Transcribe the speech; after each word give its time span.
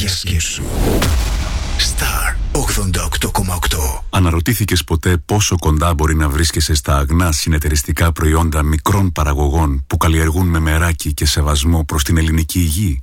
Για 0.00 0.08
σκέψου. 0.08 0.62
Star 1.78 2.36
88,8 2.52 4.02
Αναρωτήθηκες 4.10 4.84
ποτέ 4.84 5.16
πόσο 5.16 5.58
κοντά 5.58 5.94
μπορεί 5.94 6.14
να 6.14 6.28
βρίσκεσαι 6.28 6.74
στα 6.74 6.96
αγνά 6.96 7.32
συνεταιριστικά 7.32 8.12
προϊόντα 8.12 8.62
μικρών 8.62 9.12
παραγωγών 9.12 9.84
που 9.86 9.96
καλλιεργούν 9.96 10.46
με 10.46 10.58
μεράκι 10.58 11.14
και 11.14 11.26
σεβασμό 11.26 11.84
προς 11.84 12.02
την 12.02 12.16
ελληνική 12.16 12.58
υγεία; 12.58 13.02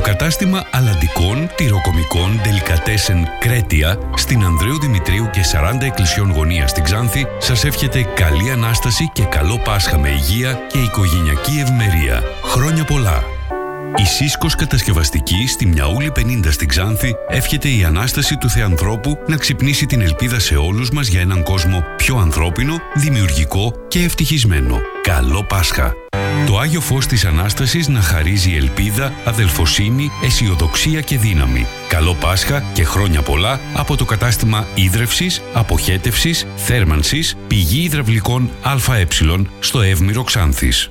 Το 0.00 0.06
κατάστημα 0.06 0.64
αλαντικών, 0.70 1.50
τυροκομικών, 1.56 2.40
Delicatessen 2.44 3.22
Κρέτια 3.40 3.98
στην 4.16 4.44
Ανδρέου 4.44 4.80
Δημητρίου 4.80 5.30
και 5.32 5.40
40 5.52 5.82
εκκλησιών 5.82 6.30
γωνία 6.30 6.66
στην 6.66 6.82
Ξάνθη 6.82 7.26
σας 7.38 7.64
εύχεται 7.64 8.02
καλή 8.14 8.50
Ανάσταση 8.50 9.10
και 9.12 9.24
καλό 9.24 9.58
Πάσχα 9.58 9.98
με 9.98 10.08
υγεία 10.08 10.58
και 10.72 10.78
οικογενειακή 10.78 11.60
ευμερία. 11.60 12.22
Χρόνια 12.44 12.84
πολλά! 12.84 13.39
Η 13.96 14.04
Σύσκος 14.04 14.54
Κατασκευαστική 14.54 15.46
στη 15.46 15.66
Μιαούλη 15.66 16.12
50 16.16 16.46
στην 16.50 16.68
Ξάνθη 16.68 17.14
εύχεται 17.28 17.68
η 17.68 17.84
Ανάσταση 17.84 18.36
του 18.36 18.50
Θεανθρώπου 18.50 19.18
να 19.26 19.36
ξυπνήσει 19.36 19.86
την 19.86 20.00
ελπίδα 20.00 20.38
σε 20.38 20.56
όλους 20.56 20.90
μας 20.90 21.08
για 21.08 21.20
έναν 21.20 21.42
κόσμο 21.42 21.84
πιο 21.96 22.16
ανθρώπινο, 22.16 22.78
δημιουργικό 22.94 23.72
και 23.88 24.02
ευτυχισμένο. 24.02 24.80
Καλό 25.02 25.44
Πάσχα! 25.44 25.94
Το 26.46 26.58
Άγιο 26.58 26.80
Φως 26.80 27.06
της 27.06 27.24
Ανάστασης 27.24 27.88
να 27.88 28.00
χαρίζει 28.00 28.56
ελπίδα, 28.56 29.12
αδελφοσύνη, 29.24 30.10
αισιοδοξία 30.24 31.00
και 31.00 31.18
δύναμη. 31.18 31.66
Καλό 31.88 32.14
Πάσχα 32.14 32.64
και 32.72 32.84
χρόνια 32.84 33.22
πολλά 33.22 33.60
από 33.74 33.96
το 33.96 34.04
κατάστημα 34.04 34.66
ίδρευσης, 34.74 35.42
αποχέτευσης, 35.52 36.46
θέρμανσης, 36.56 37.36
πηγή 37.46 37.82
υδραυλικών 37.82 38.50
ΑΕ 38.62 39.06
στο 39.60 39.80
Εύμηρο 39.80 40.22
Ξάνθης. 40.22 40.90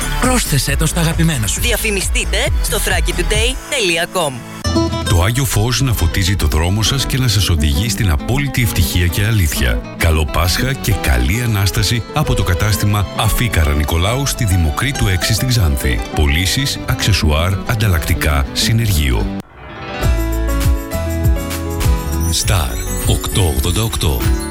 Πρόσθεσέ 0.21 0.75
το 0.75 0.85
στα 0.85 0.99
αγαπημένα 0.99 1.47
σου. 1.47 1.61
Διαφημιστείτε 1.61 2.37
στο 2.63 2.77
thrakitoday.com 2.77 4.33
το 5.11 5.23
Άγιο 5.23 5.45
Φως 5.45 5.81
να 5.81 5.93
φωτίζει 5.93 6.35
το 6.35 6.47
δρόμο 6.47 6.83
σας 6.83 7.05
και 7.05 7.17
να 7.17 7.27
σας 7.27 7.49
οδηγεί 7.49 7.89
στην 7.89 8.09
απόλυτη 8.09 8.61
ευτυχία 8.61 9.07
και 9.07 9.25
αλήθεια. 9.25 9.81
Καλό 9.97 10.25
Πάσχα 10.25 10.73
και 10.73 10.93
καλή 10.93 11.41
Ανάσταση 11.41 12.03
από 12.13 12.33
το 12.33 12.43
κατάστημα 12.43 13.07
Αφίκαρα 13.17 13.73
Νικολάου 13.73 14.25
στη 14.25 14.45
Δημοκρίτου 14.45 15.05
6 15.05 15.33
στην 15.33 15.47
Ξάνθη. 15.47 15.99
Πωλήσεις, 16.15 16.79
αξεσουάρ, 16.85 17.53
ανταλλακτικά, 17.65 18.45
συνεργείο. 18.53 19.37
Star 22.45 22.75
888 23.07 24.50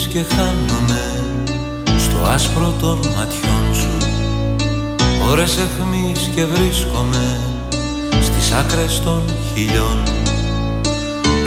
Σιωπής 0.00 0.06
και 0.06 0.34
χάνομαι 0.34 1.02
στο 1.98 2.30
άσπρο 2.30 2.74
των 2.80 2.96
ματιών 2.96 3.74
σου. 3.74 4.06
Ώρες 5.30 5.58
εχμής 5.58 6.30
και 6.34 6.44
βρίσκομαι 6.44 7.40
στις 8.22 8.52
άκρες 8.52 9.00
των 9.04 9.22
χιλιών. 9.54 10.02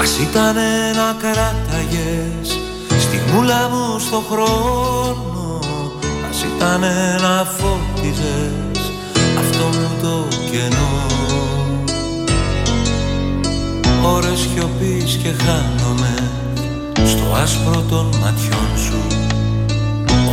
Ας 0.02 0.18
ήταν 0.18 0.56
να 0.96 1.16
κράταγες 1.22 2.60
στιγμούλα 3.00 3.70
μου 3.70 4.00
στο 4.00 4.24
χρόνο. 4.32 5.60
Ας 6.30 6.44
ήταν 6.56 6.80
να 7.22 7.46
φώτιζες 7.58 8.92
αυτό 9.38 9.66
μου 9.66 9.90
το 10.02 10.28
κενό. 10.52 11.02
Ώρες 14.06 14.40
σιωπής 14.40 15.20
και 15.24 15.30
χάνομαι 15.44 16.43
στο 17.06 17.24
άσπρο 17.44 17.84
των 17.90 18.06
ματιών 18.06 18.70
σου 18.78 18.98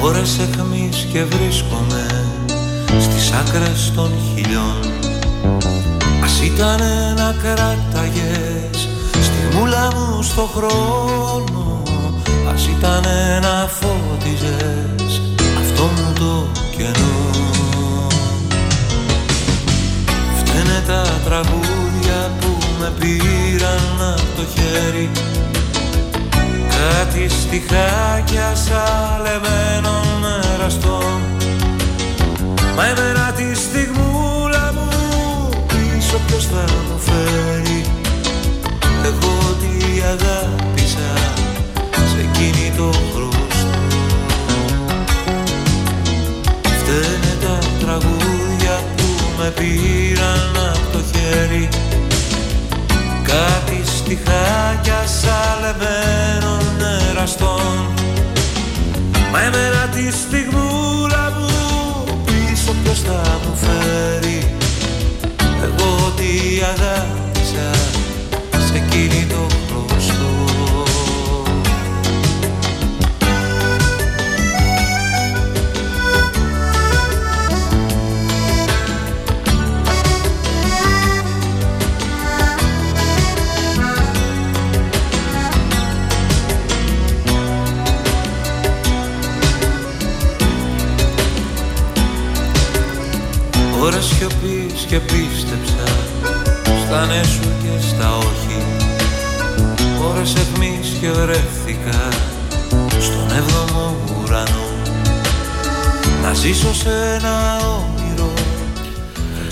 ώρες 0.03 0.39
εχμής 0.39 1.07
και 1.13 1.25
βρίσκομαι 1.25 2.25
στις 3.01 3.33
άκρες 3.33 3.93
των 3.95 4.11
χιλιών. 4.35 4.79
Ας 6.25 6.41
ήταν 6.41 6.81
να 7.17 7.35
κράταγες 7.43 8.89
στη 9.11 9.57
μούλα 9.57 9.89
μου 9.95 10.23
στο 10.23 10.51
χρόνο 10.55 11.83
Ας 12.55 12.67
ήταν 12.67 13.05
να 13.41 13.69
φώτιζες 13.69 15.21
αυτό 15.61 15.83
μου 15.83 16.13
το 16.15 16.47
κενό. 16.77 17.31
Φταίνε 20.39 20.83
τα 20.87 21.03
τραγούδια 21.25 22.31
που 22.41 22.59
με 22.79 22.93
πήραν 22.99 24.15
από 24.15 24.37
το 24.37 24.43
χέρι 24.55 25.11
Κάτι 26.81 27.29
στιχάκια 27.29 28.55
σαλεμένων 28.55 30.25
εραστών 30.55 31.21
Μα 32.77 32.87
εμένα 32.87 33.33
τη 33.33 33.55
στιγμούλα 33.55 34.73
μου 34.75 34.89
πίσω 35.67 36.17
ποιος 36.27 36.47
θα 36.47 36.65
μου 36.89 36.99
φέρει. 36.99 37.85
Εγώ 39.05 39.57
τι 39.61 40.01
αγάπησα 40.01 41.11
σε 41.93 42.19
εκείνη 42.19 42.73
το 42.77 42.91
χρωστό. 43.15 43.79
Φταίνε 46.63 47.37
τα 47.41 47.59
τραγούδια 47.81 48.83
που 48.97 49.07
με 49.39 49.53
πήραν 49.57 50.72
από 50.72 50.93
το 50.93 50.99
χέρι. 51.13 51.69
Κάτι 53.22 53.70
στιχάκια 54.10 55.04
σαλεμένων 55.07 56.62
εραστών. 57.10 57.89
Μα 59.33 59.41
εμένα 59.41 59.89
τη 59.95 60.12
στιγμούλα 60.12 61.33
μου 61.39 62.22
πίσω 62.24 62.74
ποιος 62.83 63.01
θα 63.01 63.41
μου 63.45 63.57
φέρει. 63.57 64.54
Εγώ 65.62 66.12
τι 66.16 66.28
αγάπησα 66.72 67.71
Ώρες 93.92 94.04
σιωπής 94.04 94.84
και 94.89 94.98
πίστεψα 94.98 95.84
Στα 96.87 97.07
ναι 97.07 97.22
σου 97.22 97.41
και 97.63 97.87
στα 97.89 98.16
όχι 98.16 98.63
Ώρες 100.10 100.34
αιχμής 100.34 100.97
και 101.01 101.10
βρέθηκα 101.10 102.09
Στον 103.01 103.37
έβδομο 103.37 103.97
ουρανό 104.22 104.65
Να 106.22 106.33
ζήσω 106.33 106.75
σε 106.75 106.89
ένα 107.19 107.57
όνειρο 107.57 108.33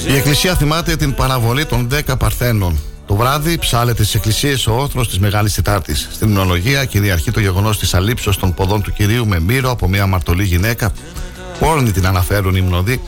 Η 0.08 0.16
Εκκλησία 0.16 0.54
θυμάται 0.54 0.96
την 0.96 1.14
παραβολή 1.14 1.66
των 1.66 1.88
10 2.08 2.18
Παρθένων. 2.18 2.78
Το 3.06 3.14
βράδυ 3.14 3.58
ψάλεται 3.58 4.04
στι 4.04 4.16
εκκλησίες 4.16 4.66
ο 4.66 4.72
όθρο 4.72 5.06
της 5.06 5.18
Μεγάλης 5.18 5.54
Τετάρτης. 5.54 6.08
Στην 6.12 6.28
υμνολογία 6.28 6.84
κυριαρχεί 6.84 7.30
το 7.30 7.40
γεγονός 7.40 7.78
της 7.78 7.94
αλήψεως 7.94 8.36
των 8.36 8.54
ποδών 8.54 8.82
του 8.82 8.92
κυρίου 8.92 9.26
με 9.26 9.40
μύρο 9.40 9.70
από 9.70 9.88
μια 9.88 10.02
αμαρτωλή 10.02 10.44
γυναίκα. 10.44 10.92
Πόρνη 11.58 11.90
την 11.90 12.06
αναφέρουν 12.06 12.54
οι 12.54 12.60
υμνοδοί. 12.62 13.00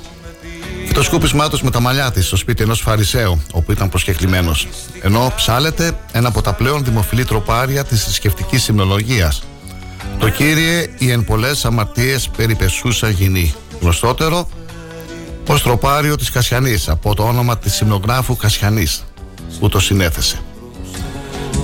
Και 1.01 1.07
το 1.07 1.13
σκούπισμά 1.13 1.49
τους 1.49 1.63
με 1.63 1.71
τα 1.71 1.81
μαλλιά 1.81 2.11
της 2.11 2.27
στο 2.27 2.37
σπίτι 2.37 2.63
ενός 2.63 2.81
Φαρισαίου, 2.81 3.43
όπου 3.53 3.73
ήταν 3.73 3.89
προσκεκλημένος. 3.89 4.69
Ενώ 5.01 5.33
ψάλεται 5.37 5.93
ένα 6.13 6.29
από 6.29 6.43
τα 6.43 6.53
πλέον 6.53 6.85
δημοφιλή 6.85 7.25
τροπάρια 7.25 7.85
της 7.85 8.05
θρησκευτική 8.05 8.71
υμνολογία. 8.71 9.33
Το 10.19 10.29
κύριε 10.29 10.89
οι 10.99 11.11
εν 11.11 11.25
πολλές 11.25 11.65
αμαρτίες 11.65 12.29
περιπεσούσα 12.37 13.09
γυνή. 13.09 13.55
Γνωστότερο 13.81 14.49
ως 15.47 15.63
τροπάριο 15.63 16.17
της 16.17 16.31
Κασιανής 16.31 16.89
από 16.89 17.15
το 17.15 17.23
όνομα 17.23 17.59
της 17.59 17.81
υμνογράφου 17.81 18.37
Κασιανής 18.37 19.05
που 19.61 19.69
το 19.69 19.81
συνέθεσε. 19.81 20.43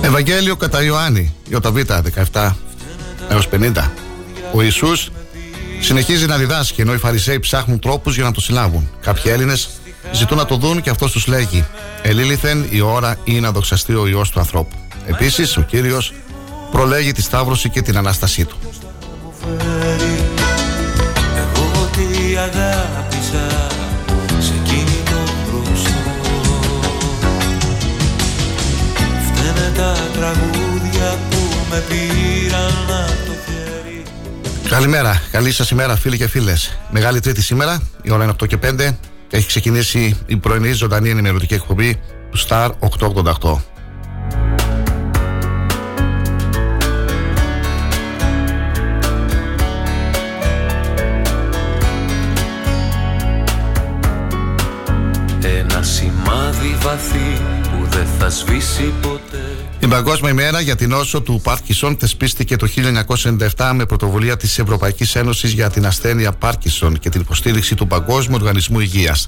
Ευαγγέλιο 0.01 0.55
κατά 0.55 0.83
Ιωάννη, 0.83 1.33
Ιωταβ 1.49 1.77
17 2.33 2.55
έως 3.29 3.47
50. 3.47 3.91
Ο 4.53 4.61
Ιησούς 4.61 5.09
συνεχίζει 5.79 6.25
να 6.25 6.37
διδάσκει 6.37 6.81
ενώ 6.81 6.93
οι 6.93 6.97
Φαρισαίοι 6.97 7.39
ψάχνουν 7.39 7.79
τρόπους 7.79 8.15
για 8.15 8.23
να 8.23 8.31
το 8.31 8.41
συλλάβουν. 8.41 8.89
Κάποιοι 9.01 9.23
Έλληνες 9.25 9.69
ζητούν 10.11 10.37
να 10.37 10.45
το 10.45 10.55
δουν 10.55 10.81
και 10.81 10.89
αυτός 10.89 11.11
τους 11.11 11.27
λέγει 11.27 11.65
«Ελίληθεν 12.01 12.65
η 12.69 12.81
ώρα 12.81 13.17
ή 13.23 13.39
να 13.39 13.51
δοξαστεί 13.51 13.93
ο 13.93 14.07
Υιός 14.07 14.29
του 14.29 14.39
ανθρώπου». 14.39 14.75
Επίσης 15.05 15.57
ο 15.57 15.61
Κύριος 15.61 16.13
προλέγει 16.71 17.11
τη 17.11 17.21
Σταύρωση 17.21 17.69
και 17.69 17.81
την 17.81 17.97
Ανάστασή 17.97 18.45
του. 18.45 18.57
Εγώ 21.35 21.89
τι 21.91 22.37
αγάπησα 22.37 23.47
σε 24.39 24.53
εκείνη 24.63 25.03
το 25.05 25.19
μπροστό 25.45 25.91
Φταίνε 29.25 29.71
τα 29.75 29.93
τραγούδια 30.13 31.17
που 31.29 31.37
με 31.69 31.83
πήραν 31.89 32.87
από 32.89 33.25
το 33.25 33.26
χέρι 33.26 33.26
Καλημέρα, 34.69 35.21
καλή 35.31 35.51
σας 35.51 35.69
ημέρα 35.69 35.95
φίλοι 35.95 36.17
και 36.17 36.27
φίλες. 36.27 36.77
Μεγάλη 36.89 37.19
τρίτη 37.19 37.41
σήμερα, 37.41 37.81
η 38.01 38.11
ώρα 38.11 38.23
είναι 38.23 38.33
8 38.41 38.47
και 38.47 38.57
5 38.57 38.97
και 39.27 39.37
έχει 39.37 39.47
ξεκινήσει 39.47 40.17
η 40.25 40.37
πρωινή 40.37 40.71
ζωντανή 40.71 41.09
ενημερωτική 41.09 41.53
εκπομπή 41.53 41.99
του 42.31 42.39
Star 42.47 42.69
888 42.79 43.59
Ένα 55.41 55.81
σημάδι 55.81 56.77
βαθύ 56.81 57.41
που 57.61 57.85
δεν 57.89 58.07
θα 58.19 58.29
σβήσει 58.29 58.93
ποτέ 59.01 59.36
Η 59.79 59.87
Παγκόσμια 59.87 60.31
ημέρα 60.31 60.59
για 60.59 60.75
την 60.75 60.91
όσο 60.91 61.21
του 61.21 61.39
Πάρκισον 61.43 61.97
θεσπίστηκε 61.99 62.55
το 62.55 62.67
1997 63.55 63.71
με 63.73 63.85
πρωτοβουλία 63.85 64.37
της 64.37 64.59
Ευρωπαϊκής 64.59 65.15
Ένωσης 65.15 65.51
για 65.51 65.69
την 65.69 65.85
ασθένεια 65.85 66.31
Πάρκισον 66.31 66.99
και 66.99 67.09
την 67.09 67.21
υποστήριξη 67.21 67.75
του 67.75 67.87
Παγκόσμιου 67.87 68.37
Οργανισμού 68.39 68.79
Υγείας. 68.79 69.27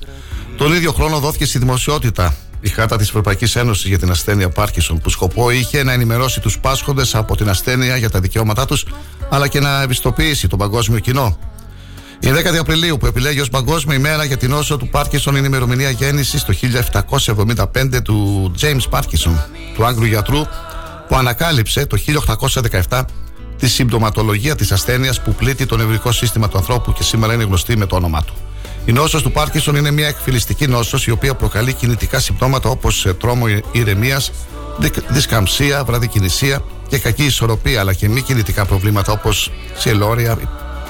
Τον 0.57 0.73
ίδιο 0.73 0.91
χρόνο 0.91 1.19
δόθηκε 1.19 1.45
στη 1.45 1.59
δημοσιότητα 1.59 2.35
η 2.61 2.69
χάρτα 2.69 2.97
της 2.97 3.07
Ευρωπαϊκής 3.07 3.55
Ένωσης 3.55 3.89
για 3.89 3.99
την 3.99 4.09
ασθένεια 4.09 4.49
Πάρκισον 4.49 4.99
που 4.99 5.09
σκοπό 5.09 5.49
είχε 5.49 5.83
να 5.83 5.91
ενημερώσει 5.91 6.39
τους 6.39 6.59
πάσχοντες 6.59 7.15
από 7.15 7.35
την 7.35 7.49
ασθένεια 7.49 7.95
για 7.97 8.09
τα 8.09 8.19
δικαιώματά 8.19 8.65
τους 8.65 8.85
αλλά 9.29 9.47
και 9.47 9.59
να 9.59 9.81
ευιστοποιήσει 9.81 10.47
τον 10.47 10.59
παγκόσμιο 10.59 10.99
κοινό. 10.99 11.37
Η 12.19 12.27
10η 12.31 12.57
Απριλίου 12.59 12.97
που 12.97 13.05
επιλέγει 13.05 13.39
ως 13.39 13.49
Παγκόσμια 13.49 13.95
ημέρα 13.95 14.23
για 14.23 14.37
την 14.37 14.53
όσο 14.53 14.77
του 14.77 14.87
Πάρκισον 14.87 15.35
είναι 15.35 15.45
η 15.45 15.49
ημερομηνία 15.51 15.89
γέννηση 15.89 16.45
το 16.45 16.53
1775 17.35 18.01
του 18.03 18.51
James 18.61 18.89
Πάρκισον, 18.89 19.43
του 19.75 19.85
Άγγλου 19.85 20.05
γιατρού, 20.05 20.41
που 21.07 21.15
ανακάλυψε 21.15 21.85
το 21.85 21.97
1817 22.89 23.01
τη 23.57 23.67
συμπτωματολογία 23.67 24.55
της 24.55 24.71
ασθένειας 24.71 25.21
που 25.21 25.33
πλήττει 25.33 25.65
το 25.65 25.77
νευρικό 25.77 26.11
σύστημα 26.11 26.49
του 26.49 26.57
ανθρώπου 26.57 26.93
και 26.93 27.03
σήμερα 27.03 27.33
είναι 27.33 27.43
γνωστή 27.43 27.77
με 27.77 27.85
το 27.85 27.95
όνομά 27.95 28.23
του. 28.23 28.33
Η 28.85 28.91
νόσος 28.91 29.21
του 29.21 29.31
Πάρκισον 29.31 29.75
είναι 29.75 29.91
μια 29.91 30.07
εκφυλιστική 30.07 30.67
νόσος 30.67 31.07
η 31.07 31.11
οποία 31.11 31.35
προκαλεί 31.35 31.73
κινητικά 31.73 32.19
συμπτώματα 32.19 32.69
όπως 32.69 33.05
ε, 33.05 33.13
τρόμο 33.13 33.45
ηρεμίας, 33.71 34.31
δισκαμψία, 35.07 35.83
βραδικινησία 35.83 36.61
και 36.87 36.97
κακή 36.97 37.23
ισορροπία 37.23 37.79
αλλά 37.79 37.93
και 37.93 38.09
μη 38.09 38.21
κινητικά 38.21 38.65
προβλήματα 38.65 39.11
όπως 39.11 39.51
σιελόρια, 39.77 40.37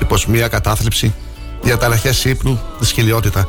υποσμία, 0.02 0.48
κατάθλιψη, 0.48 1.14
διαταραχές 1.62 2.26
ύπνου, 2.26 2.62
δυσκολιότητα. 2.80 3.48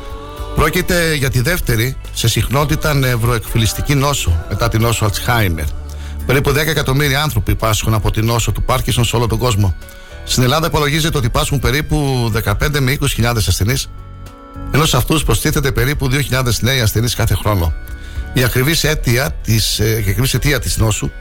Πρόκειται 0.55 1.13
για 1.13 1.29
τη 1.29 1.41
δεύτερη 1.41 1.97
σε 2.13 2.27
συχνότητα 2.27 2.93
νευροεκφυλιστική 2.93 3.95
νόσο 3.95 4.45
μετά 4.49 4.69
την 4.69 4.81
νόσο 4.81 5.05
Αλτσχάιμερ. 5.05 5.65
Περίπου 6.25 6.51
10 6.51 6.55
εκατομμύρια 6.55 7.21
άνθρωποι 7.21 7.55
πάσχουν 7.55 7.93
από 7.93 8.11
την 8.11 8.25
νόσο 8.25 8.51
του 8.51 8.63
Πάρκισον 8.63 9.05
σε 9.05 9.15
όλο 9.15 9.27
τον 9.27 9.37
κόσμο. 9.37 9.75
Στην 10.23 10.43
Ελλάδα 10.43 10.67
υπολογίζεται 10.67 11.17
ότι 11.17 11.29
πάσχουν 11.29 11.59
περίπου 11.59 12.31
15 12.43 12.79
με 12.79 12.97
20.000 13.17 13.33
ασθενείς, 13.47 13.89
ενώ 14.71 14.85
σε 14.85 14.97
αυτούς 14.97 15.23
προστίθεται 15.23 15.71
περίπου 15.71 16.09
2.000 16.11 16.43
νέοι 16.59 16.81
ασθενείς 16.81 17.15
κάθε 17.15 17.35
χρόνο. 17.35 17.73
Η 18.33 18.43
ακριβής 18.43 18.83
αίτια 18.83 19.31
της 19.43 19.79
ακριβής 19.79 20.33
αιτία 20.33 20.59
της 20.59 20.77
νόσου, 20.77 21.11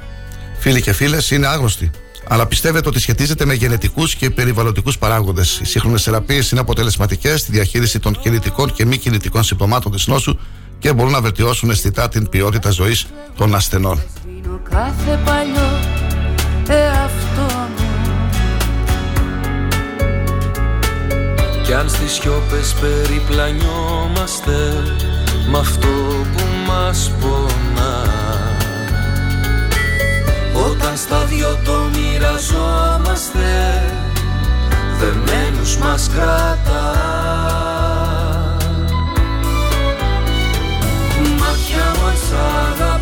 φίλοι 0.59 0.83
και 0.83 0.93
φίλες, 0.93 1.31
είναι 1.31 1.47
άγνωστη. 1.47 1.91
Αλλά 2.33 2.47
πιστεύετε 2.47 2.89
ότι 2.89 3.01
σχετίζεται 3.01 3.45
με 3.45 3.55
γενετικούς 3.55 4.15
και 4.15 4.31
περιβαλλοντικούς 4.31 4.99
παράγοντες. 4.99 5.61
Οι 5.61 5.65
σύγχρονες 5.65 6.03
θεραπείες 6.03 6.51
είναι 6.51 6.61
αποτελεσματικές 6.61 7.41
στη 7.41 7.53
διαχείριση 7.53 7.99
των 7.99 8.21
κινητικών 8.21 8.73
και 8.73 8.87
μη 8.87 8.97
κινητικών 8.97 9.43
συμπτωμάτων 9.43 9.93
της 9.93 10.07
νόσου 10.07 10.39
και 10.79 10.93
μπορούν 10.93 11.13
να 11.13 11.21
βελτιώσουν 11.21 11.71
αισθητά 11.71 12.09
την 12.09 12.29
ποιότητα 12.29 12.71
ζωής 12.71 13.07
των 13.37 13.55
ασθενών. 13.55 14.03
Σβήνω 14.23 14.61
κάθε 14.71 15.21
παλιό 15.25 15.79
εαυτό 16.69 17.55
μου 17.77 17.85
Κι 21.65 21.73
αν 21.73 21.89
στις 21.89 22.13
σιώπες 22.13 22.75
περιπλανιόμαστε 22.81 24.83
Μ' 25.51 25.57
αυτό 25.57 25.89
που 26.37 26.43
μας 26.67 27.13
πονά 27.21 28.20
Όταν 30.55 30.97
στα 30.97 31.25
δυο 31.25 31.59
το 31.65 31.91
μοιραζόμαστε 31.93 33.49
Δεμένους 34.99 35.77
μας 35.77 36.11
κρατά. 36.15 36.95
Μάτια 41.39 41.95
μας 42.03 42.23
αγαπώ 42.33 43.00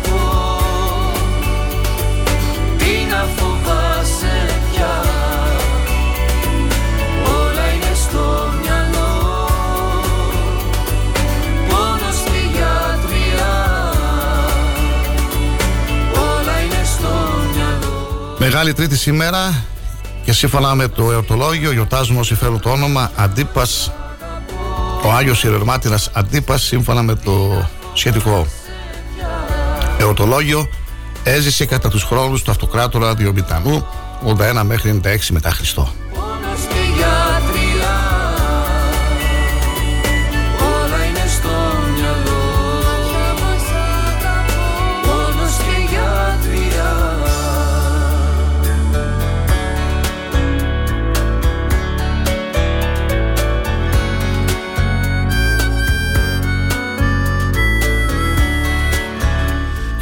Μεγάλη 18.39 18.73
Τρίτη 18.73 18.97
σήμερα 18.97 19.63
και 20.23 20.33
σύμφωνα 20.33 20.75
με 20.75 20.87
το 20.87 21.11
εορτολόγιο 21.11 21.71
γιορτάζουμε 21.71 22.19
όσοι 22.19 22.35
φέρουν 22.35 22.59
το 22.59 22.69
όνομα 22.69 23.11
Αντίπας 23.15 23.91
ο 25.03 25.11
Άγιος 25.11 25.43
Ιερερμάτυρας 25.43 26.09
Αντίπας 26.13 26.63
σύμφωνα 26.63 27.01
με 27.01 27.15
το 27.15 27.67
σχετικό 27.93 28.47
εορτολόγιο 29.99 30.69
έζησε 31.23 31.65
κατά 31.65 31.89
τους 31.89 32.03
χρόνους 32.03 32.41
του 32.43 32.51
αυτοκράτορα 32.51 33.15
Διομητανού 33.15 33.87
81 34.59 34.61
μέχρι 34.63 35.01
96 35.03 35.17
μετά 35.29 35.51
Χριστό. 35.51 35.93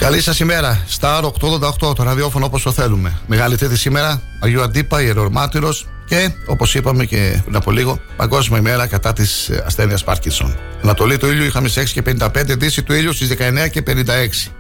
Καλή 0.07 0.21
σας 0.21 0.39
ημέρα. 0.39 0.83
Star 0.99 1.21
888, 1.21 1.95
το 1.95 2.03
ραδιόφωνο 2.03 2.45
όπως 2.45 2.63
το 2.63 2.71
θέλουμε. 2.71 3.19
Μεγάλη 3.27 3.57
τρίτη 3.57 3.77
σήμερα, 3.77 4.21
Αγίου 4.39 4.61
Αντίπα, 4.61 5.01
ιερορμάτυρο, 5.01 5.69
Και 6.05 6.31
όπως 6.45 6.75
είπαμε 6.75 7.05
και 7.05 7.41
πριν 7.43 7.55
από 7.55 7.71
λίγο, 7.71 7.99
Παγκόσμια 8.17 8.59
ημέρα 8.59 8.87
κατά 8.87 9.13
της 9.13 9.49
ασθένειας 9.65 10.03
Πάρκινσον. 10.03 10.57
Ανατολή 10.83 11.17
του 11.17 11.27
ήλιου 11.27 11.43
είχαμε 11.43 11.67
σε 11.67 11.81
6 11.81 11.93
και 11.93 12.01
55, 12.01 12.57
Δύση 12.57 12.83
του 12.83 12.93
ήλιου 12.93 13.13
στις 13.13 13.27
19 13.27 13.67
και 13.67 13.81
56. 13.81 14.51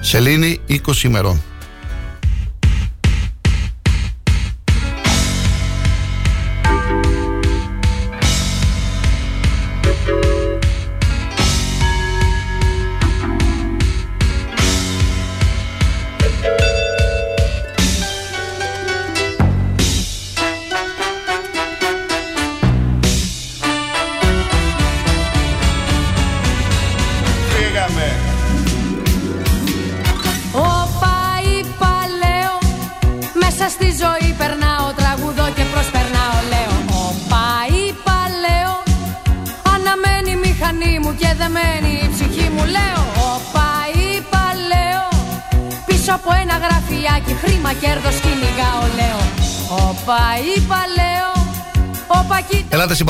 Σελήνη 0.00 0.60
20 0.68 1.02
ημερών. 1.04 1.42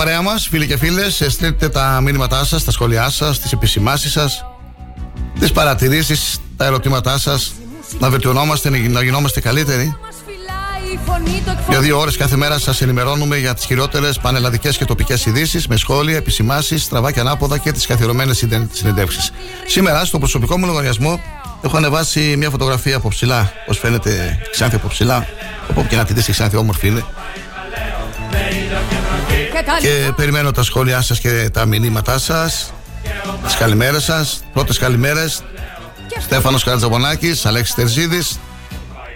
Παρέα 0.05 0.23
μας, 0.23 0.49
φίλοι 0.51 0.67
και 0.67 0.77
φίλες. 0.77 1.25
Στείλτε 1.29 1.69
τα 1.69 2.01
μήνυματά 2.03 2.45
σας, 2.45 2.65
τα 2.65 2.71
σχόλιά 2.71 3.11
σας, 3.11 3.39
τις 3.41 3.53
επισημάσεις 3.53 4.13
σας, 4.13 4.45
τις 5.39 5.53
παρατηρήσεις, 5.53 6.39
τα 6.57 6.65
ερωτήματά 6.65 7.19
σας. 7.19 7.53
Να 7.99 8.11
βελτιωνόμαστε, 8.11 8.71
να 8.71 9.03
γινόμαστε 9.03 9.41
καλύτεροι. 9.41 9.97
Για 11.69 11.81
δύο 11.81 11.99
ώρες 11.99 12.17
κάθε 12.17 12.37
μέρα 12.37 12.59
σας 12.59 12.81
ενημερώνουμε 12.81 13.37
για 13.37 13.55
τις 13.55 13.65
χειρότερες 13.65 14.19
πανελλαδικές 14.19 14.77
και 14.77 14.85
τοπικές 14.85 15.27
ειδήσεις 15.27 15.67
με 15.67 15.77
σχόλια, 15.77 16.17
επισημάσεις, 16.17 16.83
στραβά 16.83 17.13
και 17.13 17.21
ανάποδα 17.21 17.59
και 17.59 17.73
τις 17.73 17.87
καθιερωμένες 17.87 18.45
συνεντεύξεις. 18.73 19.31
Σήμερα, 19.67 20.05
στο 20.05 20.19
προσωπικό 20.19 20.59
μου 20.59 20.67
λογαριασμό, 20.67 21.21
έχω 21.63 21.77
ανεβάσει 21.77 22.35
μια 22.37 22.51
φωτογραφία 22.51 22.97
από 22.97 23.09
ψηλά. 23.09 23.53
Πώ 23.67 23.73
φαίνεται, 23.73 24.39
Ξάνθη 24.51 24.77
από 24.77 24.89
ψηλά. 24.89 25.27
Όπου 25.71 25.87
και 25.87 25.97
να 25.97 26.05
τη 26.05 26.13
δεις, 26.13 26.29
Ξάνθη 26.31 26.57
όμορφη 26.57 26.87
είναι. 26.87 27.05
Και 29.81 30.13
περιμένω 30.17 30.51
τα 30.51 30.63
σχόλιά 30.63 31.03
σας 31.03 31.21
και 31.21 31.51
τα 31.53 31.65
μηνύματά 31.65 32.19
σας. 32.19 32.73
Τις 33.45 33.57
καλημέρες 33.57 34.05
σας. 34.05 34.45
Πρώτες 34.53 34.79
καλημέρες. 34.79 35.43
Στέφανος 36.21 36.65
Καρατζαβονάκης, 36.65 37.47
Αλέξης 37.47 37.75
Τερζίδης. 37.75 38.39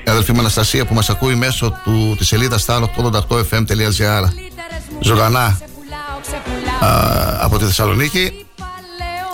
Η 0.06 0.10
αδελφή 0.10 0.32
μου 0.32 0.40
Αναστασία 0.40 0.84
που 0.84 0.94
μας 0.94 1.10
ακούει 1.10 1.34
μέσω 1.34 1.78
του, 1.84 2.14
της 2.18 2.26
σελίδας 2.26 2.64
star88fm.gr 2.66 4.24
Ζωγανά. 5.00 5.58
από 7.40 7.58
τη 7.58 7.64
Θεσσαλονίκη. 7.64 8.46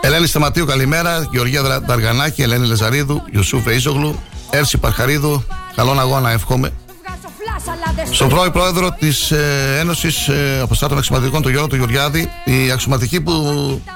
Ελένη 0.00 0.26
Σταματίου 0.26 0.66
καλημέρα. 0.66 1.28
Γεωργία 1.30 1.80
Δαργανάκη, 1.80 2.42
Ελένη 2.42 2.66
Λεζαρίδου 2.66 3.22
Ιουσούφ 3.32 3.64
Βεΐζογλου 3.64 4.14
Έρση 4.50 4.78
Παρχαρίδου. 4.78 5.44
Καλόν 5.74 6.00
αγώνα 6.00 6.30
εύχομαι 6.30 6.72
στον 8.12 8.28
πρώην 8.28 8.52
πρόεδρο 8.52 8.90
της 8.98 9.30
ε, 9.30 9.76
Ένωσης 9.80 10.28
ε, 10.28 10.60
Αποστάτων 10.62 10.98
Αξιωματικών, 10.98 11.42
τον 11.42 11.50
Γιώργο 11.50 11.68
του 11.68 11.76
Γεωργιάδη, 11.76 12.28
οι 12.44 12.70
αξιωματικοί 12.70 13.20
που 13.20 13.32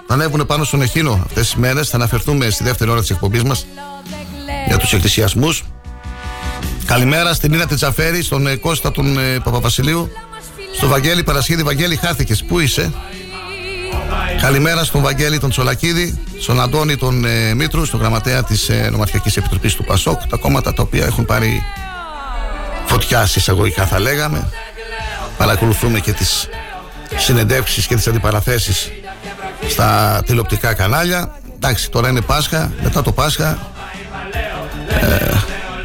θα 0.07 0.15
ανέβουν 0.15 0.47
πάνω 0.47 0.65
στον 0.65 0.83
Εχίνο 0.83 1.13
αυτές 1.13 1.45
τις 1.45 1.55
μέρες, 1.55 1.89
θα 1.89 1.97
αναφερθούμε 1.97 2.51
στη 2.51 2.65
δεύτερη 2.65 2.91
ώρα 2.91 3.01
της 3.01 3.11
εκπομπής 3.11 3.43
μας 3.43 3.67
για 4.67 4.77
τους 4.77 4.93
εκκλησιασμούς. 4.93 5.65
Καλημέρα 6.85 7.35
στην 7.35 7.51
Νίνα 7.51 7.67
Τετζαφέρη, 7.67 8.23
στον 8.23 8.47
ε, 8.47 8.57
Κώστα 8.57 8.91
τον 8.91 9.19
ε, 9.19 9.39
Παπαβασιλείου, 9.45 10.11
στον 10.77 10.89
Βαγγέλη 10.89 11.23
Παρασχίδη. 11.23 11.63
Βαγγέλη, 11.63 11.97
χάθηκες. 11.97 12.45
Πού 12.45 12.61
είσαι, 12.61 12.93
Καλημέρα 14.41 14.85
στον 14.85 15.03
Βαγγέλη 15.03 15.39
τον 15.39 15.51
Τσολακίδη, 15.51 16.19
στον 16.41 16.61
Αντώνη 16.61 16.97
τον 16.97 17.25
ε, 17.25 17.55
Μήτρου, 17.55 17.85
στον 17.85 18.01
γραμματέα 18.01 18.45
της 18.45 18.69
ε, 18.69 18.89
Νομαρχιακής 18.93 19.37
Επιτροπής 19.37 19.75
του 19.75 19.85
ΠΑΣΟΚ, 19.85 20.27
τα 20.27 20.37
κόμματα 20.37 20.73
τα 20.73 20.83
οποία 20.83 21.05
έχουν 21.05 21.25
πάρει 21.25 21.63
φωτιάς 22.87 23.37
εισαγωγικά 23.37 23.87
θα 23.87 23.99
λέγαμε 23.99 24.51
παρακολουθούμε 25.37 26.01
και 26.01 26.13
τις 26.13 26.49
συνεντεύξεις 27.17 27.87
και 27.87 27.95
τις 27.95 28.07
αντιπαραθέσεις 28.07 28.91
στα 29.69 30.23
τηλεοπτικά 30.27 30.75
κανάλια 30.75 31.41
εντάξει 31.55 31.91
τώρα 31.91 32.09
είναι 32.09 32.21
Πάσχα 32.21 32.73
μετά 32.83 33.03
το 33.03 33.13
Πάσχα 33.13 33.59
ε, 34.89 35.35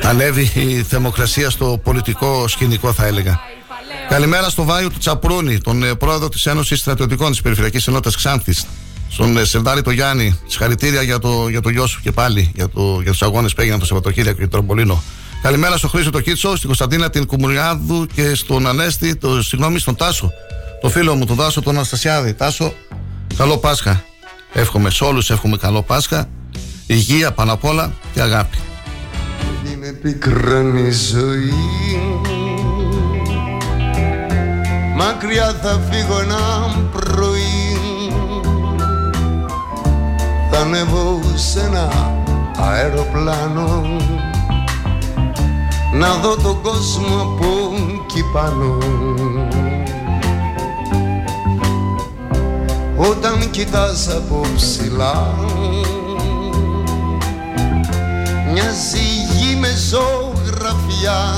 ανέβει 0.04 0.52
η 0.56 0.84
θερμοκρασία 0.84 1.50
στο 1.50 1.80
πολιτικό 1.84 2.48
σκηνικό 2.48 2.94
θα 2.94 3.06
έλεγα 3.06 3.40
Καλημέρα 4.10 4.50
στο 4.50 4.64
Βάιο 4.64 4.90
του 4.90 4.98
Τσαπρούνη, 4.98 5.58
τον 5.58 5.84
ε, 5.84 5.96
πρόεδρο 5.96 6.30
της 6.30 6.46
Ένωσης 6.46 6.80
Στρατιωτικών 6.80 7.32
της 7.32 7.42
Περιφερειακής 7.42 7.88
Ενότητας 7.88 8.16
Ξάνθης, 8.16 8.66
στον 9.10 9.38
ε, 9.38 9.46
Σερδάρη 9.46 9.82
το 9.82 9.92
Γιάννη. 9.92 10.40
Συγχαρητήρια 10.46 11.02
για 11.02 11.20
το, 11.20 11.48
για 11.50 11.62
το 11.62 11.70
γιο 11.70 11.88
σου 11.88 12.02
και 12.02 12.12
πάλι, 12.12 12.52
για, 12.56 12.70
το, 12.70 13.00
για 13.02 13.12
τους 13.12 13.22
αγώνες 13.22 13.54
που 13.54 13.62
έγιναν 13.62 13.80
το 13.80 13.86
Σαββατοκύριακο 13.86 14.40
και 14.40 14.48
τον 14.48 14.66
Πολίνο. 14.66 15.04
Καλημέρα 15.42 15.78
στο 15.78 15.88
Χρήσο 15.88 16.10
το 16.10 16.22
Κίτσο, 16.22 16.56
στην 16.56 16.66
Κωνσταντίνα 16.66 17.10
την 17.10 17.26
Κουμουριάδου 17.26 18.06
και 18.14 18.36
στον 18.36 18.68
Ανέστη, 18.68 19.16
το, 19.16 19.44
συγγνώμη, 19.44 19.80
στον 19.80 19.96
Τάσο. 19.96 20.32
Το 20.82 20.90
φίλο 20.90 21.16
μου, 21.16 21.26
τον 21.26 21.38
Τάσο, 21.38 21.62
τον 21.62 21.76
Αναστασιάδη. 21.76 22.34
Τάσο, 22.34 22.74
καλό 23.38 23.58
Πάσχα. 23.58 24.04
Εύχομαι 24.54 24.90
σε 24.90 25.04
όλους, 25.04 25.30
εύχομαι 25.30 25.58
καλό 25.58 25.82
Πάσχα. 25.82 26.30
Υγεία 26.88 27.32
πάνω 27.32 27.54
απ' 27.54 27.64
όλα 27.64 27.92
και 28.14 28.22
αγάπη. 28.22 28.58
Είναι 29.72 29.92
πικράνη 29.92 30.92
ζωή 30.92 31.54
Μακριά 34.96 35.60
θα 35.62 35.80
φύγω 35.92 36.20
ένα 36.20 36.40
πρωί 36.92 37.80
Θα 40.52 40.60
ανέβω 40.60 41.22
σε 41.36 41.60
ένα 41.60 41.90
αεροπλάνο 42.58 43.98
να 45.94 46.14
δω 46.14 46.36
τον 46.36 46.62
κόσμο 46.62 47.22
από 47.22 47.48
εκεί 48.04 48.24
πάνω. 48.34 48.78
Όταν 52.98 53.50
κοιτάς 53.52 54.08
από 54.08 54.42
ψηλά 54.56 55.36
μοιάζει 58.52 59.00
γη 59.38 59.56
με 59.56 59.68
ζωγραφιά. 59.90 61.38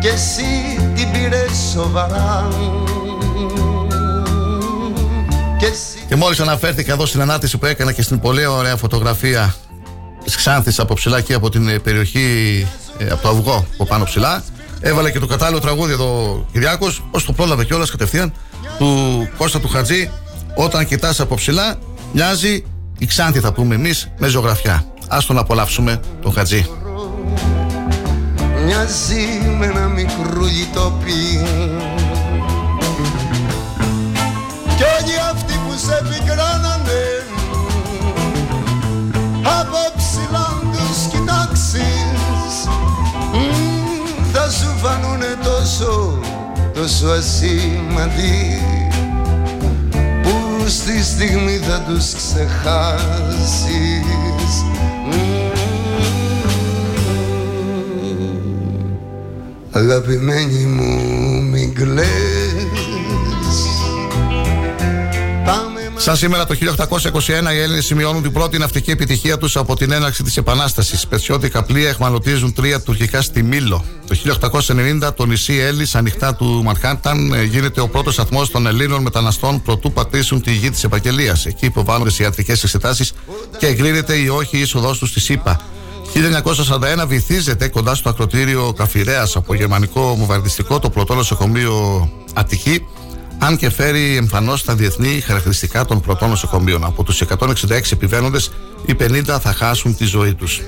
Και 0.00 0.08
εσύ 0.08 0.78
την 0.94 1.10
πήρες 1.10 1.70
σοβαρά. 1.72 2.48
Και, 5.58 5.66
εσύ... 5.66 6.04
και 6.08 6.16
μόλις 6.16 6.40
αναφέρθηκα 6.40 6.92
εδώ 6.92 7.06
στην 7.06 7.20
ανάρτηση 7.20 7.58
που 7.58 7.66
έκανα 7.66 7.92
και 7.92 8.02
στην 8.02 8.20
πολύ 8.20 8.46
ωραία 8.46 8.76
φωτογραφία 8.76 9.54
της 10.28 10.36
Ξάνθης 10.36 10.78
από 10.78 10.94
ψηλά 10.94 11.20
και 11.20 11.34
από 11.34 11.50
την 11.50 11.68
ε, 11.68 11.78
περιοχή 11.78 12.66
ε, 12.98 13.08
από 13.08 13.22
το 13.22 13.28
Αυγό 13.28 13.66
από 13.72 13.86
πάνω 13.86 14.04
ψηλά. 14.04 14.44
Έβαλε 14.80 15.10
και 15.10 15.18
το 15.18 15.26
κατάλληλο 15.26 15.60
τραγούδι 15.60 15.92
εδώ 15.92 16.46
Κυριάκος, 16.52 17.02
ως 17.10 17.24
το 17.24 17.32
πρόλαβε 17.32 17.64
κιόλας 17.64 17.90
κατευθείαν, 17.90 18.32
του 18.78 19.28
Κώστα 19.36 19.60
του 19.60 19.68
Χατζή. 19.68 20.10
Όταν 20.54 20.86
κοιτάς 20.86 21.20
από 21.20 21.34
ψηλά, 21.34 21.76
μοιάζει 22.12 22.64
η 22.98 23.06
Ξάνθη, 23.06 23.40
θα 23.40 23.52
πούμε 23.52 23.74
εμείς, 23.74 24.10
με 24.18 24.28
ζωγραφιά. 24.28 24.84
Α 25.08 25.18
τον 25.26 25.38
απολαύσουμε 25.38 26.00
τον 26.22 26.32
Χατζή. 26.32 26.66
Μοιάζει 28.64 29.26
με 29.58 29.66
ένα 29.66 29.86
μικρό 29.88 30.44
λιτόπι 30.44 31.46
Κι 34.76 34.82
όλοι 34.82 35.18
αυτοί 35.32 35.52
που 35.52 35.74
σε 35.86 36.02
πικράνανε 36.08 37.18
από 39.42 39.97
σου 44.78 44.84
φανούνε 44.84 45.36
τόσο, 45.44 46.20
τόσο 46.74 47.06
ασήμαντοι 47.06 48.62
που 50.22 50.68
στη 50.68 51.02
στιγμή 51.02 51.56
θα 51.56 51.84
τους 51.88 52.14
ξεχάσεις. 52.14 53.56
Αγαπημένη 59.70 60.64
μου 60.64 61.42
μην 61.42 61.74
κλαις 61.74 62.77
Σαν 66.00 66.16
σήμερα 66.16 66.46
το 66.46 66.54
1821 66.54 67.54
οι 67.54 67.58
Έλληνες 67.58 67.84
σημειώνουν 67.84 68.22
την 68.22 68.32
πρώτη 68.32 68.58
ναυτική 68.58 68.90
επιτυχία 68.90 69.38
τους 69.38 69.56
από 69.56 69.76
την 69.76 69.92
έναρξη 69.92 70.22
της 70.22 70.36
Επανάστασης. 70.36 71.06
Πετσιώτικα 71.06 71.62
πλοία 71.62 71.88
εχμαλωτίζουν 71.88 72.52
τρία 72.52 72.80
τουρκικά 72.80 73.22
στη 73.22 73.42
Μήλο. 73.42 73.84
Το 74.06 74.14
1890 74.14 75.14
το 75.14 75.26
νησί 75.26 75.54
Έλλης, 75.54 75.94
ανοιχτά 75.94 76.34
του 76.34 76.62
Μαρχάνταν, 76.64 77.32
ε, 77.32 77.42
γίνεται 77.42 77.80
ο 77.80 77.88
πρώτος 77.88 78.14
σταθμός 78.14 78.50
των 78.50 78.66
Ελλήνων 78.66 79.02
μεταναστών 79.02 79.62
προτού 79.62 79.92
πατήσουν 79.92 80.42
τη 80.42 80.52
γη 80.52 80.70
της 80.70 80.84
Επαγγελίας. 80.84 81.46
Εκεί 81.46 81.66
υποβάλλονται 81.66 82.10
σε 82.10 82.22
ιατρικές 82.22 82.62
εξετάσεις 82.62 83.12
και 83.58 83.66
εγκρίνεται 83.66 84.14
η 84.14 84.28
όχι 84.28 84.58
είσοδός 84.58 84.98
τους 84.98 85.08
στη 85.08 85.20
ΣΥΠΑ. 85.20 85.60
1941 86.12 87.06
βυθίζεται 87.06 87.68
κοντά 87.68 87.94
στο 87.94 88.08
ακροτήριο 88.08 88.72
Καφιρέας 88.76 89.36
από 89.36 89.54
γερμανικό 89.54 90.14
μοβαρδιστικό 90.18 90.78
το 90.78 90.90
πρωτό 90.90 91.14
νοσοκομείο 91.14 92.08
Αττική 92.34 92.86
αν 93.38 93.56
και 93.56 93.70
φέρει 93.70 94.16
εμφανώς 94.16 94.64
τα 94.64 94.74
διεθνή 94.74 95.20
χαρακτηριστικά 95.20 95.84
των 95.84 96.00
πρωτών 96.00 96.28
νοσοκομείων. 96.28 96.84
Από 96.84 97.02
τους 97.02 97.20
166 97.20 97.92
επιβαίνοντες, 97.92 98.50
οι 98.86 98.94
50 98.94 99.38
θα 99.40 99.52
χάσουν 99.52 99.96
τη 99.96 100.04
ζωή 100.04 100.34
τους. 100.34 100.60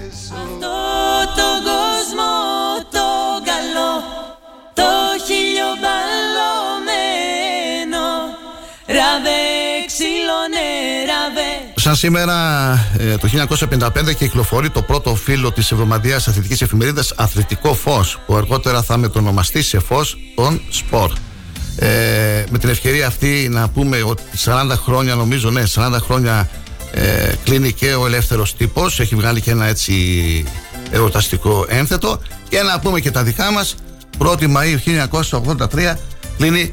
Σαν 11.75 11.97
σήμερα 11.97 12.73
ε, 12.99 13.17
το 13.17 13.29
1955 13.71 14.15
κυκλοφορεί 14.17 14.71
το 14.71 14.83
πρώτο 14.83 15.15
φύλλο 15.15 15.53
της 15.53 15.71
εβδομαδιαίας 15.71 16.29
αθλητικής 16.29 16.63
εφημερίδας 16.63 17.13
Αθλητικό 17.17 17.75
Φως 17.75 18.19
που 18.27 18.35
αργότερα 18.35 18.83
θα 18.83 18.97
μετονομαστεί 18.97 19.63
σε 19.63 19.79
φως 19.79 20.17
των 20.35 20.61
Σπορ. 20.69 21.13
Ε, 21.77 22.45
με 22.51 22.59
την 22.59 22.69
ευκαιρία 22.69 23.07
αυτή 23.07 23.49
να 23.51 23.69
πούμε 23.69 24.03
ότι 24.03 24.23
40 24.45 24.71
χρόνια 24.85 25.15
νομίζω 25.15 25.51
ναι 25.51 25.63
40 25.75 25.97
χρόνια 26.01 26.49
ε, 26.93 27.33
κλείνει 27.45 27.73
και 27.73 27.95
ο 27.95 28.07
ελεύθερος 28.07 28.57
τύπος. 28.57 29.01
Έχει 29.01 29.15
βγάλει 29.15 29.41
και 29.41 29.51
ένα 29.51 29.67
έτσι 29.67 29.95
εορταστικό 30.91 31.67
ένθετο. 31.69 32.21
Και 32.49 32.63
να 32.63 32.81
πούμε 32.81 33.01
και 33.01 33.11
τα 33.11 33.23
δικά 33.23 33.53
μας. 33.53 33.75
1η 34.19 34.43
Μαΐου 34.43 34.79
1983 35.31 35.95
κλείνει 36.37 36.73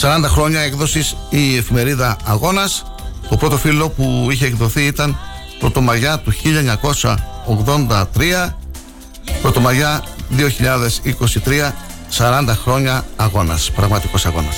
40 0.00 0.24
χρόνια 0.24 0.60
έκδοσης 0.60 1.16
η 1.30 1.56
εφημερίδα 1.56 2.16
Αγώνας. 2.24 2.84
Το 3.28 3.36
πρώτο 3.36 3.56
φύλλο 3.56 3.88
που 3.88 4.28
είχε 4.30 4.46
εκδοθεί 4.46 4.86
ήταν 4.86 5.18
Πρωτομαγιά 5.58 6.18
του 6.18 6.32
1983 7.92 8.48
Πρωτομαγιά 9.42 10.04
2023 10.36 11.72
40 12.18 12.54
χρόνια 12.54 13.04
αγώνας, 13.16 13.70
πραγματικός 13.70 14.26
αγώνας. 14.26 14.56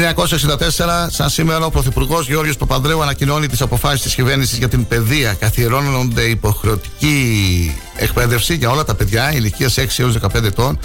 1964, 0.00 1.10
σαν 1.10 1.28
σήμερα, 1.28 1.64
ο 1.64 1.70
Πρωθυπουργός 1.70 2.26
Γιώργος 2.26 2.56
Παπανδρέου 2.56 3.02
ανακοινώνει 3.02 3.46
τις 3.46 3.60
αποφάσεις 3.60 4.02
της 4.02 4.14
κυβέρνησης 4.14 4.58
για 4.58 4.68
την 4.68 4.86
παιδεία. 4.86 5.32
Καθιερώνονται 5.32 6.22
υποχρεωτική 6.22 7.76
εκπαίδευση 7.96 8.54
για 8.54 8.70
όλα 8.70 8.84
τα 8.84 8.94
παιδιά 8.94 9.32
ηλικίας 9.32 9.78
6 9.78 10.02
έως 10.02 10.12
15 10.12 10.44
ετών, 10.44 10.78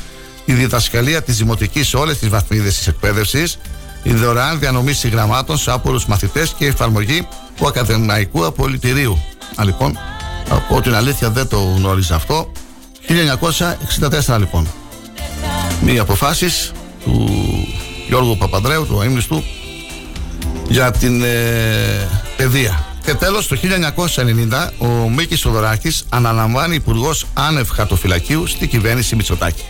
η 0.45 0.53
διδασκαλία 0.53 1.22
της 1.22 1.38
δημοτικής 1.38 1.88
σε 1.88 1.98
όλες 1.98 2.17
τις 2.17 2.29
βαθμίδες 2.29 2.75
της 2.77 2.88
εκπαίδευσης, 2.88 3.57
η 4.03 4.13
δωρεάν 4.13 4.60
διανομή 4.60 4.93
συγγραμμάτων 4.93 5.57
σε 5.57 5.72
άπορους 5.72 6.05
μαθητές 6.05 6.53
και 6.57 6.65
η 6.65 6.67
εφαρμογή 6.67 7.27
του 7.57 7.67
ακαδημαϊκού 7.67 8.45
απολυτηρίου. 8.45 9.24
Α, 9.55 9.63
λοιπόν, 9.63 9.98
από 10.50 10.81
την 10.81 10.95
αλήθεια 10.95 11.29
δεν 11.29 11.48
το 11.48 11.57
γνώριζα 11.57 12.15
αυτό. 12.15 12.51
1964 14.25 14.38
λοιπόν. 14.39 14.67
Μία 15.81 16.01
αποφάσεις 16.01 16.72
του 17.03 17.29
Γιώργου 18.07 18.38
Παπανδρέου, 18.38 18.85
του 18.85 19.00
αείμνηστου, 19.00 19.43
για 20.67 20.91
την 20.91 21.24
ε, 21.24 22.09
παιδεία. 22.38 22.86
Και 23.06 23.13
τέλος, 23.13 23.47
το 23.47 23.58
1990 24.15 24.69
ο 24.77 25.10
Μίκης 25.10 25.39
Σοδωράκης 25.39 26.06
αναλαμβάνει 26.10 26.75
υπουργός 26.75 27.25
άνευ 27.34 27.69
χαρτοφυλακίου 27.69 28.47
στη 28.47 28.67
κυβέρνηση 28.67 29.15
Μητσοτάκη. 29.15 29.63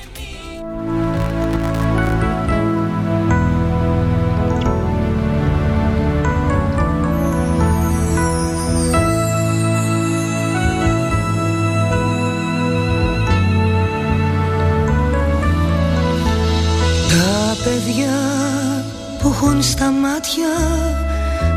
Μάτια 20.25 20.57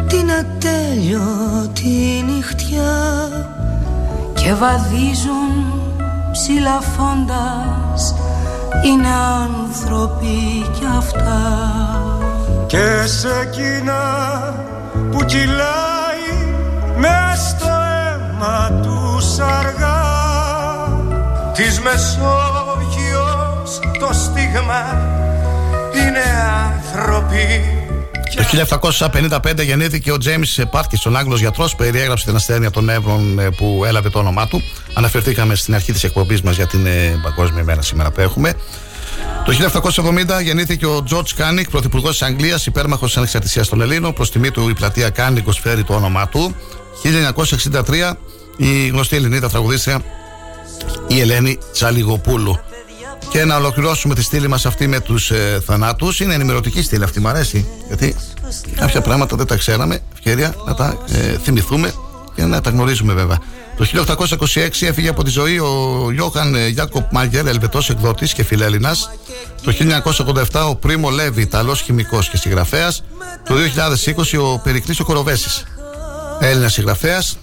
την 0.07 0.31
ατέλειωτη 0.31 2.25
νυχτιά. 2.27 3.29
Και 4.35 4.55
βαδίζουν 4.55 5.83
ψηλαφώντας 6.33 8.15
είναι 8.85 9.09
άνθρωποι 9.43 10.67
κι 10.79 10.87
αυτά. 10.99 11.43
Και 12.67 13.07
σε 13.07 13.29
εκείνα 13.43 14.03
που 15.11 15.25
κυλάει 15.25 16.55
μες 16.97 17.49
στο 17.49 17.69
αίμα 17.69 18.71
τους 18.83 19.39
αργά. 19.39 20.07
Της 21.53 21.81
Μεσόγειος 21.81 23.81
το 23.99 24.13
στίγμα 24.13 24.83
είναι 25.95 26.25
άνθρωποι 26.67 27.78
το 28.37 28.67
1755 29.29 29.65
γεννήθηκε 29.65 30.13
ο 30.13 30.19
Τζέιμς 30.19 30.59
Πάρκινσον, 30.71 31.17
Άγγλος 31.17 31.37
γιατρός, 31.37 31.75
περιέγραψε 31.75 32.25
την 32.25 32.35
ασθένεια 32.35 32.71
των 32.71 32.85
νεύρων 32.85 33.39
ε, 33.39 33.51
που 33.51 33.83
έλαβε 33.87 34.11
το 34.11 34.19
όνομά 34.19 34.49
του. 34.49 34.63
Αναφερθήκαμε 34.95 35.55
στην 35.55 35.75
αρχή 35.75 35.93
της 35.93 36.05
εκπομπής 36.05 36.43
μας 36.43 36.57
για 36.57 36.67
την 36.67 36.87
ε, 36.87 37.21
Παγκόσμια 37.23 37.61
ημέρα 37.61 37.83
σήμερα 37.83 38.11
που 38.11 38.21
έχουμε. 38.21 38.55
Το 39.45 39.53
1770 40.39 40.43
γεννήθηκε 40.43 40.87
ο 40.87 41.03
Τζορτζ 41.03 41.29
Κάνινγκ, 41.37 41.71
πρωθυπουργός 41.71 42.11
της 42.11 42.23
Αγγλίας, 42.23 42.67
υπέρμαχος 42.67 43.09
της 43.09 43.17
ανεξαρτησίας 43.17 43.69
των 43.69 43.81
Ελλήνων. 43.81 44.13
Προς 44.13 44.31
τιμή 44.31 44.51
του 44.51 44.69
η 44.69 44.75
πλατεία 44.75 45.11
Κάνιγγος 45.11 45.53
φέρει 45.53 45.85
το 45.85 45.95
όνομά 45.95 46.29
του. 46.29 46.55
1963 47.03 48.13
η 48.57 48.87
γνωστή 48.87 49.17
Ελληνίδα 49.17 49.49
τραγουδίστρια 49.49 50.03
η 51.07 51.21
Ελένη 51.21 51.59
Τσαλιγοπούλου. 51.73 52.59
Και 53.29 53.45
να 53.45 53.57
ολοκληρώσουμε 53.57 54.15
τη 54.15 54.23
στήλη 54.23 54.49
μας 54.49 54.67
αυτή 54.67 54.87
με 54.87 55.01
τους 55.01 55.31
ε, 55.31 55.63
θανάτους. 55.67 56.21
Είναι 56.21 56.35
ενημερωτική 56.35 56.83
στήλη 56.83 57.05
αυτή, 57.05 57.21
μου 57.21 57.29
αρέσει. 57.29 57.67
Γιατί 57.87 58.17
κάποια 58.77 59.01
πράγματα 59.01 59.37
δεν 59.37 59.47
τα 59.47 59.57
ξέραμε. 59.57 60.01
Ευκαιρία 60.13 60.55
να 60.67 60.75
τα 60.75 60.99
ε, 61.09 61.39
θυμηθούμε 61.43 61.93
και 62.35 62.45
να 62.45 62.61
τα 62.61 62.71
γνωρίζουμε 62.71 63.13
βέβαια. 63.13 63.39
Το 63.77 64.05
1826 64.55 64.69
έφυγε 64.81 65.09
από 65.09 65.25
τη 65.25 65.31
ζωή 65.31 65.59
ο 65.59 66.09
Γιώχαν 66.13 66.55
ε, 66.55 66.69
Γιάκοπ 66.69 67.13
Μάγκερ, 67.13 67.47
Ελβετός 67.47 67.91
εκδότης 67.91 68.33
και 68.33 68.43
φιλέλληνας. 68.43 69.11
Το 69.63 69.73
1987 70.53 70.69
ο 70.69 70.75
Πρίμο 70.75 71.11
Λέβη, 71.11 71.43
Ιταλός 71.43 71.81
χημικός 71.81 72.29
και 72.29 72.37
συγγραφέας. 72.37 73.05
Το 73.45 73.55
2020 73.55 74.39
ο 74.41 74.59
Περικλής 74.59 75.01
ο 75.01 75.05
Κοροβέσης, 75.05 75.65
Έλληνας 76.41 76.73
συγγραφέας, 76.73 77.39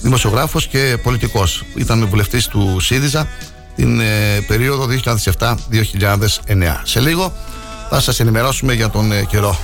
δημοσιογράφος 0.00 0.66
και 0.66 0.98
πολιτικός. 1.02 1.64
Ήταν 1.74 2.06
βουλευτής 2.08 2.46
του 2.46 2.76
ΣΥΡΙΖΑ 2.80 3.28
την 3.76 4.00
ε, 4.00 4.40
περίοδο 4.46 4.86
2007-2009. 5.38 5.54
Σε 6.82 7.00
λίγο 7.00 7.32
θα 7.90 8.00
σας 8.00 8.20
ενημερώσουμε 8.20 8.72
για 8.72 8.90
τον 8.90 9.12
ε, 9.12 9.24
καιρό. 9.24 9.58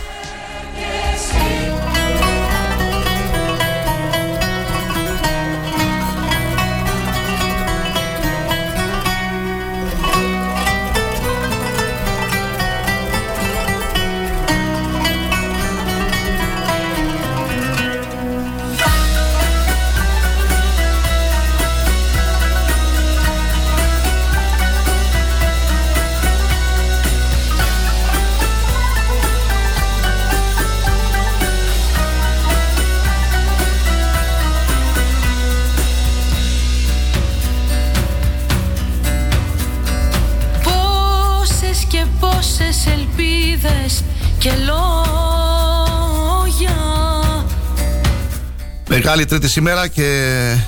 Μεγάλη 49.04 49.24
Τρίτη 49.24 49.48
σήμερα 49.48 49.88
και 49.88 50.02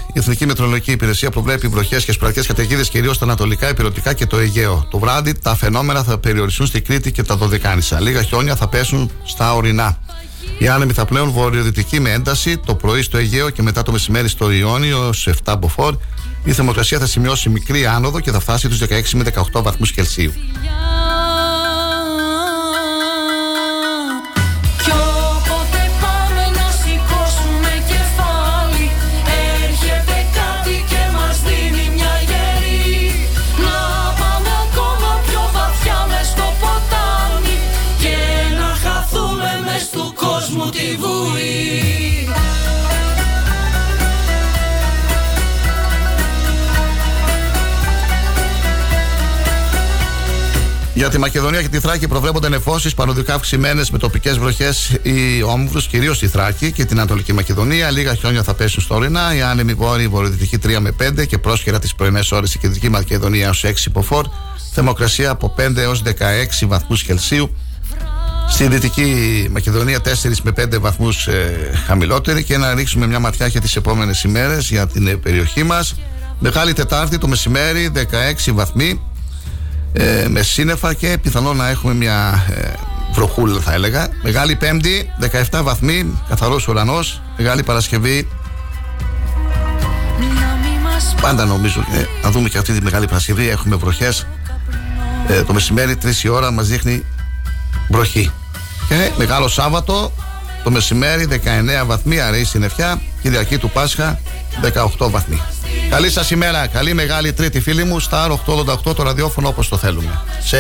η 0.07 0.19
Εθνική 0.19 0.47
Μετρολογική 0.47 0.93
Υπηρεσία 0.93 1.31
προβλέπει 1.31 1.69
βροχές 1.69 2.05
και 2.05 2.13
σπρακτέ 2.13 2.43
καταιγίδες 2.43 2.89
κυρίως 2.89 3.17
στα 3.17 3.25
ανατολικά, 3.25 3.69
υπηρετικά 3.69 4.13
και 4.13 4.27
το 4.27 4.39
Αιγαίο. 4.39 4.87
Το 4.91 4.99
βράδυ 4.99 5.35
τα 5.35 5.55
φαινόμενα 5.57 6.03
θα 6.03 6.19
περιοριστούν 6.19 6.67
στη 6.67 6.81
Κρήτη 6.81 7.13
και 7.13 7.23
τα 7.23 7.37
Δωδεκάνησα. 7.37 8.01
Λίγα 8.01 8.23
χιόνια 8.23 8.57
θα 8.57 8.69
πέσουν 8.69 9.11
στα 9.25 9.55
ορεινά. 9.55 9.99
Οι 10.59 10.69
άνεμοι 10.69 10.93
θα 10.93 11.05
πλέουν 11.05 11.31
βορειοδυτικοί 11.31 12.01
με 12.01 12.11
ένταση 12.11 12.59
το 12.59 12.75
πρωί 12.75 13.03
στο 13.03 13.17
Αιγαίο 13.19 13.51
και 13.51 13.63
μετά 13.63 13.83
το 13.83 13.93
μεσημέρι 13.93 14.29
στο 14.29 14.51
Ιόνιο 14.51 15.13
σε 15.13 15.35
7 15.45 15.55
μποφόρ. 15.59 15.97
Η 16.45 16.53
θερμοκρασία 16.53 16.99
θα 16.99 17.07
σημειώσει 17.07 17.49
μικρή 17.49 17.87
άνοδο 17.87 18.21
και 18.21 18.31
θα 18.31 18.41
φτάσει 18.41 18.69
του 18.69 18.77
16 18.77 18.85
με 19.13 19.25
18 19.53 19.63
βαθμούς 19.63 19.93
Κελσίου. 19.93 20.33
Τη 51.15 51.21
Μακεδονία 51.21 51.63
και 51.63 51.69
τη 51.69 51.81
Θράκη 51.81 52.09
προβλέπονται 52.09 52.49
νεφώσεις 52.49 52.95
παροδικά 52.95 53.35
αυξημένες 53.35 53.91
με 53.91 53.99
τοπικές 53.99 54.39
βροχές 54.39 54.97
ή 55.03 55.43
όμβρους, 55.43 55.87
κυρίως 55.87 56.17
στη 56.17 56.29
Θράκη 56.29 56.73
και 56.73 56.85
την 56.85 56.99
Ανατολική 56.99 57.33
Μακεδονία. 57.33 57.91
Λίγα 57.91 58.15
χιόνια 58.15 58.43
θα 58.43 58.55
πέσουν 58.55 58.83
στο 58.83 58.95
ορεινά. 58.95 59.35
Οι 59.35 59.43
άνεμοι 59.43 59.75
βόρειοι 59.75 60.09
βορειοδυτικοί 60.09 60.59
3 60.59 60.79
με 60.81 60.93
5 61.21 61.27
και 61.27 61.39
πρόσχερα 61.39 61.79
τις 61.79 61.95
πρωινές 61.95 62.33
ώρες 62.33 62.55
η 62.55 62.59
Κεντρική 62.59 62.89
Μακεδονία 62.89 63.51
ω 63.51 63.53
6 63.63 63.73
υποφόρ. 63.87 64.27
Θερμοκρασία 64.73 65.31
από 65.31 65.55
5 65.59 65.77
έως 65.77 66.03
16 66.03 66.67
βαθμούς 66.67 67.03
Κελσίου. 67.03 67.55
Στη 68.49 68.69
Δυτική 68.69 69.49
Μακεδονία 69.51 69.99
4 69.99 70.09
με 70.43 70.53
5 70.57 70.81
βαθμούς 70.81 71.27
ε, 71.27 71.71
χαμηλότερη 71.87 72.45
και 72.45 72.57
να 72.57 72.75
ρίξουμε 72.75 73.07
μια 73.07 73.19
ματιά 73.19 73.47
για 73.47 73.61
τις 73.61 73.77
επόμενες 73.77 74.23
ημέρες 74.23 74.69
για 74.69 74.87
την 74.87 75.07
ε, 75.07 75.15
περιοχή 75.17 75.63
μας. 75.63 75.95
Μεγάλη 76.39 76.73
Τετάρτη 76.73 77.19
το 77.19 77.29
μεσημέρι 77.29 77.91
16 77.95 78.53
βαθμοί 78.53 79.01
ε, 79.97 80.27
με 80.29 80.43
σύννεφα 80.43 80.95
και 80.95 81.19
πιθανό 81.23 81.55
να 81.55 81.69
έχουμε 81.69 81.95
μια 81.95 82.45
ε, 82.51 82.73
βροχούλα 83.13 83.61
θα 83.61 83.73
έλεγα. 83.73 84.09
Μεγάλη 84.23 84.57
Πέμπτη 84.57 85.11
17 85.51 85.61
βαθμοί, 85.63 86.23
καθαρός 86.29 86.69
ουρανός. 86.69 87.23
Μεγάλη 87.37 87.63
Παρασκευή 87.63 88.29
Πάντα 91.21 91.45
νομίζω 91.45 91.85
ε, 91.95 92.05
να 92.23 92.31
δούμε 92.31 92.49
και 92.49 92.59
αυτή 92.59 92.73
τη 92.73 92.83
Μεγάλη 92.83 93.07
Παρασκευή 93.07 93.49
έχουμε 93.49 93.77
βροχές 93.77 94.27
ε, 95.29 95.43
Το 95.43 95.53
μεσημέρι 95.53 95.97
3 96.03 96.25
η 96.25 96.29
ώρα 96.29 96.51
μας 96.51 96.67
δείχνει 96.67 97.05
βροχή 97.89 98.31
Και 98.89 99.11
Μεγάλο 99.17 99.49
Σάββατο 99.49 100.13
το 100.65 100.71
μεσημέρι 100.71 101.29
19 101.83 101.87
βαθμοί 101.87 102.21
αραιή 102.21 102.45
συννεφιά 102.45 103.01
Κυριακή 103.23 103.59
του 103.59 103.71
Πάσχα 103.71 104.21
18 104.99 105.11
βαθμοί 105.11 105.41
Καλή 105.91 106.11
σας 106.11 106.31
ημέρα, 106.31 106.67
καλή 106.67 106.95
μεγάλη 106.95 107.33
τρίτη 107.33 107.61
φίλοι 107.61 107.85
μου 107.85 108.01
Στα 108.01 108.39
888 108.87 108.95
το 108.97 109.03
ραδιόφωνο 109.03 109.49
όπως 109.49 109.69
το 109.69 109.77
θέλουμε. 109.77 110.21
Σε 110.41 110.59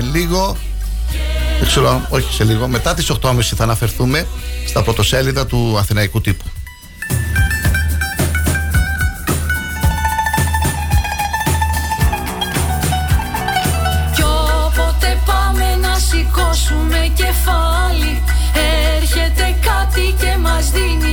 λίγο 0.00 0.56
δεν 1.58 1.68
ξέρω, 1.68 2.06
όχι 2.08 2.32
σε 2.32 2.44
λίγο 2.44 2.68
Μετά 2.68 2.94
τις 2.94 3.12
8.30 3.20 3.40
θα 3.40 3.62
αναφερθούμε 3.62 4.26
Στα 4.66 4.82
πρωτοσέλιδα 4.82 5.46
του 5.46 5.76
Αθηναϊκού 5.78 6.20
τύπου. 6.20 6.44
Κι 14.14 14.22
όποτε 14.22 15.18
πάμε 15.26 15.76
να 15.80 15.98
σηκώσουμε 15.98 17.12
κεφάλι 17.14 18.22
Έρχεται 18.96 19.56
κάτι 19.60 20.14
και 20.20 20.36
μας 20.40 20.70
δίνει 20.70 21.05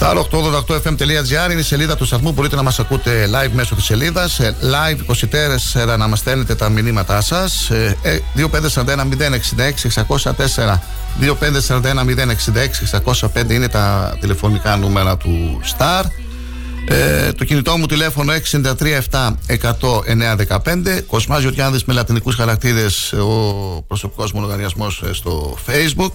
Star 0.00 0.16
888fm.gr 0.16 1.50
είναι 1.50 1.60
η 1.60 1.62
σελίδα 1.62 1.96
του 1.96 2.04
σταθμού. 2.04 2.32
Μπορείτε 2.32 2.56
να 2.56 2.62
μας 2.62 2.78
ακούτε 2.78 3.28
live 3.32 3.50
μέσω 3.52 3.74
της 3.74 3.84
σελίδας. 3.84 4.40
Live 4.42 4.98
24 5.84 5.96
να 5.98 6.08
μας 6.08 6.18
στέλνετε 6.18 6.54
τα 6.54 6.68
μηνύματά 6.68 7.20
σας. 7.20 7.70
2541-066-604. 8.34 10.82
2541-066-605 11.20 13.50
είναι 13.50 13.68
τα 13.68 14.16
τηλεφωνικά 14.20 14.76
νούμερα 14.76 15.16
του 15.16 15.60
Star. 15.76 16.02
Ε, 16.88 17.32
το 17.32 17.44
κινητό 17.44 17.76
μου 17.76 17.86
τηλέφωνο 17.86 18.32
637-100-915. 18.32 21.02
Κοσμάς 21.06 21.40
Γιωτιάδης 21.40 21.84
με 21.84 21.94
λατινικούς 21.94 22.34
χαρακτήρες 22.34 23.12
ο 23.12 23.84
προσωπικός 23.86 24.32
μου 24.32 24.40
λογαριασμός 24.40 25.02
ε, 25.08 25.12
στο 25.12 25.56
facebook. 25.66 26.12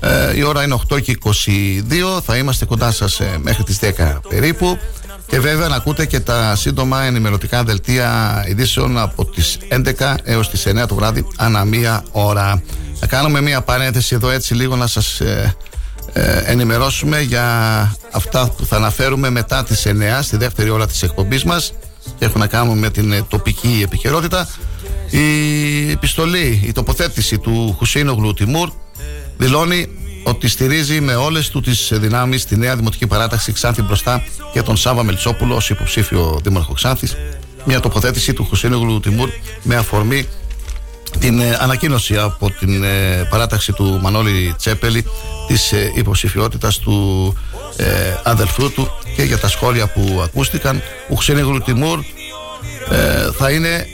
Ε, 0.00 0.36
η 0.36 0.42
ώρα 0.42 0.62
είναι 0.62 0.78
8 0.88 1.00
και 1.00 1.18
22. 1.24 2.20
Θα 2.24 2.36
είμαστε 2.36 2.64
κοντά 2.64 2.90
σας 2.92 3.20
ε, 3.20 3.38
μέχρι 3.42 3.62
τις 3.62 3.78
10 3.82 4.18
περίπου. 4.28 4.78
Και 5.26 5.40
βέβαια 5.40 5.68
να 5.68 5.76
ακούτε 5.76 6.06
και 6.06 6.20
τα 6.20 6.56
σύντομα 6.56 7.02
ενημερωτικά 7.02 7.64
δελτία 7.64 8.44
ειδήσεων 8.48 8.98
από 8.98 9.24
τις 9.24 9.58
11 9.98 10.14
έως 10.22 10.50
τις 10.50 10.66
9 10.66 10.86
το 10.88 10.94
βράδυ, 10.94 11.26
ανά 11.36 11.64
μία 11.64 12.04
ώρα. 12.10 12.62
Θα 12.94 13.06
κάνουμε 13.06 13.40
μία 13.40 13.60
παρένθεση 13.60 14.14
εδώ 14.14 14.30
έτσι 14.30 14.54
λίγο 14.54 14.76
να 14.76 14.86
σας 14.86 15.20
ε, 15.20 15.56
ε, 16.12 16.42
ενημερώσουμε 16.44 17.20
για 17.20 17.44
αυτά 18.12 18.50
που 18.56 18.66
θα 18.66 18.76
αναφέρουμε 18.76 19.30
μετά 19.30 19.64
τις 19.64 19.86
9 19.86 19.92
στη 20.22 20.36
δεύτερη 20.36 20.70
ώρα 20.70 20.86
της 20.86 21.02
εκπομπής 21.02 21.44
μας 21.44 21.72
και 22.18 22.24
έχουν 22.24 22.40
να 22.40 22.46
κάνουν 22.46 22.78
με 22.78 22.90
την 22.90 23.12
ε, 23.12 23.22
τοπική 23.28 23.80
επικαιρότητα. 23.84 24.48
Η 25.10 25.90
επιστολή, 25.90 26.62
η 26.64 26.72
τοποθέτηση 26.72 27.38
του 27.38 27.74
Χουσίνογλου 27.78 28.34
Τιμούρ 28.34 28.72
δηλώνει 29.38 29.88
ότι 30.22 30.48
στηρίζει 30.48 31.00
με 31.00 31.14
όλες 31.14 31.48
του 31.48 31.60
τις 31.60 31.90
δυνάμεις 31.92 32.44
τη 32.44 32.56
νέα 32.56 32.76
Δημοτική 32.76 33.06
Παράταξη 33.06 33.52
Ξάνθη 33.52 33.82
μπροστά 33.82 34.24
και 34.52 34.62
τον 34.62 34.76
Σάβα 34.76 35.02
Μελτσόπουλο 35.02 35.54
ως 35.54 35.70
υποψήφιο 35.70 36.40
δήμαρχο 36.42 36.72
Ξάνθης. 36.72 37.16
Μια 37.64 37.80
τοποθέτηση 37.80 38.32
του 38.32 38.44
Χουσίνογλου 38.44 39.00
Τιμούρ 39.00 39.30
με 39.62 39.76
αφορμή 39.76 40.26
την 41.18 41.40
ε, 41.40 41.56
ανακοίνωση 41.60 42.16
από 42.16 42.50
την 42.50 42.84
ε, 42.84 43.26
παράταξη 43.30 43.72
του 43.72 43.98
Μανώλη 44.02 44.54
Τσέπελη 44.58 45.04
της 45.46 45.72
ε, 45.72 45.92
υποψηφιότητας 45.94 46.78
του 46.78 47.34
ε, 47.76 47.84
αδελφού 48.22 48.72
του 48.72 48.90
και 49.16 49.22
για 49.22 49.38
τα 49.38 49.48
σχόλια 49.48 49.86
που 49.86 50.20
ακούστηκαν 50.24 50.82
ο 51.08 51.14
Χουσίνογλου 51.14 51.60
Τιμούρ 51.60 51.98
ε, 52.90 53.30
θα 53.32 53.50
είναι 53.50 53.86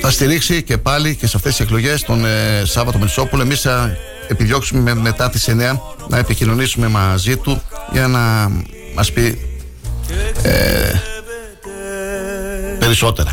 θα 0.00 0.10
στηρίξει 0.10 0.62
και 0.62 0.78
πάλι 0.78 1.14
και 1.16 1.26
σε 1.26 1.36
αυτές 1.36 1.56
τις 1.56 1.66
εκλογές 1.66 2.02
τον 2.02 2.24
ε, 2.24 2.62
Σάββατο 2.64 2.98
Μελισσόπουλο 2.98 3.42
εμείς 3.42 3.60
θα 3.60 3.96
επιδιώξουμε 4.28 4.80
με- 4.80 4.94
μετά 5.00 5.30
τις 5.30 5.48
9 5.48 5.80
να 6.08 6.18
επικοινωνήσουμε 6.18 6.88
μαζί 6.88 7.36
του 7.36 7.62
για 7.92 8.06
να 8.06 8.50
μας 8.94 9.12
πει 9.12 9.38
ε, 10.42 10.92
περισσότερα 12.78 13.30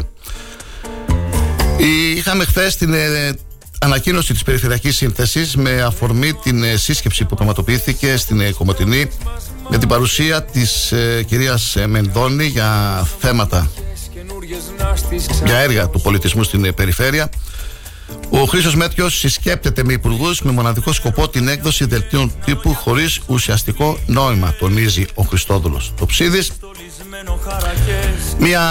Η- 1.77 2.11
Είχαμε 2.17 2.45
χθες 2.45 2.75
την 2.75 2.93
ε, 2.93 3.33
ανακοίνωση 3.79 4.33
της 4.33 4.43
Περιφερειακής 4.43 4.95
Σύνθεσης 4.95 5.55
με 5.55 5.81
αφορμή 5.81 6.33
την 6.33 6.63
ε, 6.63 6.75
σύσκεψη 6.77 7.25
που 7.25 7.35
πραγματοποιήθηκε 7.35 8.17
στην 8.17 8.39
ε, 8.41 8.51
Κομωτινή 8.51 9.09
με 9.69 9.77
την 9.77 9.87
παρουσία 9.87 10.43
της 10.43 10.91
ε, 10.91 11.23
κυρίας 11.27 11.75
ε, 11.75 11.87
Μενδώνη 11.87 12.45
για 12.45 12.71
θέματα 13.19 13.69
για 15.45 15.57
έργα 15.57 15.89
του 15.89 16.01
πολιτισμού 16.01 16.43
στην 16.43 16.65
ε, 16.65 16.71
περιφέρεια. 16.71 17.29
Ο 18.29 18.45
Χρήσος 18.45 18.75
Μέτριο 18.75 19.09
συσκέπτεται 19.09 19.83
με 19.83 19.93
υπουργούς 19.93 20.41
με 20.41 20.51
μοναδικό 20.51 20.93
σκοπό 20.93 21.29
την 21.29 21.47
έκδοση 21.47 21.85
δελτίων 21.85 22.31
τύπου 22.45 22.73
χωρίς 22.73 23.19
ουσιαστικό 23.27 23.97
νόημα, 24.05 24.55
τονίζει 24.59 25.05
ο 25.13 25.23
Χριστόδουλος. 25.23 25.93
Το 25.99 26.05
ψίδι. 26.05 26.47
Μία 28.39 28.61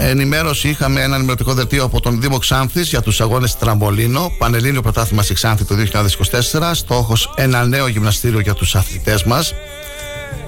ενημέρωση 0.00 0.68
είχαμε 0.68 1.02
ένα 1.02 1.14
ενημερωτικό 1.14 1.54
δελτίο 1.54 1.84
από 1.84 2.00
τον 2.00 2.20
Δήμο 2.20 2.38
Ξάνθης 2.38 2.88
για 2.88 3.02
τους 3.02 3.20
αγώνες 3.20 3.56
Τραμπολίνο, 3.56 4.32
Πανελλήνιο 4.38 4.82
Πρωτάθλημα 4.82 5.22
στη 5.22 5.34
Ξάνθη 5.34 5.64
το 5.64 5.74
2024, 5.74 6.74
στόχος 6.74 7.34
ένα 7.36 7.64
νέο 7.64 7.86
γυμναστήριο 7.86 8.40
για 8.40 8.54
τους 8.54 8.74
αθλητές 8.74 9.24
μας. 9.24 9.54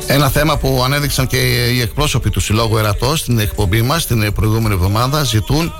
Ένα 0.07 0.29
θέμα 0.29 0.57
που 0.57 0.83
ανέδειξαν 0.85 1.27
και 1.27 1.37
οι 1.73 1.81
εκπρόσωποι 1.81 2.31
του 2.31 2.41
Συλλόγου 2.41 2.77
Ερατός 2.77 3.19
στην 3.19 3.39
εκπομπή 3.39 3.83
μας 3.83 4.07
την 4.07 4.33
προηγούμενη 4.33 4.75
εβδομάδα 4.75 5.25
ζητούν 5.25 5.73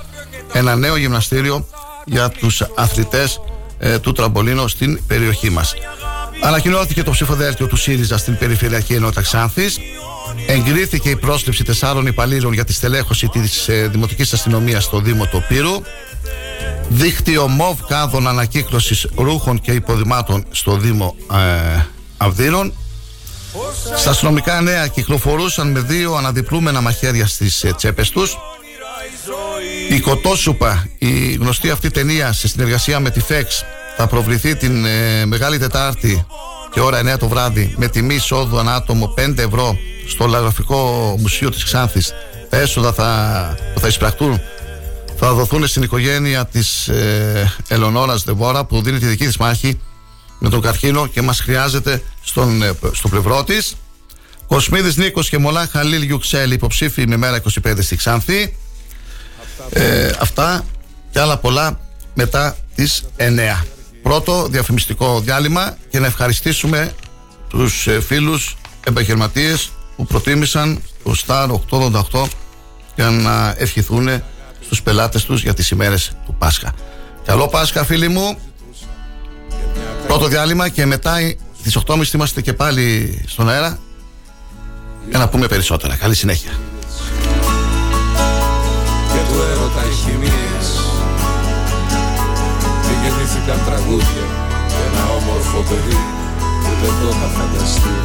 ένα 0.53 0.75
νέο 0.75 0.95
γυμναστήριο 0.95 1.67
για 2.05 2.29
τους 2.29 2.61
αθλητές 2.75 3.41
ε, 3.77 3.99
του 3.99 4.11
τραμπολίνο 4.11 4.67
στην 4.67 4.99
περιοχή 5.07 5.49
μας. 5.49 5.73
Ανακοινώθηκε 6.41 7.03
το 7.03 7.11
ψηφοδέλτιο 7.11 7.67
του 7.67 7.75
ΣΥΡΙΖΑ 7.75 8.17
στην 8.17 8.37
Περιφερειακή 8.37 8.93
Ενότητα 8.93 9.21
Ξάνθης. 9.21 9.79
Εγκρίθηκε 10.47 11.09
η 11.09 11.15
πρόσληψη 11.15 11.63
τεσσάρων 11.63 12.05
υπαλλήλων 12.05 12.53
για 12.53 12.63
τη 12.63 12.73
στελέχωση 12.73 13.27
της 13.27 13.67
ε, 13.67 13.87
Δημοτικής 13.87 14.33
Αστυνομίας 14.33 14.83
στο 14.83 14.99
Δήμο 14.99 15.25
Τοπύρου. 15.25 15.81
Δίκτυο 16.89 17.47
ΜΟΒ 17.47 17.79
κάδων 17.87 18.27
ανακύκλωσης 18.27 19.07
ρούχων 19.15 19.61
και 19.61 19.71
υποδημάτων 19.71 20.45
στο 20.51 20.77
Δήμο 20.77 21.15
ε, 21.75 21.81
Αυδείρων. 22.17 22.73
Στα 23.95 24.09
αστυνομικά 24.09 24.61
νέα 24.61 24.87
κυκλοφορούσαν 24.87 25.71
με 25.71 25.79
δύο 25.79 26.13
αναδιπλούμενα 26.13 26.81
μαχαίρια 26.81 27.27
στις 27.27 27.63
ε, 27.63 27.73
τσέπες 27.73 28.09
τους. 28.09 28.37
Η 29.89 29.99
Κοτόσουπα, 29.99 30.87
η 30.97 31.33
γνωστή 31.33 31.69
αυτή 31.69 31.91
ταινία 31.91 32.33
σε 32.33 32.47
συνεργασία 32.47 32.99
με 32.99 33.09
τη 33.09 33.19
ΦΕΞ 33.19 33.63
θα 33.97 34.07
προβληθεί 34.07 34.55
την 34.55 34.85
ε, 34.85 35.25
Μεγάλη 35.25 35.57
Τετάρτη 35.57 36.25
και 36.71 36.79
ώρα 36.79 37.13
9 37.13 37.19
το 37.19 37.27
βράδυ 37.27 37.73
με 37.77 37.87
τιμή 37.87 38.15
εισόδου 38.15 38.59
ανά 38.59 38.75
άτομο 38.75 39.13
5 39.17 39.37
ευρώ 39.37 39.77
στο 40.07 40.25
Λαγραφικό 40.27 41.15
Μουσείο 41.19 41.49
της 41.49 41.63
Ξάνθης. 41.63 42.13
Τα 42.49 42.57
έσοδα 42.57 42.93
θα, 42.93 43.57
που 43.73 43.79
θα 43.79 43.87
εισπραχτούν 43.87 44.41
θα 45.17 45.33
δοθούν 45.33 45.67
στην 45.67 45.83
οικογένεια 45.83 46.45
της 46.45 46.87
ε, 46.87 47.53
Ελονόρας 47.67 48.23
Δεβόρα 48.23 48.65
που 48.65 48.81
δίνει 48.81 48.99
τη 48.99 49.05
δική 49.05 49.25
της 49.25 49.37
μάχη 49.37 49.79
με 50.39 50.49
τον 50.49 50.61
καρκίνο 50.61 51.07
και 51.07 51.21
μας 51.21 51.39
χρειάζεται 51.39 52.03
στον, 52.23 52.63
ε, 52.63 52.71
στο 52.91 53.07
πλευρό 53.07 53.43
της. 53.43 53.75
Κοσμίδης 54.47 54.97
Νίκος 54.97 55.29
και 55.29 55.37
Μολά 55.37 55.67
Χαλίλ 55.71 56.01
Γιουξέλ 56.01 56.51
υποψήφοι 56.51 57.07
με 57.07 57.17
μέρα 57.17 57.41
25 57.65 57.81
στη 57.81 57.95
Ξάνθη. 57.95 58.55
Ε, 59.69 60.11
αυτά 60.19 60.65
και 61.11 61.19
άλλα 61.19 61.37
πολλά 61.37 61.79
μετά 62.13 62.57
τις 62.75 63.03
9. 63.17 63.65
Πρώτο 64.03 64.47
διαφημιστικό 64.47 65.19
διάλειμμα 65.19 65.77
και 65.89 65.99
να 65.99 66.05
ευχαριστήσουμε 66.05 66.93
τους 67.49 67.87
ε, 67.87 68.01
φίλους 68.01 68.57
επαγγελματίες 68.85 69.69
που 69.95 70.05
προτίμησαν 70.05 70.81
το 71.03 71.15
Star 71.25 71.49
888 72.11 72.25
για 72.95 73.09
να 73.09 73.55
ευχηθούν 73.57 74.23
στους 74.59 74.81
πελάτες 74.81 75.23
τους 75.23 75.41
για 75.41 75.53
τις 75.53 75.69
ημέρες 75.69 76.11
του 76.25 76.35
Πάσχα. 76.37 76.73
Καλό 77.25 77.47
Πάσχα 77.47 77.83
φίλοι 77.83 78.07
μου. 78.07 78.37
Πρώτο 80.07 80.27
διάλειμμα 80.27 80.69
και 80.69 80.85
μετά 80.85 81.17
στις 81.59 81.77
8.30 81.85 82.13
είμαστε 82.13 82.41
και 82.41 82.53
πάλι 82.53 83.17
στον 83.27 83.49
αέρα 83.49 83.79
για 85.09 85.17
να 85.17 85.29
πούμε 85.29 85.47
περισσότερα. 85.47 85.95
Καλή 85.95 86.15
συνέχεια. 86.15 86.51
Γεννήθηκαν 93.45 93.59
τραγούδια. 93.65 94.25
Και 94.67 94.79
ένα 94.89 95.03
όμορφο 95.19 95.59
παιδί 95.69 96.01
Που 96.63 96.71
δεν 96.81 96.93
το 96.99 97.07
είχα 97.13 97.27
φανταστεί. 97.37 97.95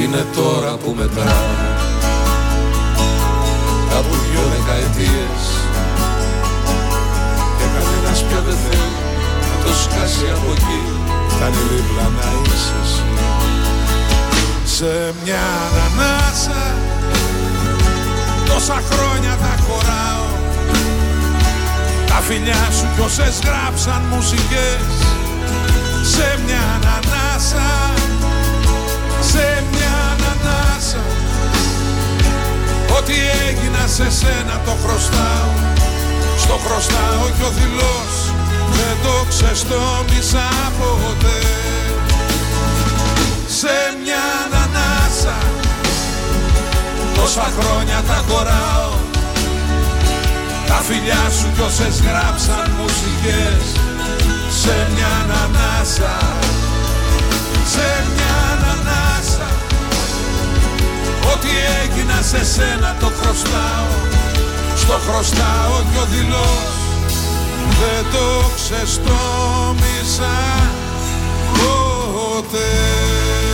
Είναι 0.00 0.22
τώρα 0.36 0.72
που 0.82 0.94
μετράμε 0.98 1.68
Κάπου 3.90 4.14
δυο 4.24 4.44
δεκαετίες. 4.54 5.42
Και 7.56 7.66
κανένας 7.74 8.20
πια 8.26 8.40
δεν 8.46 8.56
θέλει 8.64 8.96
Να 9.48 9.56
το 9.64 9.70
σκάσει 9.82 10.26
από 10.36 10.50
εκεί. 10.56 10.80
Φτάνει 11.32 11.62
δίπλα 11.70 12.06
να 12.18 12.26
είσαι 12.40 12.74
εσύ. 12.82 13.08
Σε 14.76 15.14
μια 15.24 15.44
ανανάσα 15.66 16.62
Τόσα 18.46 18.82
χρόνια 18.90 19.36
τα 19.42 19.54
χωράω 19.64 20.27
Τα 22.18 22.24
φιλιά 22.24 22.68
σου 22.78 22.86
κι 22.94 23.00
όσες 23.00 23.38
γράψαν 23.44 24.02
μουσικές. 24.12 24.92
Σε 26.12 26.28
μια 26.44 26.62
ανανάσα 26.76 27.70
Σε 29.20 29.64
μια 29.70 29.94
ανανάσα. 30.12 31.04
Ό,τι 32.98 33.14
έγινα 33.48 33.86
σε 33.86 34.10
σένα 34.10 34.60
το 34.64 34.74
χρωστάω. 34.82 35.52
Στο 36.38 36.56
χρωστάω 36.64 37.24
κι 37.36 37.44
ο 37.48 37.50
δηλός 37.58 38.14
Δεν 38.76 38.96
το 39.02 39.14
ξεστόμισα 39.28 40.48
ποτέ. 40.78 41.40
Σε 43.46 43.76
μια 44.02 44.24
ανανάσα 44.44 45.38
Τόσα 47.14 47.52
χρόνια 47.58 48.02
τα 48.08 48.24
χωράω 48.28 48.87
Τα 50.68 50.74
φιλιά 50.86 51.24
σου 51.36 51.48
κι 51.54 51.60
όσες 51.60 52.00
γράψαν 52.06 52.70
μουσικές 52.78 53.62
Σε 54.62 54.74
μια 54.94 55.10
ανανάσα 55.22 56.16
Σε 57.72 57.88
μια 58.14 58.36
ανανάσα. 58.52 59.50
Ό,τι 61.32 61.48
έγινα 61.82 62.22
σε 62.22 62.44
σένα 62.44 62.96
το 63.00 63.10
χρωστάω 63.20 63.90
Στο 64.76 64.96
χρωστάω 65.06 65.76
κι 65.90 65.98
ο 66.02 66.06
δηλός 66.10 66.72
Δεν 67.80 68.04
το 68.12 68.50
ξεστόμισα 68.56 70.36
ποτέ 71.52 73.47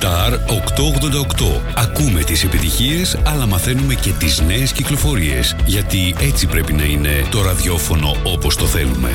Star 0.00 0.32
888. 0.32 1.60
Ακούμε 1.74 2.22
τις 2.22 2.44
επιτυχίες, 2.44 3.18
αλλά 3.24 3.46
μαθαίνουμε 3.46 3.94
και 3.94 4.10
τις 4.10 4.40
νέες 4.40 4.72
κυκλοφορίες. 4.72 5.56
Γιατί 5.66 6.14
έτσι 6.18 6.46
πρέπει 6.46 6.72
να 6.72 6.84
είναι 6.84 7.26
το 7.30 7.42
ραδιόφωνο 7.42 8.16
όπως 8.22 8.56
το 8.56 8.66
θέλουμε. 8.66 9.10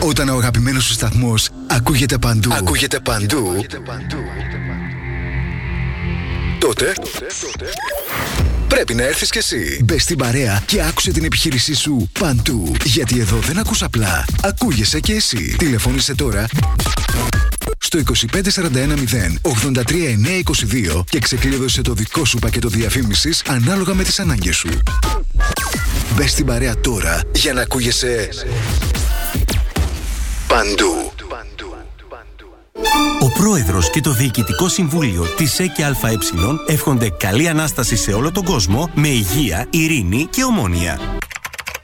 Όταν 0.00 0.28
ο 0.28 0.36
αγαπημένος 0.36 0.84
σου 0.84 0.92
σταθμός 0.92 1.48
ακούγεται 1.66 2.18
παντού, 2.18 2.52
ακούγεται 2.52 3.00
παντού, 3.00 3.64
τότε 6.58 6.92
πρέπει 8.68 8.94
να 8.94 9.02
έρθεις 9.02 9.30
κι 9.30 9.38
εσύ. 9.38 9.80
Μπε 9.84 9.98
στην 9.98 10.16
παρέα 10.16 10.62
και 10.66 10.82
άκουσε 10.82 11.10
την 11.10 11.24
επιχείρησή 11.24 11.74
σου 11.74 12.10
παντού. 12.18 12.72
Γιατί 12.84 13.20
εδώ 13.20 13.36
δεν 13.36 13.58
ακούς 13.58 13.82
απλά, 13.82 14.24
ακούγεσαι 14.42 15.00
κι 15.00 15.12
εσύ. 15.12 15.54
Τηλεφώνησε 15.58 16.14
τώρα 16.14 16.46
στο 17.88 17.98
25410 17.98 19.50
83922 20.98 21.04
και 21.08 21.18
ξεκλείδωσε 21.18 21.82
το 21.82 21.92
δικό 21.92 22.24
σου 22.24 22.38
πακέτο 22.38 22.68
διαφήμισης 22.68 23.42
ανάλογα 23.48 23.94
με 23.94 24.02
τις 24.02 24.20
ανάγκες 24.20 24.56
σου. 24.56 24.68
Μπες 26.14 26.30
στην 26.30 26.46
παρέα 26.46 26.80
τώρα 26.80 27.20
για 27.34 27.52
να 27.52 27.60
ακούγεσαι 27.60 28.28
παντού. 30.46 31.12
Ο 33.20 33.30
Πρόεδρος 33.30 33.90
και 33.90 34.00
το 34.00 34.12
Διοικητικό 34.12 34.68
Συμβούλιο 34.68 35.24
της 35.36 35.58
ΕΚΕ 35.58 35.84
ΑΕ 35.84 36.16
εύχονται 36.66 37.10
καλή 37.10 37.48
Ανάσταση 37.48 37.96
σε 37.96 38.12
όλο 38.12 38.32
τον 38.32 38.44
κόσμο 38.44 38.90
με 38.94 39.08
υγεία, 39.08 39.66
ειρήνη 39.70 40.26
και 40.30 40.44
ομόνια. 40.44 41.00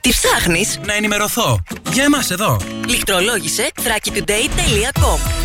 Τι 0.01 0.09
ψάχνεις; 0.09 0.79
Να 0.85 0.93
ενημερωθώ. 0.93 1.63
Για 1.93 2.03
εμάς 2.03 2.31
εδώ. 2.31 2.59
Λιχτρολόγησε 2.87 3.71
thrakitoday.com 3.75 5.44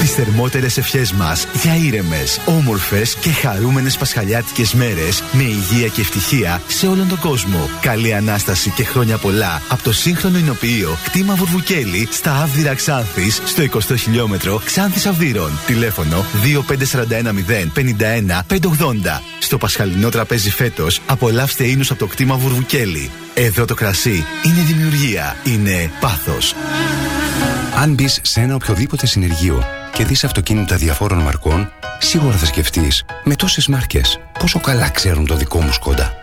Τις 0.00 0.14
θερμότερες 0.14 0.78
ευχές 0.78 1.12
μας 1.12 1.46
για 1.62 1.76
ήρεμες, 1.76 2.40
όμορφες 2.44 3.14
και 3.14 3.30
χαρούμενες 3.30 3.96
πασχαλιάτικες 3.96 4.74
μέρες 4.74 5.22
με 5.32 5.42
υγεία 5.42 5.88
και 5.88 6.00
ευτυχία 6.00 6.62
σε 6.66 6.86
όλον 6.86 7.08
τον 7.08 7.18
κόσμο. 7.18 7.68
Καλή 7.80 8.14
Ανάσταση 8.14 8.70
και 8.70 8.84
χρόνια 8.84 9.18
πολλά 9.18 9.62
από 9.68 9.82
το 9.82 9.92
σύγχρονο 9.92 10.38
εινοποιείο 10.38 10.96
κτήμα 11.04 11.34
Βουρβουκέλη 11.34 12.08
στα 12.10 12.42
Άβδηρα 12.42 12.74
Ξάνθης 12.74 13.42
στο 13.44 13.62
20 13.62 13.94
χιλιόμετρο 13.96 14.60
Ξάνθης 14.64 15.06
Αυδείρων. 15.06 15.58
Τηλέφωνο 15.66 16.24
25410 16.44 17.72
51 17.74 18.42
580. 18.48 19.22
Στο 19.38 19.58
πασχαλινό 19.58 20.08
τραπέζι 20.08 20.50
φέτος 20.50 21.00
απολαύστε 21.06 21.64
ίνους 21.64 21.90
από 21.90 21.98
το 21.98 22.06
κτήμα 22.06 22.36
Βουρβουκέλη. 22.36 23.10
Εδώ 23.34 23.64
το 23.64 23.74
κρασί 23.74 24.24
είναι 24.44 24.62
δημιουργία, 24.66 25.36
είναι 25.44 25.90
πάθος. 26.00 26.54
Αν 27.76 27.92
μπεις 27.92 28.20
σε 28.22 28.40
ένα 28.40 28.54
οποιοδήποτε 28.54 29.06
συνεργείο 29.06 29.64
και 29.92 30.04
δεις 30.04 30.24
αυτοκίνητα 30.24 30.76
διαφόρων 30.76 31.18
μαρκών, 31.18 31.72
σίγουρα 31.98 32.36
θα 32.36 32.46
σκεφτείς 32.46 33.04
με 33.24 33.34
τόσες 33.34 33.66
μάρκες 33.66 34.20
πόσο 34.38 34.60
καλά 34.60 34.88
ξέρουν 34.88 35.26
το 35.26 35.36
δικό 35.36 35.60
μου 35.60 35.72
σκόντα. 35.72 36.14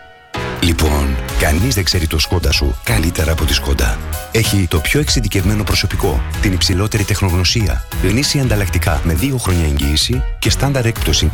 Λοιπόν, 0.61 1.15
κανείς 1.39 1.75
δεν 1.75 1.83
ξέρει 1.83 2.07
το 2.07 2.19
σκόντα 2.19 2.51
σου 2.51 2.75
καλύτερα 2.83 3.31
από 3.31 3.45
τη 3.45 3.53
σκόντα. 3.53 3.97
Έχει 4.31 4.67
το 4.69 4.79
πιο 4.79 4.99
εξειδικευμένο 4.99 5.63
προσωπικό, 5.63 6.21
την 6.41 6.53
υψηλότερη 6.53 7.03
τεχνογνωσία, 7.03 7.85
γνήσια 8.03 8.41
ανταλλακτικά 8.41 9.01
με 9.03 9.17
2 9.21 9.35
χρόνια 9.37 9.65
εγγύηση 9.65 10.23
και 10.39 10.49
στάνταρ 10.49 10.85
έκπτωση 10.85 11.31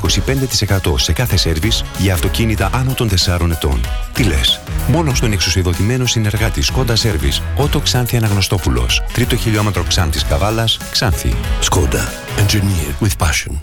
25% 0.88 1.00
σε 1.00 1.14
κάθε 1.14 1.38
σέρβις 1.38 1.84
για 1.98 2.14
αυτοκίνητα 2.14 2.70
άνω 2.74 2.94
των 2.94 3.10
4 3.10 3.52
ετών. 3.52 3.82
Τι 4.14 4.24
λες, 4.24 4.60
μόνο 4.88 5.14
στον 5.14 5.32
εξουσιοδοτημένο 5.32 6.06
συνεργάτη 6.06 6.62
Σκόντα 6.62 6.96
Σέρβις, 6.96 7.42
Ότο 7.56 7.80
Ξάνθη 7.80 8.18
Αναγνωστόπουλος, 8.18 9.04
τρίτο 9.14 9.36
χιλιόμετρο 9.36 9.84
Ξάνθη 9.84 10.26
Καβάλα, 10.26 10.66
Ξάνθη. 10.92 11.36
Σκόντα. 11.60 12.14
Engineered 12.38 13.06
with 13.06 13.26
passion. 13.26 13.54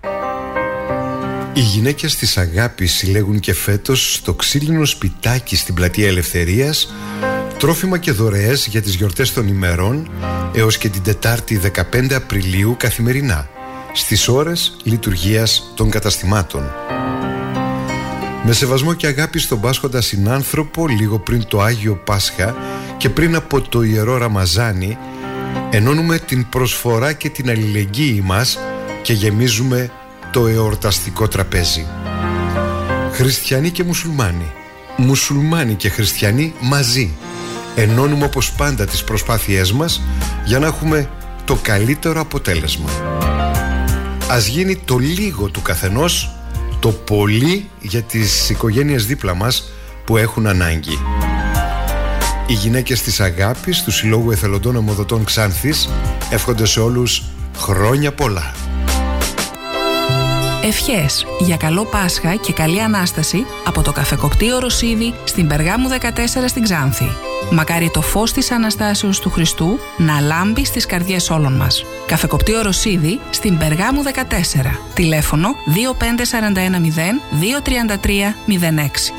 Οι 1.53 1.61
γυναίκες 1.61 2.17
της 2.17 2.37
αγάπης 2.37 2.93
συλλέγουν 2.93 3.41
και 3.41 3.55
φέτος 3.55 4.15
στο 4.15 4.35
ξύλινο 4.35 4.85
σπιτάκι 4.85 5.57
στην 5.57 5.75
πλατεία 5.75 6.07
Ελευθερίας 6.07 6.95
τρόφιμα 7.59 7.99
και 7.99 8.13
δωρεές 8.13 8.67
για 8.67 8.83
τις 8.83 8.95
γιορτές 8.95 9.33
των 9.33 9.49
ημερών 9.49 10.11
έως 10.55 10.79
και 10.79 10.89
την 10.89 11.03
Τετάρτη 11.03 11.61
15 11.93 12.13
Απριλίου 12.13 12.75
καθημερινά 12.79 13.49
στις 13.93 14.29
ώρες 14.29 14.77
λειτουργίας 14.83 15.73
των 15.75 15.91
καταστημάτων. 15.91 16.63
Με 18.45 18.53
σεβασμό 18.53 18.95
και 18.95 19.07
αγάπη 19.07 19.39
στον 19.39 19.61
Πάσχοντα 19.61 20.01
συνάνθρωπο 20.01 20.87
λίγο 20.87 21.19
πριν 21.19 21.47
το 21.47 21.61
Άγιο 21.61 21.95
Πάσχα 21.95 22.57
και 22.97 23.09
πριν 23.11 23.35
από 23.35 23.61
το 23.61 23.83
Ιερό 23.83 24.17
Ραμαζάνι 24.17 24.99
ενώνουμε 25.71 26.19
την 26.19 26.49
προσφορά 26.49 27.13
και 27.13 27.29
την 27.29 27.51
αλληλεγγύη 27.51 28.23
μας 28.25 28.59
και 29.03 29.13
γεμίζουμε 29.13 29.91
το 30.31 30.47
εορταστικό 30.47 31.29
τραπέζι. 31.29 31.87
Χριστιανοί 33.13 33.71
και 33.71 33.85
μουσουλμάνοι, 33.85 34.53
μουσουλμάνοι 34.97 35.75
και 35.75 35.89
χριστιανοί 35.89 36.55
μαζί. 36.61 37.13
Ενώνουμε 37.75 38.25
όπως 38.25 38.53
πάντα 38.53 38.87
τις 38.87 39.05
προσπάθειές 39.05 39.73
μας 39.73 40.03
για 40.45 40.59
να 40.59 40.67
έχουμε 40.67 41.11
το 41.45 41.59
καλύτερο 41.63 42.21
αποτέλεσμα. 42.21 42.91
Ας 44.31 44.47
γίνει 44.47 44.77
το 44.77 44.99
λίγο 44.99 45.49
του 45.49 45.63
καθενός, 45.63 46.35
το 46.79 46.89
πολύ 46.89 47.69
για 47.81 48.03
τις 48.03 48.51
οικογένειες 48.51 49.07
δίπλα 49.07 49.35
μας 49.35 49.73
που 50.05 50.17
έχουν 50.17 50.47
ανάγκη. 50.47 50.99
Οι 52.47 52.53
γυναίκες 52.53 53.03
της 53.03 53.21
αγάπης 53.21 53.83
του 53.83 53.91
Συλλόγου 53.91 54.31
Εθελοντών 54.31 54.77
Αμοδοτών 54.77 55.25
Ξάνθης 55.25 55.89
εύχονται 56.31 56.67
σε 56.67 56.81
όλους 56.81 57.23
χρόνια 57.57 58.13
πολλά. 58.13 58.55
Ευχές 60.63 61.27
για 61.41 61.57
καλό 61.57 61.85
Πάσχα 61.85 62.35
και 62.35 62.53
καλή 62.53 62.83
Ανάσταση 62.83 63.47
από 63.67 63.83
το 63.83 63.93
καφεκοπτείο 63.93 64.59
Ρωσίδη 64.59 65.15
στην 65.25 65.47
Περγάμου 65.47 65.89
14 65.89 65.95
στην 66.47 66.63
Ξάνθη. 66.63 67.09
Μακάρι 67.51 67.91
το 67.91 68.01
φως 68.01 68.33
της 68.33 68.51
Αναστάσεως 68.51 69.21
του 69.21 69.31
Χριστού 69.31 69.79
να 69.97 70.21
λάμπει 70.21 70.65
στις 70.65 70.87
καρδιές 70.87 71.31
όλων 71.31 71.57
μας. 71.57 71.85
Καφεκοπτείο 72.07 72.63
Ρωσίδη 72.63 73.21
στην 73.31 73.59
Περγάμου 73.59 74.03
14. 74.03 74.79
Τηλέφωνο 74.95 75.49
25410 75.49 77.21
233 78.01 78.35
06. 78.47 79.13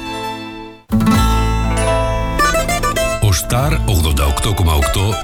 Ο 3.21 3.31
Σταρ 3.31 3.73
88,8 3.73 3.79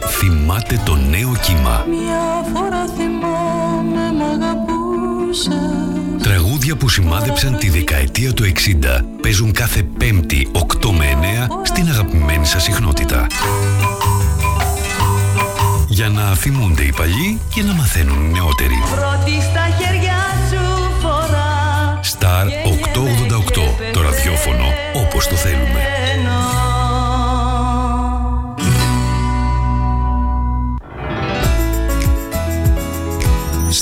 θυμάται 0.07 0.81
το 0.85 0.95
νέο 0.95 1.35
κύμα. 1.41 1.85
Μια 1.89 2.45
φορά 2.53 2.85
θυμάμαι 2.97 4.11
μ' 4.17 4.21
αγαπούσα 4.21 6.05
Τραγούδια 6.21 6.75
που 6.75 6.89
σημάδεψαν 6.89 7.57
τη 7.57 7.69
δεκαετία 7.69 8.33
του 8.33 8.43
60 8.43 8.49
παίζουν 9.21 9.51
κάθε 9.51 9.83
Πέμπτη 9.83 10.51
8 10.51 10.89
με 10.97 11.05
9 11.47 11.47
στην 11.63 11.87
αγαπημένη 11.89 12.45
σας 12.45 12.63
συχνότητα. 12.63 13.27
Για 15.87 16.09
να 16.09 16.35
θυμούνται 16.35 16.83
οι 16.83 16.93
παλιοί 16.97 17.39
και 17.53 17.61
να 17.63 17.73
μαθαίνουν 17.73 18.25
οι 18.25 18.31
νεότεροι. 18.31 18.83
Πρώτη 18.95 19.41
στα 19.41 19.67
χέρια 19.79 20.17
σου 20.49 20.91
φορά 21.01 21.99
Star 22.19 22.45
888. 22.65 23.91
Το 23.93 24.01
ραδιόφωνο 24.01 24.65
όπως 24.93 25.27
το 25.27 25.35
θέλουμε. 25.35 25.81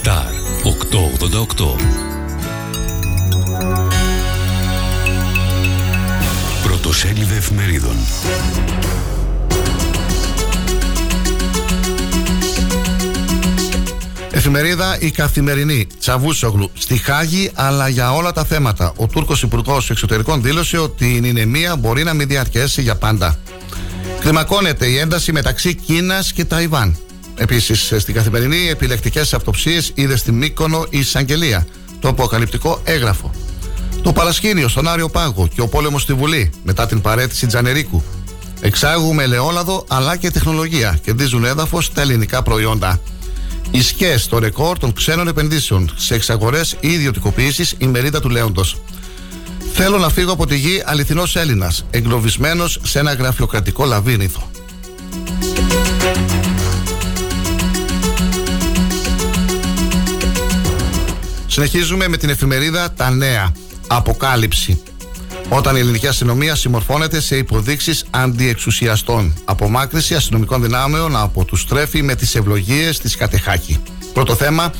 Star 0.01 0.31
888. 0.63 2.04
Πρωτοσέλιδε 6.95 7.35
εφημερίδων. 7.35 7.95
Εφημερίδα 14.31 14.97
Η 14.99 15.11
Καθημερινή 15.11 15.87
Τσαβούσογλου 15.99 16.71
στη 16.73 16.97
Χάγη, 16.97 17.51
αλλά 17.53 17.87
για 17.87 18.13
όλα 18.13 18.31
τα 18.31 18.45
θέματα. 18.45 18.93
Ο 18.95 19.07
Τούρκος 19.07 19.41
Υπουργός 19.41 19.89
Εξωτερικών 19.89 20.41
δήλωσε 20.41 20.77
ότι 20.77 21.15
η 21.15 21.19
νηνεμία 21.19 21.75
μπορεί 21.75 22.03
να 22.03 22.13
μην 22.13 22.27
διαρκέσει 22.27 22.81
για 22.81 22.95
πάντα. 22.95 23.39
Κλιμακώνεται 24.19 24.85
η 24.85 24.97
ένταση 24.97 25.31
μεταξύ 25.31 25.75
Κίνας 25.75 26.33
και 26.33 26.45
Ταϊβάν. 26.45 26.97
Επίσης, 27.35 27.93
στην 27.97 28.13
Καθημερινή, 28.13 28.69
επιλεκτικές 28.69 29.33
αυτοψίες 29.33 29.91
είδε 29.93 30.15
στη 30.15 30.31
Μύκονο 30.31 30.85
η 30.89 30.99
εισαγγελία. 30.99 31.67
Το 31.99 32.07
αποκαλυπτικό 32.07 32.81
έγγραφο. 32.83 33.44
Το 34.05 34.13
παρασκήνιο 34.13 34.67
στον 34.67 34.87
Άριο 34.87 35.09
Πάγο 35.09 35.47
και 35.47 35.61
ο 35.61 35.67
πόλεμος 35.67 36.01
στη 36.01 36.13
Βουλή 36.13 36.51
μετά 36.63 36.85
την 36.85 37.01
παρέτηση 37.01 37.45
Τζανερίκου. 37.47 38.03
Εξάγουμε 38.61 39.23
ελαιόλαδο 39.23 39.85
αλλά 39.87 40.17
και 40.17 40.31
τεχνολογία. 40.31 40.99
Κερδίζουν 41.03 41.45
έδαφος 41.45 41.91
τα 41.93 42.01
ελληνικά 42.01 42.43
προϊόντα. 42.43 42.99
Οι 43.71 43.81
ΣΚΕ 43.81 44.17
στο 44.17 44.39
ρεκόρ 44.39 44.77
των 44.77 44.93
ξένων 44.93 45.27
επενδύσεων 45.27 45.91
σε 45.95 46.15
εξαγορές 46.15 46.75
ή 46.79 46.91
ιδιωτικοποιήσεις 46.91 47.75
η 47.77 47.87
μερίδα 47.87 48.19
του 48.19 48.29
Λέοντος. 48.29 48.77
Θέλω 49.73 49.97
να 49.97 50.09
φύγω 50.09 50.31
από 50.31 50.45
τη 50.45 50.55
γη 50.55 50.81
αληθινός 50.85 51.35
Έλληνας, 51.35 51.85
εγκλωβισμένος 51.89 52.79
σε 52.83 52.99
ένα 52.99 53.13
γραφειοκρατικό 53.13 53.85
λαβύρινθο. 53.85 54.49
Συνεχίζουμε 61.47 62.07
με 62.07 62.17
την 62.17 62.29
εφημερίδα 62.29 62.93
Τα 62.93 63.09
Νέα. 63.09 63.51
Αποκάλυψη. 63.87 64.81
Όταν 65.49 65.75
η 65.75 65.79
ελληνική 65.79 66.07
αστυνομία 66.07 66.55
συμμορφώνεται 66.55 67.19
σε 67.19 67.37
υποδείξεις 67.37 68.05
αντιεξουσιαστών. 68.09 69.33
Απομάκρυση 69.45 70.15
αστυνομικών 70.15 70.61
δυνάμεων 70.61 71.15
από 71.15 71.45
τους 71.45 71.67
τρέφει 71.67 72.01
με 72.01 72.15
τις 72.15 72.35
ευλογίες 72.35 72.99
της 72.99 73.15
Κατεχάκη. 73.15 73.79
Πρώτο 74.13 74.35
θέμα. 74.35 74.73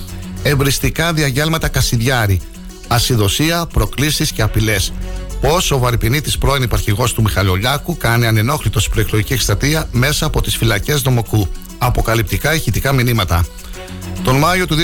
Εμπριστικά 0.44 1.14
διαγέλματα 1.14 1.68
Κασιδιάρη. 1.68 2.42
Ασυδοσία, 2.88 3.66
προκλήσεις 3.66 4.32
και 4.32 4.42
απειλές. 4.42 4.94
Πώς 5.42 5.72
ο 5.72 5.78
βαρυπινίτης 5.78 6.38
πρώην 6.38 6.64
υπαρχηγός 6.64 7.14
του 7.14 7.22
Μιχαλολιάκου 7.22 7.98
κάνει 7.98 8.26
ανενόχλητο 8.26 8.80
προεκλογική 8.92 9.34
εκστρατεία 9.34 9.88
μέσα 9.92 10.26
από 10.26 10.42
τις 10.42 10.58
φυλακές 10.58 11.02
Δομοκού. 11.02 11.48
Αποκαλυπτικά 11.78 12.54
ηχητικά 12.54 12.92
μηνύματα. 12.94 13.46
Τον 14.24 14.36
Μάιο 14.38 14.68
του 14.68 14.76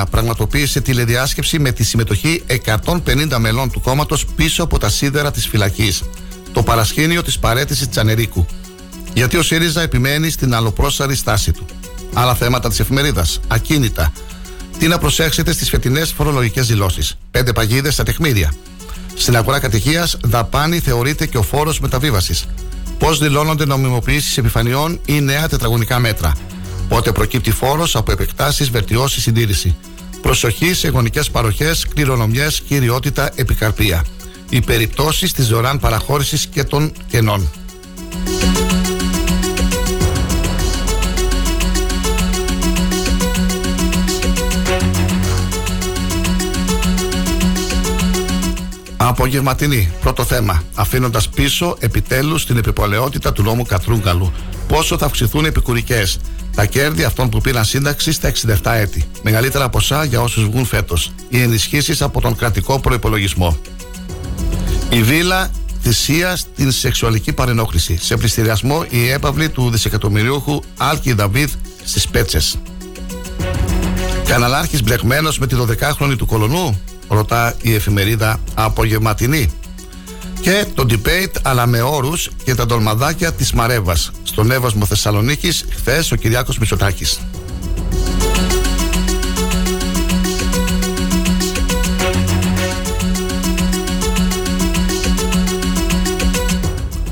2021 0.00 0.02
πραγματοποίησε 0.10 0.80
τηλεδιάσκεψη 0.80 1.58
με 1.58 1.72
τη 1.72 1.84
συμμετοχή 1.84 2.42
150 2.84 3.36
μελών 3.38 3.70
του 3.70 3.80
κόμματος 3.80 4.24
πίσω 4.24 4.62
από 4.62 4.78
τα 4.78 4.88
σίδερα 4.88 5.30
της 5.30 5.46
φυλακής. 5.46 6.02
Το 6.52 6.62
παρασκήνιο 6.62 7.22
της 7.22 7.38
παρέτησης 7.38 7.88
Τσανερίκου. 7.88 8.46
Γιατί 9.14 9.36
ο 9.36 9.42
ΣΥΡΙΖΑ 9.42 9.80
επιμένει 9.80 10.30
στην 10.30 10.54
αλλοπρόσαρη 10.54 11.14
στάση 11.14 11.52
του. 11.52 11.66
Άλλα 12.12 12.34
θέματα 12.34 12.68
της 12.68 12.80
εφημερίδας. 12.80 13.40
Ακίνητα. 13.48 14.12
Τι 14.78 14.86
να 14.86 14.98
προσέξετε 14.98 15.52
στις 15.52 15.68
φετινές 15.68 16.12
φορολογικές 16.12 16.66
δηλώσεις. 16.66 17.16
Πέντε 17.30 17.52
παγίδες 17.52 17.94
στα 17.94 18.02
τεχμήρια. 18.02 18.52
Στην 19.14 19.36
αγορά 19.36 19.58
κατοικίας, 19.58 20.16
δαπάνη 20.24 20.78
θεωρείται 20.78 21.26
και 21.26 21.38
ο 21.38 21.42
φόρος 21.42 21.80
μεταβίβασης. 21.80 22.46
Πώς 22.98 23.18
δηλώνονται 23.18 23.64
νομιμοποιήσεις 23.64 24.38
επιφανειών 24.38 25.00
ή 25.04 25.20
νέα 25.20 25.48
τετραγωνικά 25.48 25.98
μέτρα. 25.98 26.32
Πότε 26.90 27.12
προκύπτει 27.12 27.50
φόρος 27.50 27.96
από 27.96 28.12
επεκτάσεις, 28.12 28.70
βελτιώσεις, 28.70 29.22
συντήρηση. 29.22 29.76
Προσοχή 30.22 30.74
σε 30.74 30.88
γονικές 30.88 31.30
παροχές, 31.30 31.86
κληρονομιές, 31.94 32.60
κυριότητα, 32.60 33.30
επικαρπία. 33.34 34.04
Οι 34.48 34.60
περιπτώσεις 34.60 35.32
της 35.32 35.48
δωρεάν 35.48 35.78
παραχώρησης 35.78 36.46
και 36.46 36.64
των 36.64 36.92
κενών. 37.10 37.50
Απογευματινή, 48.96 49.92
πρώτο 50.00 50.24
θέμα. 50.24 50.62
Αφήνοντας 50.74 51.28
πίσω 51.28 51.76
επιτέλους 51.78 52.46
την 52.46 52.56
επιπολαιότητα 52.56 53.32
του 53.32 53.42
νόμου 53.42 53.64
Κατρούγκαλου. 53.64 54.32
Πόσο 54.68 54.98
θα 54.98 55.06
αυξηθούν 55.06 55.44
οι 55.44 55.48
επικουρικές; 55.48 56.18
Τα 56.54 56.66
κέρδη 56.66 57.04
αυτών 57.04 57.28
που 57.28 57.40
πήραν 57.40 57.64
σύνταξη 57.64 58.12
στα 58.12 58.32
67 58.62 58.72
έτη. 58.74 59.04
Μεγαλύτερα 59.22 59.68
ποσά 59.68 60.04
για 60.04 60.20
όσους 60.20 60.44
βγουν 60.44 60.64
φέτος. 60.64 61.12
Οι 61.28 61.42
ενισχύσεις 61.42 62.02
από 62.02 62.20
τον 62.20 62.36
κρατικό 62.36 62.80
προπολογισμό. 62.80 63.58
Η 64.90 65.02
βίλα 65.02 65.50
θυσία 65.82 66.36
στην 66.36 66.70
σεξουαλική 66.70 67.32
παρενόχληση. 67.32 67.98
Σε 68.00 68.16
πληστηριασμό 68.16 68.84
η 68.90 69.08
έπαυλη 69.08 69.48
του 69.48 69.70
δισεκατομμυριούχου 69.70 70.60
Άλκη 70.76 71.12
Δαβίδ 71.12 71.50
στις 71.84 72.08
Πέτσες. 72.08 72.58
Καναλάρχης 74.24 74.82
μπλεγμένος 74.82 75.38
με 75.38 75.46
τη 75.46 75.56
12χρονη 75.58 76.16
του 76.16 76.26
κολονού, 76.26 76.80
ρωτά 77.08 77.54
η 77.62 77.74
εφημερίδα 77.74 78.40
Απογευματινή. 78.54 79.50
Και 80.40 80.64
το 80.74 80.86
debate 80.88 81.40
αλλά 81.42 81.66
με 81.66 81.80
όρους 81.80 82.30
και 82.44 82.54
τα 82.54 82.66
ντολμαδάκια 82.66 83.32
της 83.32 83.52
Μαρέβας. 83.52 84.10
Στον 84.22 84.50
Εύασμο 84.50 84.84
Θεσσαλονίκης, 84.84 85.64
χθες 85.70 86.12
ο 86.12 86.16
Κυριάκος 86.16 86.58
Μητσοτάκης. 86.58 87.20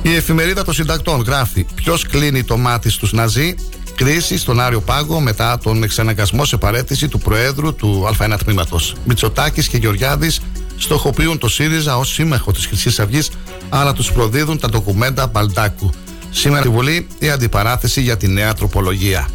Η 0.03 0.15
εφημερίδα 0.15 0.65
των 0.65 0.75
συντακτών 0.75 1.21
γράφει 1.21 1.67
Ποιος 1.75 2.07
κλείνει 2.07 2.45
το 2.45 2.57
μάτι 2.57 2.91
στους 2.91 3.13
Ναζί, 3.13 3.55
κρίση 3.95 4.39
στον 4.39 4.61
Άριο 4.61 4.81
Πάγο 4.81 5.21
μετά 5.21 5.59
τον 5.59 5.83
εξαναγκασμό 5.83 6.45
σε 6.45 6.57
παρέτηση 6.57 7.09
του 7.09 7.19
Προέδρου 7.19 7.75
του 7.75 8.09
Α1 8.19 8.37
Τμήματος. 8.45 8.95
Μητσοτάκης 9.05 9.69
και 9.69 9.77
Γεωργιάδης 9.77 10.41
στοχοποιούν 10.79 11.39
το 11.39 11.49
ΣΥΡΙΖΑ 11.49 11.97
ως 11.97 12.13
σύμμαχο 12.13 12.53
της 12.53 12.67
Χρυσής 12.67 13.01
Αυγής, 13.01 13.31
αλλά 13.69 13.93
τους 13.93 14.13
προδίδουν 14.13 14.59
τα 14.59 14.69
ντοκουμέντα 14.69 15.27
Μπαλτάκου. 15.27 15.91
Σήμερα 16.31 16.61
στη 16.61 16.71
Βουλή 16.71 17.07
η 17.19 17.31
αντιπαράθεση 17.31 18.01
για 18.01 18.17
τη 18.17 18.29
νέα 18.29 18.55
τροπολογία. 18.55 19.29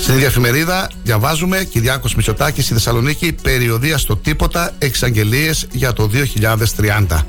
Στην 0.00 0.14
ίδια 0.14 0.26
εφημερίδα 0.26 0.90
διαβάζουμε 1.02 1.64
Κυριάκος 1.64 2.14
Μητσοτάκης 2.14 2.64
στη 2.64 2.74
Θεσσαλονίκη 2.74 3.32
περιοδία 3.32 3.98
στο 3.98 4.16
τίποτα 4.16 4.74
εξαγγελίες 4.78 5.66
για 5.72 5.92
το 5.92 6.10
2030. 6.12 7.26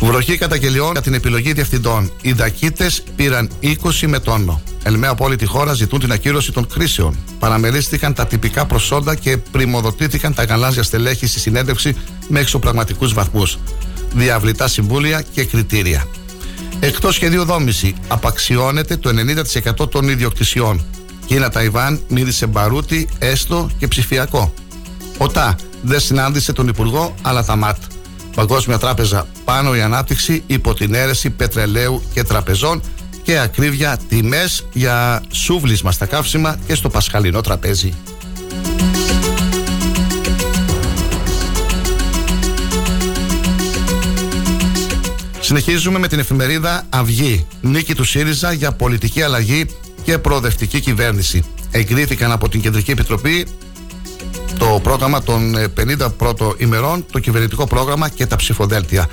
Βροχή 0.00 0.38
καταγγελιών 0.38 0.92
για 0.92 1.00
την 1.00 1.14
επιλογή 1.14 1.52
διευθυντών. 1.52 2.12
Οι 2.22 2.32
δακίτες 2.32 3.02
πήραν 3.16 3.50
20 3.60 4.06
με 4.06 4.18
τόνο. 4.18 4.62
Ελμαία 4.82 5.10
από 5.10 5.24
όλη 5.24 5.36
τη 5.36 5.46
χώρα 5.46 5.72
ζητούν 5.72 6.00
την 6.00 6.12
ακύρωση 6.12 6.52
των 6.52 6.66
κρίσεων. 6.66 7.16
Παραμερίστηκαν 7.38 8.14
τα 8.14 8.26
τυπικά 8.26 8.66
προσόντα 8.66 9.14
και 9.14 9.36
πρημοδοτήθηκαν 9.36 10.34
τα 10.34 10.44
γαλάζια 10.44 10.82
στελέχη 10.82 11.26
στη 11.26 11.40
συνέντευξη 11.40 11.96
με 12.28 12.40
εξωπραγματικούς 12.40 13.12
βαθμούς. 13.12 13.58
Διαβλητά 14.14 14.68
συμβούλια 14.68 15.24
και 15.32 15.44
κριτήρια. 15.44 16.06
Εκτός 16.80 17.14
σχεδίου 17.14 17.44
δόμηση, 17.44 17.94
απαξιώνεται 18.08 18.96
το 18.96 19.10
90% 19.82 19.90
των 19.90 20.08
ιδιοκτησιών. 20.08 20.84
Κίνα 21.26 21.50
Ταϊβάν 21.50 22.00
μίλησε 22.08 22.46
μπαρούτι, 22.46 23.08
έστω 23.18 23.70
και 23.78 23.88
ψηφιακό. 23.88 24.54
ΟΤΑ 25.18 25.56
δεν 25.82 26.00
συνάντησε 26.00 26.52
τον 26.52 26.68
Υπουργό, 26.68 27.14
αλλά 27.22 27.44
τα 27.44 27.56
ΜΑΤ. 27.56 27.76
Παγκόσμια 28.34 28.78
Τράπεζα 28.78 29.26
πάνω 29.44 29.76
η 29.76 29.80
ανάπτυξη 29.80 30.42
υπό 30.46 30.74
την 30.74 30.94
αίρεση 30.94 31.30
πετρελαίου 31.30 32.02
και 32.12 32.22
τραπεζών 32.22 32.82
και 33.22 33.38
ακρίβεια 33.38 33.98
τιμές 34.08 34.66
για 34.72 35.22
σούβλισμα 35.30 35.92
στα 35.92 36.06
καύσιμα 36.06 36.58
και 36.66 36.74
στο 36.74 36.88
πασχαλινό 36.88 37.40
τραπέζι. 37.40 37.94
Συνεχίζουμε 45.40 45.98
με 45.98 46.08
την 46.08 46.18
εφημερίδα 46.18 46.86
Αυγή. 46.88 47.46
Νίκη 47.60 47.94
του 47.94 48.04
ΣΥΡΙΖΑ 48.04 48.52
για 48.52 48.72
πολιτική 48.72 49.22
αλλαγή 49.22 49.66
και 50.02 50.18
προοδευτική 50.18 50.80
κυβέρνηση. 50.80 51.44
Εγκρίθηκαν 51.70 52.32
από 52.32 52.48
την 52.48 52.60
Κεντρική 52.60 52.90
Επιτροπή 52.90 53.46
το 54.60 54.80
πρόγραμμα 54.82 55.22
των 55.22 55.56
50 55.76 56.08
πρώτων 56.16 56.54
ημερών, 56.58 57.04
το 57.12 57.18
κυβερνητικό 57.18 57.66
πρόγραμμα 57.66 58.08
και 58.08 58.26
τα 58.26 58.36
ψηφοδέλτια. 58.36 59.08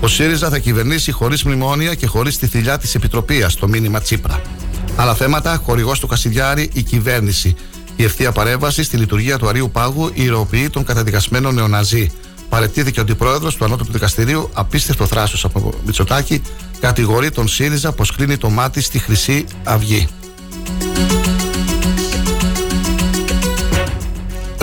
Ο 0.00 0.08
ΣΥΡΙΖΑ 0.08 0.48
θα 0.48 0.58
κυβερνήσει 0.58 1.12
χωρίς 1.12 1.44
μνημόνια 1.44 1.94
και 1.94 2.06
χωρίς 2.06 2.38
τη 2.38 2.46
θηλιά 2.46 2.78
της 2.78 2.94
Επιτροπή, 2.94 3.46
το 3.60 3.68
μήνυμα 3.68 4.00
Τσίπρα. 4.00 4.42
Άλλα 4.96 5.14
θέματα, 5.14 5.60
χορηγός 5.64 6.00
του 6.00 6.06
Κασιδιάρη, 6.06 6.70
η 6.72 6.82
κυβέρνηση. 6.82 7.54
Η 7.96 8.04
ευθεία 8.04 8.32
παρέμβαση 8.32 8.82
στη 8.82 8.96
λειτουργία 8.96 9.38
του 9.38 9.48
Αρίου 9.48 9.70
Πάγου 9.70 10.10
ηρωοποιεί 10.14 10.70
τον 10.70 10.84
καταδικασμένο 10.84 11.52
νεοναζί. 11.52 12.10
Παρετήθηκε 12.48 12.98
ο 12.98 13.02
αντιπρόεδρος 13.02 13.56
του 13.56 13.64
Ανώτατου 13.64 13.92
Δικαστηρίου, 13.92 14.50
απίστευτο 14.52 15.06
θράσος 15.06 15.44
από 15.44 15.72
Μητσοτάκη, 15.86 16.42
κατηγορεί 16.80 17.30
τον 17.30 17.48
ΣΥΡΙΖΑ 17.48 17.92
πως 17.92 18.12
κλείνει 18.12 18.36
το 18.36 18.50
μάτι 18.50 18.80
στη 18.80 18.98
Χρυσή 18.98 19.44
Αυγή. 19.64 20.08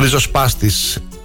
Ριζοσπάστη. 0.05 0.71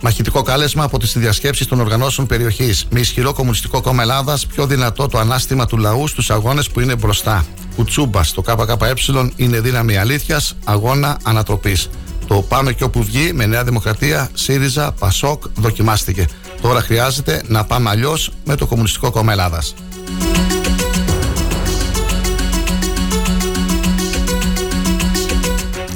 Μαχητικό 0.01 0.43
κάλεσμα 0.43 0.85
από 0.85 0.99
τις 0.99 1.19
διασκέψεις 1.19 1.67
των 1.67 1.81
οργανώσεων 1.81 2.27
περιοχής. 2.27 2.87
Με 2.91 3.01
ισχυρό 3.01 3.33
Κομμουνιστικό 3.33 3.81
Κόμμα 3.81 4.03
Ελλάδας, 4.03 4.47
πιο 4.47 4.67
δυνατό 4.67 5.07
το 5.07 5.19
ανάστημα 5.19 5.67
του 5.67 5.77
λαού 5.77 6.07
στους 6.09 6.31
αγώνες 6.31 6.71
που 6.71 6.81
είναι 6.81 6.97
μπροστά. 6.97 7.45
Κουτσούμπας 7.77 8.33
το 8.33 8.43
ΚΚΕ 8.43 8.95
είναι 9.37 9.61
δύναμη 9.61 9.97
αλήθειας, 9.97 10.57
αγώνα 10.65 11.19
ανατροπής. 11.23 11.89
Το 12.27 12.35
πάμε 12.35 12.73
και 12.73 12.85
όπου 12.85 13.03
βγει 13.03 13.33
με 13.33 13.47
Νέα 13.47 13.65
Δημοκρατία, 13.65 14.29
ΣΥΡΙΖΑ, 14.35 14.93
ΠΑΣΟΚ 14.93 15.43
δοκιμάστηκε. 15.55 16.27
Τώρα 16.61 16.81
χρειάζεται 16.81 17.43
να 17.47 17.65
πάμε 17.65 17.91
αλλιώς 17.91 18.33
με 18.45 18.57
το 18.57 18.67
Κομμουνιστικό 18.67 19.11
Κόμμα 19.11 19.33
Ελλάδας. 19.33 19.75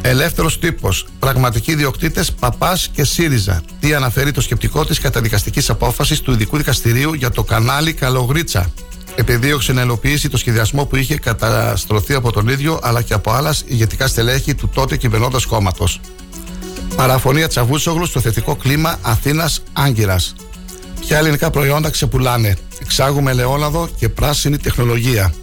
Ελεύθερος 0.07 0.59
τύπος. 0.59 1.07
Πραγματικοί 1.19 1.75
διοκτήτε 1.75 2.25
Παπάς 2.41 2.89
και 2.93 3.05
ΣΥΡΙΖΑ. 3.05 3.63
Τι 3.81 3.95
αναφέρει 3.95 4.31
το 4.31 4.41
σκεπτικό 4.41 4.85
της 4.85 4.99
καταδικαστικής 4.99 5.71
απόφασης 5.71 6.21
του 6.21 6.33
Ειδικού 6.33 6.57
Δικαστηρίου 6.57 7.15
για 7.15 7.31
το 7.31 7.45
κανάλι 7.45 7.93
Καλογρίτσα. 7.93 8.71
Επιδίωξε 9.15 9.73
να 9.73 9.81
ελοποιήσει 9.81 10.29
το 10.29 10.37
σχεδιασμό 10.37 10.85
που 10.85 10.97
είχε 10.97 11.17
καταστρωθεί 11.17 12.15
από 12.15 12.33
τον 12.33 12.49
ίδιο 12.49 12.79
αλλά 12.83 13.03
και 13.03 13.15
από 13.15 13.33
άλλα 13.33 13.55
ηγετικά 13.67 14.07
στελέχη 14.07 14.55
του 14.55 14.69
τότε 14.69 14.97
κυβερνώντας 14.97 15.45
κόμματος. 15.45 16.01
Παραφωνία 16.97 17.49
Τσαβούσογλου 17.49 18.07
στο 18.07 18.21
θετικό 18.21 18.57
κλίμα 18.57 18.99
Αθήνας 19.03 19.63
Άγκυρας. 19.73 20.35
Ποια 21.01 21.19
ελληνικά 21.19 21.51
προϊόντα 21.51 21.91
ξεπουλάνε. 21.91 22.57
Εξάγουμε 22.81 23.31
ελαιόλαδο 23.31 23.89
και 23.99 24.09
πράσινη 24.09 24.59
τεχνολογία. 24.59 25.35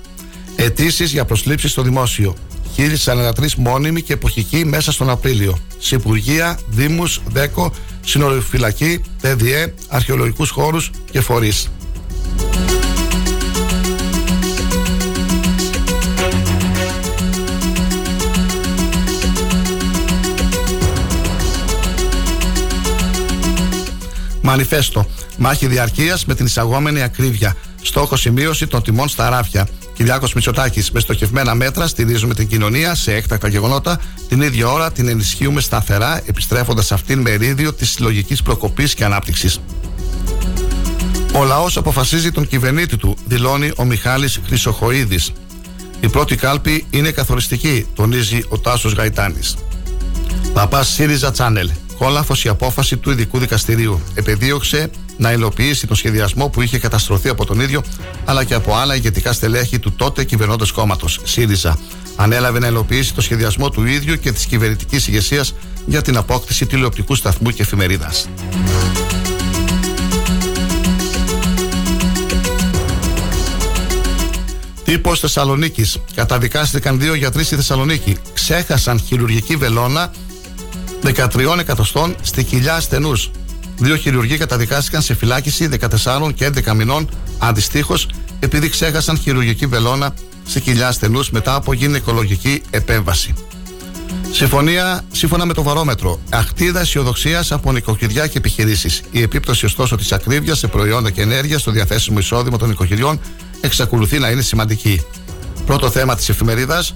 Αιτήσεις 0.55 1.11
για 1.11 1.25
προσλήψεις 1.25 1.71
στο 1.71 1.81
δημόσιο. 1.81 2.35
1043 2.77 3.55
μόνιμοι 3.57 4.01
και 4.01 4.13
εποχικοί 4.13 4.65
μέσα 4.65 4.91
στον 4.91 5.09
Απρίλιο. 5.09 5.57
Σε 5.77 5.95
Υπουργεία, 5.95 6.59
Δήμους, 6.67 7.21
ΔΕΚΟ, 7.27 7.73
Συνοριοφυλακή, 8.05 9.01
ΤΔΕ, 9.21 9.73
αρχαιολογικούς 9.87 10.49
χώρους 10.49 10.91
και 11.11 11.21
φορείς. 11.21 11.69
Μανιφέστο. 24.41 25.05
Μάχη 25.37 25.67
διαρκείας 25.67 26.25
με 26.25 26.35
την 26.35 26.45
εισαγόμενη 26.45 27.01
ακρίβεια. 27.01 27.55
Στόχος 27.81 28.21
σημείωση 28.21 28.67
των 28.67 28.83
τιμών 28.83 29.07
στα 29.07 29.29
ράφια. 29.29 29.67
Κυριάκος 30.01 30.33
Μητσοτάκης. 30.33 30.91
Με 30.91 30.99
στοχευμένα 30.99 31.55
μέτρα 31.55 31.87
στηρίζουμε 31.87 32.33
την 32.33 32.47
κοινωνία 32.47 32.95
σε 32.95 33.13
έκτακτα 33.15 33.47
γεγονότα. 33.47 33.99
Την 34.27 34.41
ίδια 34.41 34.67
ώρα 34.67 34.91
την 34.91 35.07
ενισχύουμε 35.07 35.61
σταθερά, 35.61 36.21
επιστρέφοντας 36.25 36.91
αυτήν 36.91 37.19
μερίδιο 37.19 37.73
της 37.73 37.89
συλλογικής 37.89 38.41
προκοπής 38.41 38.93
και 38.93 39.05
ανάπτυξης. 39.05 39.59
Ο 41.33 41.43
λαός 41.43 41.77
αποφασίζει 41.77 42.31
τον 42.31 42.47
κυβερνήτη 42.47 42.97
του, 42.97 43.17
δηλώνει 43.25 43.71
ο 43.77 43.83
Μιχάλης 43.83 44.39
Χρυσοχοίδης. 44.45 45.31
Η 45.99 46.09
πρώτη 46.09 46.35
κάλπη 46.35 46.85
είναι 46.89 47.11
καθοριστική, 47.11 47.85
τονίζει 47.95 48.43
ο 48.49 48.59
Τάσος 48.59 48.93
Γαϊτάνης. 48.93 49.55
Παπά 50.53 50.83
ΣΥΡΙΖΑ 50.83 51.31
Τσάνελ. 52.01 52.23
Κόλαφο 52.23 52.33
η 52.43 52.49
απόφαση 52.49 52.97
του 52.97 53.11
ειδικού 53.11 53.39
δικαστηρίου. 53.39 54.01
Επεδίωξε 54.13 54.89
να 55.17 55.31
υλοποιήσει 55.31 55.87
τον 55.87 55.95
σχεδιασμό 55.95 56.49
που 56.49 56.61
είχε 56.61 56.79
καταστρωθεί 56.79 57.29
από 57.29 57.45
τον 57.45 57.59
ίδιο 57.59 57.83
αλλά 58.25 58.43
και 58.43 58.53
από 58.53 58.75
άλλα 58.75 58.95
ηγετικά 58.95 59.33
στελέχη 59.33 59.79
του 59.79 59.91
τότε 59.91 60.23
κυβερνώντας 60.23 60.71
κόμματος, 60.71 61.19
ΣΥΡΙΖΑ. 61.23 61.77
Ανέλαβε 62.15 62.59
να 62.59 62.67
υλοποιήσει 62.67 63.13
το 63.13 63.21
σχεδιασμό 63.21 63.69
του 63.69 63.85
ίδιου 63.85 64.15
και 64.15 64.31
της 64.31 64.45
κυβερνητικής 64.45 65.07
ηγεσίας 65.07 65.53
για 65.85 66.01
την 66.01 66.17
απόκτηση 66.17 66.65
τηλεοπτικού 66.65 67.15
σταθμού 67.15 67.49
και 67.49 67.61
εφημερίδας. 67.61 68.27
Τύπος 74.83 75.19
Θεσσαλονίκης. 75.19 75.97
Καταδικάστηκαν 76.15 76.99
δύο 76.99 77.13
γιατροί 77.13 77.43
στη 77.43 77.55
Θεσσαλονίκη. 77.55 78.17
Ξέχασαν 78.33 78.99
χειρουργική 78.99 79.55
βελόνα 79.55 80.11
13 81.03 81.59
εκατοστών 81.59 82.15
στη 82.21 82.43
κοιλιά 82.43 82.75
ασθενούς. 82.75 83.31
Δύο 83.77 83.95
χειρουργοί 83.95 84.37
καταδικάστηκαν 84.37 85.01
σε 85.01 85.15
φυλάκιση 85.15 85.67
14 85.67 86.33
και 86.35 86.45
11 86.45 86.73
μηνών 86.73 87.09
αντιστοίχως 87.37 88.07
επειδή 88.39 88.69
ξέχασαν 88.69 89.17
χειρουργική 89.17 89.65
βελόνα 89.65 90.13
σε 90.45 90.59
κοιλιά 90.59 90.87
ασθενούς 90.87 91.29
μετά 91.31 91.55
από 91.55 91.73
γυναικολογική 91.73 92.61
επέμβαση. 92.69 93.33
Συμφωνία 94.31 95.01
σύμφωνα 95.11 95.45
με 95.45 95.53
το 95.53 95.63
βαρόμετρο. 95.63 96.19
Αχτίδα 96.29 96.79
αισιοδοξίας 96.79 97.51
από 97.51 97.71
νοικοκυριά 97.71 98.27
και 98.27 98.37
επιχειρήσεις. 98.37 99.01
Η 99.11 99.21
επίπτωση 99.21 99.65
ωστόσο 99.65 99.95
της 99.95 100.11
ακρίβειας 100.11 100.57
σε 100.57 100.67
προϊόντα 100.67 101.09
και 101.09 101.21
ενέργεια 101.21 101.57
στο 101.57 101.71
διαθέσιμο 101.71 102.19
εισόδημα 102.19 102.57
των 102.57 102.69
νοικοκυριών 102.69 103.19
εξακολουθεί 103.61 104.19
να 104.19 104.29
είναι 104.29 104.41
σημαντική. 104.41 105.01
Πρώτο 105.65 105.89
θέμα 105.89 106.15
της 106.15 106.29
εφημερίδας. 106.29 106.95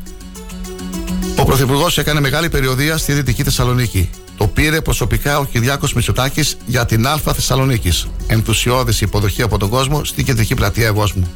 Ο 1.37 1.43
Πρωθυπουργός 1.45 1.97
έκανε 1.97 2.19
μεγάλη 2.19 2.49
περιοδία 2.49 2.97
στη 2.97 3.13
Δυτική 3.13 3.43
Θεσσαλονίκη. 3.43 4.09
Το 4.37 4.47
πήρε 4.47 4.81
προσωπικά 4.81 5.39
ο 5.39 5.45
Κυριάκος 5.45 5.93
Μητσοτάκης 5.93 6.57
για 6.65 6.85
την 6.85 7.07
Α 7.07 7.17
Θεσσαλονίκης. 7.17 8.07
Ενθουσιώδης 8.27 9.01
υποδοχή 9.01 9.41
από 9.41 9.57
τον 9.57 9.69
κόσμο 9.69 10.03
στην 10.03 10.25
κεντρική 10.25 10.55
πλατεία 10.55 10.87
Ευόσμου. 10.87 11.33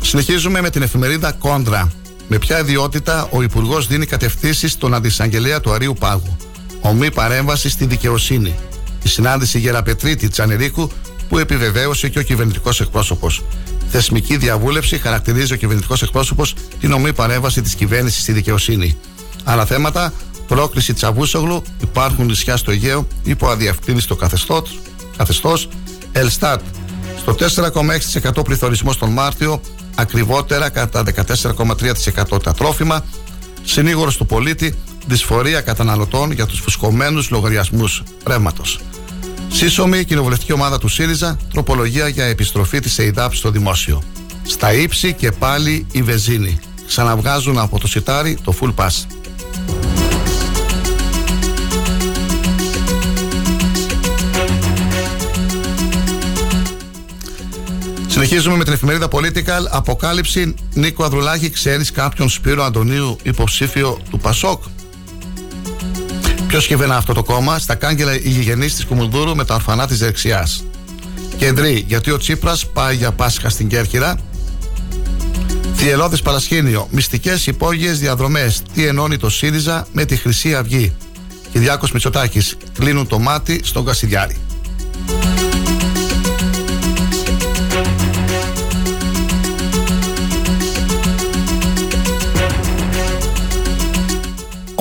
Συνεχίζουμε 0.00 0.60
με 0.60 0.70
την 0.70 0.82
εφημερίδα 0.82 1.32
Κόντρα. 1.32 1.92
Με 2.28 2.38
ποια 2.38 2.58
ιδιότητα 2.60 3.28
ο 3.30 3.42
Υπουργός 3.42 3.86
δίνει 3.86 4.06
κατευθύνσεις 4.06 4.72
στον 4.72 4.94
αντισαγγελέα 4.94 5.60
του 5.60 5.72
Αρίου 5.72 5.96
Πάγου; 5.98 6.36
Ομή 6.80 7.10
παρέμβαση 7.10 7.68
στη 7.68 7.86
δικαιοσύνη. 7.86 8.54
Η 9.02 9.08
συνάντηση 9.08 9.58
Γεραπετρίτη 9.58 10.28
Τσανερίκου 10.28 10.90
που 11.30 11.38
επιβεβαίωσε 11.38 12.08
και 12.08 12.18
ο 12.18 12.22
κυβερνητικός 12.22 12.80
εκπρόσωπος. 12.80 13.42
Θεσμική 13.88 14.36
διαβούλευση 14.36 14.98
χαρακτηρίζει 14.98 15.52
ο 15.52 15.56
κυβερνητικός 15.56 16.02
εκπρόσωπος 16.02 16.54
την 16.80 16.92
ομή 16.92 17.12
παρέμβαση 17.12 17.62
της 17.62 17.74
κυβέρνησης 17.74 18.22
στη 18.22 18.32
δικαιοσύνη. 18.32 18.96
Άλλα 19.44 19.66
θέματα, 19.66 20.12
πρόκληση 20.46 20.92
Τσαβούσογλου, 20.92 21.62
υπάρχουν 21.82 22.24
νησιά 22.24 22.56
στο 22.56 22.70
Αιγαίο 22.70 23.06
υπό 23.22 23.48
αδιαφθύνιστο 23.48 24.16
καθεστώς. 25.16 25.68
Ελστάτ, 26.12 26.60
στο 27.18 27.34
4,6% 27.34 28.44
πληθωρισμός 28.44 28.98
τον 28.98 29.10
Μάρτιο, 29.10 29.60
ακριβότερα 29.94 30.68
κατά 30.68 31.02
14,3% 31.02 32.42
τα 32.42 32.52
τρόφιμα. 32.52 33.04
Συνήγορος 33.64 34.16
του 34.16 34.26
πολίτη, 34.26 34.74
δυσφορία 35.06 35.60
καταναλωτών 35.60 36.32
για 36.32 36.46
τους 36.46 36.60
φουσκωμένους 36.60 37.30
λογαριασμούς 37.30 38.02
ρεύματος. 38.26 38.80
Σύσσωμη 39.52 40.04
κοινοβουλευτική 40.04 40.52
ομάδα 40.52 40.78
του 40.78 40.88
ΣΥΡΙΖΑ, 40.88 41.36
τροπολογία 41.52 42.08
για 42.08 42.24
επιστροφή 42.24 42.80
της 42.80 42.98
ΕΙΔΑΠ 42.98 43.34
στο 43.34 43.50
δημόσιο. 43.50 44.02
Στα 44.42 44.72
ύψη 44.72 45.12
και 45.12 45.32
πάλι 45.32 45.86
η 45.92 46.02
βεζίνη. 46.02 46.58
Ξαναβγάζουν 46.86 47.58
από 47.58 47.78
το 47.78 47.86
σιτάρι 47.86 48.38
το 48.44 48.54
full 48.60 48.74
pass. 48.74 49.06
Συνεχίζουμε 58.06 58.56
με 58.56 58.64
την 58.64 58.72
εφημερίδα 58.72 59.08
Political. 59.10 59.66
Αποκάλυψη 59.70 60.54
Νίκο 60.74 61.04
Αδρουλάκη. 61.04 61.50
Ξέρεις 61.50 61.92
κάποιον 61.92 62.28
Σπύρο 62.28 62.64
Αντωνίου 62.64 63.16
υποψήφιο 63.22 63.98
του 64.10 64.18
Πασόκ; 64.18 64.62
Ποιο 66.50 66.58
κυβερνά 66.60 66.96
αυτό 66.96 67.12
το 67.12 67.22
κόμμα, 67.22 67.58
στα 67.58 67.74
κάγκελα 67.74 68.14
ηγηγενή 68.14 68.66
της 68.66 68.84
Κουμουνδούρου 68.84 69.36
με 69.36 69.44
τα 69.44 69.54
ορφανά 69.54 69.86
της 69.86 69.98
δεξιάς. 69.98 70.64
Κεντρή, 71.36 71.84
γιατί 71.88 72.10
ο 72.10 72.16
Τσίπρας 72.16 72.66
πάει 72.66 72.96
για 72.96 73.12
Πάσχα 73.12 73.48
στην 73.48 73.68
Κέρκυρα. 73.68 74.18
Θυελώδε 75.74 76.16
Παρασκήνιο, 76.16 76.88
μυστικές 76.90 77.46
υπόγειες 77.46 77.98
διαδρομές. 77.98 78.62
Τι 78.74 78.86
ενώνει 78.86 79.16
το 79.16 79.30
ΣΥΡΙΖΑ 79.30 79.86
με 79.92 80.04
τη 80.04 80.16
Χρυσή 80.16 80.54
Αυγή. 80.54 80.92
Κυριάκος 81.52 81.92
Μητσοτάκης, 81.92 82.56
κλείνουν 82.78 83.06
το 83.06 83.18
μάτι 83.18 83.60
στον 83.64 83.84
Κασιδιάρη. 83.84 84.36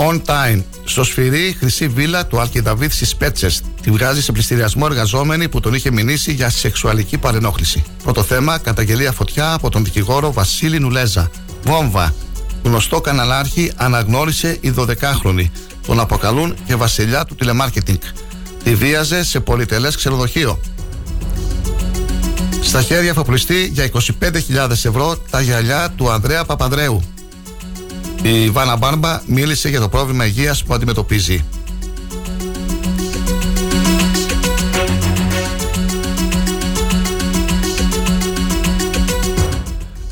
On 0.01 0.21
time. 0.25 0.63
Στο 0.83 1.03
σφυρί 1.03 1.55
χρυσή 1.59 1.87
βίλα 1.87 2.25
του 2.25 2.39
Αλκιδαβίθ 2.39 2.93
στις 2.93 3.15
Πέτσες. 3.15 3.61
Τη 3.81 3.91
βγάζει 3.91 4.21
σε 4.21 4.31
πληστηριασμό 4.31 4.87
εργαζόμενη 4.89 5.49
που 5.49 5.59
τον 5.59 5.73
είχε 5.73 5.91
μηνύσει 5.91 6.33
για 6.33 6.49
σεξουαλική 6.49 7.17
παρενόχληση. 7.17 7.83
Πρώτο 8.03 8.23
θέμα, 8.23 8.57
καταγγελία 8.57 9.11
φωτιά 9.11 9.53
από 9.53 9.69
τον 9.69 9.83
δικηγόρο 9.83 10.33
Βασίλη 10.33 10.79
Νουλέζα. 10.79 11.29
Βόμβα. 11.63 12.13
Γνωστό 12.63 13.01
καναλάρχη 13.01 13.71
αναγνώρισε 13.75 14.57
η 14.61 14.73
12χρονη. 14.77 15.45
Τον 15.87 15.99
αποκαλούν 15.99 16.55
και 16.65 16.75
βασιλιά 16.75 17.25
του 17.25 17.35
τηλεμάρκετινγκ. 17.35 17.99
Τη 18.63 18.75
βίαζε 18.75 19.23
σε 19.23 19.39
πολυτελές 19.39 19.95
ξενοδοχείο. 19.95 20.59
Στα 22.61 22.81
χέρια 22.81 23.13
φαπλιστή 23.13 23.65
για 23.65 23.89
25.000 23.93 24.69
ευρώ 24.69 25.17
τα 25.29 25.41
γυαλιά 25.41 25.89
του 25.95 26.09
Ανδρέα 26.11 26.45
Παπανδρέου. 26.45 27.03
Η 28.21 28.49
Βάνα 28.49 28.75
Μπάρμπα 28.75 29.21
μίλησε 29.25 29.69
για 29.69 29.79
το 29.79 29.89
πρόβλημα 29.89 30.25
υγείας 30.25 30.63
που 30.63 30.73
αντιμετωπίζει. 30.73 31.45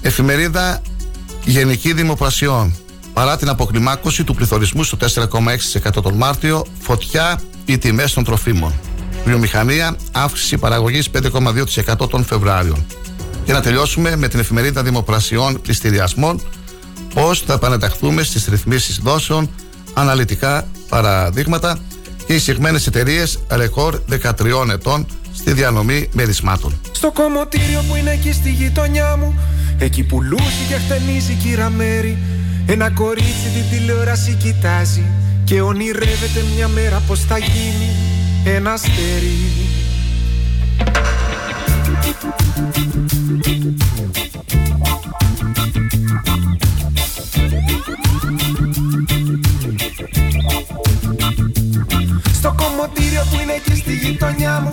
Εφημερίδα 0.02 0.82
Γενική 1.46 1.94
Δημοπρασιών. 1.94 2.76
Παρά 3.14 3.38
την 3.38 3.50
αποκλιμάκωση 3.50 4.24
του 4.24 4.36
πληθωρισμού 4.36 4.84
στο 4.84 4.98
4,6% 4.98 6.02
τον 6.02 6.14
Μάρτιο, 6.14 6.66
φωτιά 6.80 7.42
οι 7.66 7.78
τιμές 7.78 8.14
των 8.14 8.24
τροφίμων. 8.24 8.74
Βιομηχανία, 9.26 9.96
αύξηση 10.12 10.58
παραγωγής 10.58 11.10
5,2% 11.10 12.10
τον 12.10 12.26
Φεβρουάριο. 12.26 12.86
Και 13.46 13.54
να 13.54 13.62
τελειώσουμε 13.62 14.16
με 14.16 14.28
την 14.28 14.40
εφημερίδα 14.40 14.84
Δημοπρασιών 14.84 15.62
Πληστηριασμών 15.62 16.42
πώς 17.22 17.40
θα 17.42 17.54
επαναταχθούμε 17.54 18.24
στις 18.24 18.46
ρυθμίσεις 18.46 18.98
δόσεων, 19.04 19.50
αναλυτικά 19.94 20.68
παραδείγματα 20.90 21.78
και 22.26 22.34
εισηγμένε 22.34 22.80
εταιρείες 22.88 23.40
ρεκόρ 23.50 24.02
13 24.10 24.70
ετών 24.72 25.06
στη 25.34 25.54
διανομή 25.54 26.10
μερισμάτων. 26.14 26.80
Στο 26.92 27.12
κομμωτήριο 27.12 27.84
που 27.90 27.96
είναι 27.96 28.12
εκεί 28.12 28.32
στη 28.32 28.50
γειτονιά 28.50 29.16
μου 29.18 29.40
Εκεί 29.80 30.04
που 30.04 30.22
λούζει 30.22 30.66
και 30.68 30.76
χτενίζει 30.76 31.34
κύρα 31.34 31.70
Μέρη 31.70 32.18
Ένα 32.66 32.90
κορίτσι 32.90 33.50
την 33.54 33.78
τηλεόραση 33.78 34.34
κοιτάζει 34.34 35.06
Και 35.44 35.62
ονειρεύεται 35.62 36.44
μια 36.56 36.68
μέρα 36.68 37.02
πως 37.08 37.20
θα 37.20 37.38
γίνει 37.38 37.90
ένα 38.46 38.72
αστέρι 38.72 39.58
Στο 52.88 52.96
κομμωτήριο 52.96 53.24
που 53.32 53.40
είναι 53.42 53.56
εκεί 53.62 53.76
στη 53.82 53.94
γειτονιά 54.04 54.54
μου. 54.64 54.72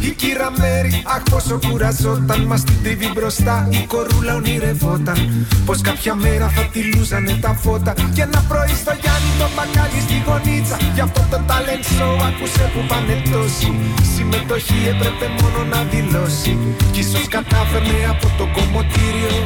Η 0.00 0.10
κύρα 0.20 0.50
Μέρη, 0.60 1.02
αχ 1.14 1.22
πόσο 1.30 1.58
κουραζόταν. 1.66 2.40
Μας 2.50 2.62
την 2.64 2.76
τρίβει 2.82 3.08
μπροστά, 3.14 3.68
η 3.70 3.80
κορούλα 3.92 4.34
ονειρευόταν. 4.34 5.46
Πως 5.66 5.80
κάποια 5.80 6.14
μέρα 6.14 6.48
θα 6.48 6.62
τη 6.72 6.80
λούζανε 6.92 7.38
τα 7.40 7.52
φώτα. 7.62 7.92
Και 8.14 8.22
ένα 8.22 8.40
πρωί 8.48 8.74
στο 8.82 8.92
Γιάννη 9.00 9.30
το 9.40 9.46
μπακάλι 9.54 10.00
στη 10.06 10.16
γωνίτσα 10.26 10.76
Γι' 10.94 11.04
αυτό 11.06 11.20
το 11.30 11.38
talent 11.48 11.84
show 11.94 12.14
άκουσε 12.28 12.64
που 12.72 12.80
πάνε 12.90 13.16
τόσοι. 13.30 13.70
Συμμετοχή 14.14 14.78
έπρεπε 14.92 15.26
μόνο 15.40 15.60
να 15.72 15.80
δηλώσει. 15.92 16.52
Κι 16.92 17.00
ίσως 17.00 17.26
κατάφερνε 17.34 17.98
από 18.12 18.26
το 18.38 18.44
κομμωτήριο 18.56 19.36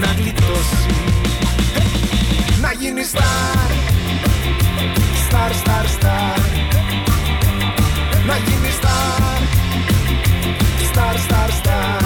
να 0.00 0.10
γλιτώσει. 0.18 0.90
Να 2.62 2.70
γίνει 2.80 3.02
star 3.12 3.70
Star, 5.28 5.50
star, 5.62 5.86
star 5.96 6.48
Να 8.28 8.36
γίνει 8.36 8.70
star 8.78 9.40
Star, 10.90 11.16
star, 11.26 11.50
star 11.60 12.00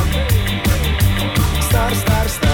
Star, 1.68 1.94
star, 1.94 2.28
star 2.28 2.42
Κι 2.42 2.51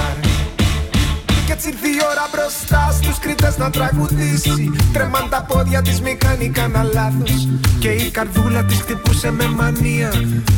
έτσι 1.58 1.70
ήρθε 1.70 1.88
η 1.88 2.00
ώρα 2.10 2.26
μπροστά 2.32 2.92
στους 2.92 3.18
κριτές 3.18 3.56
να 3.56 3.70
τραγουδήσει 3.70 4.70
Τρέμαν 4.92 5.28
τα 5.30 5.42
πόδια 5.42 5.82
της 5.82 6.00
μη 6.00 6.14
κάνει 6.14 6.48
κανένα 6.48 6.82
λάθος 6.82 7.48
Και 7.78 7.88
η 7.88 8.10
καρδούλα 8.10 8.64
της 8.64 8.80
χτυπούσε 8.80 9.30
με 9.30 9.48
μανία 9.48 10.12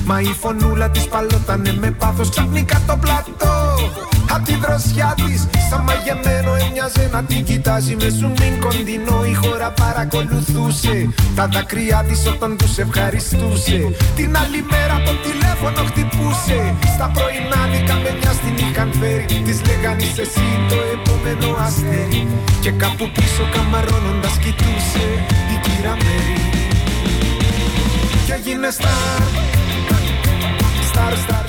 Μα 0.04 0.20
η 0.20 0.32
φωνούλα 0.40 0.90
της 0.90 1.04
παλότανε 1.08 1.72
με 1.80 1.90
πάθος 1.90 2.28
Ξαφνικά 2.28 2.80
το 2.86 2.96
πλατό 2.96 3.60
Απ' 4.34 4.44
τη 4.44 4.54
δροσιά 4.54 5.14
της, 5.16 5.46
σαν 5.68 5.82
μαγεμένο 5.86 6.52
έμοιαζε 6.64 7.08
να 7.12 7.22
την 7.22 7.44
κοιτάζει 7.44 7.96
με 8.00 8.08
ζουμίν 8.08 8.54
κοντινό. 8.60 9.18
Η 9.32 9.34
χώρα 9.34 9.70
παρακολουθούσε 9.82 11.08
τα 11.36 11.46
δάκρυά 11.52 12.04
της 12.08 12.26
όταν 12.26 12.56
τους 12.56 12.78
ευχαριστούσε. 12.78 13.78
Την 14.18 14.30
άλλη 14.42 14.60
μέρα 14.72 14.96
το 15.06 15.12
τηλέφωνο 15.26 15.80
χτυπούσε. 15.88 16.58
Στα 16.94 17.06
πρωινάδικα 17.14 17.94
με 18.02 18.10
μια 18.18 18.32
στην 18.38 18.54
είχαν 18.64 18.90
φέρει. 19.00 19.42
Της 19.46 19.58
λέγανε 19.66 20.02
είσαι 20.02 20.22
εσύ 20.26 20.48
το 20.68 20.76
επόμενο 20.96 21.56
αστέρι. 21.58 22.26
Και 22.60 22.70
κάπου 22.70 23.10
πίσω 23.14 23.42
καμαρώνοντας 23.54 24.38
κοιτούσε 24.42 25.06
η 25.52 25.56
κύρα 25.62 25.96
Μέρη. 26.04 26.40
Και 28.26 28.32
έγινε 28.32 28.70
στάρ, 28.70 29.20
στάρ, 30.88 31.16
στάρ. 31.16 31.44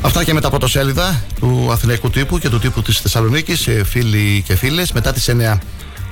Αυτά 0.00 0.24
και 0.24 0.32
με 0.32 0.40
τα 0.40 0.50
πρωτοσέλιδα 0.50 1.24
του 1.40 1.68
αθηναϊκού 1.72 2.10
τύπου 2.10 2.38
και 2.38 2.48
του 2.48 2.58
τύπου 2.58 2.82
της 2.82 3.00
Θεσσαλονίκης, 3.00 3.66
ε, 3.66 3.84
φίλοι 3.84 4.42
και 4.46 4.56
φίλες. 4.56 4.92
Μετά 4.92 5.12
τις 5.12 5.28
9 5.28 5.58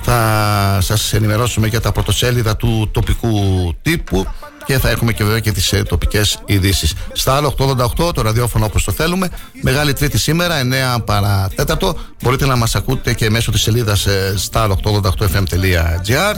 θα 0.01 0.77
σας 0.81 1.13
ενημερώσουμε 1.13 1.67
για 1.67 1.81
τα 1.81 1.91
πρωτοσέλιδα 1.91 2.55
του 2.55 2.89
τοπικού 2.91 3.73
τύπου 3.81 4.27
και 4.65 4.77
θα 4.77 4.89
έχουμε 4.89 5.13
και 5.13 5.23
βέβαια 5.23 5.39
και 5.39 5.51
τις 5.51 5.73
ε, 5.73 5.83
τοπικές 5.83 6.39
ειδήσεις. 6.45 6.93
Στα 7.13 7.35
άλλο 7.35 7.55
888 7.57 8.13
το 8.13 8.21
ραδιόφωνο 8.21 8.65
όπως 8.65 8.83
το 8.83 8.91
θέλουμε. 8.91 9.29
Μεγάλη 9.61 9.93
Τρίτη 9.93 10.17
σήμερα, 10.17 10.55
9 10.97 11.03
παρά 11.05 11.49
τέταρτο. 11.55 11.97
Μπορείτε 12.23 12.45
να 12.45 12.55
μας 12.55 12.75
ακούτε 12.75 13.13
και 13.13 13.29
μέσω 13.29 13.51
της 13.51 13.61
σελίδας 13.61 14.05
ε, 14.05 14.35
star888fm.gr 14.51 16.35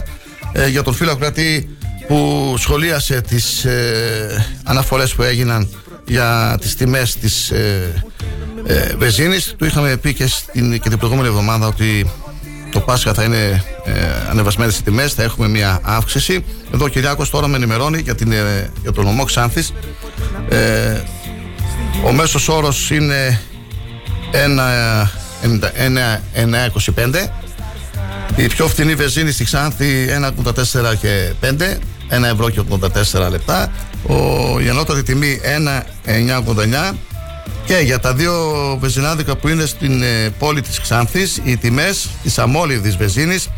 ε, 0.51 0.67
για 0.67 0.83
τον 0.83 0.93
φίλο 0.93 1.11
ακροατή 1.11 1.77
που 2.07 2.53
σχολίασε 2.57 3.21
τις 3.21 3.65
ε, 3.65 4.45
αναφορές 4.63 5.13
που 5.13 5.23
έγιναν 5.23 5.69
για 6.07 6.57
τις 6.61 6.75
τιμές 6.75 7.15
της 7.15 7.51
ε, 7.51 8.03
ε, 8.65 8.95
βενζίνης 8.97 9.55
του 9.57 9.65
είχαμε 9.65 9.97
πει 9.97 10.13
και, 10.13 10.27
στην, 10.27 10.79
και 10.79 10.89
την 10.89 10.97
προηγούμενη 10.97 11.27
εβδομάδα 11.27 11.67
ότι 11.67 12.11
το 12.71 12.79
Πάσχα 12.79 13.13
θα 13.13 13.23
είναι 13.23 13.63
ε, 13.85 13.93
ανεβασμένες 14.29 14.77
οι 14.77 14.83
τιμές, 14.83 15.13
θα 15.13 15.23
έχουμε 15.23 15.47
μια 15.47 15.79
αύξηση. 15.81 16.43
Εδώ 16.73 16.85
ο 16.85 16.87
Κυριάκος 16.87 17.29
τώρα 17.29 17.47
με 17.47 17.55
ενημερώνει 17.55 17.99
για, 17.99 18.15
την, 18.15 18.31
ε, 18.31 18.71
για 18.81 18.91
τον 18.91 19.07
ομό 19.07 19.23
Ξάνθης. 19.23 19.73
Ε, 20.49 21.01
ο 22.05 22.11
μέσος 22.11 22.47
όρος 22.47 22.91
είναι 22.91 23.41
1,25. 24.31 27.29
Η 28.35 28.47
πιο 28.47 28.67
φθηνή 28.67 28.95
βενζίνη 28.95 29.31
στη 29.31 29.43
Ξάνθη 29.43 30.09
1,84 30.09 30.95
και 31.01 31.31
5, 31.41 31.77
1 32.09 32.23
ευρώ 32.23 32.49
και 32.49 32.61
84 33.15 33.29
λεπτά. 33.29 33.71
Ο, 34.07 34.15
η 34.59 34.69
ανώτατη 34.69 35.03
τιμή 35.03 35.39
1,989. 36.05 36.93
Και 37.65 37.77
για 37.77 37.99
τα 37.99 38.13
δύο 38.13 38.33
βενζινάδικα 38.79 39.35
που 39.35 39.47
είναι 39.47 39.65
στην 39.65 40.01
ε, 40.01 40.29
πόλη 40.39 40.61
της 40.61 40.79
Ξάνθης, 40.81 41.41
οι 41.43 41.57
τιμές 41.57 42.09
της 42.23 42.37
αμόλυδης 42.37 42.97
βενζίνης 42.97 43.49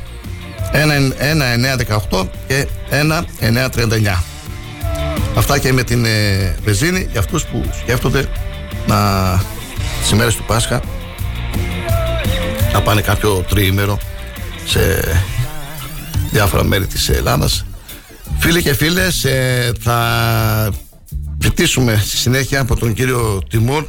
1,918 2.11 2.27
και 2.47 2.67
1,939. 2.89 4.23
Αυτά 5.35 5.59
και 5.59 5.73
με 5.73 5.83
την 5.83 6.05
ε, 6.05 6.55
βενζίνη 6.63 7.07
για 7.11 7.19
αυτούς 7.19 7.45
που 7.45 7.65
σκέφτονται 7.81 8.25
να 8.87 8.97
τις 10.01 10.11
ημέρες 10.11 10.35
του 10.35 10.43
Πάσχα 10.47 10.81
να 12.73 12.81
πάνε 12.81 13.01
κάποιο 13.01 13.45
τριήμερο 13.49 13.97
σε 14.65 14.79
διάφορα 16.31 16.63
μέρη 16.63 16.87
της 16.87 17.09
Ελλάδας 17.09 17.65
Φίλοι 18.37 18.61
και 18.61 18.73
φίλες 18.73 19.23
ε, 19.23 19.71
θα 19.79 20.69
ζητήσουμε 21.41 21.95
στη 21.95 22.17
συνέχεια 22.17 22.61
από 22.61 22.75
τον 22.75 22.93
κύριο 22.93 23.41
Τιμούρ 23.49 23.85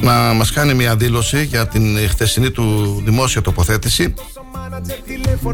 να 0.00 0.12
μας 0.12 0.52
κάνει 0.52 0.74
μια 0.74 0.96
δήλωση 0.96 1.44
για 1.44 1.66
την 1.66 2.08
χθεσινή 2.08 2.50
του 2.50 3.00
δημόσια 3.04 3.42
τοποθέτηση 3.42 4.14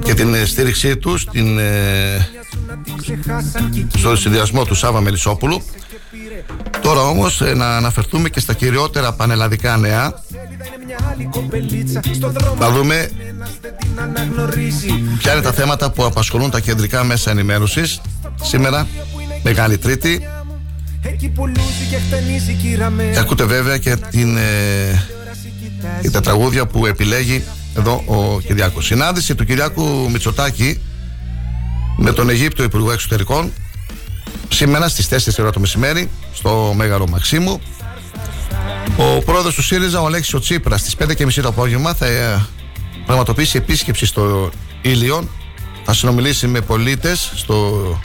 και 0.04 0.14
την 0.14 0.46
στήριξή 0.46 0.96
του 0.96 1.18
στην, 1.18 1.58
ε, 1.58 2.28
στο 3.96 4.16
συνδυασμό 4.16 4.64
του 4.64 4.74
Σάβα 4.74 5.00
Μελισσόπουλου. 5.00 5.62
Τώρα 6.82 7.00
όμως 7.00 7.40
ε, 7.40 7.54
να 7.54 7.76
αναφερθούμε 7.76 8.28
και 8.28 8.40
στα 8.40 8.52
κυριότερα 8.52 9.12
πανελλαδικά 9.12 9.76
νέα. 9.76 10.22
Να 12.58 12.70
δούμε 12.70 13.10
ποια 15.18 15.32
είναι 15.32 15.42
τα 15.42 15.52
θέματα 15.52 15.90
που 15.90 16.04
απασχολούν 16.04 16.50
τα 16.50 16.60
κεντρικά 16.60 17.04
μέσα 17.04 17.30
ενημέρωσης. 17.30 18.00
Σήμερα, 18.42 18.86
Μεγάλη 19.42 19.78
Τρίτη 19.78 20.28
και 23.12 23.18
ακούτε 23.18 23.44
βέβαια 23.44 23.78
και 23.78 23.96
την, 23.96 24.36
ε, 24.36 26.10
τα 26.12 26.20
τραγούδια 26.20 26.66
που 26.66 26.86
επιλέγει 26.86 27.44
εδώ 27.76 28.02
ο 28.06 28.40
Κυριάκος. 28.40 28.86
Συνάντηση 28.86 29.34
του 29.34 29.44
Κυριάκου 29.44 30.10
Μητσοτάκη 30.10 30.80
με 31.96 32.12
τον 32.12 32.28
Αιγύπτιο 32.28 32.64
Υπουργό 32.64 32.92
Εξωτερικών 32.92 33.52
σήμερα 34.48 34.88
στις 34.88 35.08
4 35.08 35.38
ώρα 35.38 35.50
το 35.50 35.60
μεσημέρι 35.60 36.10
στο 36.32 36.72
Μέγαρο 36.76 37.06
Μαξίμου. 37.08 37.60
Ο 38.96 39.22
πρόεδρος 39.22 39.54
του 39.54 39.62
ΣΥΡΙΖΑ, 39.62 40.00
ο 40.00 40.06
Αλέξης 40.06 40.40
Τσίπρας, 40.40 40.80
στις 40.80 40.96
5.30 40.96 41.42
το 41.42 41.48
απόγευμα 41.48 41.94
θα 41.94 42.06
ε, 42.06 42.46
πραγματοποιήσει 43.06 43.56
επίσκεψη 43.56 44.06
στο 44.06 44.50
Ήλιον. 44.82 45.28
Θα 45.84 45.92
συνομιλήσει 45.94 46.46
με 46.46 46.60
πολίτες 46.60 47.32
στο 47.34 48.00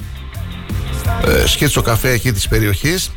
ε, 1.27 1.47
σκίτσο 1.47 1.81
καφέ 1.81 2.11
εκεί 2.11 2.31
της 2.31 2.47
περιοχής 2.47 3.11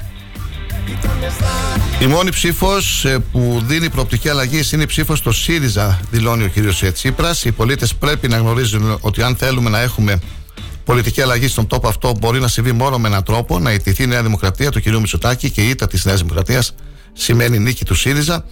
η 2.02 2.06
μόνη 2.06 2.30
ψήφος 2.30 3.04
ε, 3.04 3.18
που 3.32 3.62
δίνει 3.66 3.90
προοπτική 3.90 4.28
αλλαγή 4.28 4.60
είναι 4.72 4.82
η 4.82 4.86
ψήφος 4.86 5.18
στο 5.18 5.32
ΣΥΡΙΖΑ, 5.32 6.00
δηλώνει 6.10 6.44
ο 6.44 6.50
κ. 6.54 6.92
Τσίπρας. 6.92 7.44
Οι 7.44 7.52
πολίτες 7.52 7.94
πρέπει 7.94 8.28
να 8.28 8.36
γνωρίζουν 8.36 8.98
ότι 9.00 9.22
αν 9.22 9.36
θέλουμε 9.36 9.70
να 9.70 9.80
έχουμε 9.80 10.20
πολιτική 10.84 11.20
αλλαγή 11.20 11.48
στον 11.48 11.66
τόπο 11.66 11.88
αυτό, 11.88 12.14
μπορεί 12.20 12.40
να 12.40 12.48
συμβεί 12.48 12.72
μόνο 12.72 12.98
με 12.98 13.08
έναν 13.08 13.22
τρόπο, 13.22 13.58
να 13.58 13.72
ιτηθεί 13.72 14.02
η 14.02 14.06
Νέα 14.06 14.22
Δημοκρατία 14.22 14.70
του 14.70 14.80
κ. 14.82 14.86
Μητσοτάκη 14.86 15.50
και 15.50 15.62
η 15.62 15.68
ήττα 15.68 15.86
της 15.86 16.04
Νέας 16.04 16.20
Δημοκρατίας 16.20 16.74
σημαίνει 17.12 17.58
νίκη 17.58 17.84
του 17.84 17.94
ΣΥΡΙΖΑ. 17.94 18.44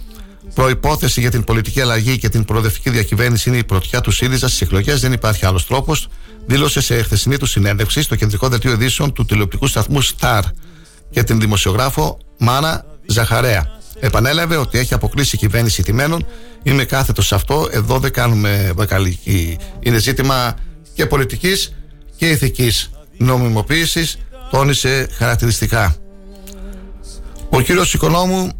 Προπόθεση 0.53 1.19
για 1.21 1.31
την 1.31 1.43
πολιτική 1.43 1.81
αλλαγή 1.81 2.17
και 2.17 2.29
την 2.29 2.45
προοδευτική 2.45 2.89
διακυβέρνηση 2.89 3.49
είναι 3.49 3.57
η 3.57 3.63
πρωτιά 3.63 4.01
του 4.01 4.11
ΣΥΡΙΖΑ 4.11 4.47
στις 4.47 4.61
εκλογές. 4.61 5.01
Δεν 5.01 5.13
υπάρχει 5.13 5.45
άλλος 5.45 5.65
τρόπος. 5.67 6.07
Δήλωσε 6.45 6.81
σε 6.81 7.01
χθεσινή 7.01 7.37
του 7.37 7.45
συνέντευξη 7.45 8.01
στο 8.01 8.15
κεντρικό 8.15 8.47
δελτίο 8.47 8.71
ειδήσεων 8.71 9.13
του 9.13 9.25
τηλεοπτικού 9.25 9.67
σταθμού 9.67 10.03
Star 10.03 10.41
και 11.09 11.23
την 11.23 11.39
δημοσιογράφο 11.39 12.17
Μάνα 12.37 12.85
Ζαχαρέα. 13.05 13.79
Επανέλαβε 13.99 14.55
ότι 14.55 14.77
έχει 14.77 14.93
αποκλείσει 14.93 15.35
η 15.35 15.39
κυβέρνηση 15.39 15.83
τιμένων. 15.83 16.25
Είμαι 16.63 16.83
κάθετος 16.83 17.27
σε 17.27 17.35
αυτό. 17.35 17.67
Εδώ 17.71 17.99
δεν 17.99 18.11
κάνουμε 18.11 18.71
βακαλική. 18.75 19.57
Είναι 19.79 19.97
ζήτημα 19.97 20.55
και 20.93 21.05
πολιτικής 21.05 21.73
και 22.15 22.29
ηθικής 22.29 22.89
νομιμοποίησης. 23.17 24.17
Τόνισε 24.51 25.07
χαρακτηριστικά. 25.11 25.95
Ο 27.49 27.61
κύριος 27.61 27.93
Οικονόμου, 27.93 28.51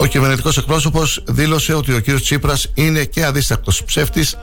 ο 0.00 0.06
κυβερνητικός 0.06 0.56
εκπρόσωπος, 0.56 1.22
δήλωσε 1.26 1.74
ότι 1.74 1.92
ο 1.92 1.98
κύριος 1.98 2.22
Τσίπρας 2.22 2.70
είναι 2.74 3.04
και 3.04 3.24
αδίστακτος 3.24 3.84
ψεύτης 3.84 4.38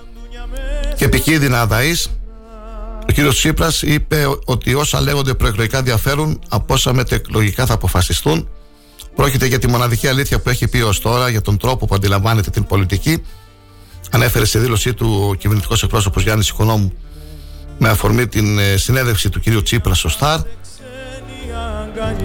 και 0.96 1.06
επικίνδυνα 1.06 1.62
αδαή. 1.62 1.92
Ο 3.10 3.12
κύριος 3.14 3.36
Τσίπρας 3.36 3.82
είπε 3.82 4.28
ότι 4.46 4.74
όσα 4.74 5.02
λέγονται 5.02 5.34
προεκλογικά 5.34 5.82
διαφέρουν 5.82 6.42
από 6.50 6.74
όσα 6.74 6.94
μετεκλογικά 6.94 7.66
θα 7.66 7.74
αποφασιστούν. 7.74 8.48
Πρόκειται 9.16 9.46
για 9.46 9.60
τη 9.60 9.68
μοναδική 9.68 10.08
αλήθεια 10.08 10.40
που 10.40 10.50
έχει 10.50 10.68
πει 10.68 10.82
ως 10.82 11.00
τώρα 11.00 11.30
για 11.30 11.42
τον 11.42 11.58
τρόπο 11.58 11.86
που 11.86 11.96
αντιλαμβάνεται 11.96 12.50
την 12.50 12.66
πολιτική. 12.66 13.24
Ανέφερε 14.12 14.46
σε 14.46 14.60
δήλωσή 14.60 14.94
του 14.94 15.26
ο 15.30 15.34
κυβερνητικός 15.34 15.84
εκπρόσωπος 15.84 16.24
Γιάννης 16.24 16.50
Οικονόμου 16.50 16.94
με 17.78 17.90
αφορμή 17.90 18.28
την 18.28 18.60
ε, 18.60 18.78
συνέδευση 18.78 19.30
του 19.30 19.40
κυρίου 19.40 19.62
Τσίπρα 19.62 19.94
στο 19.94 20.10
ΣΤΑΡ. 20.10 20.40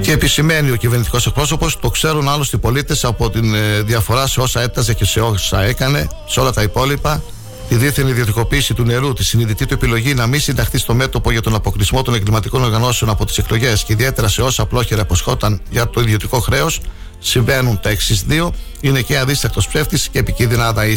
Και 0.00 0.12
επισημαίνει 0.12 0.70
ο 0.70 0.76
κυβερνητικός 0.76 1.26
εκπρόσωπος, 1.26 1.78
το 1.78 1.90
ξέρουν 1.90 2.28
άλλωστε 2.28 2.56
οι 2.56 2.58
πολίτες 2.58 3.04
από 3.04 3.30
την 3.30 3.54
ε, 3.54 3.80
διαφορά 3.82 4.26
σε 4.26 4.40
όσα 4.40 4.60
έταζε 4.60 4.94
και 4.94 5.04
σε 5.04 5.20
όσα 5.20 5.62
έκανε, 5.62 6.08
σε 6.26 6.40
όλα 6.40 6.52
τα 6.52 6.62
υπόλοιπα, 6.62 7.22
τη 7.68 7.74
δίθεν 7.74 8.08
ιδιωτικοποίηση 8.08 8.74
του 8.74 8.84
νερού, 8.84 9.12
τη 9.12 9.24
συνειδητή 9.24 9.66
του 9.66 9.74
επιλογή 9.74 10.14
να 10.14 10.26
μην 10.26 10.40
συνταχθεί 10.40 10.78
στο 10.78 10.94
μέτωπο 10.94 11.30
για 11.30 11.42
τον 11.42 11.54
αποκλεισμό 11.54 12.02
των 12.02 12.14
εγκληματικών 12.14 12.62
οργανώσεων 12.62 13.10
από 13.10 13.24
τις 13.24 13.38
εκλογές 13.38 13.84
και 13.84 13.92
ιδιαίτερα 13.92 14.28
σε 14.28 14.42
όσα 14.42 14.62
απλόχερα 14.62 15.02
αποσχόταν 15.02 15.60
για 15.70 15.88
το 15.88 16.00
ιδιωτικό 16.00 16.40
χρέος, 16.40 16.80
συμβαίνουν 17.18 17.80
τα 17.80 17.88
εξής 17.88 18.22
δύο. 18.22 18.52
Είναι 18.80 19.00
και 19.00 19.18
αδίστακτος 19.18 19.68
ψεύτης 19.68 20.08
και 20.08 20.18
επικίνδυνα 20.18 20.66
αδαή. 20.66 20.96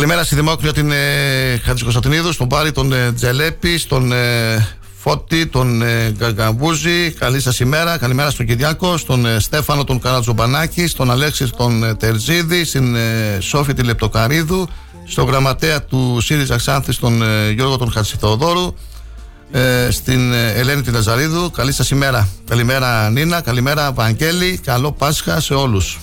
Καλημέρα 0.00 0.24
στη 0.24 0.34
Δημόκρια 0.34 0.72
την 0.72 0.90
ε, 0.90 1.60
Χατζικοστατινίδου, 1.64 2.32
στον 2.32 2.48
Πάρη, 2.48 2.72
τον 2.72 2.92
ε, 2.92 3.12
Τζελέπη, 3.12 3.78
στον 3.78 4.12
ε, 4.12 4.68
Φώτη, 4.98 5.46
τον 5.46 5.82
ε, 5.82 6.10
Γκαγκαμπούζη. 6.16 7.10
Καλή 7.10 7.40
σας 7.40 7.60
ημέρα. 7.60 7.98
Καλημέρα 7.98 8.30
στον 8.30 8.46
Κυριάκο, 8.46 8.96
στον 8.96 9.26
ε, 9.26 9.38
Στέφανο, 9.40 9.84
τον 9.84 10.00
Καρατζομπανάκη, 10.00 10.86
στον 10.86 11.10
Αλέξη, 11.10 11.50
τον 11.56 11.84
ε, 11.84 11.94
Τερζίδη, 11.94 12.64
στην 12.64 12.94
ε, 12.94 13.38
Σόφη 13.40 13.72
τη 13.72 13.82
Λεπτοκαρίδου, 13.82 14.68
στον 15.06 15.26
γραμματέα 15.26 15.82
του 15.82 16.18
ΣΥΡΙΖΑ 16.20 16.56
Ξάνθης, 16.56 16.98
τον 16.98 17.22
ε, 17.22 17.50
Γιώργο 17.50 17.76
τον 17.76 17.92
Χατσιθεοδόρου, 17.92 18.74
ε, 19.52 19.90
στην 19.90 20.32
ε, 20.32 20.52
Ελένη 20.52 20.82
τη 20.82 20.90
Λαζαρίδου. 20.90 21.50
Καλή 21.50 21.72
σας 21.72 21.90
ημέρα. 21.90 22.28
Καλημέρα 22.48 23.10
Νίνα, 23.10 23.40
καλημέρα 23.40 23.92
Βαγγέλη. 23.92 24.60
Καλό 24.64 24.92
Πάσχα 24.92 25.40
σε 25.40 25.54
όλους. 25.54 25.98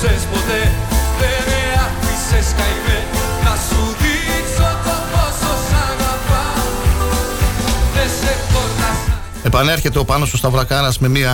Πίστεψες 0.00 0.24
ποτέ 0.32 0.72
Δεν 1.18 1.42
με 1.46 1.60
άφησες 1.84 2.52
καημέ 2.56 3.00
Να 3.44 3.54
σου 3.66 3.82
δείξω 4.00 4.68
το 4.84 4.94
πόσο 5.12 5.52
σ' 5.68 5.74
αγαπάω 5.90 6.68
Δεν 7.94 8.08
σε 8.20 8.32
χώρασα 8.52 9.20
Επανέρχεται 9.42 9.98
ο 9.98 10.04
Πάνος 10.04 10.32
ο 10.32 10.36
Σταυρακάρας 10.36 10.98
με 10.98 11.08
μια 11.08 11.32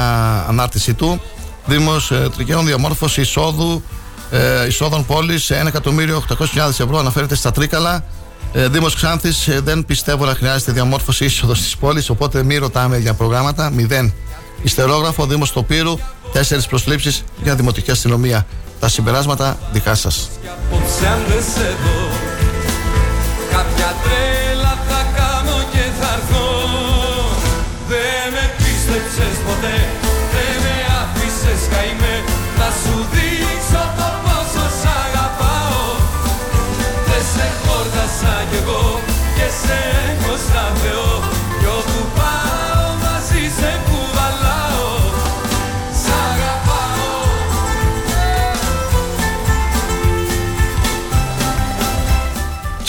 ανάρτησή 0.49 0.95
του. 0.95 1.21
Δήμος 1.67 2.11
ε, 2.11 2.29
Τρικαίων 2.35 2.67
Διαμόρφωσης 2.67 3.27
εισόδου 3.29 3.83
ε, 4.31 4.67
εισόδων 4.67 5.07
πόλης 5.07 5.53
1.800.000 5.73 6.69
ευρώ 6.69 6.99
αναφέρεται 6.99 7.35
στα 7.35 7.51
Τρίκαλα. 7.51 8.05
Ε, 8.53 8.69
Δήμος 8.69 8.95
Ξάνθης 8.95 9.49
ε, 9.49 9.61
δεν 9.61 9.85
πιστεύω 9.85 10.25
να 10.25 10.35
χρειάζεται 10.35 10.73
διαμόρφωση 10.73 11.25
είσοδο 11.25 11.53
της 11.53 11.77
πόλης, 11.77 12.09
οπότε 12.11 12.43
μην 12.43 12.61
ρωτάμε 12.61 12.99
για 12.99 13.15
προγράμματα. 13.15 13.71
Μηδέν. 13.71 14.13
Ιστερόγραφο 14.63 15.27
Δήμος 15.27 15.53
Τοπύρου, 15.53 15.99
τέσσερις 16.33 16.67
προσλήψεις 16.67 17.25
για 17.43 17.55
δημοτική 17.55 17.91
αστυνομία. 17.91 18.47
Τα 18.81 18.89
συμπεράσματα 18.89 19.59
δικά 19.73 19.95
σας. 19.95 20.31
Απόψε 20.73 21.07
αν 21.07 21.21
δεν 21.29 21.43
σε 21.55 21.69
δω 21.83 22.01
Κάποια 23.55 23.91
τρέλα 24.05 24.75
θα 24.89 25.01
κάνω 25.19 25.57
και 25.73 25.85
θα 26.01 26.11
έρθω 26.19 26.47
Δεν 27.91 28.25
με 28.35 28.45
πίστεψες 28.59 29.37
ποτέ 29.47 29.79
Δεν 30.33 30.55
με 30.65 30.77
άφησες 31.01 31.63
καημέ 31.73 32.17
Να 32.61 32.69
σου 32.81 32.95
δείξω 33.13 33.83
το 33.99 34.09
πόσο 34.25 34.65
σ' 34.81 34.89
αγαπάω 35.05 35.85
Δεν 37.09 37.25
σε 37.33 37.47
χόρτασα 37.63 38.35
κι 38.51 38.59
εγώ 38.63 38.85
Και 39.37 39.47
σε 39.63 39.79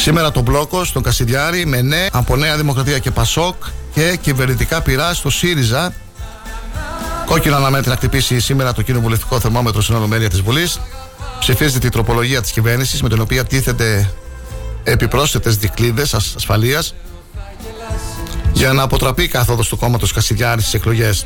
Σήμερα 0.03 0.31
το 0.31 0.41
μπλόκο 0.41 0.83
στον 0.83 1.03
Κασιδιάρη 1.03 1.65
με 1.65 1.81
ναι 1.81 2.07
από 2.11 2.35
Νέα 2.35 2.57
Δημοκρατία 2.57 2.99
και 2.99 3.11
Πασόκ 3.11 3.55
και 3.93 4.17
κυβερνητικά 4.21 4.81
πειρά 4.81 5.13
στο 5.13 5.29
ΣΥΡΙΖΑ. 5.29 5.93
Κόκκινο 7.25 7.55
αναμένεται 7.55 7.89
να 7.89 7.95
χτυπήσει 7.95 8.39
σήμερα 8.39 8.73
το 8.73 8.81
κοινοβουλευτικό 8.81 9.39
θερμόμετρο 9.39 9.81
στην 9.81 9.95
Ολομέλεια 9.95 10.29
της 10.29 10.41
Βουλής. 10.41 10.79
Ψηφίζεται 11.39 11.79
τη 11.79 11.89
τροπολογία 11.89 12.41
της 12.41 12.51
κυβέρνησης 12.51 13.01
με 13.01 13.09
την 13.09 13.21
οποία 13.21 13.45
τίθεται 13.45 14.13
επιπρόσθετες 14.83 15.57
δικλείδες 15.57 16.13
ασφαλείας 16.13 16.93
για 18.53 18.73
να 18.73 18.83
αποτραπεί 18.83 19.23
η 19.23 19.27
κάθοδος 19.27 19.67
του 19.67 19.77
κόμματος 19.77 20.13
Κασιδιάρη 20.13 20.61
στις 20.61 20.73
εκλογές. 20.73 21.25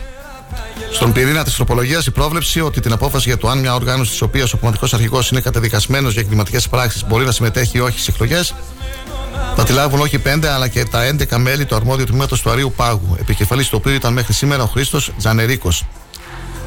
Στον 0.91 1.11
πυρήνα 1.11 1.43
της 1.43 1.55
τροπολογίας, 1.55 2.05
η 2.05 2.11
πρόβλεψη 2.11 2.61
ότι 2.61 2.79
την 2.79 2.91
απόφαση 2.91 3.27
για 3.27 3.37
το 3.37 3.49
αν 3.49 3.59
μια 3.59 3.75
οργάνωση 3.75 4.11
της 4.11 4.21
οποίας 4.21 4.53
ο 4.53 4.57
κομματικός 4.57 4.93
αρχηγός 4.93 5.31
είναι 5.31 5.41
καταδικασμένος 5.41 6.13
για 6.13 6.21
εγκληματικές 6.21 6.67
πράξεις 6.67 7.05
μπορεί 7.07 7.25
να 7.25 7.31
συμμετέχει 7.31 7.77
ή 7.77 7.79
όχι 7.79 7.99
στις 7.99 8.07
εκλογές, 8.07 8.53
θα 9.55 9.63
τη 9.63 9.73
λάβουν 9.73 9.99
όχι 9.99 10.17
5 10.17 10.45
αλλά 10.45 10.67
και 10.67 10.85
τα 10.85 11.03
11 11.03 11.37
μέλη 11.37 11.65
του 11.65 11.75
αρμόδιου 11.75 12.05
τμήματος 12.05 12.41
του 12.41 12.49
Αρίου 12.49 12.73
Πάγου, 12.75 13.15
επικεφαλής 13.19 13.69
του 13.69 13.77
οποίου 13.79 13.93
ήταν 13.93 14.13
μέχρι 14.13 14.33
σήμερα 14.33 14.63
ο 14.63 14.65
Χρήστος 14.65 15.11
Τζανερίκος. 15.17 15.85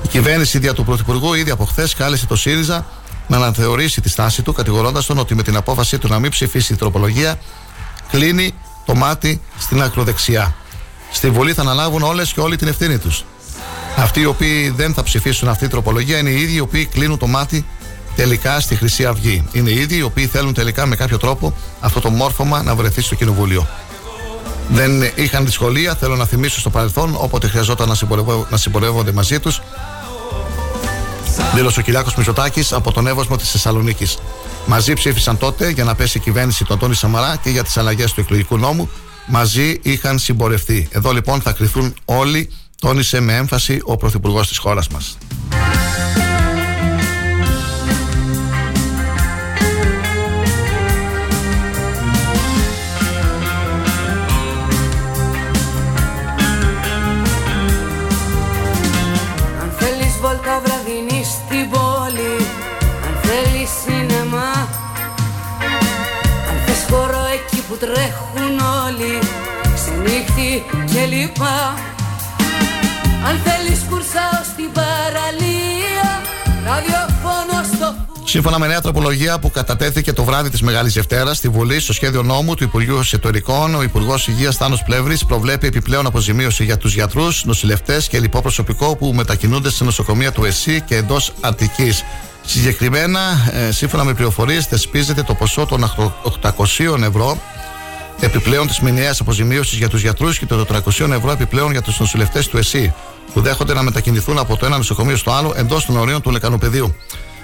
Η 0.03 0.09
κυβέρνηση 0.09 0.59
δια 0.59 0.75
του 0.75 0.85
Πρωθυπουργού 0.85 1.35
ήδη 1.35 1.51
από 1.51 1.65
χθες 1.65 1.95
κάλεσε 1.95 2.27
το 2.27 2.37
ΣΥΡΙΖΑ 2.37 2.87
να 3.27 3.37
αναθεωρήσει 3.37 4.01
τη 4.01 4.09
στάση 4.09 4.43
του, 4.43 4.53
κατηγορώντας 4.53 5.07
τον 5.07 5.19
ότι 5.19 5.35
με 5.35 5.43
την 5.43 5.57
απόφασή 5.57 5.99
του 5.99 6.09
να 6.09 6.19
μην 6.19 6.31
ψηφίσει 6.31 6.67
την 6.67 6.77
τροπολογία 6.77 7.39
κλείνει 8.11 8.55
το 8.87 8.95
μάτι 8.95 9.41
στην 9.59 9.83
ακροδεξιά. 9.83 10.55
Στη 11.13 11.31
Βουλή 11.31 11.53
θα 11.53 11.61
αναλάβουν 11.61 12.03
όλες 12.03 12.33
και 12.33 12.41
όλοι 12.41 12.57
την 12.57 12.69
ευθύνη 12.69 12.99
τους. 12.99 13.25
Αυτοί 13.97 14.21
οι 14.21 14.25
οποίοι 14.25 14.71
δεν 14.71 14.95
θα 14.95 15.03
ψηφίσουν 15.03 15.49
αυτή 15.49 15.61
την 15.61 15.71
τροπολογία 15.71 16.19
είναι 16.19 16.31
οι 16.31 16.41
ίδιοι 16.41 16.55
οι 16.55 16.61
οποίοι 16.61 16.87
κλείνουν 16.87 17.19
το 17.19 17.27
μάτι 17.27 17.65
τελικά 18.17 18.61
στη 18.61 18.75
Χρυσή 18.75 19.05
Αυγή. 19.05 19.45
Είναι 19.53 19.71
οι 19.71 19.79
ίδιοι 19.79 19.97
οι 19.97 20.03
οποίοι 20.03 20.27
θέλουν 20.27 20.55
τελικά 20.55 20.87
με 20.87 20.97
κάποιο 20.97 21.19
τρόπο 21.19 21.55
αυτό 21.81 22.01
το 22.01 22.11
μόρφωμα 22.11 22.63
να 22.63 22.75
βρεθεί 22.75 23.01
στο 23.03 23.15
Κοινοβούλιο. 23.15 23.67
Δεν 24.73 25.03
είχαν 25.15 25.45
δυσκολία, 25.45 25.95
θέλω 25.95 26.17
να 26.17 26.25
θυμίσω 26.25 26.61
στο 26.61 26.71
παρελθόν, 26.71 27.15
όποτε 27.19 27.49
χρειαζόταν 27.49 27.89
να, 27.89 27.95
συμπορευό- 27.95 28.51
να 28.51 28.57
συμπορεύονται 28.57 29.13
μαζί 29.13 29.41
τους. 29.41 29.61
Δήλωσε 31.55 31.81
ο 31.81 31.83
Κυριάκος 31.83 32.15
Μητσοτάκης 32.15 32.73
από 32.73 32.93
τον 32.93 33.07
Εύωσμο 33.07 33.37
της 33.37 33.51
Θεσσαλονίκης. 33.51 34.19
Μαζί 34.67 34.93
ψήφισαν 34.93 35.39
τότε 35.39 35.71
για 35.71 35.85
να 35.85 35.95
πέσει 35.95 36.19
η 36.19 36.21
κυβέρνηση 36.21 36.65
του 36.65 36.73
Αντώνη 36.73 36.95
Σαμαρά 36.95 37.37
και 37.43 37.51
για 37.51 37.63
τις 37.63 37.77
αλλαγές 37.77 38.13
του 38.13 38.21
εκλογικού 38.21 38.59
νόμου. 38.59 38.91
Μαζί 39.27 39.79
είχαν 39.83 40.19
συμπορευτεί. 40.19 40.89
Εδώ 40.91 41.13
λοιπόν 41.13 41.41
θα 41.41 41.53
κρυθούν 41.53 41.95
όλοι, 42.05 42.51
τόνισε 42.81 43.21
με 43.21 43.37
έμφαση 43.37 43.81
ο 43.85 43.97
Πρωθυπουργός 43.97 44.49
της 44.49 44.59
χώρας 44.59 44.89
μας. 44.89 45.19
Αν 59.61 59.73
θέλεις 59.79 60.15
βόλτα 60.21 60.63
βραδινή 60.65 61.25
στην 61.25 61.71
πόλη. 61.71 62.35
Αν 63.07 63.15
θέλεις 63.23 63.71
σινεμά. 63.85 64.53
Αν 66.51 66.57
θες 66.67 66.87
χώρο 66.91 67.25
εκεί 67.35 67.63
που 67.69 67.77
τρέχουν 67.77 68.59
όλοι. 68.85 69.19
Ξενύχτη 69.75 70.65
και 70.93 71.07
λοιπά 71.07 71.75
Αν 73.25 73.41
θέλεις 73.45 73.81
κουρσάω 73.89 74.43
στην 74.53 74.73
παραλία 74.73 76.21
Ραδιοφώνο 76.65 77.75
στο 77.75 77.95
Σύμφωνα 78.25 78.59
με 78.59 78.67
νέα 78.67 78.81
τροπολογία 78.81 79.39
που 79.39 79.51
κατατέθηκε 79.51 80.13
το 80.13 80.25
βράδυ 80.25 80.51
της 80.51 80.63
Μεγάλης 80.63 80.93
Δευτέρας 80.93 81.37
στη 81.37 81.49
Βουλή, 81.49 81.81
στο 81.81 81.93
σχέδιο 81.93 82.23
νόμου 82.23 82.55
του 82.55 82.65
Υπουργείου 82.65 82.99
Εσωτερικών, 82.99 83.75
ο 83.75 83.83
Υπουργός 83.83 84.29
Υγείας 84.29 84.57
Θάνος 84.57 84.83
Πλεύρης 84.83 85.25
προβλέπει 85.25 85.67
επιπλέον 85.67 86.07
αποζημίωση 86.07 86.65
για 86.65 86.77
τους 86.77 86.95
γιατρούς, 86.95 87.45
νοσηλευτές 87.45 88.09
και 88.09 88.21
λοιπό 88.21 88.41
προσωπικό 88.41 88.97
που 88.97 89.13
μετακινούνται 89.15 89.71
σε 89.71 89.85
νοσοκομεία 89.85 90.33
του 90.33 90.45
ΕΣΥ 90.45 90.81
και 90.81 90.97
εντός 90.97 91.33
Αττικής. 91.41 92.05
Συγκεκριμένα, 92.45 93.21
ε, 93.53 93.73
σύμφωνα 93.73 94.05
με 94.05 94.15
πληροφορίες, 94.15 94.67
θεσπίζεται 94.67 95.23
το 95.23 95.35
ποσό 95.35 95.67
των 95.67 95.85
800 96.23 97.03
ευρώ 97.03 97.39
επιπλέον 98.21 98.67
της 98.67 98.81
μηνιαίας 98.81 99.21
αποζημίωσης 99.21 99.79
για 99.79 99.89
τους 99.89 100.01
γιατρούς 100.01 100.39
και 100.39 100.47
των 100.47 100.67
400 100.67 101.11
ευρώ 101.11 101.31
επιπλέον 101.31 101.71
για 101.71 101.83
τους 101.83 102.01
νοσηλευτές 102.01 102.49
του 102.49 102.57
ΕΣΥ, 102.57 102.95
που 103.33 103.41
δέχονται 103.41 103.75
να 103.75 103.83
μετακινηθούν 103.83 104.39
από 104.39 104.57
το 104.57 104.67
ένα 104.67 104.77
νοσοκομείο 104.77 105.17
στο 105.17 105.31
άλλο 105.31 105.53
εντός 105.57 105.87
των 105.87 105.97
ορίων 105.97 106.21
του 106.21 106.31
λεκανοπεδίου. 106.31 106.95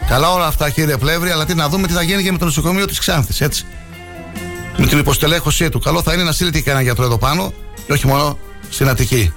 Καλά 0.09 0.33
όλα 0.33 0.47
αυτά 0.47 0.70
κύριε 0.70 0.97
Πλεύρη, 0.97 1.31
αλλά 1.31 1.45
τι 1.45 1.55
να 1.55 1.68
δούμε 1.68 1.87
τι 1.87 1.93
θα 1.93 2.03
γίνει 2.03 2.22
και 2.22 2.33
με 2.33 2.39
το 2.39 2.45
νοσοκομείο 2.45 2.87
της 2.87 2.99
Ξάνθης, 2.99 3.41
έτσι. 3.41 3.64
Με 4.77 4.87
την 4.87 4.99
υποστελέχωσή 4.99 5.68
του. 5.68 5.79
Καλό 5.79 6.03
θα 6.03 6.12
είναι 6.12 6.22
να 6.22 6.33
στείλετε 6.33 6.61
και 6.61 6.70
ένα 6.70 6.81
γιατρό 6.81 7.05
εδώ 7.05 7.18
πάνω 7.18 7.53
και 7.87 7.93
όχι 7.93 8.07
μόνο 8.07 8.39
στην 8.70 8.89
Αττική. 8.89 9.33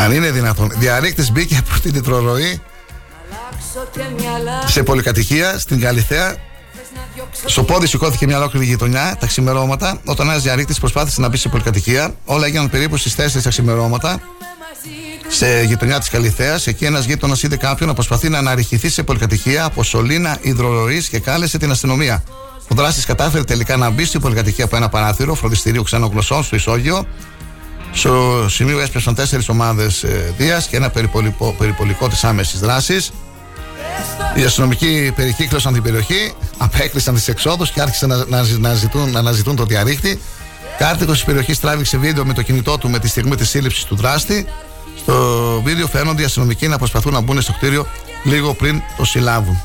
Αν 0.00 0.12
είναι 0.12 0.30
δυνατόν. 0.30 0.70
Διαρρήκτης 0.76 1.32
μπήκε 1.32 1.56
από 1.56 1.80
την 1.80 1.92
τετροροή 1.92 2.34
αλλάξω 2.34 2.42
και 2.44 2.60
μυαλά 2.60 2.73
σε 4.66 4.82
πολυκατοικία 4.82 5.58
στην 5.58 5.80
Καλιθέα. 5.80 6.36
Στο 7.44 7.62
πόδι 7.62 7.86
σηκώθηκε 7.86 8.26
μια 8.26 8.36
ολόκληρη 8.36 8.66
γειτονιά 8.66 9.16
τα 9.20 9.26
ξημερώματα. 9.26 10.00
Όταν 10.04 10.28
ένας 10.28 10.42
διαρρήκτης 10.42 10.78
προσπάθησε 10.78 11.20
να 11.20 11.28
μπει 11.28 11.36
σε 11.36 11.48
πολυκατοικία, 11.48 12.14
όλα 12.24 12.46
έγιναν 12.46 12.70
περίπου 12.70 12.96
στις 12.96 13.14
4 13.14 13.42
τα 13.42 13.48
ξημερώματα. 13.48 14.20
Σε 15.28 15.62
γειτονιά 15.62 15.98
της 15.98 16.08
Καλιθέα, 16.08 16.60
εκεί 16.64 16.84
ένας 16.84 17.04
γείτονας 17.04 17.42
είδε 17.42 17.56
κάποιον 17.56 17.88
να 17.88 17.94
προσπαθεί 17.94 18.28
να 18.28 18.38
αναρριχηθεί 18.38 18.88
σε 18.88 19.02
πολυκατοικία 19.02 19.64
από 19.64 19.82
σωλήνα 19.82 20.38
υδροροή 20.40 21.04
και 21.08 21.18
κάλεσε 21.18 21.58
την 21.58 21.70
αστυνομία. 21.70 22.24
Ο 22.68 22.74
δράστης 22.74 23.04
κατάφερε 23.04 23.44
τελικά 23.44 23.76
να 23.76 23.90
μπει 23.90 24.04
στην 24.04 24.20
πολυκατοικία 24.20 24.64
από 24.64 24.76
ένα 24.76 24.88
παράθυρο 24.88 25.34
φροντιστηρίου 25.34 25.82
ξενογλωσσών 25.82 26.42
στο 26.42 26.56
Ισόγειο. 26.56 27.06
Στο 27.92 28.46
σημείο 28.48 28.80
έσπευσαν 28.80 29.14
τέσσερις 29.14 29.48
ομάδες 29.48 30.04
Δίας 30.36 30.66
και 30.66 30.76
ένα 30.76 30.90
περιπολικό, 30.90 31.54
περιπολικό 31.58 32.08
της 32.08 32.24
άμεσης 32.24 32.60
δράσης. 32.60 33.12
Οι 34.34 34.42
αστυνομικοί 34.42 35.12
περικύκλωσαν 35.16 35.72
την 35.72 35.82
περιοχή, 35.82 36.34
απέκλεισαν 36.58 37.14
τις 37.14 37.28
εξόδους 37.28 37.70
και 37.70 37.80
άρχισαν 37.80 38.08
να, 38.08 38.16
να, 38.16 38.44
να, 38.58 38.74
ζητούν, 38.74 39.10
να 39.10 39.18
αναζητούν 39.18 39.56
το 39.56 39.64
διαρρήκτη. 39.64 40.20
Κάρτικος 40.78 41.14
της 41.14 41.24
περιοχής 41.24 41.60
τράβηξε 41.60 41.96
βίντεο 41.96 42.24
με 42.24 42.32
το 42.32 42.42
κινητό 42.42 42.78
του 42.78 42.90
με 42.90 42.98
τη 42.98 43.08
στιγμή 43.08 43.36
της 43.36 43.48
σύλληψης 43.48 43.84
του 43.84 43.96
δράστη. 43.96 44.46
Στο 44.98 45.60
βίντεο 45.64 45.86
φαίνονται 45.86 46.22
οι 46.22 46.24
αστυνομικοί 46.24 46.68
να 46.68 46.78
προσπαθούν 46.78 47.12
να 47.12 47.20
μπουν 47.20 47.40
στο 47.40 47.52
κτίριο 47.52 47.86
λίγο 48.24 48.54
πριν 48.54 48.82
το 48.96 49.04
συλλάβουν. 49.04 49.62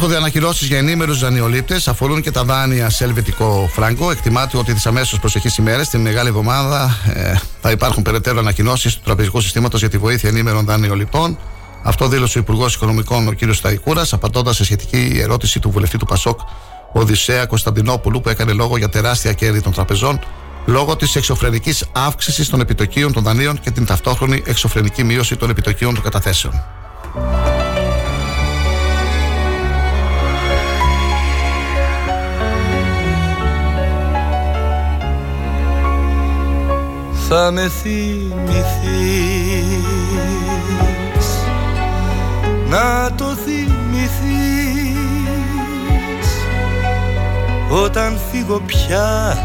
Έρχονται 0.00 0.16
ανακοινώσεις 0.16 0.68
για 0.68 0.78
ενήμερους 0.78 1.18
δανειολήπτες. 1.18 1.88
Αφορούν 1.88 2.22
και 2.22 2.30
τα 2.30 2.44
δάνεια 2.44 2.90
σε 2.90 3.04
ελβετικό 3.04 3.70
φράγκο. 3.72 4.10
Εκτιμάται 4.10 4.56
ότι 4.56 4.74
τι 4.74 4.82
αμέσω 4.84 5.18
προσεχεί 5.18 5.48
ημέρε, 5.58 5.82
την 5.82 6.00
μεγάλη 6.00 6.28
εβδομάδα, 6.28 6.96
ε, 7.14 7.34
θα 7.60 7.70
υπάρχουν 7.70 8.02
περαιτέρω 8.02 8.38
ανακοινώσεις 8.38 8.94
του 8.94 9.00
τραπεζικού 9.04 9.40
συστήματος 9.40 9.80
για 9.80 9.88
τη 9.88 9.98
βοήθεια 9.98 10.28
ενήμερων 10.28 10.64
δανειοληπτών. 10.64 11.38
Αυτό 11.82 12.08
δήλωσε 12.08 12.38
ο 12.38 12.40
Υπουργός 12.40 12.74
Οικονομικών, 12.74 13.28
ο 13.28 13.32
κ. 13.32 13.52
Σταϊκούρας, 13.52 14.12
απαντώντας 14.12 14.56
σε 14.56 14.64
σχετική 14.64 15.18
ερώτηση 15.22 15.60
του 15.60 15.70
βουλευτή 15.70 15.98
του 15.98 16.06
Πασόκ, 16.06 16.40
Οδυσσέα 16.92 17.46
Κωνσταντινόπουλου, 17.46 18.20
που 18.20 18.28
έκανε 18.28 18.52
λόγο 18.52 18.76
για 18.76 18.88
τεράστια 18.88 19.32
κέρδη 19.32 19.60
των 19.60 19.72
τραπεζών 19.72 20.20
λόγω 20.66 20.96
της 20.96 21.16
εξωφρενικής 21.16 21.84
αύξησης 21.92 22.48
των 22.48 22.60
επιτοκίων 22.60 23.12
των 23.12 23.22
δανείων 23.22 23.60
και 23.60 23.70
την 23.70 23.86
ταυτόχρονη 23.86 24.42
εξωφρενική 24.46 25.04
μείωση 25.04 25.36
των 25.36 25.50
επιτοκίων 25.50 25.94
των 25.94 26.02
καταθέσεων. 26.02 26.62
Θα 37.28 37.50
με 37.50 37.68
θυμηθείς. 37.68 38.26
Να 42.68 43.14
το 43.16 43.24
θυμηθείς. 43.24 43.88
Όταν 47.70 48.18
φύγω 48.30 48.60
πια 48.66 49.38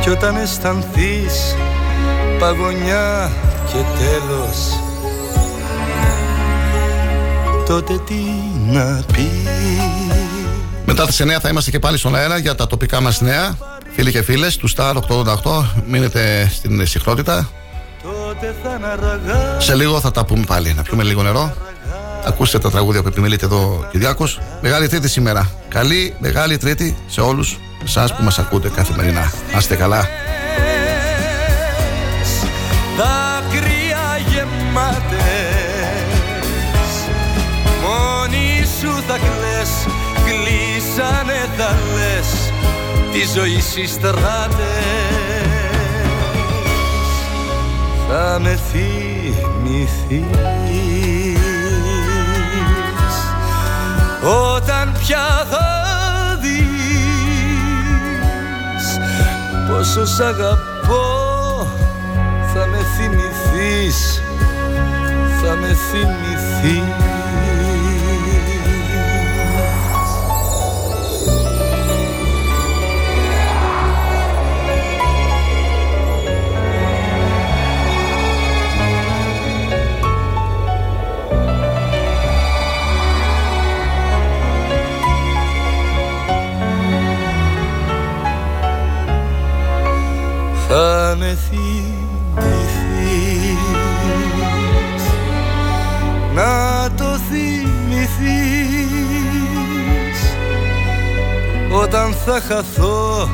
κι 0.00 0.10
όταν 0.10 0.36
αισθανθείς 0.36 1.56
παγωνιά 2.38 3.32
και 3.66 3.78
τέλος. 3.98 4.80
Τότε 7.66 7.98
τι 7.98 8.14
να 8.72 9.02
πεις. 9.12 9.48
Μετά 10.84 11.06
τις 11.06 11.20
9 11.20 11.40
θα 11.40 11.48
είμαστε 11.48 11.70
και 11.70 11.78
πάλι 11.78 11.98
στον 11.98 12.14
αέρα 12.14 12.38
για 12.38 12.54
τα 12.54 12.66
τοπικά 12.66 13.00
μας 13.00 13.20
νέα. 13.20 13.77
Φίλοι 14.00 14.10
και 14.10 14.22
φίλες 14.22 14.56
του 14.56 14.68
Star 14.76 14.94
888, 14.94 15.64
μείνετε 15.86 16.50
στην 16.52 16.86
συχνότητα. 16.86 17.48
τότε 18.02 18.54
θα 18.62 18.74
είναι 18.76 18.86
αργά 18.86 19.60
Σε 19.60 19.74
λίγο 19.74 20.00
θα 20.00 20.10
τα 20.10 20.24
πούμε 20.24 20.44
πάλι. 20.46 20.74
Να 20.74 20.82
πιούμε 20.82 21.02
λίγο 21.02 21.22
νερό. 21.22 21.54
Ακούστε 22.26 22.58
τα 22.58 22.70
τραγούδια 22.70 23.02
που 23.02 23.08
επιμελείται 23.08 23.44
εδώ 23.44 23.56
ο 23.56 23.88
Κυριάκος. 23.90 24.40
Μεγάλη 24.60 24.88
Τρίτη 24.88 25.08
σήμερα. 25.08 25.50
Καλή 25.68 26.14
Μεγάλη 26.18 26.56
Τρίτη 26.56 26.96
σε 27.06 27.20
όλους 27.20 27.58
εσάς 27.84 28.16
που 28.16 28.22
μας 28.22 28.38
ακούτε 28.38 28.68
καθημερινά. 28.68 29.32
Να 29.52 29.58
είστε 29.58 29.76
καλά. 29.76 30.08
δάκρυα 32.96 34.18
γεμάτες 34.28 35.18
Μόνη 37.82 38.66
σου 38.80 39.02
θα 39.08 39.18
κλαις, 39.18 39.70
κλείσανε 40.24 41.48
θα 41.56 41.76
λες 41.94 42.47
Τη 43.18 43.24
ζωή 43.34 43.60
στις 43.60 43.90
στράτες 43.90 44.16
Θα 48.08 48.38
με 48.40 48.58
θυμηθείς. 48.70 50.18
Όταν 54.54 54.96
πια 54.98 55.46
θα 55.50 55.68
δεις 56.40 56.58
Πόσο 59.68 60.06
σ' 60.06 60.20
αγαπώ 60.20 61.66
θα 62.54 62.66
με 62.66 62.78
θυμηθείς. 62.96 64.22
Θα 65.42 65.56
με 65.56 65.76
θυμηθείς 65.90 67.17
θα 90.68 91.16
με 91.18 91.38
θυμηθείς. 91.48 91.72
Να 96.34 96.90
το 96.96 97.18
θυμηθείς. 97.30 98.68
Όταν 101.72 102.14
θα 102.24 102.40
χαθώ 102.48 103.28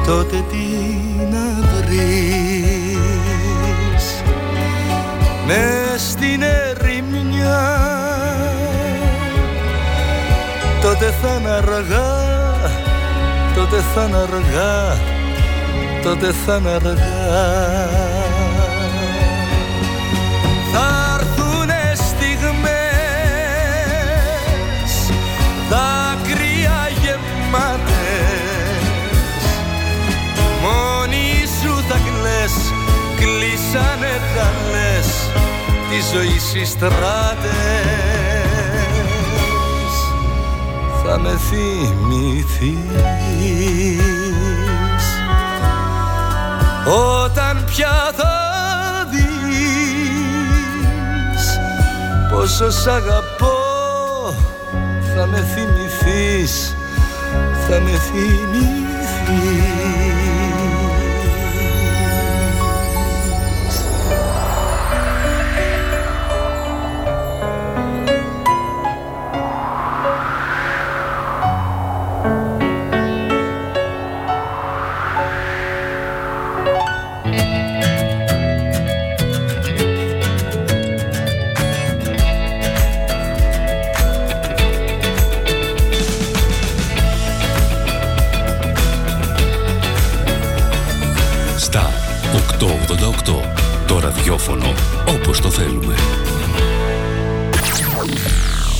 Τότε 0.07 0.45
τι 0.51 0.67
να 1.31 1.47
βρεις. 1.77 3.05
Μες 5.47 6.11
στην 6.11 6.43
ερημιά 6.43 7.94
τότε 10.85 11.15
θα 11.23 11.37
είναι 11.39 11.51
αργά. 11.51 12.13
Τότε 13.55 13.83
θα 13.95 14.05
είναι 14.05 14.17
αργά. 14.17 14.97
Τότε 16.03 16.33
θα 16.47 16.57
είναι 16.57 16.71
αργά. 16.71 16.93
Θα 20.73 21.19
έρθουνε 21.19 21.93
στιγμές 21.95 22.73
δάκρυα 25.71 26.89
γεμάτες. 27.03 27.95
Μόνη 30.63 31.45
σου 31.63 31.85
θα 31.89 31.99
κλαις 32.05 32.55
κλείσανε 33.17 34.21
τα 34.37 34.49
λες 34.71 35.09
τη 35.91 35.99
ζωή 36.17 36.39
στις 36.39 36.69
στράτες 36.69 38.24
θα 41.07 41.19
με 41.19 41.39
θυμηθείς. 41.49 42.85
Όταν 47.23 47.65
πια 47.65 48.13
θα 48.17 48.35
δεις 49.11 50.25
πόσο 52.31 52.71
σ' 52.71 52.87
αγαπώ 52.87 53.63
θα 55.17 55.27
με 55.27 55.39
θυμηθείς 55.55 56.77
θα 57.69 57.81
με 57.81 57.91
θυμηθείς 57.91 58.95
ραδιόφωνο 94.25 94.75
όπως 95.09 95.41
το 95.41 95.51
θέλουμε. 95.51 95.95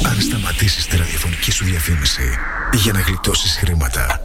Αν 0.07 0.21
σταματήσεις 0.21 0.87
τη 0.87 0.97
ραδιοφωνική 0.97 1.51
σου 1.51 1.65
διαφήμιση 1.65 2.39
για 2.73 2.93
να 2.93 3.01
γλιτώσεις 3.01 3.57
χρήματα, 3.57 4.21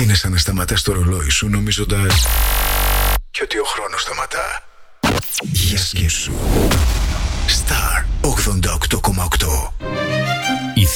είναι 0.00 0.14
σαν 0.14 0.30
να 0.30 0.38
σταματάς 0.38 0.82
το 0.82 0.92
ρολόι 0.92 1.30
σου 1.30 1.48
νομίζοντας 1.48 2.26
και 3.30 3.42
ότι 3.42 3.58
ο 3.58 3.64
χρόνος 3.64 4.02
σταματά. 4.02 4.62
Για 5.42 5.78
σκέψου. 5.78 6.32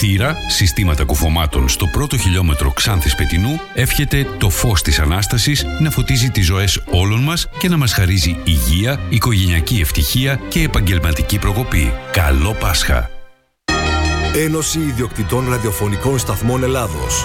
Θύρα, 0.07 0.37
συστήματα 0.49 1.05
κουφωμάτων 1.05 1.69
στο 1.69 1.87
πρώτο 1.87 2.17
χιλιόμετρο 2.17 2.71
Ξάνθης 2.71 3.15
Πετινού, 3.15 3.61
εύχεται 3.75 4.27
το 4.39 4.51
φως 4.51 4.83
της 4.83 4.99
Ανάστασης 4.99 5.65
να 5.81 5.91
φωτίζει 5.91 6.31
τις 6.31 6.47
ζωές 6.47 6.83
όλων 6.91 7.21
μας 7.21 7.49
και 7.59 7.69
να 7.69 7.77
μας 7.77 7.93
χαρίζει 7.93 8.37
υγεία, 8.45 9.01
οικογενειακή 9.09 9.81
ευτυχία 9.81 10.41
και 10.49 10.63
επαγγελματική 10.63 11.39
προκοπή. 11.39 11.93
Καλό 12.13 12.53
Πάσχα! 12.53 13.11
Ένωση 14.35 14.79
Ιδιοκτητών 14.79 15.51
Ραδιοφωνικών 15.51 16.19
Σταθμών 16.19 16.63
Ελλάδος. 16.63 17.25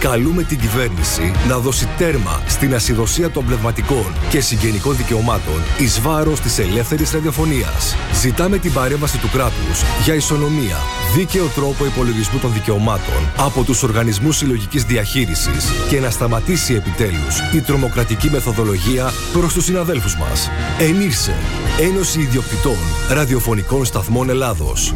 Καλούμε 0.00 0.42
την 0.42 0.58
κυβέρνηση 0.58 1.32
να 1.48 1.58
δώσει 1.58 1.88
τέρμα 1.98 2.42
στην 2.46 2.74
ασυδοσία 2.74 3.30
των 3.30 3.44
πνευματικών 3.46 4.14
και 4.30 4.40
συγγενικών 4.40 4.96
δικαιωμάτων 4.96 5.62
εις 5.78 6.00
βάρος 6.00 6.40
της 6.40 6.58
ελεύθερης 6.58 7.12
ραδιοφωνίας. 7.12 7.96
Ζητάμε 8.14 8.58
την 8.58 8.72
παρέμβαση 8.72 9.18
του 9.18 9.28
κράτους 9.28 9.82
για 10.04 10.14
ισονομία, 10.14 10.76
δίκαιο 11.14 11.46
τρόπο 11.46 11.84
υπολογισμού 11.84 12.38
των 12.38 12.52
δικαιωμάτων 12.52 13.32
από 13.36 13.62
τους 13.62 13.82
οργανισμούς 13.82 14.36
συλλογικής 14.36 14.84
διαχείρισης 14.84 15.70
και 15.88 16.00
να 16.00 16.10
σταματήσει 16.10 16.74
επιτέλους 16.74 17.38
η 17.54 17.60
τρομοκρατική 17.60 18.30
μεθοδολογία 18.30 19.12
προς 19.32 19.52
τους 19.52 19.64
συναδέλφους 19.64 20.16
μας. 20.16 20.50
Ενήρσε, 20.78 21.34
Ένωση 21.80 22.20
Ιδιοκτητών 22.20 22.78
Ραδιοφωνικών 23.08 23.84
Σταθμών 23.84 24.30
Ελλάδος. 24.30 24.94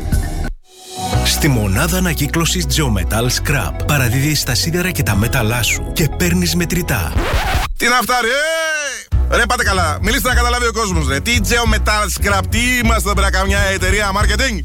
Στη 1.25 1.49
μονάδα 1.49 1.99
ανακύκλωσης 1.99 2.67
Geometal 2.69 3.27
Scrap 3.27 3.87
παραδίδει 3.87 4.45
τα 4.45 4.55
σίδερα 4.55 4.91
και 4.91 5.03
τα 5.03 5.17
μέταλά 5.17 5.63
σου 5.63 5.91
και 5.93 6.09
παίρνεις 6.17 6.55
μετρητά. 6.55 7.13
Τι 7.77 7.89
να 7.89 7.95
φτάρει, 8.03 8.29
ε! 8.29 9.37
Ρε 9.37 9.43
πάτε 9.47 9.65
καλά, 9.65 9.99
μιλήστε 10.01 10.29
να 10.29 10.35
καταλάβει 10.35 10.67
ο 10.67 10.73
κόσμος 10.73 11.09
ρε. 11.09 11.21
Τι 11.21 11.37
Geometal 11.43 12.23
Scrap, 12.23 12.41
τι 12.49 12.59
είμαστε 12.59 13.09
εδώ 13.09 13.15
πέρα 13.15 13.31
καμιά 13.31 13.59
εταιρεία 13.59 14.11
marketing; 14.13 14.65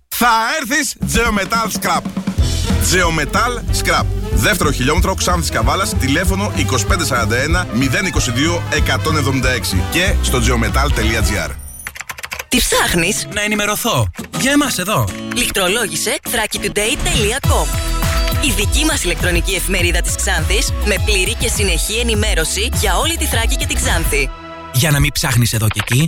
Θα 0.23 0.29
έρθεις 0.61 0.95
Geometal 1.13 1.67
Scrap. 1.79 2.01
Geometal 2.91 3.83
Scrap. 3.83 4.05
Δεύτερο 4.33 4.71
χιλιόμετρο 4.71 5.13
Ξάνθης 5.13 5.49
Καβάλας, 5.49 5.93
τηλέφωνο 5.99 6.51
2541 6.55 7.65
022 7.73 8.61
176 8.71 9.83
και 9.91 10.13
στο 10.21 10.39
geometal.gr. 10.39 11.51
Τι 12.47 12.57
ψάχνεις; 12.57 13.27
Να 13.33 13.41
ενημερωθώ. 13.41 14.11
Για 14.39 14.51
εμάς 14.51 14.77
εδώ. 14.77 15.07
Λιχτρολόγησε 15.35 16.19
thrakitoday.com 16.23 17.67
Η 18.45 18.51
δική 18.55 18.85
μας 18.85 19.03
ηλεκτρονική 19.03 19.53
εφημερίδα 19.53 20.01
της 20.01 20.15
Ξάνθης 20.15 20.71
με 20.85 20.95
πλήρη 21.05 21.33
και 21.33 21.47
συνεχή 21.47 21.99
ενημέρωση 21.99 22.69
για 22.73 22.97
όλη 22.97 23.17
τη 23.17 23.25
Θράκη 23.25 23.55
και 23.55 23.65
την 23.65 23.75
Ξάνθη. 23.75 24.29
Για 24.73 24.91
να 24.91 24.99
μην 24.99 25.11
ψάχνεις 25.11 25.53
εδώ 25.53 25.67
και 25.67 25.79
εκεί, 25.89 26.07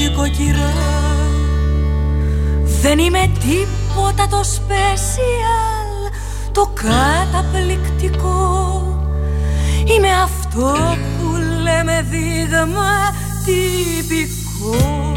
νοικοκυρά. 0.00 0.72
Δεν 2.82 2.98
είμαι 2.98 3.30
τίποτα 3.38 4.28
το 4.28 4.40
special 4.40 6.12
Το 6.52 6.70
καταπληκτικό. 6.74 8.84
Είμαι 9.84 10.08
αυτό 10.22 10.96
που 11.18 11.36
λέμε 11.62 12.06
δείγμα 12.10 13.14
τυπικό 13.44 15.12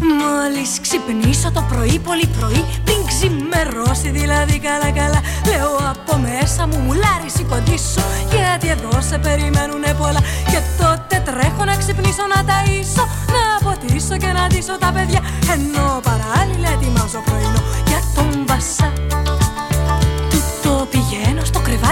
Μόλις 0.00 0.80
ξυπνήσω 0.80 1.52
το 1.52 1.64
πρωί 1.68 1.98
πολύ 1.98 2.28
πρωί 2.38 2.64
Πριν 2.84 2.97
ξημερώσει 3.18 4.10
δηλαδή 4.10 4.58
καλά 4.58 4.90
καλά. 5.00 5.20
Λέω 5.48 5.76
από 5.92 6.16
μέσα 6.26 6.66
μου 6.66 6.78
μουλάρι 6.86 7.30
σηκωτήσω. 7.36 8.04
Γιατί 8.34 8.68
εδώ 8.68 9.00
σε 9.00 9.18
περιμένουνε 9.18 9.94
πολλά. 10.00 10.22
Και 10.50 10.60
τότε 10.80 11.16
τρέχω 11.26 11.64
να 11.64 11.76
ξυπνήσω 11.76 12.24
να 12.34 12.38
ταΐσω. 12.48 13.04
Να 13.34 13.42
ποτίσω 13.64 14.16
και 14.22 14.30
να 14.38 14.46
ντύσω 14.46 14.78
τα 14.78 14.90
παιδιά. 14.94 15.20
Ενώ 15.54 15.86
παράλληλα 16.08 16.68
ετοιμάζω 16.76 17.20
πρωινό 17.26 17.62
για 17.88 18.00
τον 18.14 18.30
βασά. 18.46 18.88
Του 19.08 19.16
το 19.24 19.27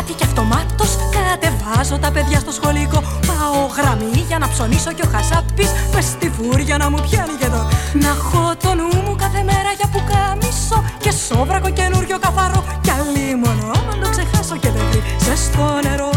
πηγαίνω 0.03 0.05
στο 0.05 0.05
κρεβάτι 0.05 0.13
και 0.13 0.25
αυτομάτως 0.25 0.91
Κατεβάζω 1.17 1.99
τα 1.99 2.11
παιδιά 2.11 2.39
στο 2.39 2.53
σχολικό. 2.53 2.99
Πάω 3.29 3.61
γραμμή 3.77 4.25
για 4.29 4.39
να 4.39 4.49
ψωνίσω 4.49 4.93
και 4.93 5.03
ο 5.07 5.09
χασάπης. 5.15 5.71
Μες 5.95 6.05
στη 6.05 6.31
φούρια 6.37 6.77
να 6.77 6.91
μου 6.91 7.01
πιάνει 7.07 7.35
και 7.41 7.49
το 7.55 7.61
Να 8.03 8.09
έχω 8.09 8.55
το 8.63 8.75
νου 8.75 8.89
μου 9.05 9.15
κάθε 9.17 9.43
μέρα 9.51 9.71
για 9.79 9.89
που 9.93 10.01
κάμισο 10.11 10.79
Και 11.05 11.13
σόβρακο 11.27 11.71
καινούριο 11.71 12.19
καθαρό. 12.19 12.65
Κι 12.85 12.91
αλλή 12.91 13.29
μόνο 13.45 13.65
αν 13.91 13.97
το 14.03 14.09
ξεχάσω 14.15 14.57
και 14.63 14.71
δεν 14.75 14.85
βρει 14.91 15.03
στο 15.45 15.65
νερό. 15.87 16.11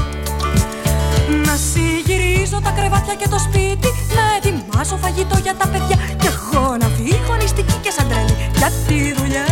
Να 1.45 1.55
συγυρίζω 1.71 2.57
τα 2.65 2.71
κρεβάτια 2.77 3.15
και 3.21 3.27
το 3.33 3.39
σπίτι. 3.39 3.89
Να 4.17 4.23
ετοιμάσω 4.37 4.95
φαγητό 5.03 5.37
για 5.45 5.55
τα 5.59 5.67
παιδιά. 5.71 5.97
Κι 6.21 6.29
εγώ 6.33 6.65
να 6.81 6.87
φύγω 6.95 7.33
νηστική 7.41 7.77
και 7.83 7.91
σαν 7.95 8.07
τρέλη 8.09 8.35
Για 8.59 8.69
τη 8.87 9.13
δουλειά 9.17 9.49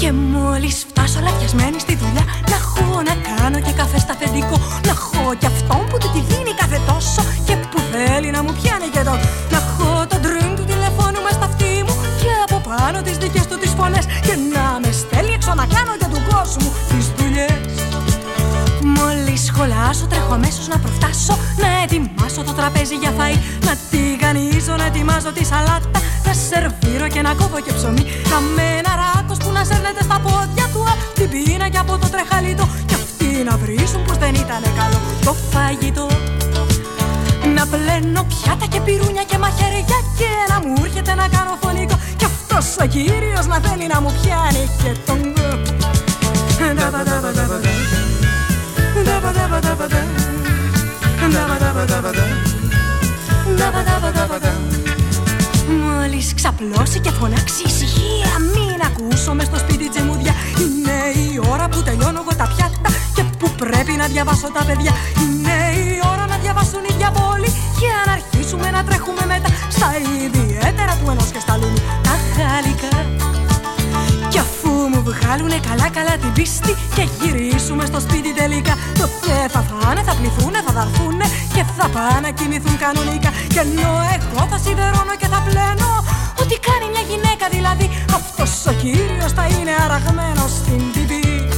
Και 0.00 0.12
μόλις 0.12 0.86
φτάσω 0.88 1.20
λατιασμένη 1.20 1.78
στη 1.78 1.94
δουλειά 1.96 2.24
Να 2.50 2.56
έχω 2.60 3.02
να 3.08 3.14
κάνω 3.28 3.58
και 3.66 3.72
καφέ 3.80 3.98
στα 3.98 4.12
αφεντικό 4.12 4.56
Να 4.86 4.90
έχω 4.96 5.34
κι 5.38 5.46
αυτόν 5.46 5.82
που 5.88 5.96
του 5.98 6.10
τη 6.14 6.20
δίνει 6.28 6.52
κάθε 6.60 6.78
τόσο 6.86 7.22
Και 7.46 7.56
που 7.70 7.78
θέλει 7.92 8.30
να 8.30 8.42
μου 8.42 8.52
πιάνει 8.62 8.88
και 8.94 9.02
τον 9.08 9.18
Να 9.52 9.58
έχω 9.62 10.06
το 10.10 10.16
ντριν 10.22 10.50
του 10.56 10.64
τηλεφώνου 10.70 11.20
μες 11.24 11.34
στα 11.38 11.46
αυτή 11.50 11.70
μου 11.86 11.94
Και 12.22 12.32
από 12.46 12.58
πάνω 12.68 13.02
τις 13.06 13.16
δικές 13.22 13.46
του 13.46 13.56
τις 13.62 13.72
φωνές. 13.78 14.04
Και 14.26 14.34
να 14.54 14.66
με 14.82 14.90
στέλνει 15.00 15.32
έξω 15.38 15.52
να 15.60 15.66
κάνω 15.74 15.92
για 16.00 16.08
του 16.12 16.20
κόσμου 16.30 16.70
τις 16.90 17.06
δουλειές 19.60 19.70
Μόλις 19.70 19.74
σχολάσω 19.74 20.06
τρέχω 20.06 20.34
αμέσως 20.34 20.66
να 20.68 20.78
προφτάσω. 20.84 21.34
Να 21.62 21.68
ετοιμάσω 21.84 22.40
το 22.48 22.52
τραπέζι 22.58 22.96
για 23.02 23.12
φαΐ. 23.18 23.36
Να 23.66 23.72
τηγανίζω, 23.90 24.74
να 24.80 24.86
ετοιμάζω 24.90 25.30
τη 25.36 25.44
σαλάτα. 25.50 25.98
Να 26.26 26.32
σερβίρω 26.46 27.06
και 27.14 27.22
να 27.26 27.32
κόβω 27.38 27.60
και 27.66 27.72
ψωμί. 27.76 28.04
Να 28.30 28.38
με 28.56 28.66
ένα 28.80 28.92
ράκος 29.00 29.36
που 29.38 29.44
που 29.44 29.56
να 29.56 29.62
σέρνεται 29.68 30.02
στα 30.08 30.18
πόδια 30.24 30.66
του 30.72 30.80
απ' 30.92 31.02
την 31.18 31.28
πείνα 31.32 31.66
και 31.72 31.80
από 31.84 31.92
το 32.02 32.06
τρεχαλίτο. 32.14 32.64
Κι 32.88 32.96
αυτοί 33.00 33.28
να 33.48 33.54
βρίσουν 33.62 34.02
πως 34.06 34.16
δεν 34.22 34.34
ήταν 34.44 34.62
καλό. 34.78 34.98
Το 35.26 35.32
φαγητό. 35.52 36.06
Να 37.56 37.64
πλένω 37.72 38.22
πιάτα 38.30 38.66
και 38.72 38.80
πυρούνια 38.86 39.24
και 39.30 39.38
μαχαίρια 39.42 39.98
και 40.18 40.30
να 40.50 40.56
μου 40.64 40.74
έρχεται 40.84 41.12
να 41.20 41.26
κάνω 41.34 41.52
φωνικό. 41.62 41.96
Κι 42.18 42.26
αυτός 42.32 42.66
ο 42.82 42.86
κύριος 42.94 43.46
να 43.52 43.58
θέλει 43.64 43.86
να 43.92 43.98
μου 44.02 44.10
πιάνει 44.20 44.64
και 44.80 44.90
τον 45.06 45.20
Μόλις 55.82 56.34
ξαπλώσει 56.34 56.98
και 57.00 57.10
φωνάξει 57.10 57.62
ησυχία 57.66 58.32
Μην 58.54 58.80
ακούσω 58.88 59.34
μες 59.34 59.46
στο 59.46 59.58
σπίτι 59.58 59.88
τζεμούδια. 59.88 60.34
Είναι 60.62 60.96
η 61.24 61.40
ώρα 61.52 61.68
που 61.68 61.82
τελειώνω 61.82 62.20
εγώ 62.24 62.34
τα 62.36 62.46
πιάτα 62.52 62.90
Και 63.14 63.22
που 63.38 63.50
πρέπει 63.62 63.92
να 63.92 64.06
διαβάσω 64.06 64.48
τα 64.56 64.64
παιδιά. 64.64 64.92
Είναι 65.22 65.56
η 65.84 66.00
ώρα 66.12 66.24
να 66.26 66.36
διαβάσουν 66.36 66.82
οι 66.88 66.94
διαβόλοι 67.00 67.50
Και 67.80 67.88
να 68.06 68.12
αρχίσουμε 68.12 68.70
να 68.70 68.84
τρέχουμε 68.84 69.24
μετά 69.32 69.48
Στα 69.76 69.88
ιδιαίτερα 70.24 70.92
του 70.98 71.10
ενός 71.10 71.30
και 71.34 71.40
στα 71.40 71.54
λούνου 71.60 71.80
Τα 72.06 72.14
χαλικά 72.32 72.90
κι 72.92 72.96
αφού 73.02 73.19
μου 74.92 75.00
βγάλουνε 75.08 75.58
καλά 75.68 75.88
καλά 75.96 76.14
την 76.22 76.32
πίστη 76.32 76.72
Και 76.96 77.04
γυρίσουμε 77.18 77.84
στο 77.90 78.00
σπίτι 78.00 78.30
τελικά. 78.40 78.74
Τότε 79.00 79.32
θα 79.54 79.60
φάνε, 79.68 80.00
θα 80.08 80.14
πληθούνε, 80.18 80.58
θα 80.66 80.72
δαρθούνε 80.78 81.26
Και 81.54 81.62
θα 81.76 81.86
πάνε 81.94 82.20
να 82.26 82.30
κοιμηθούν 82.38 82.76
κανονικά. 82.84 83.30
Και 83.52 83.60
ενώ 83.66 83.92
εγώ 84.16 84.40
θα 84.50 84.58
σιδερώνω 84.64 85.14
και 85.20 85.28
θα 85.32 85.40
πλένω 85.46 85.90
Ό,τι 86.42 86.56
κάνει 86.66 86.86
μια 86.94 87.04
γυναίκα 87.10 87.46
δηλαδή 87.54 87.86
Αυτός 88.18 88.52
ο 88.70 88.72
κύριος 88.82 89.32
θα 89.38 89.46
είναι 89.54 89.74
αραγμένος 89.84 90.50
στην 90.60 90.82
τιμή 90.92 91.48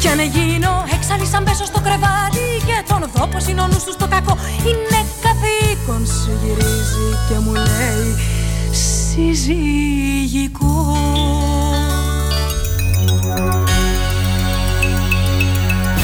Κι 0.00 0.08
αν 0.08 0.20
γίνω 0.34 0.72
έξαλλης 0.94 1.28
σαν 1.28 1.44
πέσω 1.44 1.64
στο 1.64 1.80
κρεβάτι 1.86 2.46
Και 2.68 2.76
τον 2.88 3.00
δω 3.14 3.26
πως 3.32 3.46
είναι 3.48 3.60
ο 3.60 3.66
νους 3.66 3.84
του 3.84 3.92
στο 3.98 4.06
κακό 4.14 4.34
Είναι 4.68 5.00
καθήκον 5.24 6.02
σου 6.06 6.32
γυρίζει 6.42 7.08
και 7.28 7.36
μου 7.44 7.52
λέει 7.54 8.08
συζυγικό 9.18 10.68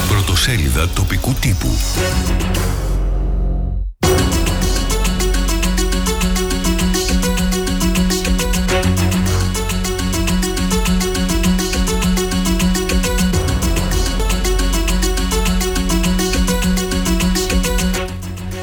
Πρωτοσέλιδα 0.09 0.89
τοπικού 0.89 1.35
τύπου. 1.35 1.69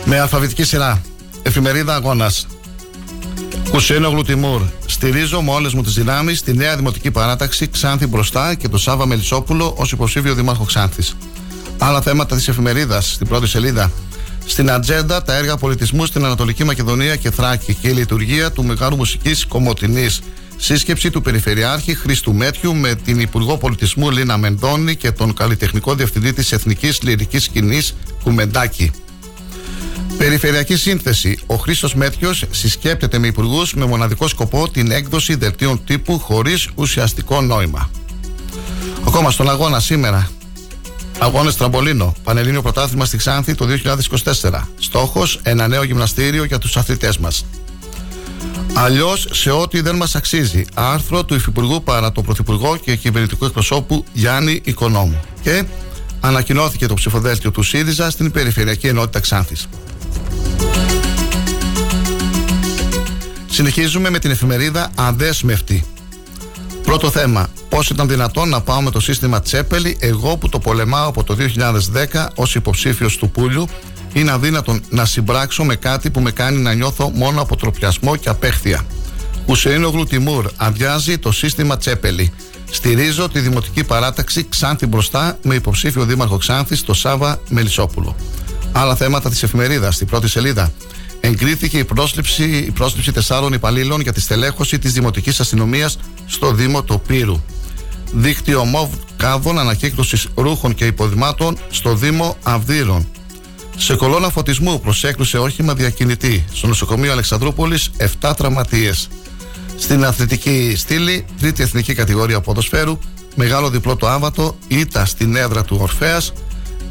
Με 0.05 0.19
αλφαβητική 0.19 0.63
σειρά. 0.63 1.01
Εφημερίδα 1.43 1.95
Αγώνας. 1.95 2.47
Κουσένογλου 3.72 4.22
Τιμούρ. 4.22 4.61
Στηρίζω 4.86 5.41
με 5.41 5.51
όλες 5.51 5.74
μου 5.74 5.84
τις 5.84 5.93
δυνάμεις 5.93 6.41
τη 6.41 6.53
νέα 6.53 6.76
δημοτική 6.76 7.11
παράταξη 7.11 7.67
Ξάνθη 7.67 8.07
μπροστά 8.07 8.55
και 8.55 8.67
το 8.67 8.78
Σάβα 8.78 9.05
Μελισσόπουλο 9.05 9.74
ως 9.78 9.91
υποψήφιο 9.91 10.34
δήμαρχο 10.34 10.63
Ξάνθης. 10.63 11.15
Άλλα 11.78 12.01
θέματα 12.01 12.36
της 12.36 12.47
εφημερίδας 12.47 13.13
στην 13.13 13.28
πρώτη 13.28 13.47
σελίδα. 13.47 13.91
Στην 14.45 14.72
ατζέντα 14.72 15.22
τα 15.24 15.36
έργα 15.36 15.57
πολιτισμού 15.57 16.05
στην 16.05 16.26
Ανατολική 16.26 16.63
Μακεδονία 16.63 17.15
και 17.15 17.32
Θράκη 17.32 17.74
και 17.74 17.88
η 17.88 17.91
λειτουργία 17.91 18.51
του 18.51 18.63
Μεγάλου 18.63 18.95
Μουσικής 18.95 19.45
Κομωτινής. 19.45 20.22
Σύσκεψη 20.57 21.09
του 21.09 21.22
Περιφερειάρχη 21.22 21.95
Χρήστου 21.95 22.34
Μέτιου 22.34 22.76
με 22.76 22.95
την 22.95 23.19
Υπουργό 23.19 23.57
Πολιτισμού 23.57 24.11
Λίνα 24.11 24.38
Μενδώνη 24.38 24.95
και 24.95 25.11
τον 25.11 25.34
καλλιτεχνικό 25.34 25.95
διευθυντή 25.95 26.34
της 26.34 26.51
Εθνικής 26.51 27.01
Λυρικής 27.01 27.43
Σκηνής 27.43 27.95
Κουμεντάκη. 28.24 28.91
Περιφερειακή 30.22 30.76
σύνθεση. 30.76 31.39
Ο 31.45 31.55
Χρήστος 31.55 31.95
Μέτριο 31.95 32.34
συσκέπτεται 32.51 33.17
με 33.17 33.28
υπουργούς 33.28 33.74
με 33.74 33.86
μοναδικό 33.86 34.28
σκοπό 34.28 34.69
την 34.69 34.91
έκδοση 34.91 35.36
δελτίων 35.36 35.84
τύπου 35.86 36.19
χωρίς 36.19 36.69
ουσιαστικό 36.76 37.41
νόημα. 37.41 37.89
Ακόμα 39.07 39.32
στον 39.32 39.49
αγώνα 39.49 39.80
σήμερα. 39.80 40.32
Αγώνες 41.19 41.55
Τραμπολίνο. 41.55 42.13
Πανελλήνιο 42.24 42.61
Πρωτάθλημα 42.61 43.05
στη 43.05 43.17
Ξάνθη 43.17 43.55
το 43.55 43.65
2024. 43.65 44.67
Στόχος 44.80 45.39
ένα 45.43 45.67
νέο 45.67 45.84
γυμναστήριο 45.84 46.43
για 46.43 46.57
τους 46.57 46.78
αθλητές 46.78 47.17
μας. 47.17 47.45
Αλλιώς 48.74 49.28
σε 49.32 49.51
ό,τι 49.51 49.82
δεν 49.82 49.95
μας 49.95 50.15
αξίζει. 50.15 50.65
Άρθρο 50.74 51.26
του 51.26 51.36
Υφυπουργού 51.36 51.84
παρά 51.84 52.11
τον 52.11 52.24
Πρωθυπουργό 52.24 52.78
και 52.78 52.95
κυβερνητικού 52.95 53.45
εκπροσώπου 53.45 54.05
Γιάννη 54.13 54.61
Οικονόμου. 54.63 55.19
Και 55.41 55.63
ανακοινώθηκε 56.19 56.86
το 56.86 56.93
ψηφοδέλτιο 56.93 57.51
του 57.51 57.63
ΣΥΡΙΖΑ 57.63 58.09
στην 58.09 58.32
Περιφερειακή 58.32 58.88
Ενότητα 58.88 59.19
Ξάνθης. 59.19 59.67
Συνεχίζουμε 63.49 64.09
με 64.09 64.19
την 64.19 64.32
εφημερίδα 64.32 64.91
Αδέσμευτη. 64.95 65.86
Πρώτο 66.84 67.09
θέμα. 67.09 67.49
Πώς 67.69 67.89
ήταν 67.89 68.07
δυνατόν 68.07 68.49
να 68.49 68.61
πάω 68.61 68.82
με 68.82 68.91
το 68.91 68.99
σύστημα 68.99 69.41
Τσέπελη, 69.41 69.97
εγώ 69.99 70.38
που 70.38 70.49
το 70.49 70.59
πολεμάω 70.59 71.07
από 71.07 71.23
το 71.23 71.38
2010 72.13 72.27
ως 72.36 72.55
υποψήφιος 72.55 73.17
του 73.17 73.29
Πούλιου, 73.29 73.67
είναι 74.13 74.32
αδύνατον 74.32 74.82
να 74.89 75.05
συμπράξω 75.05 75.63
με 75.63 75.75
κάτι 75.75 76.09
που 76.09 76.19
με 76.19 76.32
κάνει 76.32 76.57
να 76.57 76.73
νιώθω 76.73 77.09
μόνο 77.09 77.41
αποτροπιασμό 77.41 78.15
και 78.15 78.29
απέχθεια. 78.29 78.86
Ουσεϊνογλου 79.45 80.03
Τιμούρ 80.03 80.51
αδειάζει 80.55 81.17
το 81.17 81.32
σύστημα 81.32 81.77
Τσέπελη. 81.77 82.34
Στηρίζω 82.71 83.29
τη 83.29 83.39
δημοτική 83.39 83.84
παράταξη 83.84 84.45
Ξάνθη 84.49 84.86
μπροστά 84.86 85.38
με 85.41 85.55
υποψήφιο 85.55 86.05
δήμαρχο 86.05 86.38
Ξάνθης 86.38 86.84
το 86.84 86.93
Σάβα 86.93 87.39
Μελισσόπουλο. 87.49 88.15
Άλλα 88.72 88.95
θέματα 88.95 89.30
της 89.30 89.43
εφημερίδας, 89.43 89.95
στην 89.95 90.07
πρώτη 90.07 90.28
σελίδα. 90.28 90.72
Εγκρίθηκε 91.19 91.78
η 91.78 91.84
πρόσληψη, 91.84 92.43
η 92.43 92.72
πρόσληψη 92.72 93.11
τεσσάρων 93.11 93.53
υπαλλήλων 93.53 94.01
για 94.01 94.13
τη 94.13 94.22
στελέχωση 94.22 94.80
της 94.80 94.93
Δημοτικής 94.93 95.39
Αστυνομίας 95.39 95.97
στο 96.26 96.53
Δήμο 96.53 96.84
Τοπύρου. 96.84 97.41
Δίκτυο 98.11 98.65
ΜΟΒ 98.65 98.89
κάδων 99.17 99.59
ανακύκλωσης 99.59 100.28
ρούχων 100.36 100.74
και 100.74 100.86
υποδημάτων 100.86 101.57
στο 101.69 101.95
Δήμο 101.95 102.38
Αυδείρων. 102.43 103.07
Σε 103.78 103.95
κολόνα 103.95 104.30
φωτισμού 104.30 104.80
προσέκλουσε 104.80 105.38
όχημα 105.38 105.74
διακινητή. 105.74 106.45
Στο 106.53 106.67
νοσοκομείο 106.67 107.11
Αλεξανδρούπολης 107.11 107.91
7 108.22 108.34
τραυματίες. 108.38 109.09
Στην 109.78 110.05
αθλητική 110.05 110.74
στήλη, 110.76 111.26
τρίτη 111.39 111.63
εθνική 111.63 111.93
κατηγορία 111.93 112.41
ποδοσφαίρου, 112.41 112.99
μεγάλο 113.36 113.69
διπλό 113.69 113.95
το 113.95 114.09
άβατο, 114.09 114.57
ήττα 114.67 115.05
στην 115.05 115.36
έδρα 115.36 115.63
του 115.63 115.78
Ορφέας 115.82 116.34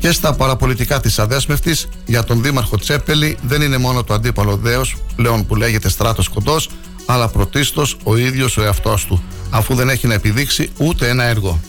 και 0.01 0.13
στα 0.13 0.35
παραπολιτικά 0.35 1.01
της 1.01 1.19
αδέσμευτης 1.19 1.89
για 2.07 2.25
τον 2.25 2.43
Δήμαρχο 2.43 2.77
Τσέπελη 2.77 3.39
δεν 3.43 3.63
είναι 3.63 3.79
μόνο 3.79 4.05
το 4.05 4.15
αντίπαλο 4.15 4.57
δέος 4.57 4.97
πλέον 5.17 5.47
που 5.47 5.57
λέγεται 5.57 5.89
στράτος 5.89 6.29
κοντός 6.29 6.69
αλλά 7.07 7.29
πρωτίστως 7.29 7.97
ο 8.03 8.17
ίδιος 8.17 8.57
ο 8.57 8.63
εαυτός 8.63 9.07
του 9.07 9.23
αφού 9.51 9.75
δεν 9.75 9.89
έχει 9.89 10.07
να 10.07 10.15
επιδείξει 10.15 10.71
ούτε 10.77 11.09
ένα 11.09 11.25
έργο. 11.25 11.61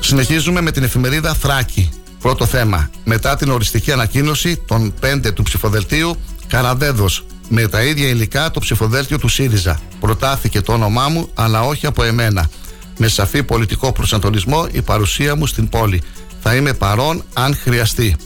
Συνεχίζουμε 0.00 0.60
με 0.60 0.70
την 0.70 0.82
εφημερίδα 0.82 1.34
Θράκη. 1.34 1.88
Πρώτο 2.20 2.46
θέμα. 2.46 2.90
Μετά 3.04 3.36
την 3.36 3.50
οριστική 3.50 3.92
ανακοίνωση 3.92 4.56
των 4.66 4.94
5 5.00 5.32
του 5.34 5.42
ψηφοδελτίου, 5.42 6.16
Καραδέδο. 6.46 7.06
Με 7.52 7.68
τα 7.68 7.82
ίδια 7.82 8.08
υλικά 8.08 8.50
το 8.50 8.60
ψηφοδέλτιο 8.60 9.18
του 9.18 9.28
ΣΥΡΙΖΑ. 9.28 9.80
Προτάθηκε 10.00 10.60
το 10.60 10.72
όνομά 10.72 11.08
μου, 11.08 11.28
αλλά 11.34 11.62
όχι 11.62 11.86
από 11.86 12.02
εμένα. 12.02 12.50
Με 12.98 13.08
σαφή 13.08 13.42
πολιτικό 13.42 13.92
προσανατολισμό 13.92 14.66
η 14.72 14.82
παρουσία 14.82 15.36
μου 15.36 15.46
στην 15.46 15.68
πόλη. 15.68 16.02
Θα 16.42 16.54
είμαι 16.54 16.72
παρόν 16.72 17.24
αν 17.32 17.56
χρειαστεί. 17.56 18.16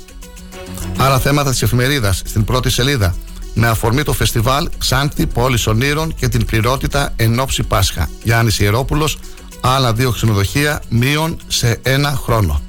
Άλλα 0.97 1.19
θέματα 1.19 1.51
της 1.51 1.63
εφημερίδας 1.63 2.23
στην 2.25 2.45
πρώτη 2.45 2.71
σελίδα. 2.71 3.15
Με 3.55 3.67
αφορμή 3.67 4.03
το 4.03 4.13
φεστιβάλ 4.13 4.69
Ξάνθη 4.79 5.27
Πόλης 5.27 5.67
Ονείρων 5.67 6.15
και 6.15 6.29
την 6.29 6.45
πληρότητα 6.45 7.13
Ενόψη 7.17 7.63
Πάσχα. 7.63 8.09
Γιάννης 8.23 8.59
Ιερόπουλος, 8.59 9.19
άλλα 9.61 9.93
δύο 9.93 10.11
ξενοδοχεία 10.11 10.83
μείον 10.89 11.37
σε 11.47 11.81
ένα 11.83 12.19
χρόνο. 12.23 12.61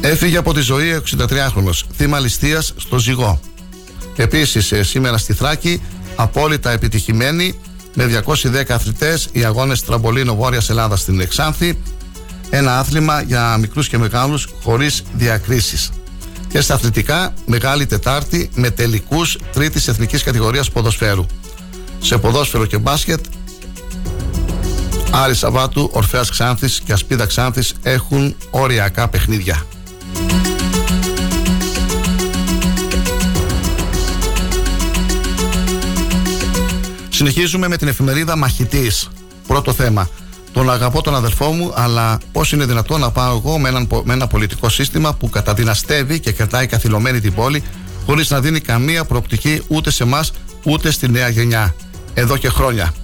Έφυγε 0.00 0.36
από 0.36 0.54
τη 0.54 0.60
ζωή 0.60 0.92
ο 0.92 1.02
63χρονο, 1.18 1.70
θύμα 1.96 2.18
ληστείας 2.18 2.74
στο 2.76 2.98
ζυγό. 2.98 3.40
Επίσης, 4.20 4.72
σήμερα 4.80 5.18
στη 5.18 5.32
Θράκη, 5.32 5.82
απόλυτα 6.16 6.70
επιτυχημένοι 6.70 7.54
με 7.94 8.04
210 8.04 8.74
αθλητές 8.74 9.28
οι 9.32 9.44
αγώνες 9.44 9.82
Τραμπολίνο 9.82 10.34
Βόρειας 10.34 10.70
Ελλάδας 10.70 11.00
στην 11.00 11.20
Εξάνθη. 11.20 11.78
Ένα 12.50 12.78
άθλημα 12.78 13.22
για 13.22 13.56
μικρούς 13.56 13.88
και 13.88 13.98
μεγάλους 13.98 14.48
χωρίς 14.62 15.02
διακρίσεις. 15.12 15.90
Και 16.48 16.60
στα 16.60 16.74
αθλητικά, 16.74 17.34
Μεγάλη 17.46 17.86
Τετάρτη 17.86 18.50
με 18.54 18.70
τελικούς 18.70 19.38
τρίτης 19.52 19.88
εθνικής 19.88 20.22
κατηγορίας 20.22 20.70
ποδοσφαίρου. 20.70 21.26
Σε 22.00 22.18
ποδόσφαιρο 22.18 22.66
και 22.66 22.78
μπάσκετ, 22.78 23.24
Άρη 25.10 25.34
Σαββάτου, 25.34 25.90
Ορφέας 25.92 26.30
Ξάνθης 26.30 26.80
και 26.80 26.92
Ασπίδα 26.92 27.26
Ξάνθης 27.26 27.74
έχουν 27.82 28.36
οριακά 28.50 29.08
παιχνίδια. 29.08 29.66
Συνεχίζουμε 37.20 37.68
με 37.68 37.76
την 37.76 37.88
εφημερίδα 37.88 38.36
Μαχητής. 38.36 39.08
Πρώτο 39.46 39.72
θέμα. 39.72 40.08
Τον 40.52 40.70
αγαπώ 40.70 41.02
τον 41.02 41.14
αδελφό 41.14 41.52
μου, 41.52 41.72
αλλά 41.74 42.18
πώς 42.32 42.52
είναι 42.52 42.64
δυνατόν 42.64 43.00
να 43.00 43.10
πάω 43.10 43.36
εγώ 43.36 43.58
με, 43.58 43.68
έναν, 43.68 43.88
με 44.04 44.12
ένα 44.12 44.26
πολιτικό 44.26 44.68
σύστημα 44.68 45.14
που 45.14 45.30
καταδυναστεύει 45.30 46.20
και 46.20 46.32
κρατάει 46.32 46.66
καθυλωμένη 46.66 47.20
την 47.20 47.34
πόλη, 47.34 47.62
χωρίς 48.06 48.30
να 48.30 48.40
δίνει 48.40 48.60
καμία 48.60 49.04
προοπτική 49.04 49.62
ούτε 49.68 49.90
σε 49.90 50.02
εμάς 50.02 50.32
ούτε 50.64 50.90
στη 50.90 51.10
νέα 51.10 51.28
γενιά. 51.28 51.74
Εδώ 52.14 52.36
και 52.36 52.48
χρόνια. 52.48 52.94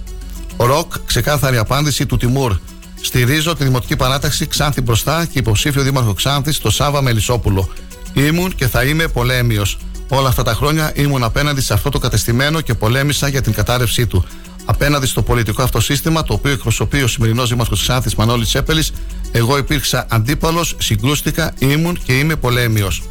Ροκ, 0.57 0.93
ξεκάθαρη 1.05 1.57
απάντηση 1.57 2.05
του 2.05 2.17
Τιμούρ. 2.17 2.57
Στηρίζω 3.01 3.55
τη 3.55 3.63
Δημοτική 3.63 3.95
Παράταξη 3.95 4.47
Ξάνθη 4.47 4.81
μπροστά 4.81 5.25
και 5.25 5.39
υποψήφιο 5.39 5.81
Δήμαρχο 5.81 6.13
Ξάνθης 6.13 6.55
στο 6.55 6.69
Σάβα 6.69 7.01
Μελισσόπουλο. 7.01 7.69
Ήμουν 8.13 8.55
και 8.55 8.67
θα 8.67 8.83
είμαι 8.83 9.07
πολέμιος. 9.07 9.77
Όλα 10.09 10.27
αυτά 10.27 10.43
τα 10.43 10.53
χρόνια 10.53 10.91
ήμουν 10.95 11.23
απέναντι 11.23 11.61
σε 11.61 11.73
αυτό 11.73 11.89
το 11.89 11.99
κατεστημένο 11.99 12.61
και 12.61 12.73
πολέμησα 12.73 13.27
για 13.27 13.41
την 13.41 13.53
κατάρρευσή 13.53 14.07
του. 14.07 14.25
Απέναντι 14.65 15.05
στο 15.05 15.21
πολιτικό 15.21 15.63
αυτό 15.63 15.79
σύστημα, 15.79 16.23
το 16.23 16.33
οποίο 16.33 16.51
εκπροσωπεί 16.51 17.01
ο 17.01 17.07
σημερινός 17.07 17.49
Δήμαρχος 17.49 17.81
Ξάνθη 17.81 18.09
Μανώλης 18.17 18.47
Τσέπελης, 18.47 18.91
εγώ 19.31 19.57
υπήρξα 19.57 20.05
αντίπαλος, 20.09 20.75
συγκρούστηκα, 20.79 21.53
ήμουν 21.57 21.99
και 22.03 22.17
είμαι 22.17 22.35
πολέμιος. 22.35 23.03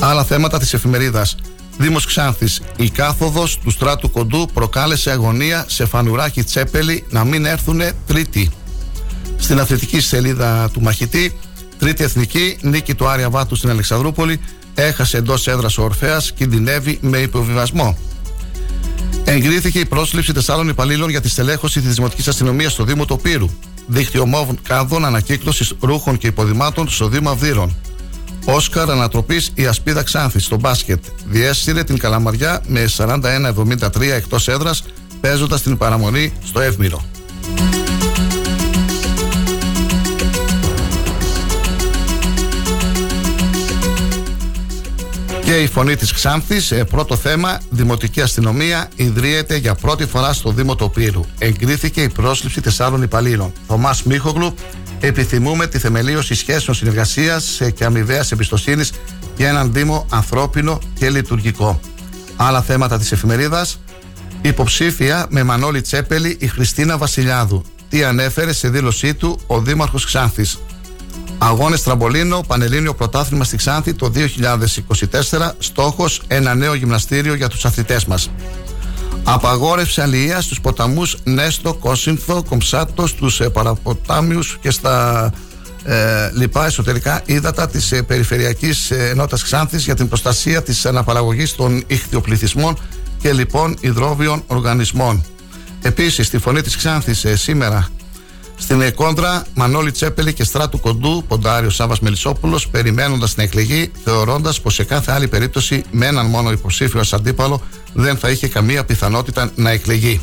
Άλλα 0.00 0.24
θέματα 0.24 0.58
της 0.58 0.74
εφημερίδας. 0.74 1.36
Δήμος 1.78 2.06
Ξάνθης, 2.06 2.60
η 2.76 2.90
κάθοδος 2.90 3.58
του 3.58 3.70
στράτου 3.70 4.10
κοντού 4.10 4.48
προκάλεσε 4.54 5.10
αγωνία 5.10 5.64
σε 5.68 5.86
φανουράκι 5.86 6.42
τσέπελη 6.42 7.04
να 7.10 7.24
μην 7.24 7.44
έρθουνε 7.44 7.92
τρίτη. 8.06 8.50
Στην 9.36 9.60
αθλητική 9.60 10.00
σελίδα 10.00 10.70
του 10.72 10.80
μαχητή, 10.80 11.38
τρίτη 11.78 12.04
εθνική, 12.04 12.58
νίκη 12.60 12.94
του 12.94 13.08
Άρια 13.08 13.30
Βάτου 13.30 13.56
στην 13.56 13.70
Αλεξανδρούπολη, 13.70 14.40
έχασε 14.82 15.16
εντός 15.16 15.46
έδρας 15.46 15.78
ο 15.78 15.82
Ορφαία, 15.82 16.22
κινδυνεύει 16.34 16.98
με 17.00 17.18
υποβιβασμό. 17.18 17.98
Εγκρίθηκε 19.24 19.78
η 19.78 19.84
πρόσληψη 19.84 20.32
τεσσάρων 20.32 20.68
υπαλλήλων 20.68 21.10
για 21.10 21.20
τη 21.20 21.28
στελέχωση 21.28 21.80
της 21.80 21.94
Δημοτικής 21.94 22.28
Αστυνομίας 22.28 22.72
στο 22.72 22.84
Δήμο 22.84 23.04
Τοπύρου. 23.04 23.50
Δίκτυο 23.86 24.26
μόβ 24.26 24.48
κάδων 24.62 25.04
ανακύκλωσης 25.04 25.72
ρούχων 25.80 26.18
και 26.18 26.26
υποδημάτων 26.26 26.88
στο 26.88 27.08
Δήμο 27.08 27.30
Αυδείρων. 27.30 27.76
Όσκαρ 28.44 28.90
ανατροπής 28.90 29.50
η 29.54 29.66
Ασπίδα 29.66 30.02
Ξάνθης 30.02 30.44
στο 30.44 30.56
μπάσκετ. 30.56 31.04
Διέσυρε 31.26 31.84
την 31.84 31.98
Καλαμαριά 31.98 32.62
με 32.66 32.88
41-73 32.96 34.00
εκτός 34.00 34.48
έδρας, 34.48 34.84
παίζοντας 35.20 35.62
την 35.62 35.76
παραμονή 35.76 36.32
στο 36.44 36.60
Εύμηρο. 36.60 37.04
Και 45.48 45.60
η 45.62 45.66
φωνή 45.66 45.96
της 45.96 46.12
Ξάνθης, 46.12 46.70
ε, 46.70 46.84
πρώτο 46.84 47.16
θέμα, 47.16 47.60
Δημοτική 47.70 48.20
Αστυνομία 48.20 48.88
ιδρύεται 48.96 49.56
για 49.56 49.74
πρώτη 49.74 50.06
φορά 50.06 50.32
στο 50.32 50.50
Δήμο 50.50 50.74
Τοπύρου. 50.74 51.20
Εγκρίθηκε 51.38 52.02
η 52.02 52.08
πρόσληψη 52.08 52.60
τεσσάρων 52.60 53.02
υπαλλήλων. 53.02 53.52
Θωμάς 53.66 54.02
Μίχογλου, 54.02 54.54
επιθυμούμε 55.00 55.66
τη 55.66 55.78
θεμελίωση 55.78 56.34
σχέσεων 56.34 56.76
συνεργασίας 56.76 57.60
και 57.74 57.84
αμοιβαίας 57.84 58.32
εμπιστοσύνης 58.32 58.92
για 59.36 59.48
έναν 59.48 59.72
Δήμο 59.72 60.06
ανθρώπινο 60.10 60.78
και 60.94 61.10
λειτουργικό. 61.10 61.80
Άλλα 62.36 62.62
θέματα 62.62 62.98
της 62.98 63.12
εφημερίδας. 63.12 63.80
Υποψήφια 64.42 65.26
με 65.28 65.42
Μανώλη 65.42 65.80
Τσέπελη 65.80 66.36
η 66.40 66.46
Χριστίνα 66.46 66.98
Βασιλιάδου. 66.98 67.64
Τι 67.88 68.04
ανέφερε 68.04 68.52
σε 68.52 68.68
δήλωσή 68.68 69.14
του 69.14 69.38
ο 69.46 69.60
Δήμαρχος 69.60 70.04
Ξάνθης. 70.04 70.58
Αγώνες 71.38 71.82
τραμπολίνο, 71.82 72.40
Πανελλήνιο 72.46 72.94
Πρωτάθλημα 72.94 73.44
στη 73.44 73.56
Ξάνθη 73.56 73.94
το 73.94 74.12
2024. 74.14 75.54
Στόχος 75.58 76.22
ένα 76.26 76.54
νέο 76.54 76.74
γυμναστήριο 76.74 77.34
για 77.34 77.48
τους 77.48 77.64
αθλητές 77.64 78.04
μας. 78.04 78.30
Απαγόρευση 79.24 80.00
αλληλείας 80.00 80.44
στους 80.44 80.60
ποταμούς 80.60 81.16
Νέστο, 81.24 81.74
Κόσυνθο, 81.74 82.42
Κομψάτος, 82.48 83.10
στους 83.10 83.40
ε, 83.40 83.48
παραποτάμιους 83.48 84.58
και 84.60 84.70
στα 84.70 85.30
ε, 85.84 86.30
λοιπά 86.32 86.66
εσωτερικά 86.66 87.22
ύδατα 87.26 87.68
της 87.68 87.92
ε, 87.92 88.02
Περιφερειακής 88.02 88.90
ε, 88.90 89.08
Ενότητας 89.08 89.42
Ξάνθης 89.42 89.84
για 89.84 89.94
την 89.94 90.08
προστασία 90.08 90.62
της 90.62 90.86
αναπαραγωγής 90.86 91.54
των 91.54 91.82
ηχθειοπληθυσμών 91.86 92.78
και 93.20 93.32
λοιπόν 93.32 93.76
υδρόβιων 93.80 94.42
οργανισμών. 94.46 95.24
Επίσης, 95.82 96.26
στη 96.26 96.38
φωνή 96.38 96.60
της 96.60 96.76
Ξάνθης 96.76 97.24
ε, 97.24 97.36
σήμερα 97.36 97.88
στην 98.58 98.94
κόντρα, 98.94 99.46
Μανώλη 99.54 99.90
Τσέπελη 99.90 100.32
και 100.32 100.44
Στράτου 100.44 100.80
Κοντού, 100.80 101.24
ποντάριο 101.28 101.70
Σάβα 101.70 101.96
Μελισσόπουλος, 102.00 102.68
περιμένοντας 102.68 103.34
την 103.34 103.42
εκλεγή, 103.42 103.90
θεωρώντας 104.04 104.60
πως 104.60 104.74
σε 104.74 104.84
κάθε 104.84 105.12
άλλη 105.12 105.28
περίπτωση 105.28 105.82
με 105.90 106.06
έναν 106.06 106.26
μόνο 106.26 106.50
υποψήφιο 106.50 107.00
ως 107.00 107.12
αντίπαλο 107.12 107.62
δεν 107.92 108.16
θα 108.16 108.30
είχε 108.30 108.48
καμία 108.48 108.84
πιθανότητα 108.84 109.50
να 109.54 109.70
εκλεγεί. 109.70 110.20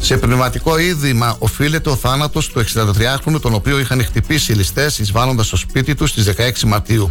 Σε 0.00 0.16
πνευματικό 0.16 0.78
είδημα 0.78 1.36
οφείλεται 1.38 1.90
ο 1.90 1.96
θάνατος 1.96 2.48
του 2.48 2.64
63χρονου, 2.64 3.40
τον 3.40 3.54
οποίο 3.54 3.78
είχαν 3.78 4.04
χτυπήσει 4.04 4.52
οι 4.52 4.54
ληστές 4.54 4.98
εισβάλλοντας 4.98 5.46
στο 5.46 5.56
σπίτι 5.56 5.94
τους 5.94 6.10
στις 6.10 6.24
16 6.24 6.66
Μαρτίου. 6.66 7.10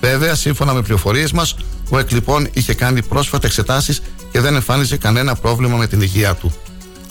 Βέβαια, 0.00 0.34
σύμφωνα 0.34 0.74
με 0.74 0.82
πληροφορίες 0.82 1.32
μας, 1.32 1.56
ο 1.90 1.98
εκλειπών 1.98 2.48
είχε 2.52 2.74
κάνει 2.74 3.02
πρόσφατα 3.02 3.46
εξετάσεις 3.46 4.02
και 4.32 4.40
δεν 4.40 4.54
εμφάνιζε 4.54 4.96
κανένα 4.96 5.34
πρόβλημα 5.34 5.76
με 5.76 5.86
την 5.86 6.00
υγεία 6.00 6.34
του. 6.34 6.54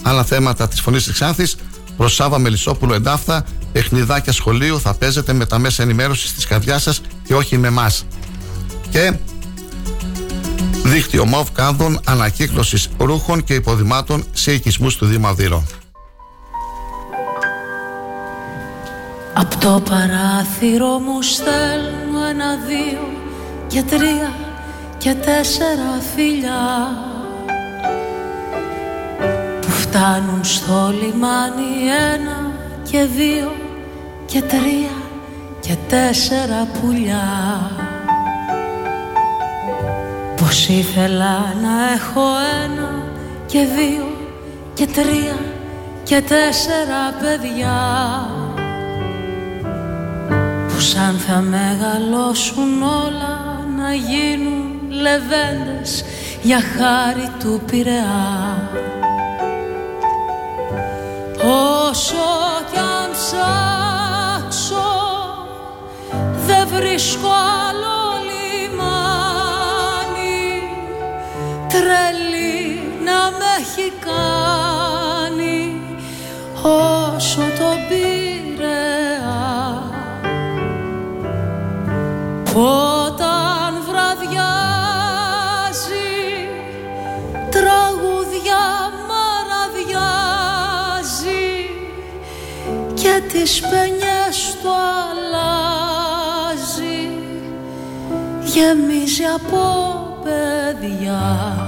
Άλλα 0.02 0.24
θέματα 0.24 0.68
της 0.68 0.82
φωνής 0.82 1.04
της 1.04 1.14
Ξάνθης 1.14 1.56
Προς 1.98 2.14
Σάβα 2.14 2.40
Μελισσόπουλο 2.40 2.94
εντάφθα, 2.94 3.46
παιχνιδάκια 3.72 4.34
σχολείου 4.34 4.80
θα 4.80 4.94
παίζετε 4.94 5.34
με 5.34 5.46
τα 5.46 5.58
μέσα 5.58 5.84
ενημέρωσης 5.84 6.34
της 6.34 6.46
καρδιάς 6.46 6.82
σας 6.82 7.02
και 7.24 7.36
όχι 7.36 7.58
με 7.58 7.68
εμάς. 7.68 8.06
Και 8.90 9.14
δίκτυο 10.84 11.26
ΜΟΒ 11.26 11.52
κάδων 11.52 12.00
ανακύκλωσης 12.06 12.90
ρούχων 12.98 13.44
και 13.44 13.54
υποδημάτων 13.54 14.24
σε 14.34 14.54
οικισμούς 14.54 14.96
του 14.96 15.06
Δήμου 15.06 15.28
Αυδείρων. 15.28 15.66
Απ' 19.34 19.56
το 19.56 19.84
παράθυρο 19.90 21.00
μου 21.00 21.22
στέλνω 21.22 22.28
ένα, 22.30 22.56
δύο 22.68 23.08
και 23.68 23.84
τρία 23.84 24.34
και 24.98 25.14
τέσσερα 25.14 26.02
φιλιά 26.16 26.98
που 27.10 27.13
φτάνουν 29.96 30.44
στο 30.44 30.94
λιμάνι 31.02 31.88
ένα 32.14 32.52
και 32.92 33.04
δύο 33.04 33.52
και 34.26 34.42
τρία 34.42 34.96
και 35.60 35.76
τέσσερα 35.88 36.68
πουλιά. 36.82 37.72
Πως 40.36 40.68
ήθελα 40.68 41.54
να 41.64 41.94
έχω 41.94 42.22
ένα 42.64 43.04
και 43.46 43.60
δύο 43.60 44.08
και 44.74 44.88
τρία 44.88 45.38
και 46.04 46.22
τέσσερα 46.22 47.02
παιδιά. 47.22 47.80
Που 50.68 50.80
σαν 50.80 51.16
θα 51.28 51.42
μεγαλώσουν 51.42 52.82
όλα 52.82 53.66
να 53.78 53.94
γίνουν 53.94 54.92
λεβέντες 55.02 56.06
για 56.42 56.60
χάρη 56.60 57.30
του 57.40 57.62
Πειραιά 57.66 58.93
Όσο 61.46 62.16
κι 62.72 62.78
αν 62.78 63.12
ψάξω 63.12 64.92
δεν 66.46 66.68
βρίσκω 66.68 67.28
άλλο 67.28 68.00
λιμάνι. 68.28 68.92
Τρελή 71.68 72.82
να 73.04 73.32
με 73.38 73.46
έχει 73.60 73.88
κάνει. 74.00 75.58
Όσο 76.64 77.42
το 77.42 77.70
Πειραιά 77.90 79.44
και 93.34 93.40
τις 93.40 93.60
παινιές 93.60 94.58
του 94.62 94.70
αλλάζει 95.10 95.90
γεμίζει 98.44 99.24
από 99.24 99.62
παιδιά 100.24 101.63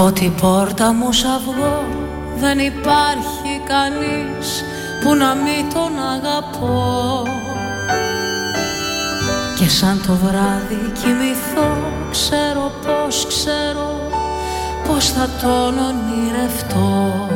Από 0.00 0.12
την 0.12 0.34
πόρτα 0.34 0.92
μου 0.92 1.12
σ' 1.12 1.24
αυγό 1.24 1.84
δεν 2.36 2.58
υπάρχει 2.58 3.60
κανείς 3.66 4.64
που 5.02 5.14
να 5.14 5.34
μην 5.34 5.72
τον 5.74 5.92
αγαπώ. 6.14 7.22
Και 9.58 9.68
σαν 9.68 10.02
το 10.06 10.14
βράδυ 10.14 10.92
κοιμηθώ 11.02 11.76
ξέρω 12.10 12.72
πως 12.86 13.26
ξέρω 13.26 14.00
πως 14.86 15.08
θα 15.08 15.28
τον 15.42 15.74
ονειρευτώ. 15.78 17.28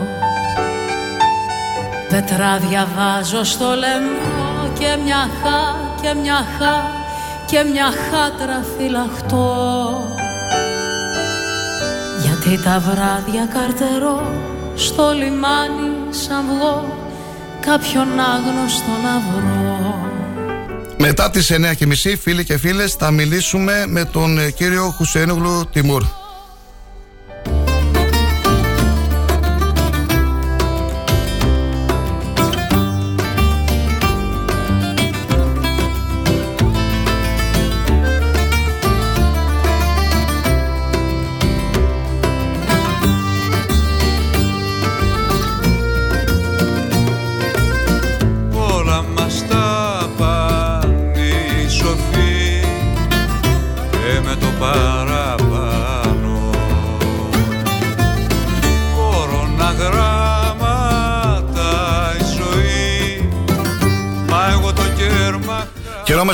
Πετράδια 2.09 2.89
βάζω 2.97 3.45
στο 3.45 3.75
λαιμό 3.75 4.69
και 4.79 4.97
μια 5.05 5.29
χά 5.43 5.75
και 6.03 6.15
μια 6.21 6.45
χά 6.59 6.77
και 7.47 7.65
μια 7.73 7.93
χάτρα 8.11 8.65
φυλαχτώ 8.77 10.12
γιατί 12.45 12.63
τα 12.63 12.81
βράδια 12.81 13.47
καρτερώ 13.53 14.23
στο 14.75 15.13
λιμάνι 15.13 15.91
σαν 16.11 16.45
βγω 16.47 16.97
κάποιον 17.61 18.07
άγνωστο 18.21 18.91
να 19.03 19.21
βρω 19.21 20.11
Μετά 20.99 21.31
τις 21.31 21.53
9.30 21.53 22.15
φίλοι 22.21 22.45
και 22.45 22.59
φίλες 22.59 22.95
θα 22.95 23.11
μιλήσουμε 23.11 23.85
με 23.89 24.05
τον 24.05 24.39
ε, 24.39 24.51
κύριο 24.51 24.95
Χουσένογλου 24.97 25.69
Τιμούρ. 25.73 26.22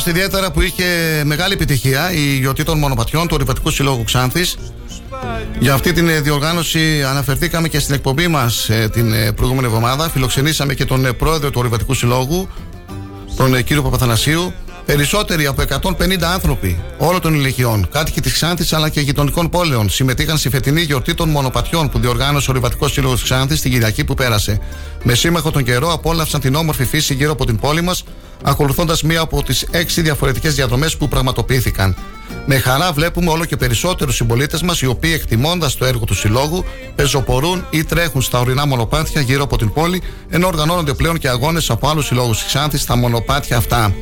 Ιδιαίτερα 0.08 0.50
που 0.50 0.60
είχε 0.60 0.84
μεγάλη 1.24 1.52
επιτυχία 1.52 2.12
η 2.12 2.36
γιορτή 2.38 2.62
των 2.62 2.78
μονοπατιών 2.78 3.22
του 3.22 3.34
Ορειβατικού 3.34 3.70
Συλλόγου 3.70 4.04
Ξάνθης. 4.04 4.56
Για 5.58 5.74
αυτή 5.74 5.92
την 5.92 6.08
ε, 6.08 6.20
διοργάνωση 6.20 7.04
αναφερθήκαμε 7.04 7.68
και 7.68 7.78
στην 7.78 7.94
εκπομπή 7.94 8.28
μας 8.28 8.70
την 8.92 9.12
ε, 9.12 9.32
προηγούμενη 9.32 9.66
εβδομάδα. 9.66 10.08
Φιλοξενήσαμε 10.08 10.74
και 10.74 10.84
τον 10.84 11.06
ε, 11.06 11.12
πρόεδρο 11.12 11.50
του 11.50 11.58
Ορειβατικού 11.58 11.94
Συλλόγου, 11.94 12.48
τον 13.36 13.54
ε, 13.54 13.62
κύριο 13.62 13.82
Παπαθανασίου. 13.82 14.52
Περισσότεροι 14.86 15.46
από 15.46 15.62
150 15.98 16.22
άνθρωποι 16.22 16.80
όλων 16.98 17.20
των 17.20 17.34
ηλικιών, 17.34 17.88
κάτοικοι 17.92 18.20
της 18.20 18.32
Ξάνθης 18.32 18.72
αλλά 18.72 18.88
και 18.88 19.00
γειτονικών 19.00 19.48
πόλεων, 19.48 19.88
συμμετείχαν 19.88 20.38
στη 20.38 20.48
φετινή 20.48 20.80
γιορτή 20.80 21.14
των 21.14 21.28
μονοπατιών 21.28 21.88
που 21.88 21.98
διοργάνωσε 21.98 22.50
ο 22.50 22.52
Ορειβατικός 22.52 22.92
Σύλλογος 22.92 23.22
Ξάνθης 23.22 23.60
την 23.60 23.70
Κυριακή 23.70 24.04
που 24.04 24.14
πέρασε. 24.14 24.60
Με 25.02 25.14
σύμμαχο 25.14 25.50
τον 25.50 25.64
καιρό 25.64 25.92
απόλαυσαν 25.92 26.40
την 26.40 26.54
όμορφη 26.54 26.84
φύση 26.84 27.14
γύρω 27.14 27.32
από 27.32 27.46
την 27.46 27.58
πόλη 27.58 27.80
μας, 27.80 28.04
ακολουθώντας 28.48 29.02
μία 29.02 29.20
από 29.20 29.42
τις 29.42 29.66
έξι 29.70 30.02
διαφορετικές 30.02 30.54
διαδρομές 30.54 30.96
που 30.96 31.08
πραγματοποιήθηκαν. 31.08 31.96
Με 32.46 32.58
χαρά 32.58 32.92
βλέπουμε 32.92 33.30
όλο 33.30 33.44
και 33.44 33.56
περισσότερους 33.56 34.14
συμπολίτες 34.14 34.62
μας 34.62 34.80
οι 34.80 34.86
οποίοι 34.86 35.10
εκτιμώντας 35.14 35.76
το 35.76 35.84
έργο 35.84 36.04
του 36.04 36.14
Συλλόγου 36.14 36.64
πεζοπορούν 36.94 37.66
ή 37.70 37.84
τρέχουν 37.84 38.22
στα 38.22 38.40
ορεινά 38.40 38.66
μονοπάτια 38.66 39.20
γύρω 39.20 39.42
από 39.42 39.58
την 39.58 39.72
πόλη, 39.72 40.02
ενώ 40.28 40.46
οργανώνονται 40.46 40.92
πλέον 40.94 41.18
και 41.18 41.28
αγώνες 41.28 41.70
από 41.70 41.88
άλλους 41.88 42.06
συλλόγους 42.06 42.38
της 42.38 42.46
Ξάνθης 42.46 42.82
στα 42.82 42.96
μονοπάτια 42.96 43.56
αυτά. 43.56 43.94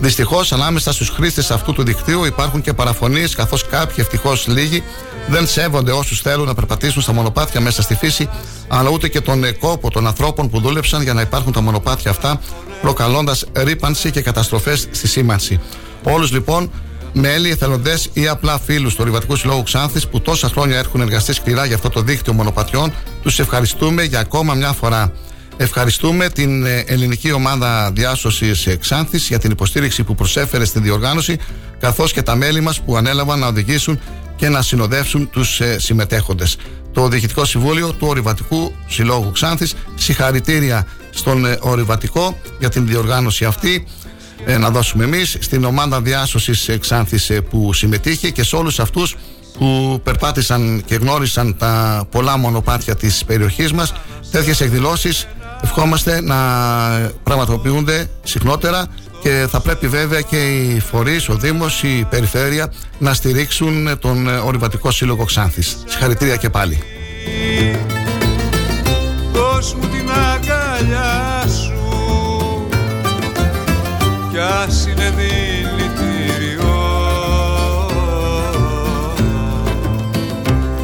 Δυστυχώς, 0.00 0.52
ανάμεσα 0.52 0.92
στους 0.92 1.08
χρήστες 1.08 1.50
αυτού 1.50 1.72
του 1.72 1.82
δικτύου 1.82 2.24
υπάρχουν 2.24 2.60
και 2.60 2.72
παραφωνίες, 2.72 3.34
καθώς 3.34 3.66
κάποιοι 3.66 3.96
ευτυχώς 3.98 4.46
λίγοι 4.46 4.82
δεν 5.28 5.46
σέβονται 5.46 5.92
όσους 5.92 6.20
θέλουν 6.20 6.46
να 6.46 6.54
περπατήσουν 6.54 7.02
στα 7.02 7.12
μονοπάτια 7.12 7.60
μέσα 7.60 7.82
στη 7.82 7.94
φύση, 7.94 8.28
αλλά 8.68 8.90
ούτε 8.90 9.08
και 9.08 9.20
τον 9.20 9.44
ε, 9.44 9.52
κόπο 9.52 9.90
των 9.90 10.06
ανθρώπων 10.06 10.48
που 10.50 10.60
δούλεψαν 10.60 11.02
για 11.02 11.14
να 11.14 11.20
υπάρχουν 11.20 11.52
τα 11.52 11.60
μονοπάτια 11.60 12.10
αυτά, 12.10 12.40
προκαλώντας 12.82 13.44
ρήπανση 13.52 14.10
και 14.10 14.20
καταστροφές 14.20 14.88
στη 14.90 15.08
σήμανση. 15.08 15.60
Όλους 16.02 16.32
λοιπόν, 16.32 16.70
μέλη, 17.12 17.50
εθελοντές 17.50 18.10
ή 18.12 18.28
απλά 18.28 18.58
φίλους 18.58 18.92
του 18.94 18.98
Ορειβατικού 19.02 19.36
Συλλόγου 19.36 19.62
Ξάνθης 19.62 20.08
που 20.08 20.20
τόσα 20.20 20.48
χρόνια 20.48 20.78
έχουν 20.78 21.00
εργαστεί 21.00 21.32
σκληρά 21.32 21.64
για 21.64 21.74
αυτό 21.74 21.88
το 21.90 22.00
δίκτυο 22.00 22.32
μονοπατιών, 22.32 22.92
τους 23.22 23.38
ευχαριστούμε 23.38 24.02
για 24.02 24.20
ακόμα 24.20 24.54
μια 24.54 24.72
φορά. 24.72 25.12
Ευχαριστούμε 25.56 26.28
την 26.28 26.66
ε, 26.66 26.84
ελληνική 26.86 27.32
ομάδα 27.32 27.90
διάσωσης 27.94 28.68
Ξάνθης 28.80 29.28
για 29.28 29.38
την 29.38 29.50
υποστήριξη 29.50 30.02
που 30.02 30.14
προσέφερε 30.14 30.64
στην 30.64 30.82
διοργάνωση, 30.82 31.38
καθώς 31.78 32.12
και 32.12 32.22
τα 32.22 32.34
μέλη 32.34 32.60
μας 32.60 32.80
που 32.80 32.96
ανέλαβαν 32.96 33.38
να 33.38 33.46
οδηγήσουν 33.46 34.00
και 34.36 34.48
να 34.48 34.62
συνοδεύσουν 34.62 35.30
τους 35.30 35.60
συμμετέχοντες. 35.76 36.56
Το 36.92 37.08
Διοικητικό 37.08 37.44
Συμβούλιο 37.44 37.92
του 37.92 38.06
Ορειβατικού 38.06 38.72
Συλλόγου 38.86 39.30
Ξάνθης, 39.32 39.74
συγχαρητήρια 39.94 40.86
στον 41.10 41.44
ε, 41.44 41.58
Ορειβατικό 41.60 42.36
για 42.58 42.68
την 42.68 42.86
διοργάνωση 42.86 43.44
αυτή. 43.44 43.86
Ε, 44.44 44.58
να 44.58 44.70
δώσουμε 44.70 45.04
εμείς 45.04 45.36
στην 45.40 45.64
ομάδα 45.64 46.00
διάσωσης 46.00 46.70
Ξάνθης 46.80 47.32
που 47.50 47.72
συμμετείχε 47.72 48.30
και 48.30 48.42
σε 48.42 48.56
όλους 48.56 48.80
αυτούς 48.80 49.16
που 49.58 50.00
περπάτησαν 50.04 50.82
και 50.84 50.94
γνώρισαν 50.94 51.56
τα 51.58 52.04
πολλά 52.10 52.36
μονοπάτια 52.36 52.96
της 52.96 53.24
περιοχής 53.24 53.72
μας. 53.72 53.92
Τέτοιες 54.30 54.60
εκδηλώσεις 54.60 55.26
ευχόμαστε 55.62 56.20
να 56.20 56.36
πραγματοποιούνται 57.22 58.10
συχνότερα 58.22 58.86
και 59.22 59.46
θα 59.50 59.60
πρέπει 59.60 59.88
βέβαια 59.88 60.20
και 60.20 60.36
οι 60.36 60.80
φορείς, 60.80 61.28
ο 61.28 61.34
Δήμος, 61.34 61.82
η 61.82 62.06
Περιφέρεια 62.10 62.72
να 62.98 63.14
στηρίξουν 63.14 63.98
τον 63.98 64.26
Ορειβατικό 64.26 64.90
Σύλλογο 64.90 65.24
Ξάνθης. 65.24 65.82
Συγχαρητήρια 65.86 66.36
και 66.36 66.50
πάλι. 66.50 66.82
Δώσ' 69.32 69.74
μου 69.74 69.88
την 69.88 70.10
αγκαλιά 70.10 71.44
σου 71.48 71.80
κι 74.30 74.38
ας 74.38 74.86
είναι 74.86 75.14
δηλητήριο 75.16 76.74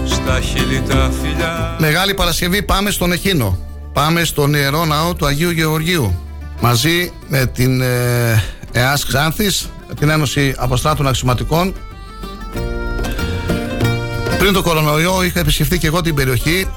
στα 0.07 0.41
χείλη 0.41 0.83
τα 0.89 1.11
φιλιά 1.23 1.77
Μεγάλη 1.79 2.15
Παρασκευή 2.15 2.63
πάμε 2.63 2.91
στον 2.91 3.13
Εχίνο. 3.13 3.59
Πάμε 3.93 4.25
στον 4.25 4.55
Ιερό 4.55 4.85
Ναό 4.85 5.15
του 5.15 5.27
Αγίου 5.27 5.51
Γεωργίου. 5.51 6.26
Μαζί 6.61 7.13
με 7.29 7.47
την 7.47 7.81
ε, 7.81 8.43
ΕΑΣ 8.73 9.05
Ξάνθης, 9.05 9.71
την 9.99 10.09
Ένωση 10.09 10.55
Αποστράτων 10.57 11.07
Αξιωματικών. 11.07 11.75
Πριν 14.39 14.53
το 14.53 14.63
κορονοϊό 14.63 15.23
είχα 15.23 15.41
επισκεφθεί 15.41 15.79
και 15.79 15.87
εγώ 15.87 16.01
την 16.01 16.15
περιοχή. 16.15 16.69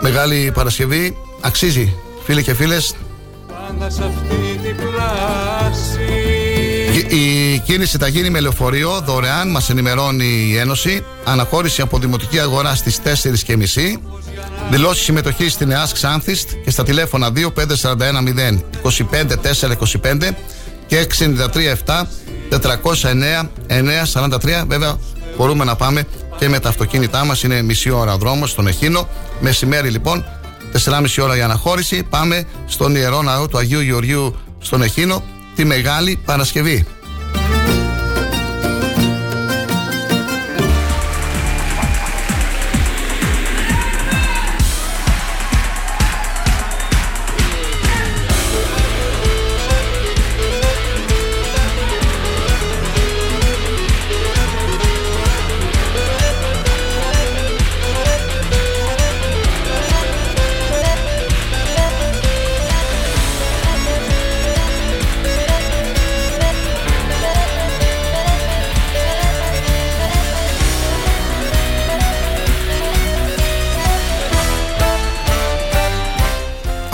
Μεγάλη 0.00 0.50
Παρασκευή. 0.54 1.16
Αξίζει, 1.40 1.94
φίλοι 2.24 2.42
και 2.42 2.54
φίλες. 2.54 2.94
πάντα 3.48 3.90
σε 3.90 4.04
αυτή 4.04 4.58
την 4.62 4.76
πλάση 4.76 6.08
Η 7.16 7.58
κίνηση 7.58 7.98
θα 7.98 8.08
γίνει 8.08 8.30
με 8.30 8.40
λεωφορείο 8.40 9.00
δωρεάν, 9.04 9.50
μας 9.50 9.70
ενημερώνει 9.70 10.48
η 10.50 10.56
Ένωση. 10.56 11.04
Αναχώρηση 11.24 11.80
από 11.82 11.98
Δημοτική 11.98 12.38
Αγορά 12.38 12.74
στις 12.74 13.00
4.30. 13.04 13.98
Δηλώσει 14.70 15.02
συμμετοχή 15.02 15.48
στην 15.48 15.70
ΕΑΣ 15.70 15.92
Ξάνθης 15.92 16.44
και 16.64 16.70
στα 16.70 16.84
τηλέφωνα 16.84 17.32
25410 17.34 18.60
25425 18.82 20.30
και 20.86 21.06
637 21.86 22.02
409 22.50 23.48
943. 23.68 24.64
Βέβαια, 24.66 24.98
μπορούμε 25.36 25.64
να 25.64 25.76
πάμε 25.76 26.04
και 26.38 26.48
με 26.48 26.58
τα 26.58 26.68
αυτοκίνητά 26.68 27.24
μας. 27.24 27.42
Είναι 27.42 27.62
μισή 27.62 27.90
ώρα 27.90 28.16
δρόμος 28.16 28.50
στον 28.50 28.66
Εχίνο. 28.66 29.08
Μεσημέρι 29.40 29.88
λοιπόν, 29.90 30.24
4,5 30.84 31.22
ώρα 31.22 31.36
η 31.36 31.40
αναχώρηση. 31.40 32.02
Πάμε 32.02 32.44
στον 32.66 32.96
ιερό 32.96 33.22
ναό 33.22 33.48
του 33.48 33.58
Αγίου 33.58 33.80
Γεωργίου 33.80 34.36
στον 34.58 34.82
Εχίνο 34.82 35.22
τη 35.54 35.64
Μεγάλη 35.64 36.20
Παρασκευή. 36.24 36.86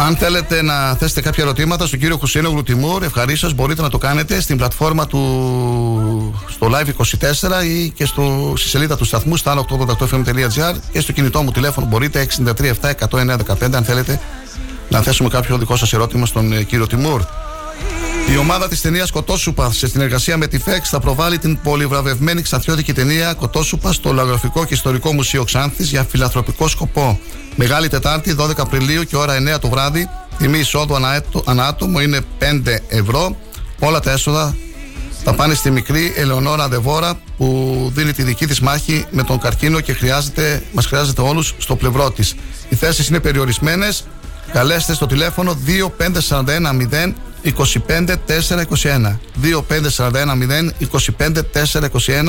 Αν 0.05 0.17
θέλετε 0.17 0.63
να 0.63 0.95
θέσετε 0.95 1.21
κάποια 1.21 1.45
ερωτήματα 1.45 1.87
στον 1.87 1.99
κύριο 1.99 2.17
Χουσίνο 2.17 2.63
Τιμούρ, 2.63 3.03
ευχαρίστως 3.03 3.55
μπορείτε 3.55 3.83
να 3.83 3.89
το 3.89 3.99
κάνετε 3.99 4.41
στην 4.41 4.57
πλατφόρμα 4.57 5.07
του 5.07 5.21
στο 6.49 6.71
Live24 6.71 7.65
ή 7.65 7.91
και 7.91 8.05
στο, 8.05 8.53
στη 8.57 8.69
σελίδα 8.69 8.97
του 8.97 9.05
σταθμού 9.05 9.37
στα 9.37 9.65
888fm.gr 9.69 10.75
και 10.93 11.01
στο 11.01 11.13
κινητό 11.13 11.43
μου 11.43 11.51
τηλέφωνο 11.51 11.87
μπορείτε 11.87 12.27
637-109-15 12.47 13.75
αν 13.75 13.85
θέλετε 13.85 14.21
να 14.89 15.01
θέσουμε 15.01 15.29
κάποιο 15.29 15.59
δικό 15.59 15.77
σας 15.77 15.93
ερώτημα 15.93 16.27
στον 16.27 16.53
ε, 16.53 16.63
κύριο 16.63 16.87
Τιμούρ. 16.87 17.23
Η 18.33 18.37
ομάδα 18.37 18.69
της 18.69 18.81
ταινίας 18.81 19.11
Κοτόσουπα 19.11 19.73
σε 19.73 19.89
συνεργασία 19.89 20.37
με 20.37 20.47
τη 20.47 20.59
ΦΕΞ 20.59 20.89
θα 20.89 21.01
προβάλλει 21.01 21.39
την 21.39 21.59
πολυβραβευμένη 21.63 22.43
ξαθιώτικη 22.43 22.93
ταινία 22.93 23.33
Κοτόσουπα 23.33 23.93
στο 23.93 24.13
Λαγραφικό 24.13 24.65
και 24.65 24.75
Ιστορικό 24.75 25.13
Μουσείο 25.13 25.45
Ξάνθης 25.45 25.91
για 25.91 26.05
φιλανθρωπικό 26.05 26.69
σκοπό. 26.69 27.21
Μεγάλη 27.57 27.89
Τετάρτη, 27.89 28.35
12 28.39 28.51
Απριλίου 28.57 29.05
και 29.05 29.17
ώρα 29.17 29.35
9 29.57 29.59
το 29.61 29.69
βράδυ. 29.69 30.09
Τιμή 30.39 30.59
εισόδου 30.59 30.95
ανά 31.45 31.67
άτομο 31.67 32.01
είναι 32.01 32.21
5 32.39 32.79
ευρώ. 32.89 33.37
Όλα 33.79 34.01
τα 34.01 34.11
έσοδα 34.11 34.57
θα 35.25 35.35
πάνε 35.35 35.55
στη 35.55 35.71
μικρή 35.71 36.13
Ελεονόρα 36.17 36.69
Δεβόρα 36.69 37.15
που 37.37 37.91
δίνει 37.95 38.13
τη 38.13 38.23
δική 38.23 38.47
της 38.47 38.61
μάχη 38.61 39.05
με 39.11 39.23
τον 39.23 39.39
καρκίνο 39.39 39.81
και 39.81 39.93
χρειάζεται, 39.93 40.63
μας 40.73 40.87
χρειάζεται 40.87 41.21
όλους 41.21 41.55
στο 41.59 41.77
πλευρό 41.77 42.11
της. 42.11 42.35
Οι 42.69 42.75
θέσεις 42.75 43.09
είναι 43.09 43.21
περιορισμένες. 43.21 44.05
Καλέστε 44.53 44.95
στο 44.95 45.07
τηλέφωνο 45.07 45.59
2541 46.29 46.43
0 46.91 47.13
25421. 47.45 49.19
2541 49.43 49.99
0 49.99 50.71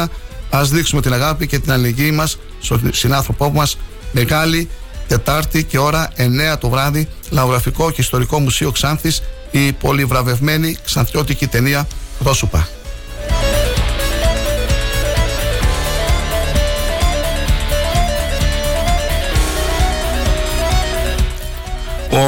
25421. 0.03 0.05
Ας 0.49 0.69
δείξουμε 0.69 1.01
την 1.01 1.13
αγάπη 1.13 1.47
και 1.47 1.59
την 1.59 1.71
αλληλεγγύη 1.71 2.11
μας 2.13 2.37
στον 2.61 2.89
συνάνθρωπό 2.93 3.49
μας. 3.49 3.77
Μεγάλη 4.11 4.69
Τετάρτη 5.07 5.63
και 5.63 5.79
ώρα 5.79 6.11
9 6.53 6.57
το 6.59 6.69
βράδυ, 6.69 7.07
Λαογραφικό 7.29 7.91
και 7.91 8.01
Ιστορικό 8.01 8.39
Μουσείο 8.39 8.71
Ξάνθης, 8.71 9.21
η 9.51 9.71
πολυβραβευμένη 9.71 10.77
ξανθιώτικη 10.85 11.47
ταινία 11.47 11.87
Πρόσωπα. 12.23 12.67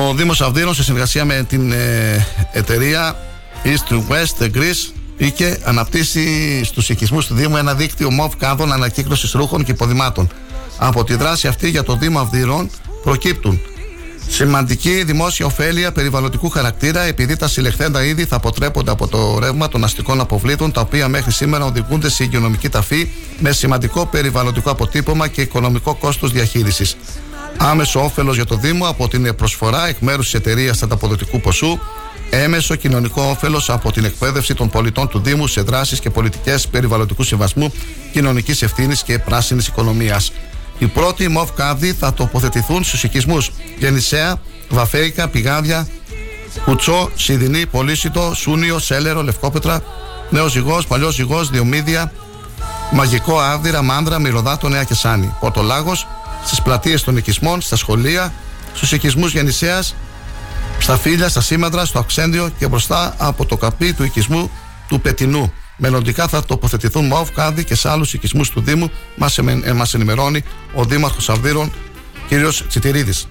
Ο 0.07 0.13
Δήμος 0.13 0.41
Αυδείρων 0.41 0.73
σε 0.73 0.83
συνεργασία 0.83 1.25
με 1.25 1.45
την 1.49 1.71
ε, 1.71 2.25
εταιρεία 2.51 3.15
East 3.63 3.93
to 3.93 3.95
West 3.95 4.43
Greece 4.43 4.93
είχε 5.17 5.59
αναπτύσσει 5.63 6.63
στους 6.63 6.89
οικισμούς 6.89 7.27
του 7.27 7.33
Δήμου 7.33 7.57
ένα 7.57 7.73
δίκτυο 7.73 8.09
MOV 8.21 8.29
κάδων 8.37 8.71
ανακύκλωσης 8.71 9.31
ρούχων 9.31 9.63
και 9.63 9.71
υποδημάτων. 9.71 10.29
Από 10.77 11.03
τη 11.03 11.15
δράση 11.15 11.47
αυτή 11.47 11.69
για 11.69 11.83
το 11.83 11.95
Δήμο 11.95 12.19
Αυδείρων 12.19 12.69
προκύπτουν 13.03 13.59
σημαντική 14.29 15.03
δημόσια 15.03 15.45
ωφέλεια 15.45 15.91
περιβαλλοντικού 15.91 16.49
χαρακτήρα 16.49 17.01
επειδή 17.01 17.35
τα 17.35 17.47
συλλεχθέντα 17.47 18.03
είδη 18.03 18.25
θα 18.25 18.35
αποτρέπονται 18.35 18.91
από 18.91 19.07
το 19.07 19.39
ρεύμα 19.39 19.67
των 19.67 19.83
αστικών 19.83 20.19
αποβλήτων 20.19 20.71
τα 20.71 20.81
οποία 20.81 21.07
μέχρι 21.07 21.31
σήμερα 21.31 21.65
οδηγούνται 21.65 22.09
σε 22.09 22.23
υγειονομική 22.23 22.69
ταφή 22.69 23.09
με 23.39 23.51
σημαντικό 23.51 24.05
περιβαλλοντικό 24.05 24.71
αποτύπωμα 24.71 25.27
και 25.27 25.41
οικονομικό 25.41 25.95
κόστος 25.95 26.31
διαχείρισης. 26.31 26.95
Άμεσο 27.57 28.03
όφελος 28.03 28.35
για 28.35 28.45
το 28.45 28.55
Δήμο 28.55 28.87
από 28.87 29.07
την 29.07 29.35
προσφορά 29.35 29.87
εκ 29.87 29.99
μέρους 29.99 30.25
της 30.25 30.33
εταιρείας 30.33 30.83
ανταποδοτικού 30.83 31.39
ποσού. 31.39 31.79
Έμεσο 32.29 32.75
κοινωνικό 32.75 33.21
όφελος 33.21 33.69
από 33.69 33.91
την 33.91 34.05
εκπαίδευση 34.05 34.53
των 34.53 34.69
πολιτών 34.69 35.07
του 35.07 35.19
Δήμου 35.19 35.47
σε 35.47 35.61
δράσεις 35.61 35.99
και 35.99 36.09
πολιτικές 36.09 36.67
περιβαλλοντικού 36.67 37.23
συμβασμού, 37.23 37.73
κοινωνικής 38.11 38.61
ευθύνης 38.61 39.03
και 39.03 39.19
πράσινης 39.19 39.67
οικονομίας. 39.67 40.31
Οι 40.77 40.85
πρώτοι 40.85 41.27
μοβ 41.27 41.49
κάδοι 41.55 41.93
θα 41.93 42.13
τοποθετηθούν 42.13 42.83
στους 42.83 43.03
οικισμούς 43.03 43.51
Γεννησέα, 43.77 44.41
Βαφέικα, 44.69 45.27
Πηγάδια, 45.27 45.87
Κουτσό, 46.65 47.09
Σιδηνή, 47.15 47.65
Πολύσιτο, 47.65 48.31
Σούνιο, 48.35 48.79
Σέλερο, 48.79 49.23
Λευκόπετρα, 49.23 49.83
Νέος 50.29 50.51
Ζυγός, 50.51 50.87
Παλιός 50.87 51.13
Ζυγός, 51.13 51.49
Διομίδια, 51.49 52.11
Μαγικό 52.91 53.39
Άβδηρα, 53.39 53.81
Μάνδρα, 53.81 54.19
Μυρωδάτο, 54.19 54.69
Νέα 54.69 54.83
Κεσάνη. 54.83 55.33
Πορτολάγος, 55.39 56.07
στις 56.47 56.61
πλατείες 56.61 57.03
των 57.03 57.17
οικισμών, 57.17 57.61
στα 57.61 57.75
σχολεία, 57.75 58.33
στους 58.73 58.91
οικισμούς 58.91 59.31
Γεννησέας, 59.31 59.95
στα 60.79 60.97
φίλια, 60.97 61.29
στα 61.29 61.41
σήμαντρα, 61.41 61.85
στο 61.85 61.99
Αξέντιο 61.99 62.49
και 62.57 62.67
μπροστά 62.67 63.15
από 63.17 63.45
το 63.45 63.57
καπί 63.57 63.93
του 63.93 64.03
οικισμού 64.03 64.51
του 64.87 65.01
Πετινού. 65.01 65.53
Μελλοντικά 65.77 66.27
θα 66.27 66.43
τοποθετηθούν 66.45 67.05
ΜΟΒ, 67.05 67.29
ΚΑΔΙ 67.29 67.63
και 67.63 67.75
σε 67.75 67.89
άλλους 67.89 68.13
οικισμούς 68.13 68.49
του 68.49 68.61
Δήμου, 68.61 68.91
μας 69.15 69.39
μας 69.75 69.93
ενημερώνει 69.93 70.43
ο 70.73 70.83
Δήμαρχος 70.83 71.29
Αυδείρων, 71.29 71.71
κ. 72.29 72.33
Τσιτηρίδης. 72.67 73.27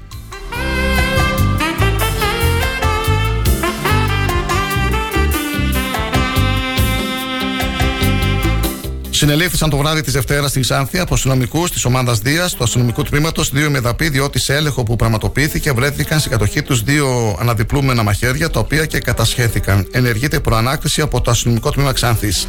Συνελήφθησαν 9.16 9.70
το 9.70 9.76
βράδυ 9.76 10.00
της 10.00 10.12
Δευτέρας 10.12 10.50
στην 10.50 10.62
Ξάνθη 10.62 10.98
από 10.98 11.14
αστυνομικούς 11.14 11.70
της 11.70 11.84
ομάδας 11.84 12.18
Δίας 12.18 12.54
του 12.54 12.64
αστυνομικού 12.64 13.02
τμήματος 13.02 13.50
δύο 13.50 13.70
μεδαπή, 13.70 14.08
διότι 14.08 14.38
σε 14.38 14.54
έλεγχο 14.54 14.82
που 14.82 14.96
πραγματοποιήθηκε 14.96 15.72
βρέθηκαν 15.72 16.18
στην 16.18 16.30
κατοχή 16.30 16.62
τους 16.62 16.82
δύο 16.82 17.36
αναδιπλούμενα 17.40 18.02
μαχαίρια, 18.02 18.50
τα 18.50 18.60
οποία 18.60 18.86
και 18.86 18.98
κατασχέθηκαν. 18.98 19.88
Ενεργείται 19.90 20.40
προανάκριση 20.40 21.00
από 21.00 21.20
το 21.20 21.30
αστυνομικό 21.30 21.70
τμήμα 21.70 21.92
Ξάνθης. 21.92 22.46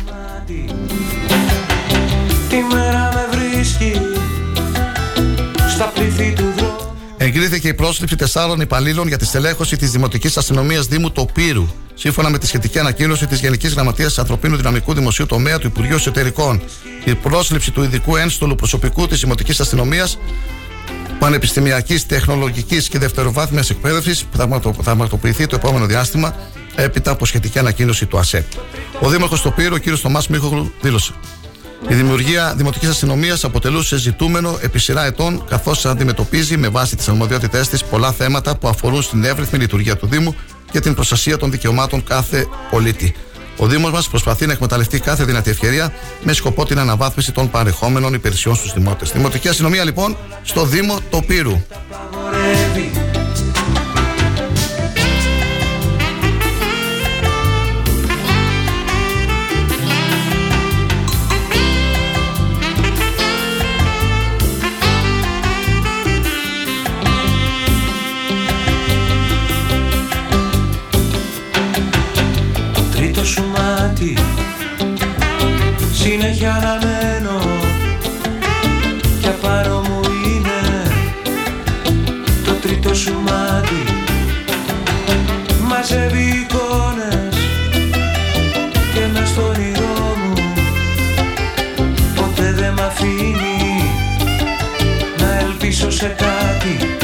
στα 5.69 5.91
του 6.35 6.46
Εγκρίθηκε 7.27 7.67
η 7.67 7.73
πρόσληψη 7.73 8.15
τεσσάρων 8.15 8.61
υπαλλήλων 8.61 9.07
για 9.07 9.17
τη 9.17 9.25
στελέχωση 9.25 9.75
της 9.75 9.91
Δημοτικής 9.91 10.37
Αστυνομίας 10.37 10.85
Δήμου 10.85 11.11
Τοπύρου, 11.11 11.67
σύμφωνα 11.93 12.29
με 12.29 12.37
τη 12.37 12.47
σχετική 12.47 12.79
ανακοίνωση 12.79 13.27
της 13.27 13.39
Γενικής 13.39 13.73
Γραμματείας 13.73 14.19
Ανθρωπίνου 14.19 14.55
Δυναμικού 14.55 14.93
Δημοσίου 14.93 15.25
Τομέα 15.25 15.57
του 15.59 15.67
Υπουργείου 15.67 15.95
Εσωτερικών. 15.95 16.61
Η 17.03 17.15
πρόσληψη 17.15 17.71
του 17.71 17.83
ειδικού 17.83 18.15
ένστολου 18.15 18.55
προσωπικού 18.55 19.07
της 19.07 19.19
Δημοτικής 19.19 19.59
Αστυνομίας 19.59 20.17
Πανεπιστημιακής, 21.19 22.05
Τεχνολογικής 22.05 22.87
και 22.87 22.99
Δευτεροβάθμιας 22.99 23.69
Εκπαίδευσης 23.69 24.23
που 24.23 24.37
θα 24.37 24.47
πραγματοποιηθεί 24.83 25.47
το 25.47 25.55
επόμενο 25.55 25.85
διάστημα 25.85 26.35
έπειτα 26.75 27.11
από 27.11 27.25
σχετική 27.25 27.59
ανακοίνωση 27.59 28.05
του 28.05 28.17
ΑΣΕ. 28.17 28.45
Ο 28.99 29.09
Δήμαρχος 29.09 29.41
Τοπύρου, 29.41 29.75
ο 29.75 29.79
κ. 29.79 29.97
Θωμάς 29.97 30.27
Μίχογλου, 30.27 30.71
δήλωσε. 30.81 31.13
Η 31.89 31.93
δημιουργία 31.93 32.53
δημοτικής 32.57 32.89
αστυνομίας 32.89 33.43
αποτελούσε 33.43 33.97
ζητούμενο 33.97 34.57
επί 34.61 34.79
σειρά 34.79 35.05
ετών, 35.05 35.43
καθώς 35.49 35.85
αντιμετωπίζει 35.85 36.57
με 36.57 36.67
βάση 36.67 36.95
τις 36.95 37.07
αρμοδιότητές 37.07 37.69
της 37.69 37.83
πολλά 37.83 38.11
θέματα 38.11 38.57
που 38.57 38.67
αφορούν 38.67 39.01
στην 39.01 39.23
εύρυθμη 39.23 39.59
λειτουργία 39.59 39.97
του 39.97 40.07
Δήμου 40.07 40.35
και 40.71 40.79
την 40.79 40.93
προστασία 40.93 41.37
των 41.37 41.51
δικαιωμάτων 41.51 42.03
κάθε 42.03 42.47
πολίτη. 42.71 43.15
Ο 43.57 43.67
Δήμος 43.67 43.91
μας 43.91 44.09
προσπαθεί 44.09 44.45
να 44.45 44.51
εκμεταλλευτεί 44.51 44.99
κάθε 44.99 45.23
δυνατή 45.23 45.49
ευκαιρία 45.49 45.93
με 46.23 46.33
σκοπό 46.33 46.65
την 46.65 46.79
αναβάθμιση 46.79 47.31
των 47.31 47.49
παρεχόμενων 47.49 48.13
υπηρεσιών 48.13 48.55
στους 48.55 48.73
δημότες. 48.73 49.11
Δημοτική 49.11 49.47
αστυνομία 49.47 49.83
λοιπόν 49.83 50.17
στο 50.43 50.65
Δήμο 50.65 50.99
Τοπύρου. 51.09 51.61
Συνέχεια 76.09 76.53
αναμένω. 76.53 77.39
Και 79.21 79.27
απάνω 79.27 79.79
μου 79.79 79.99
είναι 80.25 80.59
το 82.45 82.51
τρίτο 82.51 82.95
σου 82.95 83.13
μάτι. 83.13 83.83
Μαζεύει 85.67 86.23
εικόνες 86.23 87.35
και 88.93 88.99
με 89.13 89.25
στο 89.25 89.41
όνειρό 89.41 90.15
μου. 90.23 90.33
Ποτέ 92.15 92.51
δεν 92.51 92.73
μ' 92.73 92.81
αφήνει 92.81 93.91
να 95.19 95.39
ελπίσω 95.39 95.91
σε 95.91 96.07
κάτι. 96.07 96.97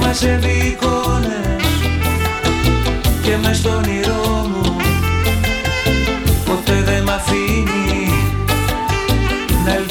Μαζεύει 0.00 0.66
εικόνες 0.66 1.72
και 3.22 3.36
μες 3.42 3.56
στο 3.56 3.70
όνειρό 3.70 4.25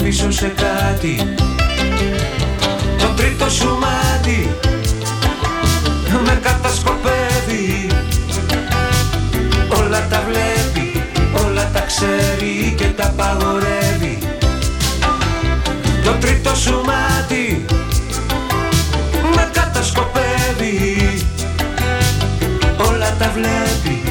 να 0.06 0.12
ελπίσω 0.12 0.32
σε 0.32 0.48
κάτι. 0.48 1.34
Το 3.00 3.08
τρίτο 3.16 3.50
σου 3.50 3.78
μάτι 3.80 4.56
με 6.26 6.40
κατασκοπεύει. 6.42 7.88
Όλα 9.80 10.08
τα 10.10 10.24
βλέπει, 10.28 11.04
όλα 11.46 11.70
τα 11.74 11.80
ξέρει 11.80 12.74
και 12.78 12.86
τα 12.86 13.14
παγορεύει 13.18 14.18
Το 16.04 16.12
τρίτο 16.20 16.56
σου 16.56 16.82
μάτι 16.86 17.66
με 19.36 19.50
κατασκοπεύει. 19.54 20.24
Βλέπει 23.34 24.02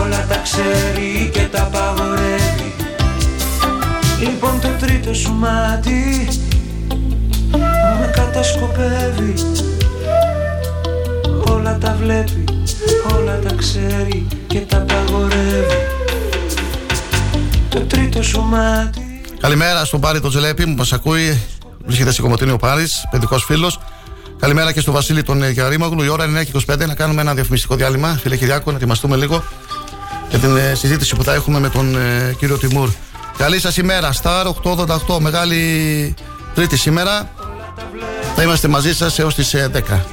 Όλα 0.00 0.26
τα 0.28 0.36
ξέρει 0.42 1.30
και 1.32 1.40
τα 1.40 1.62
απαγορεύει 1.62 2.09
Λοιπόν 4.30 4.60
το 4.60 4.68
τρίτο 4.86 5.14
σου 5.14 5.32
μάτι 5.32 6.28
Με 8.00 8.10
κατασκοπεύει 8.14 9.34
Όλα 11.50 11.78
τα 11.78 11.96
βλέπει 12.02 12.44
Όλα 13.16 13.38
τα 13.38 13.54
ξέρει 13.54 14.26
και 14.46 14.58
τα 14.58 14.76
απαγορεύει 14.76 15.86
Το 17.68 17.80
τρίτο 17.80 18.22
σου 18.22 18.42
μάτι 18.42 19.22
Καλημέρα 19.40 19.84
στον 19.84 20.00
Πάρη 20.00 20.20
τον 20.20 20.30
Τζελέπη 20.30 20.64
που 20.64 20.74
μας 20.76 20.92
ακούει. 20.92 21.40
Βρίσκεται 21.84 22.12
σε 22.12 22.22
Κομωτίνη 22.22 22.50
ο 22.50 22.56
Πάρης, 22.56 23.06
παιδικός 23.10 23.44
φίλος. 23.44 23.80
Καλημέρα 24.38 24.72
και 24.72 24.80
στον 24.80 24.94
Βασίλη 24.94 25.22
τον 25.22 25.42
ε, 25.42 25.50
Γιαρήμαγλου. 25.50 26.02
Η 26.02 26.08
ώρα 26.08 26.24
είναι 26.24 26.46
9.25 26.66 26.86
να 26.86 26.94
κάνουμε 26.94 27.20
ένα 27.20 27.34
διαφημιστικό 27.34 27.74
διάλειμμα. 27.74 28.18
Φίλε 28.22 28.36
Κυριάκο, 28.36 28.70
να 28.70 28.76
ετοιμαστούμε 28.76 29.16
λίγο 29.16 29.44
για 30.30 30.38
την 30.38 30.56
ε, 30.56 30.74
συζήτηση 30.74 31.16
που 31.16 31.22
θα 31.22 31.34
έχουμε 31.34 31.60
με 31.60 31.68
τον 31.68 31.96
ε, 31.96 32.34
κύριο 32.38 32.58
Τιμούρ. 32.58 32.90
Καλή 33.40 33.60
σας 33.60 33.76
ημέρα. 33.76 34.12
Star 34.22 34.44
888, 34.44 35.18
μεγάλη 35.20 36.14
Τρίτη 36.54 36.76
σήμερα. 36.76 37.30
Θα 38.36 38.42
είμαστε 38.42 38.68
μαζί 38.68 38.94
σας 38.94 39.18
έως 39.18 39.34
τις 39.34 39.54
10. 39.72 40.06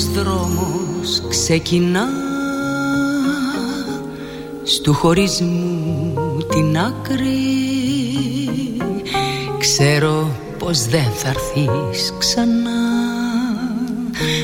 Έρημος 0.00 0.22
δρόμος 0.22 1.22
ξεκινά. 1.28 2.08
Στου 4.64 4.94
χωρισμού 4.94 6.14
την 6.48 6.78
άκρη 6.78 7.28
Ξέρω 9.58 10.30
πως 10.58 10.86
δεν 10.86 11.10
θα 11.14 11.28
έρθεις 11.28 12.14
ξανά. 12.18 12.80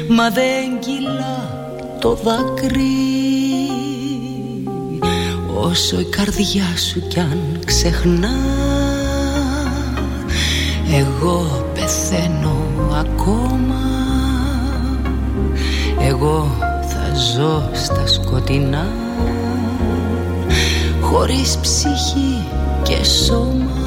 Μα 0.09 0.31
δεν 0.31 0.78
κυλά 0.78 1.69
το 2.01 2.19
δάκρυ. 2.24 2.85
Όσο 5.61 6.01
η 6.01 6.05
καρδιά 6.05 6.77
σου 6.77 7.07
κι 7.09 7.20
αν 7.20 7.59
ξεχνά 7.65 8.37
Εγώ 10.93 11.66
πεθαίνω 11.74 12.57
ακόμα 12.91 14.06
Εγώ 16.07 16.51
θα 16.81 17.15
ζω 17.15 17.70
στα 17.73 18.07
σκοτεινά 18.07 18.87
Χωρίς 21.01 21.59
ψυχή 21.59 22.43
και 22.83 23.05
σώμα 23.05 23.86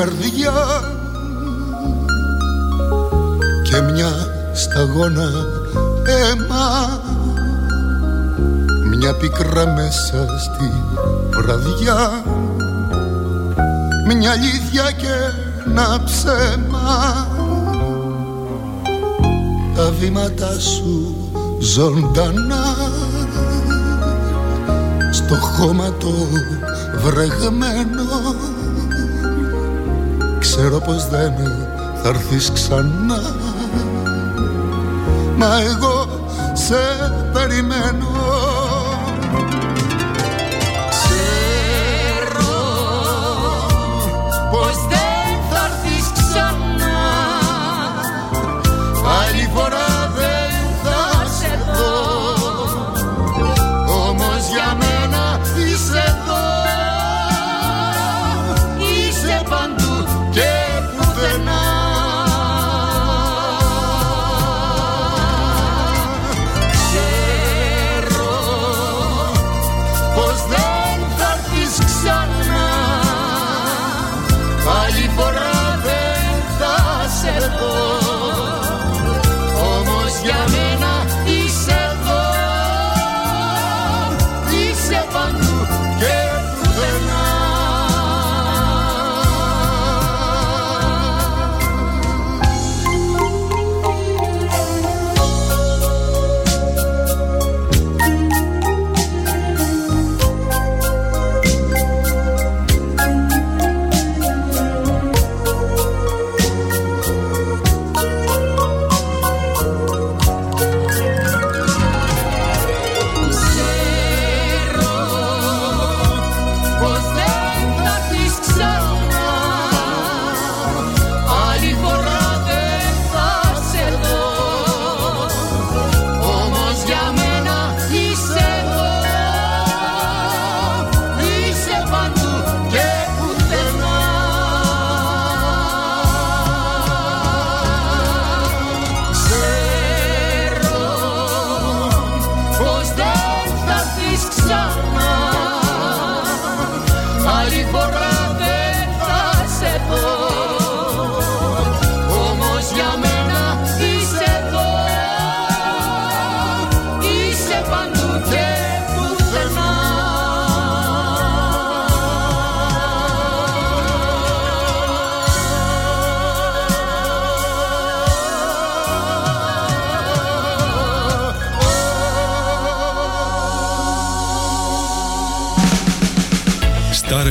καρδιά 0.00 0.52
και 3.62 3.80
μια 3.80 4.10
σταγόνα 4.52 5.30
αίμα. 6.04 7.00
Μια 8.96 9.14
πίκρα 9.14 9.66
μέσα 9.66 10.26
στη 10.38 10.72
βραδιά. 11.30 12.22
Μια 14.06 14.30
αλήθεια 14.30 14.90
και 14.90 15.14
ένα 15.66 16.02
ψέμα. 16.04 17.26
Τα 19.74 19.90
βήματα 20.00 20.58
σου 20.58 21.16
ζωντανά. 21.60 22.64
Στο 25.10 25.34
χώμα 25.34 25.92
το 25.98 26.12
βρεγμένο 27.04 28.29
Ξέρω 30.60 30.80
πως 30.80 31.08
δεν 31.08 31.32
θα 32.02 32.08
έρθεις 32.08 32.50
ξανά. 32.52 33.20
Μα 35.36 35.60
εγώ 35.60 36.08
σε 36.52 36.76
περιμένω 37.32 38.09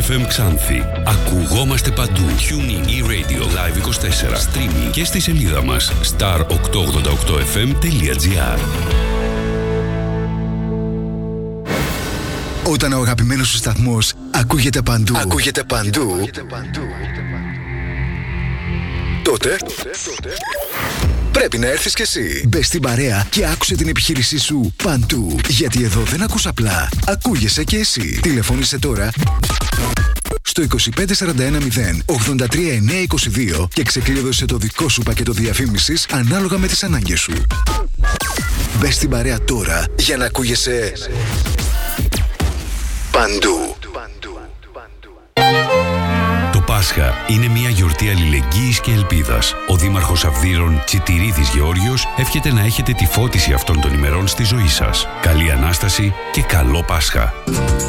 FM 0.09 0.25
Ξάνθη. 0.27 0.83
Ακουγόμαστε 1.05 1.91
παντού. 1.91 2.21
TuneIn 2.39 2.87
e-radio 2.87 3.41
live 3.41 3.77
24. 3.77 4.35
Streaming 4.35 4.91
και 4.91 5.05
στη 5.05 5.19
σελίδα 5.19 5.63
μας 5.63 5.91
star888fm.gr 6.17 8.59
Όταν 12.63 12.93
ο 12.93 13.01
αγαπημένος 13.01 13.47
σου 13.47 13.57
σταθμός 13.57 14.13
ακούγεται 14.31 14.81
παντού, 14.81 15.17
ακούγεται 15.17 15.63
παντού, 15.63 16.29
τότε 19.23 19.57
πρέπει 21.31 21.57
να 21.57 21.67
έρθεις 21.67 21.93
κι 21.93 22.01
εσύ. 22.01 22.43
Μπες 22.47 22.67
στην 22.67 22.81
παρέα 22.81 23.27
και 23.29 23.45
άκουσε 23.45 23.75
την 23.75 23.87
επιχείρησή 23.87 24.39
σου 24.39 24.73
παντού. 24.83 25.39
Γιατί 25.47 25.83
εδώ 25.83 26.01
δεν 26.01 26.21
ακούς 26.21 26.47
απλά, 26.47 26.89
ακούγεσαι 27.05 27.63
κι 27.63 27.75
εσύ. 27.75 28.19
Τηλεφώνησε 28.21 28.79
τώρα 28.79 29.11
στο 30.59 30.77
25410 30.77 32.03
83922 33.61 33.67
και 33.73 33.83
ξεκλείδωσε 33.83 34.45
το 34.45 34.57
δικό 34.57 34.89
σου 34.89 35.01
πακέτο 35.01 35.31
διαφήμισης 35.31 36.05
ανάλογα 36.11 36.57
με 36.57 36.67
τις 36.67 36.83
ανάγκες 36.83 37.19
σου. 37.19 37.33
Μπες 38.79 38.95
στην 38.95 39.09
παρέα 39.09 39.43
τώρα 39.43 39.85
για 39.97 40.17
να 40.17 40.25
ακούγεσαι 40.25 40.93
παντού. 43.11 43.78
Είναι 47.29 47.47
μια 47.47 47.69
γιορτή 47.69 48.09
αλληλεγγύης 48.09 48.81
και 48.81 48.91
ελπίδας. 48.91 49.55
Ο 49.67 49.75
Δήμαρχος 49.75 50.25
Αυδείρων 50.25 50.81
Τσιτηρίδης 50.85 51.49
Γεώργιος 51.49 52.07
εύχεται 52.17 52.53
να 52.53 52.61
έχετε 52.61 52.93
τη 52.93 53.05
φώτιση 53.05 53.53
αυτών 53.53 53.81
των 53.81 53.93
ημερών 53.93 54.27
στη 54.27 54.43
ζωή 54.43 54.67
σας. 54.67 55.07
Καλή 55.21 55.51
Ανάσταση 55.51 56.13
και 56.31 56.41
καλό 56.41 56.83
Πάσχα. 56.87 57.33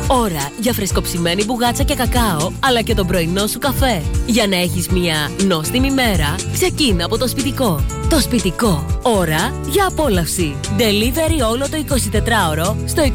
Ώρα 0.06 0.50
για 0.60 0.72
φρεσκοψημένη 0.72 1.44
μπουγάτσα 1.44 1.82
και 1.82 1.94
κακάο, 1.94 2.50
αλλά 2.60 2.82
και 2.82 2.94
τον 2.94 3.06
πρωινό 3.06 3.46
σου 3.46 3.58
καφέ. 3.58 4.02
Για 4.26 4.46
να 4.46 4.56
έχεις 4.56 4.88
μια 4.88 5.30
νόστιμη 5.46 5.90
μέρα, 5.90 6.34
ξεκίνα 6.52 7.04
από 7.04 7.18
το 7.18 7.28
σπιτικό. 7.28 7.84
Το 8.08 8.20
σπιτικό. 8.20 8.86
Ώρα 9.02 9.54
για 9.68 9.86
απόλαυση. 9.86 10.54
Delivery 10.78 11.40
όλο 11.50 11.68
το 11.68 11.84
24ωρο 11.88 12.76
στο 12.86 13.02
25410 13.02 13.06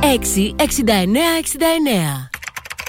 66969. 0.00 2.27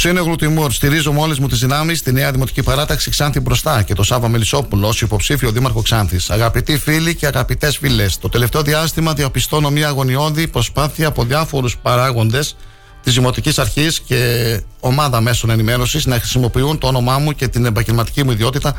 Χουσίνο 0.00 0.36
Τιμούρ, 0.36 0.72
στηρίζω 0.72 1.12
με 1.12 1.20
όλες 1.20 1.38
μου 1.38 1.48
τις 1.48 1.58
δυνάμεις 1.58 2.02
τη 2.02 2.12
νέα 2.12 2.30
Δημοτική 2.30 2.62
Παράταξη 2.62 3.10
Ξάνθη 3.10 3.40
μπροστά 3.40 3.82
και 3.82 3.94
το 3.94 4.02
Σάβα 4.02 4.28
Μελισσόπουλο 4.28 4.88
ως 4.88 5.00
υποψήφιο 5.00 5.50
Δήμαρχο 5.50 5.82
Ξάνθης. 5.82 6.30
Αγαπητοί 6.30 6.78
φίλοι 6.78 7.14
και 7.14 7.26
αγαπητές 7.26 7.76
φίλες, 7.76 8.18
το 8.18 8.28
τελευταίο 8.28 8.62
διάστημα 8.62 9.12
διαπιστώνω 9.12 9.70
μια 9.70 9.88
αγωνιώδη 9.88 10.48
προσπάθεια 10.48 11.08
από 11.08 11.24
διάφορους 11.24 11.76
παράγοντες 11.76 12.56
της 13.02 13.14
Δημοτικής 13.14 13.58
Αρχής 13.58 14.00
και 14.00 14.62
ομάδα 14.80 15.20
μέσων 15.20 15.50
ενημέρωσης 15.50 16.06
να 16.06 16.18
χρησιμοποιούν 16.18 16.78
το 16.78 16.86
όνομά 16.86 17.18
μου 17.18 17.32
και 17.32 17.48
την 17.48 17.64
επαγγελματική 17.64 18.24
μου 18.24 18.30
ιδιότητα 18.30 18.76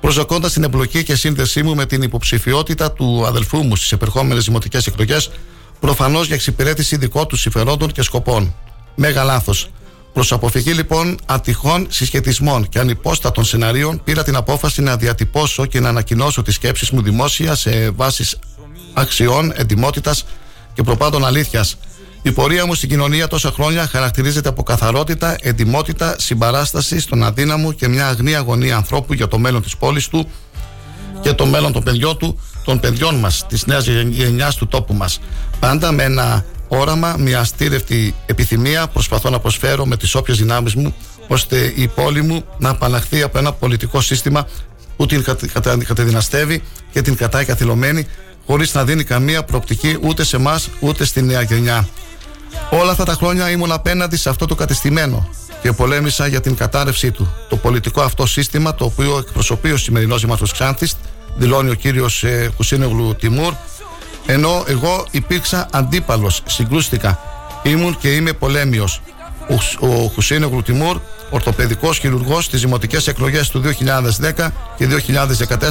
προσδοκώντας 0.00 0.52
την 0.52 0.62
εμπλοκή 0.64 1.02
και 1.04 1.14
σύνδεσή 1.14 1.62
μου 1.62 1.74
με 1.74 1.86
την 1.86 2.02
υποψηφιότητα 2.02 2.92
του 2.92 3.26
αδελφού 3.26 3.62
μου 3.62 3.76
στις 3.76 3.92
επερχόμενες 3.92 4.44
δημοτικές 4.44 4.86
εκλογές, 4.86 5.30
προφανώς 5.80 6.26
για 6.26 6.34
εξυπηρέτηση 6.34 6.96
δικών 6.96 7.26
του 7.26 7.36
συμφερόντων 7.36 7.92
και 7.92 8.02
σκοπών. 8.02 8.54
Μέγα 8.94 9.24
λάθος. 9.24 9.70
Προς 10.12 10.32
αποφυγή 10.32 10.72
λοιπόν 10.72 11.18
ατυχών 11.26 11.86
συσχετισμών 11.90 12.68
και 12.68 12.78
ανυπόστατων 12.78 13.44
σεναρίων, 13.44 14.00
πήρα 14.04 14.22
την 14.22 14.36
απόφαση 14.36 14.82
να 14.82 14.96
διατυπώσω 14.96 15.66
και 15.66 15.80
να 15.80 15.88
ανακοινώσω 15.88 16.42
τις 16.42 16.54
σκέψεις 16.54 16.90
μου 16.90 17.02
δημόσια 17.02 17.54
σε 17.54 17.90
βάσεις 17.90 18.38
αξιών, 18.94 19.52
εντιμότητας 19.56 20.24
και 20.74 20.82
προπάντων 20.82 21.24
αλήθειας. 21.26 21.76
Η 22.22 22.32
πορεία 22.32 22.66
μου 22.66 22.74
στην 22.74 22.88
κοινωνία 22.88 23.28
τόσα 23.28 23.50
χρόνια 23.50 23.86
χαρακτηρίζεται 23.86 24.48
από 24.48 24.62
καθαρότητα, 24.62 25.36
εντιμότητα, 25.40 26.14
συμπαράσταση 26.18 27.00
στον 27.00 27.22
αδύναμο 27.22 27.72
και 27.72 27.88
μια 27.88 28.08
αγνή 28.08 28.34
αγωνία 28.34 28.76
ανθρώπου 28.76 29.12
για 29.12 29.28
το 29.28 29.38
μέλλον 29.38 29.62
της 29.62 29.76
πόλης 29.76 30.08
του 30.08 30.30
και 31.20 31.32
το 31.32 31.46
μέλλον 31.46 31.72
των 31.72 31.82
παιδιών 31.82 32.16
του, 32.16 32.40
των 32.64 32.80
παιδιών 32.80 33.14
μας, 33.14 33.46
της 33.46 33.66
νέας 33.66 33.86
γενιάς 34.08 34.56
του 34.56 34.66
τόπου 34.66 34.94
μας. 34.94 35.20
Πάντα 35.60 35.92
με 35.92 36.02
ένα 36.02 36.44
όραμα, 36.72 37.16
μια 37.18 37.40
αστήρευτη 37.40 38.14
επιθυμία 38.26 38.86
προσπαθώ 38.86 39.30
να 39.30 39.38
προσφέρω 39.38 39.86
με 39.86 39.96
τις 39.96 40.14
όποιες 40.14 40.38
δυνάμεις 40.38 40.74
μου, 40.74 40.94
ώστε 41.28 41.72
η 41.76 41.88
πόλη 41.88 42.22
μου 42.22 42.44
να 42.58 42.68
απαλλαχθεί 42.68 43.22
από 43.22 43.38
ένα 43.38 43.52
πολιτικό 43.52 44.00
σύστημα 44.00 44.46
που 44.96 45.06
την 45.06 45.22
κατα- 45.22 45.46
κατα- 45.46 45.84
καταδυναστεύει 45.84 46.62
και 46.92 47.02
την 47.02 47.16
κατάει 47.16 47.44
καθυλωμένη, 47.44 48.06
χωρίς 48.46 48.74
να 48.74 48.84
δίνει 48.84 49.04
καμία 49.04 49.44
προοπτική 49.44 49.98
ούτε 50.00 50.24
σε 50.24 50.36
εμάς 50.36 50.68
ούτε 50.80 51.04
στη 51.04 51.22
νέα 51.22 51.42
γενιά. 51.42 51.88
Όλα 52.70 52.90
αυτά 52.90 53.04
τα 53.04 53.12
χρόνια 53.12 53.50
ήμουν 53.50 53.72
απέναντι 53.72 54.16
σε 54.16 54.28
αυτό 54.28 54.46
το 54.46 54.54
κατεστημένο 54.54 55.28
και 55.62 55.72
πολέμησα 55.72 56.26
για 56.26 56.40
την 56.40 56.56
κατάρρευσή 56.56 57.10
του. 57.10 57.32
Το 57.48 57.56
πολιτικό 57.56 58.00
αυτό 58.02 58.26
σύστημα, 58.26 58.74
το 58.74 58.84
οποίο 58.84 59.18
εκπροσωπεί 59.18 59.70
ο 59.70 59.76
σημερινός 59.76 60.20
Δήμαρχο 60.20 60.44
Ξάνθης, 60.52 60.96
δηλώνει 61.36 61.70
ο 61.70 61.74
κύριος 61.74 62.24
ε, 62.24 62.50
Χουσίνογλου 62.56 63.14
Τιμούρ, 63.16 63.52
ενώ 64.32 64.64
εγώ 64.66 65.06
υπήρξα 65.10 65.68
αντίπαλος, 65.72 66.42
συγκρούστηκα. 66.46 67.18
Ήμουν 67.62 67.98
και 67.98 68.08
είμαι 68.08 68.32
πολέμιος. 68.32 69.00
Ο, 69.80 69.86
ο 69.86 70.08
Χουσίνογλου 70.14 70.62
Τιμούρ, 70.62 71.00
ορθοπαιδικός 71.30 71.98
χειρουργός 71.98 72.44
στις 72.44 72.60
δημοτικές 72.60 73.06
εκλογές 73.06 73.48
του 73.48 73.62
2010 73.62 74.50
και 74.76 74.88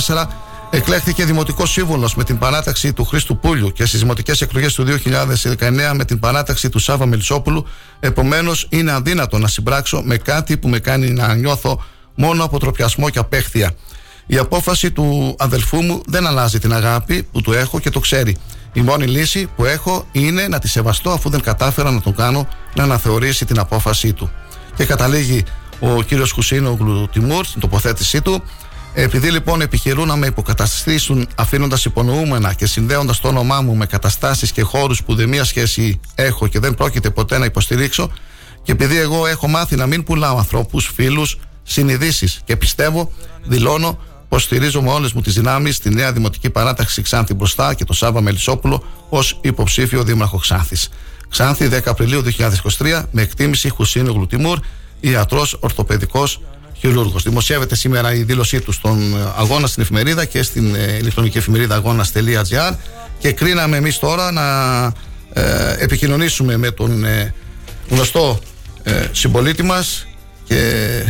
2014 0.08 0.26
Εκλέχθηκε 0.72 1.26
δημοτικός 1.26 1.72
σύμβολο 1.72 2.10
με 2.16 2.24
την 2.24 2.38
παράταξη 2.38 2.94
του 2.94 3.06
Χρήστου 3.06 3.38
Πούλιου 3.38 3.72
και 3.72 3.86
στις 3.86 4.00
δημοτικές 4.00 4.42
εκλογές 4.42 4.74
του 4.74 4.86
2019 4.86 5.92
με 5.94 6.06
την 6.06 6.20
παράταξη 6.20 6.70
του 6.70 6.80
Σάβα 6.80 7.06
Μελισσόπουλου. 7.06 7.68
Επομένως, 8.00 8.68
είναι 8.70 8.92
αδύνατο 8.92 9.38
να 9.38 9.48
συμπράξω 9.48 10.02
με 10.06 10.18
κάτι 10.18 10.58
που 10.58 10.68
με 10.68 10.80
κάνει 10.80 11.10
να 11.10 11.36
νιώθω 11.36 11.84
μόνο 12.16 12.44
αποτροπιασμό 12.44 13.10
και 13.10 13.20
απέχθεια. 13.20 13.72
Η 14.32 14.38
απόφαση 14.38 14.92
του 14.92 15.36
αδελφού 15.40 15.82
μου 15.82 16.02
δεν 16.06 16.28
αλλάζει 16.28 16.60
την 16.60 16.74
αγάπη 16.74 17.24
που 17.24 17.42
του 17.42 17.54
έχω 17.54 17.80
και 17.80 17.90
το 17.90 18.00
ξέρει. 18.00 18.36
Η 18.74 18.82
μόνη 18.82 19.06
λύση 19.06 19.50
που 19.56 19.66
έχω 19.66 20.06
είναι 20.12 20.48
να 20.48 20.60
τη 20.60 20.68
σεβαστώ 20.68 21.10
αφού 21.10 21.30
δεν 21.30 21.42
κατάφερα 21.42 21.92
να 21.92 22.02
τον 22.02 22.16
κάνω 22.16 22.48
να 22.76 22.84
αναθεωρήσει 22.84 23.46
την 23.46 23.60
απόφασή 23.60 24.14
του. 24.14 24.32
Και 24.76 24.86
καταλήγει 24.86 25.44
ο 25.80 26.02
κύριος 26.02 26.32
Χουσίνογλου 26.32 27.10
Τιμούρ 27.12 27.46
στην 27.46 27.62
τοποθέτησή 27.62 28.22
του. 28.22 28.44
Επειδή 28.94 29.32
λοιπόν 29.32 29.62
επιχειρούν 29.62 30.08
να 30.08 30.16
με 30.16 30.28
υποκαταστήσουν 30.28 31.28
αφήνοντας 31.36 31.86
υπονοούμενα 31.86 32.54
και 32.54 32.66
συνδέοντας 32.66 33.20
το 33.20 33.28
όνομά 33.28 33.62
μου 33.62 33.76
με 33.76 33.86
καταστάσεις 33.86 34.52
και 34.52 34.62
χώρους 34.62 35.04
που 35.04 35.16
δεν 35.16 35.30
μία 35.30 35.44
σχέση 35.44 36.00
έχω 36.16 36.48
και 36.48 36.60
δεν 36.60 36.76
πρόκειται 36.76 37.10
ποτέ 37.10 37.38
να 37.38 37.46
υποστηρίξω, 37.46 38.12
και 38.64 38.72
επειδή 38.72 38.98
εγώ 38.98 39.28
έχω 39.28 39.48
μάθει 39.48 39.76
να 39.76 39.86
μην 39.86 40.04
πουλάω 40.04 40.38
ανθρώπους, 40.38 40.92
φίλους, 40.96 41.40
συνειδήσεις 41.64 42.42
και 42.46 42.56
πιστεύω, 42.56 43.12
δηλώνω 43.44 44.00
πω 44.30 44.40
στηρίζω 44.40 44.82
με 44.82 44.90
όλες 44.90 45.12
μου 45.12 45.22
τις 45.22 45.34
δυνάμεις 45.34 45.76
στη 45.76 45.90
νέα 45.90 46.12
δημοτική 46.12 46.50
παράταξη 46.50 47.02
Ξάνθη 47.02 47.34
μπροστά 47.34 47.74
και 47.74 47.86
το 47.86 47.94
Σάβα 47.94 48.22
Μελισσόπουλο 48.22 48.84
ως 49.10 49.40
υποψήφιο 49.42 50.04
δήμαρχο 50.04 50.38
Ξάνθης. 50.38 50.90
Ξάνθη 51.30 51.70
10 51.72 51.80
Απριλίου 51.86 52.24
2023 52.78 53.04
με 53.12 53.22
εκτίμηση 53.22 53.70
Χουσίνου 53.70 54.12
Γλουτιμούρ, 54.12 54.60
ιατρός 55.00 55.58
ορθοπαιδικός 55.60 56.42
χειρούργος. 56.78 57.24
Δημοσιεύεται 57.24 57.76
σήμερα 57.76 58.14
η 58.14 58.24
δήλωσή 58.24 58.62
του 58.62 58.72
στον 58.72 59.14
ε, 59.14 59.34
αγώνα 59.38 59.68
στην 59.68 59.84
εφημερίδα 59.84 60.26
και 60.26 60.44
στην 60.44 60.76
ε, 60.76 60.98
ηλεκτρονική 61.00 61.38
εφημερίδα 61.38 61.76
αγώνα.gr 61.76 62.76
και 63.20 63.32
κρίναμε 63.32 63.78
εμείς 63.78 64.00
τώρα 64.00 64.32
να 64.32 64.44
ε, 65.34 65.76
επικοινωνήσουμε 65.78 66.58
με 66.58 66.72
τον 66.72 67.04
ε, 67.04 67.34
γνωστό 67.90 68.40
ε, 68.84 69.06
συμπολίτη 69.12 69.64
μας 69.64 70.08
και 70.44 71.04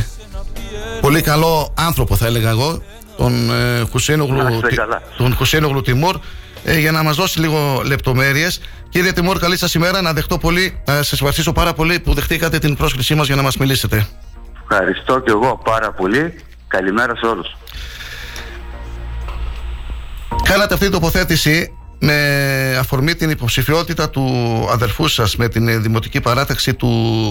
πολύ 1.02 1.22
καλό 1.22 1.74
άνθρωπο 1.78 2.16
θα 2.16 2.26
έλεγα 2.26 2.50
εγώ 2.50 2.82
τον 3.20 3.52
ε, 3.52 3.82
Χουσίνογλου, 3.92 4.62
τον 5.18 5.36
Χουσίνογλου 5.36 5.82
Τιμούρ 5.82 6.20
ε, 6.64 6.80
για 6.80 6.92
να 6.92 7.04
μας 7.04 7.16
δώσει 7.16 7.40
λίγο 7.40 7.82
λεπτομέρειες. 7.86 8.62
Κύριε 8.90 9.12
Τιμούρ 9.12 9.40
καλή 9.40 9.58
σας 9.58 9.74
ημέρα. 9.74 10.02
Να 10.02 10.14
δεχτώ 10.14 10.38
πολύ 10.38 10.82
να 10.86 10.94
σας 10.94 11.12
ευχαριστήσω 11.12 11.52
πάρα 11.52 11.74
πολύ 11.74 12.00
που 12.00 12.14
δεχτήκατε 12.14 12.60
την 12.60 12.76
πρόσκλησή 12.76 13.16
μας 13.16 13.28
για 13.28 13.36
να 13.36 13.42
μας 13.42 13.58
μιλήσετε. 13.58 14.08
Ευχαριστώ 14.70 15.20
και 15.20 15.32
εγώ 15.32 15.62
πάρα 15.64 15.92
πολύ. 15.92 16.34
Καλημέρα 16.68 17.16
σε 17.16 17.26
όλους. 17.26 17.58
Κάνατε 20.44 20.74
αυτή 20.74 20.86
την 20.86 20.94
τοποθέτηση 20.94 21.74
με 22.00 22.78
αφορμή 22.80 23.16
την 23.16 23.30
υποψηφιότητα 23.30 24.10
του 24.10 24.26
αδερφού 24.72 25.08
σας 25.08 25.36
με 25.36 25.48
την 25.48 25.82
δημοτική 25.82 26.22
παράταξη 26.22 26.74
του 26.74 26.90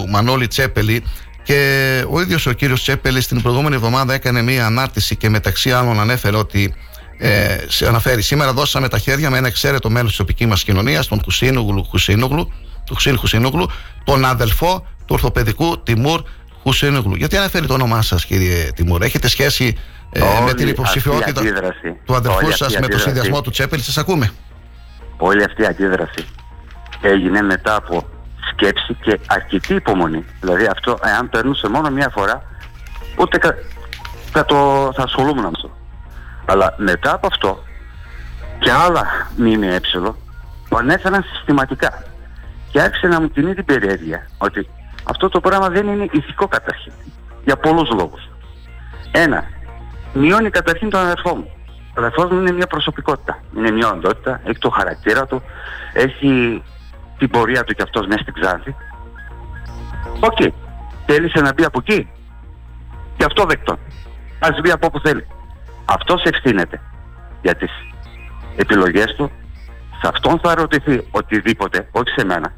Μανώλη 0.09 0.47
Τσέπελη 0.47 1.03
και 1.49 2.05
ο 2.09 2.21
ίδιος 2.21 2.45
ο 2.45 2.51
κύριος 2.51 2.81
Τσέπελης 2.81 3.23
στην 3.23 3.41
προηγούμενη 3.41 3.75
εβδομάδα 3.75 4.13
έκανε 4.13 4.41
μία 4.41 4.65
ανάρτηση 4.65 5.15
και 5.15 5.29
μεταξύ 5.29 5.71
άλλων 5.71 5.99
ανέφερε 5.99 6.37
ότι 6.37 6.73
ε, 7.17 7.57
σε 7.67 7.87
αναφέρει 7.87 8.21
σήμερα 8.21 8.53
δώσαμε 8.53 8.87
τα 8.87 8.97
χέρια 8.97 9.29
με 9.29 9.37
ένα 9.37 9.47
εξαίρετο 9.47 9.89
μέλος 9.89 10.09
της 10.09 10.17
τοπικής 10.17 10.47
μας 10.47 10.63
κοινωνίας 10.63 11.07
τον 11.07 11.21
Χουσίνογλου, 11.23 11.83
Χουσίνογλου, 11.83 12.51
του 12.85 12.93
Χουσίν 12.93 13.17
Χουσίνογλου, 13.17 13.69
τον 14.03 14.25
αδελφό 14.25 14.87
του 14.97 15.05
ορθοπαιδικού 15.07 15.83
Τιμούρ 15.83 16.23
Χουσίνογλου. 16.63 17.15
Γιατί 17.15 17.37
αναφέρει 17.37 17.67
το 17.67 17.73
όνομά 17.73 18.01
σας, 18.01 18.25
κύριε 18.25 18.71
Τιμούρ, 18.75 19.01
έχετε 19.01 19.27
σχέση 19.27 19.77
ε, 20.11 20.21
με 20.45 20.53
την 20.53 20.67
υποψηφιότητα 20.67 21.41
του 22.05 22.15
αδελφού 22.15 22.51
σας 22.51 22.79
με 22.79 22.87
το 22.87 22.99
συνδυασμό 22.99 23.41
του 23.41 23.49
Τσέπελ, 23.49 23.81
σας 23.81 23.97
ακούμε. 23.97 24.31
Όλη 25.17 25.43
αυτή 25.43 25.61
η 25.61 25.65
αντίδραση 25.65 26.25
έγινε 27.01 27.41
μετά 27.41 27.75
από 27.75 28.18
σκέψη 28.51 28.93
και 28.93 29.19
αρκετή 29.27 29.73
υπομονή. 29.73 30.25
Δηλαδή 30.39 30.65
αυτό, 30.65 30.97
εάν 31.03 31.29
περνούσε 31.29 31.69
μόνο 31.69 31.89
μία 31.89 32.09
φορά, 32.09 32.43
ούτε 33.19 33.37
κα, 33.37 33.55
θα, 34.31 34.45
το, 34.45 34.89
θα 34.95 35.03
ασχολούμουν 35.03 35.41
με 35.41 35.49
αυτό. 35.55 35.69
Αλλά 36.45 36.73
μετά 36.77 37.13
από 37.13 37.27
αυτό 37.27 37.63
και 38.59 38.71
άλλα 38.71 39.05
ΜΜΕ 39.35 39.79
το 40.69 40.77
ανέφεραν 40.77 41.23
συστηματικά. 41.23 42.03
Και 42.71 42.81
άρχισε 42.81 43.07
να 43.07 43.21
μου 43.21 43.29
κινεί 43.29 43.53
την 43.53 43.65
περιέργεια 43.65 44.27
ότι 44.37 44.69
αυτό 45.03 45.29
το 45.29 45.39
πράγμα 45.39 45.69
δεν 45.69 45.87
είναι 45.87 46.07
ηθικό 46.11 46.47
καταρχήν. 46.47 46.91
Για 47.45 47.57
πολλούς 47.57 47.89
λόγους. 47.89 48.29
Ένα, 49.11 49.43
μειώνει 50.13 50.49
καταρχήν 50.49 50.89
τον 50.89 50.99
αδερφό 50.99 51.35
μου. 51.35 51.51
Ο 51.67 51.99
αδερφός 51.99 52.31
μου 52.31 52.39
είναι 52.39 52.51
μια 52.51 52.67
προσωπικότητα. 52.67 53.43
Είναι 53.55 53.71
μια 53.71 53.91
οντότητα, 53.91 54.41
έχει 54.43 54.59
το 54.59 54.69
χαρακτήρα 54.69 55.25
του, 55.25 55.41
έχει 55.93 56.63
την 57.19 57.29
πορεία 57.29 57.63
του 57.63 57.73
κι 57.73 57.81
αυτός 57.81 58.05
μέσα 58.07 58.21
στην 58.21 58.33
Ξάνθη. 58.33 58.75
OK. 60.19 60.37
Okay. 60.39 60.49
Θέλησε 61.05 61.41
να 61.41 61.53
μπει 61.53 61.63
από 61.63 61.79
εκεί. 61.85 62.09
Και 63.17 63.25
αυτό 63.25 63.43
δεκτό. 63.45 63.77
Ας 64.39 64.61
μπει 64.61 64.71
από 64.71 64.85
όπου 64.85 64.99
θέλει. 64.99 65.27
Αυτός 65.85 66.23
ευθύνεται 66.23 66.81
για 67.41 67.55
τις 67.55 67.71
επιλογές 68.55 69.15
του. 69.17 69.31
Σε 70.01 70.07
αυτόν 70.13 70.39
θα 70.39 70.55
ρωτηθεί 70.55 71.07
οτιδήποτε, 71.11 71.89
όχι 71.91 72.09
σε 72.15 72.25
μένα. 72.25 72.53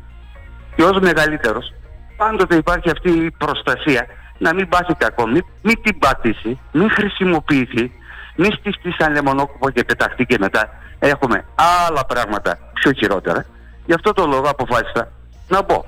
Και 0.75 0.83
ως 0.83 0.99
μεγαλύτερος 0.99 1.73
πάντοτε 2.17 2.55
υπάρχει 2.55 2.89
αυτή 2.89 3.09
η 3.09 3.31
προστασία 3.31 4.05
να 4.37 4.53
μην 4.53 4.69
πάθει 4.69 4.93
κακό, 4.93 5.27
μην, 5.27 5.45
μην 5.61 5.81
την 5.81 5.99
πατήσει, 5.99 6.59
μην 6.71 6.89
χρησιμοποιηθεί, 6.89 7.91
μην 8.35 8.51
στηστεί 8.53 8.91
σαν 8.97 9.13
λεμονόκουπο 9.13 9.69
και 9.69 9.83
πεταχτεί 9.83 10.25
και 10.25 10.37
μετά 10.39 10.69
έχουμε 10.99 11.45
άλλα 11.87 12.05
πράγματα 12.05 12.57
πιο 12.73 12.91
χειρότερα. 12.91 13.45
Γι' 13.85 13.93
αυτό 13.93 14.13
το 14.13 14.25
λόγο 14.25 14.49
αποφάσισα 14.49 15.11
να 15.47 15.63
πω 15.63 15.85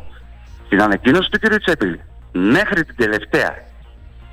στην 0.66 0.82
ανακοίνωση 0.82 1.30
του 1.30 1.40
κ. 1.40 1.60
Τσέπηλη 1.60 2.02
μέχρι 2.32 2.86
την 2.86 2.96
τελευταία 2.96 3.56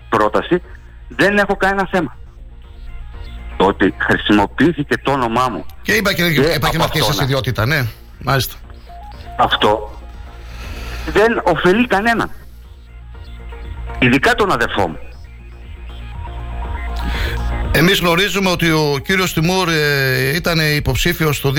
πρόταση 0.09 0.63
δεν 1.09 1.39
έχω 1.39 1.57
κανένα 1.57 1.89
θέμα. 1.91 2.17
Το 3.57 3.67
ότι 3.67 3.95
χρησιμοποιήθηκε 3.99 4.99
το 4.99 5.13
όνομά 5.13 5.49
μου. 5.49 5.67
Και 5.83 5.93
είπα 5.93 6.13
και, 6.13 6.33
και 6.33 6.43
επαγγελματική 6.43 7.01
σα 7.13 7.25
ιδιότητα, 7.25 7.67
ναι, 7.67 7.87
μάλιστα. 8.19 8.55
Αυτό 9.39 9.91
δεν 11.13 11.43
ωφελεί 11.45 11.87
κανέναν. 11.87 12.31
Ειδικά 13.99 14.35
τον 14.35 14.53
αδερφό 14.53 14.89
μου. 14.89 14.99
Εμείς 17.73 18.01
γνωρίζουμε 18.01 18.51
ότι 18.51 18.71
ο 18.71 18.99
κύριος 19.05 19.33
Τιμούρ 19.33 19.69
ε, 19.69 20.35
ήταν 20.35 20.59
υποψήφιος 20.77 21.41
το 21.41 21.53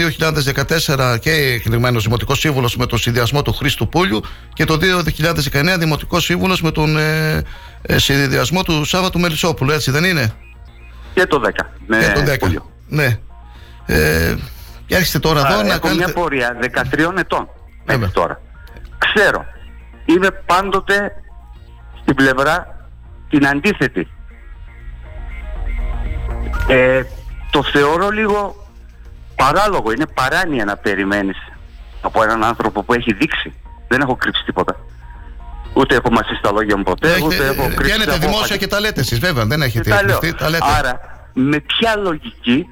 2014 0.87 1.17
και 1.19 1.31
εκλεγμένος 1.31 2.03
Δημοτικός 2.03 2.39
Σύμβουλος 2.39 2.75
με 2.75 2.85
τον 2.85 2.97
συνδυασμό 2.97 3.41
του 3.41 3.53
Χρήστου 3.53 3.87
Πούλιου 3.87 4.21
και 4.53 4.65
το 4.65 4.77
2019 5.51 5.75
Δημοτικός 5.79 6.23
Σύμβουλος 6.23 6.61
με 6.61 6.71
τον 6.71 6.97
ε, 6.97 7.43
ε, 7.81 7.97
συνδυασμό 7.97 8.63
του 8.63 8.85
Σάββατου 8.85 9.19
Μελισσόπουλου, 9.19 9.71
έτσι 9.71 9.91
δεν 9.91 10.03
είναι; 10.03 10.33
Και 11.13 11.25
το 11.25 11.41
10. 11.45 11.49
Με 11.87 11.97
και 11.97 12.37
το 12.37 12.47
10. 12.47 12.61
Ναι. 12.87 13.19
Ε, 13.85 14.35
και 14.85 14.95
έρχεστε 14.95 15.19
τώρα 15.19 15.39
εδώ 15.39 15.63
να 15.63 15.77
κάνετε... 15.77 15.93
μια 15.93 16.13
πορεία 16.13 16.57
13 16.93 17.17
ετών 17.17 17.49
μέχρι 17.85 18.09
τώρα 18.09 18.41
ξέρω. 19.13 19.45
Είμαι 20.05 20.31
πάντοτε 20.45 21.11
στην 22.01 22.15
πλευρά 22.15 22.87
την 23.29 23.47
αντίθετη. 23.47 24.07
Ε, 26.67 27.03
το 27.51 27.63
θεωρώ 27.63 28.09
λίγο 28.09 28.67
παράλογο, 29.35 29.91
είναι 29.91 30.05
παράνοια 30.13 30.65
να 30.65 30.77
περιμένεις 30.77 31.37
από 32.01 32.23
έναν 32.23 32.43
άνθρωπο 32.43 32.83
που 32.83 32.93
έχει 32.93 33.13
δείξει. 33.13 33.53
Δεν 33.87 34.01
έχω 34.01 34.15
κρύψει 34.15 34.43
τίποτα. 34.43 34.75
Ούτε 35.73 35.95
έχω 35.95 36.11
μαζί 36.11 36.33
στα 36.39 36.51
λόγια 36.51 36.77
μου 36.77 36.83
ποτέ, 36.83 37.07
Έχετε, 37.07 37.25
ούτε 37.25 37.45
έχω 37.45 37.63
κρύψει. 37.75 37.83
Βγαίνετε 37.83 38.17
δημόσια 38.17 38.57
και 38.57 38.67
τα 38.67 38.79
λέτε 38.79 38.99
εσείς 38.99 39.19
βέβαια, 39.19 39.45
δεν 39.45 39.61
έχετε 39.61 39.89
τα 39.89 40.03
λέω. 40.03 40.17
κρυφτεί, 40.19 40.37
τα 40.37 40.49
λέτε. 40.49 40.65
Άρα, 40.77 40.99
με 41.33 41.59
ποια 41.59 41.95
λογική 41.95 42.67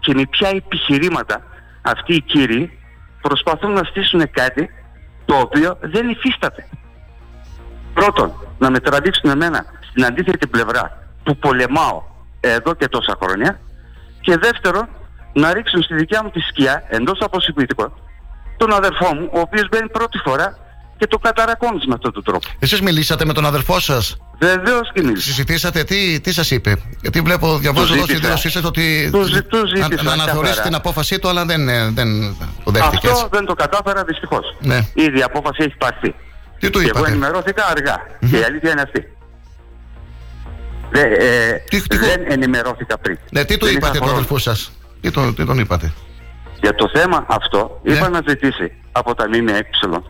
και 0.00 0.14
με 0.14 0.22
ποια 0.30 0.48
επιχειρήματα 0.48 1.42
αυτοί 1.82 2.14
οι 2.14 2.20
κύριοι 2.20 2.78
προσπαθούν 3.20 3.72
να 3.72 3.84
στήσουν 3.84 4.30
κάτι 4.30 4.70
το 5.24 5.34
οποίο 5.34 5.78
δεν 5.80 6.08
υφίσταται. 6.08 6.68
Πρώτον, 7.94 8.32
να 8.58 8.70
με 8.70 8.80
τραβήξουν 8.80 9.30
εμένα 9.30 9.64
στην 9.90 10.04
αντίθετη 10.04 10.46
πλευρά 10.46 11.06
που 11.22 11.36
πολεμάω 11.36 12.02
εδώ 12.42 12.74
και 12.74 12.88
τόσα 12.88 13.16
χρόνια 13.22 13.60
και 14.20 14.36
δεύτερον, 14.36 14.88
να 15.32 15.52
ρίξουν 15.52 15.82
στη 15.82 15.94
δικιά 15.94 16.22
μου 16.22 16.30
τη 16.30 16.40
σκιά 16.40 16.82
εντός 16.88 17.18
αποσυπητικών 17.20 17.92
τον 18.56 18.72
αδερφό 18.72 19.14
μου, 19.14 19.28
ο 19.32 19.40
οποίος 19.40 19.68
μπαίνει 19.70 19.88
πρώτη 19.88 20.18
φορά 20.18 20.58
και 20.98 21.06
το 21.06 21.18
καταρακώνεις 21.18 21.86
με 21.86 21.94
αυτόν 21.94 22.12
τον 22.12 22.24
τρόπο. 22.24 22.48
Εσείς 22.58 22.80
μιλήσατε 22.80 23.24
με 23.24 23.32
τον 23.32 23.46
αδερφό 23.46 23.80
σας; 23.80 24.16
Βεβαίως 24.38 24.90
και 24.92 25.02
μίλησα. 25.02 25.22
Συζητήσατε, 25.26 25.84
τι, 25.84 26.20
τι 26.20 26.32
σας 26.32 26.50
είπε; 26.50 26.76
Γιατί 27.00 27.20
βλέπω, 27.20 27.58
διαβάζω 27.58 27.94
εδώ 27.94 28.02
στη 28.04 28.16
δήλωσή 28.16 28.50
σας 28.50 28.64
ότι 28.64 29.08
Του 29.12 29.22
ζη- 29.22 29.42
του 29.46 29.66
ζήτησα 29.66 30.02
να, 30.02 30.02
να 30.02 30.12
αναθεωρήσει 30.12 30.52
καθαρά. 30.52 30.66
την 30.68 30.74
απόφασή 30.74 31.18
του, 31.18 31.28
αλλά 31.28 31.44
δεν, 31.44 31.68
ε, 31.68 31.90
δεν 31.90 32.36
το 32.64 32.70
δέχτηκες 32.70 33.10
έτσι. 33.10 33.22
Αυτό 33.22 33.28
δεν 33.32 33.44
το 33.44 33.54
κατάφερα 33.54 34.04
δυστυχώς. 34.04 34.56
Ναι. 34.60 34.86
Ήδη 34.94 35.18
η 35.18 35.22
απόφαση 35.22 35.62
έχει 35.62 35.76
πάρθει. 35.76 36.14
Τι 36.58 36.70
του 36.70 36.78
και 36.78 36.88
εγώ 36.88 36.98
είπατε; 36.98 37.10
ενημερώθηκα 37.10 37.66
αργά. 37.66 37.96
Και 38.30 38.38
η 38.38 38.42
αλήθεια 38.42 38.70
είναι 38.70 38.80
αυτή. 38.80 39.16
Δε, 40.92 41.00
ε, 41.00 41.62
δεν 41.88 42.24
ενημερώθηκα 42.28 42.98
πριν. 42.98 43.18
Ναι, 43.30 43.44
τι 43.44 43.56
του 43.58 43.66
Δεν 43.66 43.74
είπατε 43.74 43.86
είχα 43.90 43.98
του 43.98 44.02
χρόνο. 44.04 44.12
αδελφού 44.12 44.38
σας; 44.38 44.72
Τι, 45.00 45.10
τον- 45.10 45.34
τι 45.34 45.44
τον 45.46 45.58
είπατε; 45.58 45.92
Για 46.62 46.74
το 46.74 46.90
θέμα 46.94 47.24
αυτό, 47.28 47.80
Ναι. 47.82 47.94
είπα 47.94 48.08
να 48.08 48.20
ζητήσει 48.26 48.72
από 48.92 49.14
τα 49.14 49.28
ΜΜΕ 49.28 49.60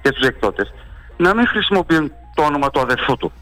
και 0.03 0.11
τους 0.13 0.27
εκδότες 0.29 0.73
να 1.17 1.35
μην 1.35 1.47
χρησιμοποιούν 1.47 2.13
το 2.35 2.43
όνομα 2.43 2.71
του 2.71 2.81
αδερφού 2.81 3.17
του. 3.17 3.33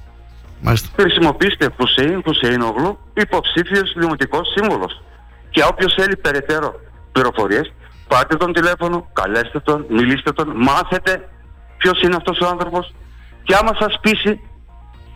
Μάλιστα. 0.60 0.88
Χρησιμοποιήστε 1.00 1.68
Χουσέιν 1.76 2.22
Χουσέινογλου, 2.26 2.98
υποψήφιος 3.14 3.92
δημοτικός 3.96 4.48
σύμβολος. 4.56 5.02
Και 5.50 5.62
όποιος 5.70 5.94
θέλει 5.98 6.16
περαιτέρω 6.16 6.80
πληροφορίες, 7.12 7.72
πάρτε 8.08 8.36
τον 8.36 8.52
τηλέφωνο, 8.52 9.08
καλέστε 9.12 9.60
τον, 9.60 9.86
μιλήστε 9.88 10.32
τον, 10.32 10.52
μάθετε 10.56 11.28
ποιος 11.76 12.02
είναι 12.02 12.16
αυτός 12.16 12.40
ο 12.40 12.46
άνθρωπος 12.46 12.94
και 13.42 13.54
άμα 13.54 13.74
σας 13.78 13.98
πείσει, 14.00 14.40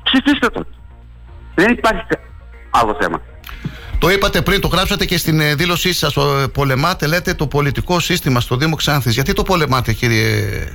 ψηφίστε 0.03 0.49
τον. 0.49 0.67
Δεν 1.55 1.73
υπάρχει 1.73 2.05
κα- 2.09 2.21
άλλο 2.71 2.97
θέμα. 3.01 3.21
Το 3.99 4.11
είπατε 4.11 4.43
πριν, 4.43 4.61
το 4.61 4.69
γράψατε 4.69 5.05
και 5.05 5.19
στην 5.19 5.41
ε, 5.41 5.55
δήλωσή 5.55 5.93
σας. 5.93 6.17
Πολεμάτε, 6.53 7.07
λέτε, 7.07 7.35
το 7.35 7.47
πολιτικό 7.47 8.01
σύστημα 8.01 8.41
στο 8.41 8.57
Δήμο 8.57 8.77
Ξάνθης. 8.77 9.15
Γιατί 9.15 9.33
το 9.33 9.43
πολεμάτε, 9.43 9.93
κύριε 9.93 10.29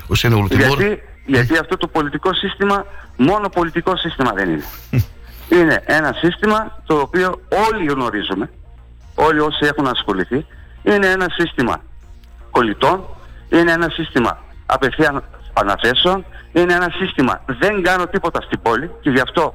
Χουσένου 0.07 0.47
Τιμούρ; 0.47 0.77
Γιατί, 0.79 1.01
γιατί 1.25 1.57
αυτό 1.57 1.77
το 1.77 1.87
πολιτικό 1.87 2.33
σύστημα 2.33 2.85
μόνο 3.17 3.49
πολιτικό 3.49 3.97
σύστημα 3.97 4.31
δεν 4.35 4.49
είναι. 4.49 4.63
είναι 5.61 5.81
ένα 5.85 6.13
σύστημα 6.19 6.81
το 6.85 6.95
οποίο 6.95 7.41
όλοι 7.71 7.85
γνωρίζουμε, 7.85 8.49
όλοι 9.15 9.39
όσοι 9.39 9.65
έχουν 9.65 9.87
ασχοληθεί, 9.87 10.45
είναι 10.83 11.07
ένα 11.07 11.25
σύστημα 11.37 11.81
κολλητών, 12.49 13.05
είναι 13.49 13.71
ένα 13.71 13.89
σύστημα 13.89 14.43
απευθείαν 14.65 15.23
αναθέσεων, 15.53 16.25
είναι 16.53 16.73
ένα 16.73 16.89
σύστημα 16.99 17.41
δεν 17.45 17.81
κάνω 17.83 18.07
τίποτα 18.07 18.41
στην 18.41 18.61
πόλη 18.61 18.91
και 19.01 19.09
γι' 19.09 19.19
αυτό 19.19 19.53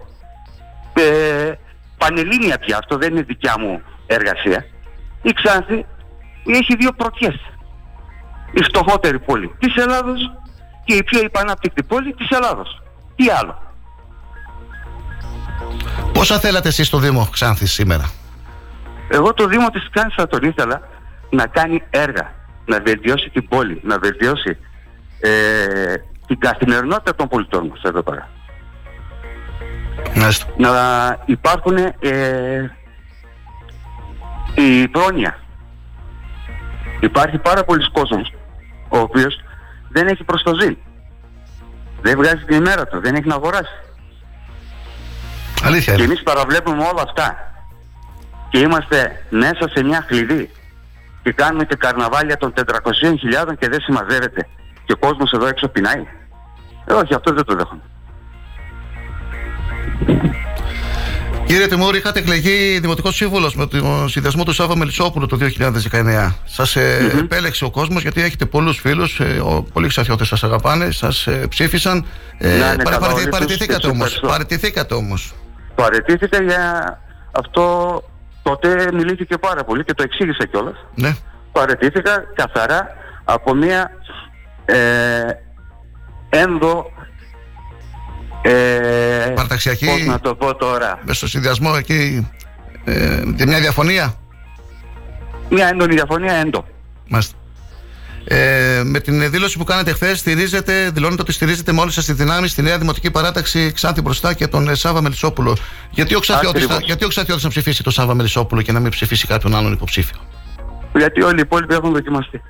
ε, 0.94 1.52
πανελλήνια 1.98 2.58
πια, 2.58 2.78
αυτό 2.78 2.96
δεν 2.96 3.12
είναι 3.12 3.22
δικιά 3.22 3.54
μου 3.58 3.82
εργασία. 4.06 4.66
Η 5.22 5.32
Ξάνθη 5.32 5.86
έχει 6.46 6.76
δύο 6.76 6.92
πρωτιές. 6.92 7.34
Η 8.52 8.62
φτωχότερη 8.62 9.18
πόλη 9.18 9.54
της 9.58 9.76
Ελλάδος 9.76 10.32
και 10.84 10.94
η 10.94 11.02
πιο 11.02 11.20
υπανάπτυκτη 11.20 11.82
πόλη 11.82 12.14
της 12.14 12.30
Ελλάδος. 12.30 12.82
Τι 13.16 13.30
άλλο. 13.30 13.62
Πόσα 16.12 16.38
θέλατε 16.38 16.68
εσείς 16.68 16.86
στο 16.86 16.98
Δήμο 16.98 17.28
Ξάνθης 17.32 17.72
σήμερα; 17.72 18.10
Εγώ 19.08 19.34
το 19.34 19.46
Δήμο 19.46 19.70
της 19.70 19.88
Ξάνθης 19.90 20.14
θα 20.14 20.26
τον 20.26 20.42
ήθελα 20.42 20.80
να 21.30 21.46
κάνει 21.46 21.82
έργα, 21.90 22.32
να 22.64 22.80
βελτιώσει 22.80 23.30
την 23.30 23.48
πόλη, 23.48 23.80
να 23.82 23.98
βελτιώσει 23.98 24.58
ε, 25.20 25.94
την 26.26 26.38
καθημερινότητα 26.38 27.14
των 27.14 27.28
πολιτών 27.28 27.66
μας 27.66 27.82
εδώ 27.82 28.02
πέρα. 28.02 28.28
Μάλιστα. 30.14 30.46
Να 30.56 30.70
υπάρχουν 31.24 31.76
ε, 31.98 32.70
η 34.54 34.88
πρόνοια. 34.88 35.38
Υπάρχει 37.00 37.38
πάρα 37.38 37.64
πολλοί 37.64 37.90
κόσμος 37.90 38.32
ο 38.88 38.98
οποίος 38.98 39.40
δεν 39.88 40.06
έχει 40.06 40.24
προστοζή. 40.24 40.78
Δεν 42.02 42.16
βγάζει 42.16 42.44
την 42.44 42.56
ημέρα 42.56 42.86
του, 42.86 43.00
δεν 43.00 43.14
έχει 43.14 43.26
να 43.28 43.34
αγοράσει. 43.34 43.72
Αλήθεια 45.64 45.94
Και 45.94 46.02
είναι. 46.02 46.12
εμείς 46.12 46.22
παραβλέπουμε 46.22 46.82
όλα 46.82 47.02
αυτά. 47.02 47.52
Και 48.48 48.58
είμαστε 48.58 49.24
μέσα 49.30 49.68
σε 49.74 49.82
μια 49.84 50.04
χλειδί. 50.08 50.50
Και 51.22 51.32
κάνουμε 51.32 51.64
και 51.64 51.74
καρναβάλια 51.76 52.36
των 52.36 52.52
400.000 52.56 53.54
και 53.58 53.68
δεν 53.68 53.80
συμμαζεύεται. 53.80 54.48
Και 54.84 54.92
ο 54.92 54.96
κόσμος 54.96 55.32
εδώ 55.32 55.46
έξω 55.46 55.68
πεινάει. 55.68 56.06
Ε, 56.84 56.92
όχι, 56.92 57.14
αυτό 57.14 57.32
δεν 57.34 57.44
το 57.44 57.54
δέχομαι. 57.54 57.80
Κύριε 61.46 61.66
Τιμούρ, 61.68 61.94
είχατε 61.94 62.18
εκλεγεί 62.18 62.78
δημοτικός 62.78 63.14
σύμβουλος 63.16 63.54
με 63.54 63.66
τον 63.66 64.08
συνδεσμό 64.08 64.44
του 64.44 64.52
Σάβα 64.52 64.76
Μελισσόπουλου 64.76 65.26
το 65.26 65.38
2019. 65.90 66.34
Σας 66.44 66.76
επέλεξε 66.76 67.64
ο 67.64 67.70
κόσμος 67.70 68.02
γιατί 68.02 68.22
έχετε 68.22 68.44
πολλούς 68.46 68.78
φίλους, 68.78 69.20
πολλοί 69.72 69.88
ξαφιώτε 69.88 70.24
σας 70.24 70.44
αγαπάνε, 70.44 70.90
σας 70.90 71.28
ψήφισαν. 71.48 72.06
Ε, 72.38 72.48
Να 72.48 72.54
είναι 72.54 72.64
παρα- 72.64 72.82
καλά 72.82 72.98
παραιτηθ- 72.98 73.14
όλοι 73.16 73.24
τους 73.24 73.30
παραιτηθήκατε 73.30 73.72
και 73.72 73.78
τους 73.80 73.88
όμως. 73.90 74.04
ευχαριστώ. 74.06 74.26
Παραιτηθήκατε 74.28 74.94
όμως. 74.94 75.34
Παρετήθηκα 75.74 76.42
για 76.42 76.98
αυτό 77.32 78.02
τότε 78.42 78.88
μιλήθηκε 78.92 79.38
πάρα 79.38 79.64
πολύ 79.64 79.84
και 79.84 79.94
το 79.94 80.02
εξήγησα 80.02 80.46
κιόλας. 80.46 80.76
Ναι. 80.94 81.14
Παρετήθηκα 81.52 82.24
καθαρά 82.34 82.86
από 83.24 83.54
μια 83.54 83.90
ε, 84.64 84.76
ένδο 86.28 86.90
ε, 88.46 89.32
Παρταξιακή. 89.34 89.86
πώς 89.86 90.04
να 90.06 90.20
το 90.20 90.34
πω 90.34 90.54
τώρα 90.56 90.98
Μες 91.04 91.16
στο 91.16 91.28
συνδυασμό 91.28 91.74
εκεί. 91.78 92.28
Ε, 92.84 93.22
και 93.36 93.46
μια 93.46 93.60
διαφωνία. 93.60 94.14
μια 95.50 95.68
έντονη 95.68 95.94
διαφωνία 95.94 96.32
έντο 96.32 96.64
Μάλιστα. 97.08 97.34
Ε, 98.26 98.80
με 98.84 99.00
την 99.00 99.30
δήλωση 99.30 99.58
που 99.58 99.64
κάνατε 99.64 99.92
χθες, 99.92 100.18
στηρίζετε, 100.18 100.90
δηλώνετε 100.90 101.22
ότι 101.22 101.32
στηρίζετε 101.32 101.72
με 101.72 101.80
όλες 101.80 101.94
σας 101.94 102.04
τις 102.04 102.14
δυνάμεις 102.14 102.50
στη 102.50 102.62
νέα 102.62 102.78
δημοτική 102.78 103.10
παράταξη 103.10 103.72
Ξάνθη 103.72 104.00
μπροστά 104.00 104.32
και 104.34 104.46
τον 104.46 104.68
ε, 104.68 104.74
Σάβα 104.74 105.00
Μελισσόπουλο. 105.02 105.56
Γιατί 105.90 106.14
ο 106.14 106.18
Ξαθιώτης 106.20 106.60
θα- 106.60 106.66
Ακριβώς. 106.66 106.86
γιατί 106.86 107.04
ο 107.04 107.08
Ξαθιώτης 107.08 107.44
να 107.44 107.48
ψηφίσει 107.50 107.82
τον 107.82 107.92
Σάβα 107.92 108.14
Μελισσόπουλο 108.14 108.62
και 108.62 108.72
να 108.72 108.80
μην 108.80 108.90
ψηφίσει 108.90 109.26
κάποιον 109.26 109.54
άλλον 109.54 109.72
υποψήφιο; 109.72 110.16
γιατί 110.96 111.22
όλοι 111.22 111.36
οι 111.36 111.40
υπόλοιποι 111.40 111.74
έχουν 111.74 111.92
δοκιμαστεί 111.92 112.40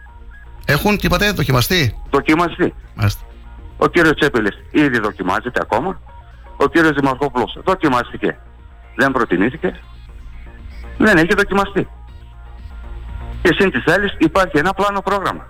Έχουν, 0.65 0.99
τι 0.99 1.07
είπατε, 1.07 1.31
δοκιμαστεί; 1.33 1.95
δοκιμαστεί 2.11 2.75
Μάλιστα. 2.95 3.21
Ο 3.77 3.87
κύριος 3.87 4.15
Τσέπελης 4.15 4.57
ήδη 4.71 4.99
δοκιμάζεται 4.99 5.61
ακόμα. 5.63 6.01
Ο 6.57 6.69
κύριος 6.69 6.93
Δημαρχόπουλος 6.93 7.59
δοκιμάστηκε. 7.65 8.39
Δεν 8.97 9.13
προτιμήθηκε. 9.13 9.81
Δεν 10.99 11.17
έχει 11.17 11.35
δοκιμαστεί. 11.35 11.89
Και 13.43 13.55
σύν 13.59 13.71
της 13.71 13.95
άλλης 13.95 14.17
υπάρχει 14.19 14.59
ένα 14.59 14.73
πλάνο 14.73 15.01
πρόγραμμα. 15.01 15.47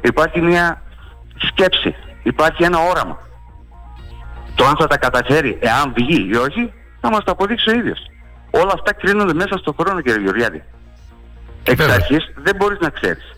Υπάρχει 0.00 0.40
μια 0.40 0.82
σκέψη. 1.36 1.94
Υπάρχει 2.22 2.62
ένα 2.62 2.78
όραμα. 2.78 3.18
Το 4.54 4.64
αν 4.64 4.76
θα 4.78 4.86
τα 4.86 4.96
καταφέρει 4.98 5.58
εάν 5.60 5.92
βγει 5.96 6.28
ή 6.32 6.36
όχι 6.36 6.72
θα 7.00 7.10
μας 7.10 7.24
το 7.24 7.30
αποδείξει 7.30 7.70
ο 7.70 7.72
ίδιος. 7.72 7.98
Όλα 8.50 8.72
αυτά 8.74 8.94
κρίνονται 8.94 9.34
μέσα 9.34 9.56
στον 9.58 9.74
χρόνο 9.80 10.00
κύριε 10.00 10.20
Γεωργιάδη. 10.20 10.62
Εξ 11.62 11.76
Βέβαια. 11.76 11.94
αρχής 11.94 12.32
δεν 12.36 12.56
μπορείς 12.56 12.78
να 12.80 12.88
ξέρεις 12.88 13.34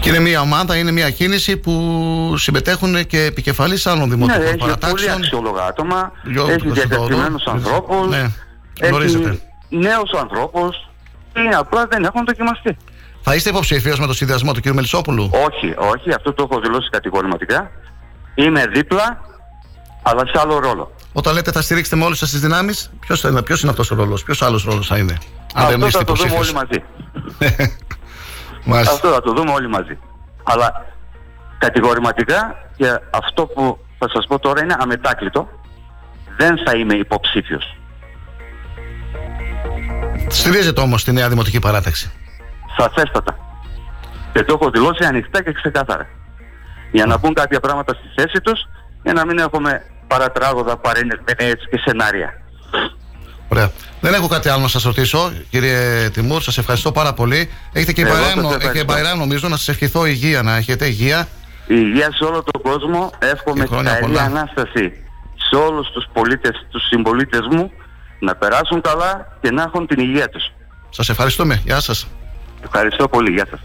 Και 0.00 0.08
είναι 0.08 0.18
μια 0.18 0.40
ομάδα, 0.40 0.76
είναι 0.76 0.90
μια 0.90 1.10
κίνηση 1.10 1.56
που 1.56 2.34
συμμετέχουν 2.36 3.06
και 3.06 3.24
επικεφαλής 3.24 3.86
άλλων 3.86 4.08
Ναι, 4.08 4.14
δημοτικών 4.14 4.42
έχει 4.42 4.56
πολύ 4.56 4.72
παρατάξεων. 4.72 5.16
αξιόλογα 5.16 5.64
άτομα, 5.64 6.12
Γιώργο 6.22 6.52
έχει 6.52 6.60
Κωνσταντινόπουλο. 6.66 7.06
διακατημένους 7.16 7.44
ανθρώπους, 7.46 8.08
Ναι, 8.08 8.30
γνωρίζετε. 8.88 9.28
έχει 9.28 9.40
νέους 9.68 10.10
ανθρώπους 10.20 10.88
και 11.32 11.40
απλά 11.58 11.86
δεν 11.90 12.04
έχουν 12.04 12.24
δοκιμαστεί. 12.26 12.76
Θα 13.22 13.34
είστε 13.34 13.50
υποψήφιος 13.50 13.98
με 13.98 14.06
το 14.06 14.12
συνδυασμό 14.14 14.52
του 14.52 14.60
κ. 14.60 14.66
Μελισσόπουλου; 14.66 15.30
Όχι, 15.46 15.74
όχι, 15.76 16.12
αυτό 16.16 16.32
το 16.32 16.48
έχω 16.50 16.60
δηλώσει 16.60 16.88
κατηγορηματικά. 16.90 17.70
Είμαι 18.34 18.66
δίπλα, 18.66 19.20
αλλά 20.02 20.26
σε 20.26 20.32
άλλο 20.40 20.58
ρόλο. 20.58 20.92
Όταν 21.12 21.34
λέτε 21.34 21.52
θα 21.52 21.62
στηρίξετε 21.62 21.96
με 21.96 22.04
όλες 22.04 22.18
σας 22.18 22.30
τις 22.30 22.40
δυνάμεις, 22.40 22.90
ποιος 23.00 23.22
είναι, 23.22 23.42
ποιος 23.42 23.60
είναι 23.62 23.70
αυτός 23.70 23.90
ο 23.90 23.94
ρόλος, 23.94 24.22
ποιος 24.22 24.42
άλλος 24.42 24.64
ρόλος 24.64 24.86
θα 24.86 24.96
είναι. 24.98 25.18
Αν 25.54 25.66
δεν 25.66 25.74
αυτό 25.74 25.86
είστε 25.86 25.98
θα 25.98 26.04
το 26.04 26.12
δούμε 26.14 26.28
υποψήφιος; 26.28 26.48
όλοι 26.48 26.68
μαζί. 26.68 26.82
Μάλιστα. 28.64 28.94
Αυτό 28.94 29.12
θα 29.12 29.20
το 29.20 29.32
δούμε 29.32 29.50
όλοι 29.50 29.68
μαζί. 29.68 29.98
Αλλά 30.42 30.86
κατηγορηματικά 31.58 32.56
και 32.76 32.98
αυτό 33.10 33.46
που 33.46 33.78
θα 33.98 34.08
σας 34.08 34.26
πω 34.26 34.38
τώρα 34.38 34.62
είναι 34.62 34.76
αμετάκλητο. 34.78 35.48
Δεν 36.36 36.58
θα 36.64 36.76
είμαι 36.76 36.94
υποψήφιος. 36.94 37.76
Στηρίζετε 40.28 40.80
όμως 40.80 41.04
τη 41.04 41.12
νέα 41.12 41.28
δημοτική 41.28 41.58
παράταξη. 41.58 42.12
Σαφέστατα. 42.76 43.36
Και 44.32 44.42
το 44.42 44.58
έχω 44.60 44.70
δηλώσει 44.70 45.04
ανοιχτά 45.04 45.42
και 45.42 45.52
ξεκάθαρα. 45.52 46.08
Για 46.90 47.06
να 47.06 47.18
μπουν 47.18 47.34
κάποια 47.34 47.60
πράγματα 47.60 47.94
στη 47.94 48.22
θέση 48.22 48.40
τους 48.40 48.68
για 49.02 49.12
να 49.12 49.26
μην 49.26 49.38
έχουμε 49.38 49.82
παρατράγωδα, 50.06 50.76
παρενεσμένες 50.76 51.68
και 51.70 51.78
σενάρια. 51.84 52.32
Ωραία. 53.52 53.70
Δεν 54.00 54.14
έχω 54.14 54.28
κάτι 54.28 54.48
άλλο 54.48 54.62
να 54.62 54.68
σας 54.68 54.82
ρωτήσω, 54.82 55.32
κύριε 55.50 56.08
Τιμούρ. 56.12 56.42
Σας 56.42 56.58
ευχαριστώ 56.58 56.92
πάρα 56.92 57.12
πολύ. 57.12 57.50
Έχετε 57.72 57.92
και 57.92 58.00
Εγώ 58.00 58.10
μπαϊράμ, 58.10 58.28
σας 58.28 58.42
νο- 58.42 58.48
ευχαριστώ. 58.48 58.72
και 58.72 58.84
μπαϊράμ, 58.84 59.18
νομίζω, 59.18 59.48
να 59.48 59.56
σας 59.56 59.68
ευχηθώ 59.68 60.06
υγεία, 60.06 60.42
να 60.42 60.56
έχετε 60.56 60.86
υγεία. 60.86 61.28
Η 61.66 61.74
υγεία 61.76 62.08
σε 62.12 62.24
όλο 62.24 62.42
τον 62.42 62.62
κόσμο. 62.62 63.10
Εύχομαι 63.18 63.60
Και 63.64 63.68
χρόνια 63.72 63.92
καλή 63.92 64.04
πολλά. 64.04 64.22
Ανάσταση 64.22 64.92
σε 65.50 65.56
όλους 65.56 65.90
τους 65.90 66.06
πολίτες, 66.12 66.66
τους 66.70 66.82
συμπολίτες 66.88 67.40
μου 67.50 67.70
να 68.18 68.34
περάσουν 68.36 68.80
καλά 68.80 69.38
και 69.40 69.50
να 69.50 69.62
έχουν 69.62 69.86
την 69.86 70.00
υγεία 70.00 70.28
τους. 70.28 70.52
Σας 70.90 71.08
ευχαριστούμε. 71.08 71.60
Γεια 71.64 71.80
σας. 71.80 72.06
Ευχαριστώ 72.64 73.08
πολύ. 73.08 73.30
Γεια 73.30 73.46
σας. 73.50 73.60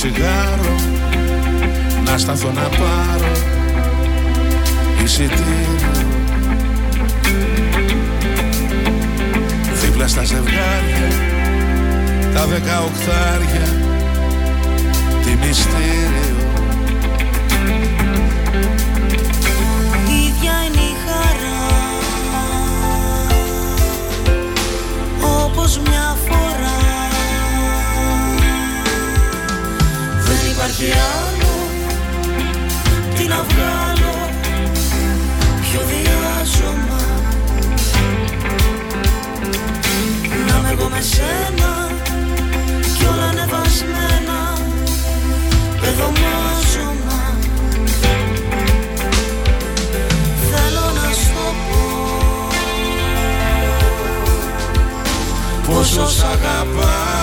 Τσιγάρο 0.00 0.74
Να 2.04 2.18
σταθώ 2.18 2.50
να 2.52 2.68
πάρω 2.68 3.32
εισιτήριο. 5.04 6.08
Δίπλα 9.82 10.08
στα 10.08 10.24
ζευγάρια 10.24 11.08
Τα 12.34 12.46
δεκαοκτάρια 12.46 13.66
Τι 15.22 15.46
μυστήριο. 15.46 16.36
Ίδια 20.06 20.52
είναι 20.66 20.82
η 20.82 20.94
χαρά 21.06 21.60
Όπως 25.44 25.78
μια 25.78 26.09
Δεν 30.80 30.88
υπάρχει 30.88 31.00
άλλο 31.26 31.68
Τι 33.14 33.26
να 33.26 33.42
βγάλω 33.48 34.30
Πιο 35.60 35.80
διάσωμα 35.90 37.00
Να 40.46 40.58
είμαι 40.58 40.70
εγώ 40.70 40.88
με 40.88 41.00
σένα 41.00 41.90
Κι 42.98 43.04
όλα 43.12 43.24
ανεβασμένα 43.24 44.58
Πεδομάζωμα 45.80 47.38
Θέλω 50.50 50.92
να 50.94 51.12
σου 51.12 51.32
το 51.34 51.54
πω. 51.68 51.82
Πόσο 55.66 56.08
σ' 56.08 56.22
αγαπάω 56.22 57.19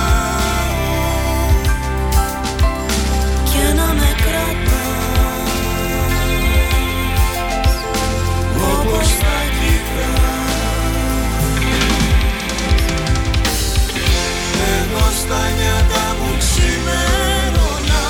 στα 15.28 15.49
νιάτα 15.58 16.06
μου 16.20 16.38
ξημέρωνα 16.38 18.06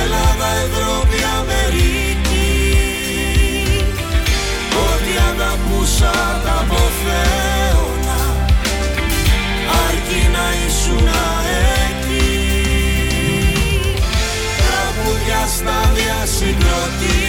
Ελλάδα, 0.00 0.48
Ευρώπη, 0.66 1.18
Αμερική. 1.38 2.52
Ό,τι 4.88 5.12
αγαπούσα 5.30 6.14
τα 6.44 6.54
αποθέωνα 6.62 8.20
Αρκεί 9.86 10.22
να 10.36 10.46
ήσουν 10.66 11.08
εκεί 11.86 12.30
Τραγούδια 14.58 15.46
στα 15.56 15.78
διασυγκροτήματα 15.94 17.21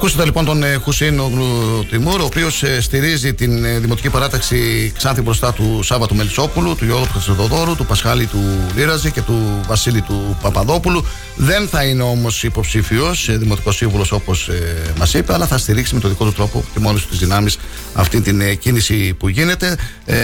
Ακούσατε 0.00 0.24
λοιπόν 0.24 0.44
τον 0.44 0.62
ε, 0.62 0.74
Χουσίν 0.74 1.20
Ογλου 1.20 1.86
Τιμούρ, 1.90 2.20
ο 2.20 2.24
οποίος 2.24 2.64
στηρίζει 2.80 3.34
την 3.34 3.64
ε, 3.64 3.78
δημοτική 3.78 4.10
παράταξη 4.10 4.92
Ξάνθη 4.96 5.20
μπροστά 5.20 5.52
του 5.52 5.80
Σάββατου 5.82 6.14
Μελισσόπουλου, 6.14 6.76
του 6.76 6.84
Γιώργου 6.84 7.06
Χρυσοδοδόρου, 7.12 7.76
του 7.76 7.86
Πασχάλη 7.86 8.26
του 8.26 8.42
Λίραζη 8.76 9.10
και 9.10 9.22
του 9.22 9.60
Βασίλη 9.66 10.00
του 10.00 10.38
Παπαδόπουλου. 10.42 11.04
Δεν 11.36 11.68
θα 11.68 11.84
είναι 11.84 12.02
όμως 12.02 12.42
υποψήφιος 12.42 13.28
δημοτικός 13.30 13.76
σύμβουλος 13.76 14.12
όπως 14.12 14.50
μας 14.98 15.14
είπε, 15.14 15.32
αλλά 15.32 15.46
θα 15.46 15.58
στηρίξει 15.58 15.94
με 15.94 16.00
τον 16.00 16.10
δικό 16.10 16.24
του 16.24 16.32
τρόπο 16.32 16.64
και 16.72 16.80
μόνη 16.80 16.98
του 16.98 17.08
τις 17.08 17.18
δυνάμεις 17.18 17.58
αυτή 17.94 18.20
την 18.20 18.40
ε, 18.40 18.54
κίνηση 18.54 19.14
που 19.14 19.28
γίνεται. 19.28 19.76
Ε, 20.04 20.16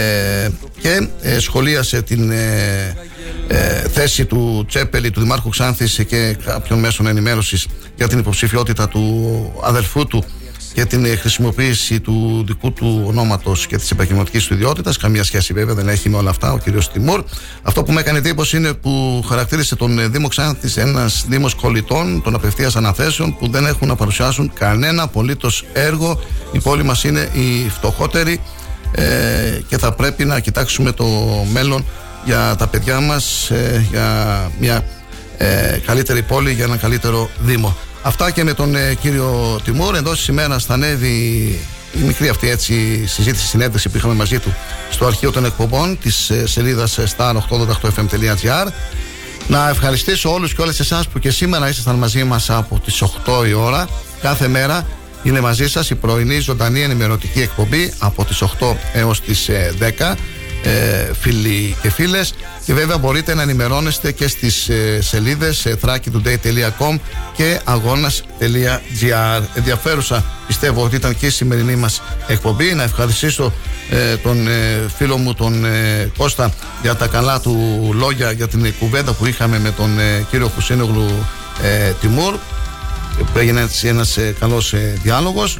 και 0.79 1.07
ε, 1.21 1.39
σχολίασε 1.39 2.01
την 2.01 2.31
ε, 3.47 3.57
ε, 3.57 3.89
θέση 3.89 4.25
του 4.25 4.65
Τσέπελη, 4.67 5.11
του 5.11 5.19
Δημάρχου 5.21 5.49
Ξάνθης 5.49 6.03
και 6.07 6.37
κάποιων 6.45 6.79
μέσων 6.79 7.07
ενημέρωσης 7.07 7.67
για 7.95 8.07
την 8.07 8.19
υποψηφιότητα 8.19 8.87
του 8.87 9.51
αδελφού 9.63 10.07
του 10.07 10.23
και 10.77 10.85
την 10.85 11.05
ε, 11.05 11.15
χρησιμοποίηση 11.15 11.99
του 11.99 12.43
δικού 12.47 12.73
του 12.73 13.03
ονόματος 13.07 13.67
και 13.67 13.77
της 13.77 13.91
επαγγελματικής 13.91 14.45
του 14.45 14.53
ιδιότητας. 14.53 14.97
Καμία 14.97 15.23
σχέση 15.23 15.53
βέβαια 15.53 15.73
δεν 15.73 15.87
έχει 15.87 16.09
με 16.09 16.17
όλα 16.17 16.29
αυτά 16.29 16.53
ο 16.53 16.57
κ. 16.57 16.63
Τιμούρ. 16.93 17.23
Αυτό 17.61 17.83
που 17.83 17.91
με 17.91 17.99
έκανε 17.99 18.17
εντύπωση 18.17 18.57
είναι 18.57 18.73
που 18.73 19.23
χαρακτήρισε 19.27 19.75
τον 19.75 19.99
ε, 19.99 20.07
Δήμο 20.07 20.27
Ξάνθης 20.27 20.77
ένας 20.77 21.25
Δήμος 21.27 21.53
κολλητών 21.53 22.21
των 22.23 22.35
απευθείας 22.35 22.75
αναθέσεων 22.75 23.37
που 23.37 23.49
δεν 23.49 23.65
έχουν 23.65 23.87
να 23.87 23.95
παρουσιάσουν 23.95 24.51
κανένα 24.53 25.03
απολύτως 25.03 25.65
έργο. 25.73 26.19
Η 26.51 26.59
πόλη 26.59 26.83
μας 26.83 27.03
είναι 27.03 27.29
η 27.33 27.69
φτωχότερη 27.69 28.41
ε, 28.91 29.03
και 29.67 29.77
θα 29.77 29.91
πρέπει 29.91 30.25
να 30.25 30.39
κοιτάξουμε 30.39 30.91
το 30.91 31.05
μέλλον 31.51 31.85
για 32.27 32.55
τα 32.57 32.67
παιδιά 32.67 32.99
μας, 32.99 33.49
ε, 33.49 33.85
για 33.89 34.51
μια 34.59 34.85
ε, 35.37 35.79
καλύτερη 35.85 36.21
πόλη, 36.21 36.51
για 36.51 36.63
ένα 36.63 36.77
καλύτερο 36.77 37.29
Δήμο. 37.39 37.77
Αυτά 38.01 38.31
και 38.31 38.43
με 38.43 38.53
τον 38.53 38.75
ε, 38.75 38.93
κύριο 39.01 39.59
Τιμούρ. 39.63 39.95
Εντό 39.95 40.11
τη 40.11 40.25
ημέρα 40.29 40.59
θα 40.59 40.73
ανέβει 40.73 41.09
η 41.93 42.03
μικρή 42.05 42.29
αυτή 42.29 42.49
έτσι 42.49 43.05
συζήτηση, 43.07 43.45
συνέντευξη 43.45 43.89
που 43.89 43.97
είχαμε 43.97 44.13
μαζί 44.13 44.39
του 44.39 44.53
στο 44.89 45.05
αρχείο 45.05 45.31
των 45.31 45.45
εκπομπών 45.45 45.97
της 46.01 46.31
σελίδας 46.43 46.99
star888fm.gr. 47.17 48.67
Να 49.47 49.69
ευχαριστήσω 49.69 50.33
όλους 50.33 50.53
και 50.53 50.61
όλες 50.61 50.79
εσάς 50.79 51.07
που 51.07 51.19
και 51.19 51.31
σήμερα 51.31 51.69
ήσασταν 51.69 51.95
μαζί 51.95 52.23
μας 52.23 52.49
από 52.49 52.81
τις 52.85 53.03
8 53.41 53.47
η 53.47 53.53
ώρα. 53.53 53.87
Κάθε 54.21 54.47
μέρα 54.47 54.87
είναι 55.23 55.41
μαζί 55.41 55.69
σας 55.69 55.89
η 55.89 55.95
πρωινή 55.95 56.39
ζωντανή 56.39 56.81
ενημερωτική 56.81 57.41
εκπομπή 57.41 57.93
από 57.99 58.25
τις 58.25 58.43
8 58.59 58.75
έως 58.93 59.21
τις 59.21 59.49
ε, 59.49 59.73
10 59.79 60.15
ε, 60.63 61.13
φίλοι 61.13 61.75
και 61.81 61.89
φίλες 61.89 62.33
και 62.65 62.73
βέβαια 62.73 62.97
μπορείτε 62.97 63.33
να 63.33 63.41
ενημερώνεστε 63.41 64.11
και 64.11 64.27
στις 64.27 64.69
ε, 64.69 65.01
σελίδες 65.01 65.65
ε, 65.65 65.77
thrakitoday.com 65.81 66.99
και 67.35 67.59
αγώνας.gr 67.63 69.41
ενδιαφέρουσα 69.53 70.23
πιστεύω 70.47 70.83
ότι 70.83 70.95
ήταν 70.95 71.17
και 71.17 71.25
η 71.25 71.29
σημερινή 71.29 71.75
μας 71.75 72.01
εκπομπή. 72.27 72.73
Να 72.73 72.83
ευχαριστήσω 72.83 73.53
ε, 73.89 74.15
τον 74.15 74.47
ε, 74.47 74.87
φίλο 74.97 75.17
μου 75.17 75.33
τον 75.33 75.65
ε, 75.65 76.11
Κώστα 76.17 76.51
για 76.81 76.95
τα 76.95 77.07
καλά 77.07 77.39
του 77.39 77.89
λόγια 77.93 78.31
για 78.31 78.47
την 78.47 78.73
κουβέντα 78.79 79.13
που 79.13 79.25
είχαμε 79.25 79.59
με 79.59 79.71
τον 79.71 79.99
ε, 79.99 80.25
κύριο 80.29 80.47
Χουσίνογλου 80.47 81.25
ε, 81.61 81.91
Τιμούρ. 82.01 82.35
Που 83.33 83.39
έγινε 83.39 83.61
έτσι 83.61 83.87
ένας 83.87 84.17
ε, 84.17 84.35
καλός 84.39 84.73
ε, 84.73 84.99
διάλογος. 85.03 85.57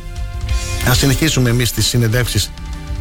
Να 0.86 0.94
συνεχίσουμε 0.94 1.50
εμείς 1.50 1.72
τις 1.72 1.86
συνεντεύξεις 1.88 2.50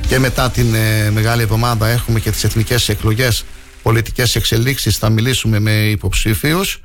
και 0.09 0.19
μετά 0.19 0.51
την 0.51 0.74
ε, 0.74 1.11
μεγάλη 1.11 1.43
εβδομάδα 1.43 1.87
έχουμε 1.89 2.20
και 2.20 2.31
τις 2.31 2.45
εθνικές 2.45 2.89
εκλογές 2.89 3.45
πολιτικές 3.83 4.35
εξελίξεις. 4.35 4.97
Θα 4.97 5.11
μιλήσουμε 5.11 5.59
με 5.59 5.70
υποψήφιους 5.70 6.81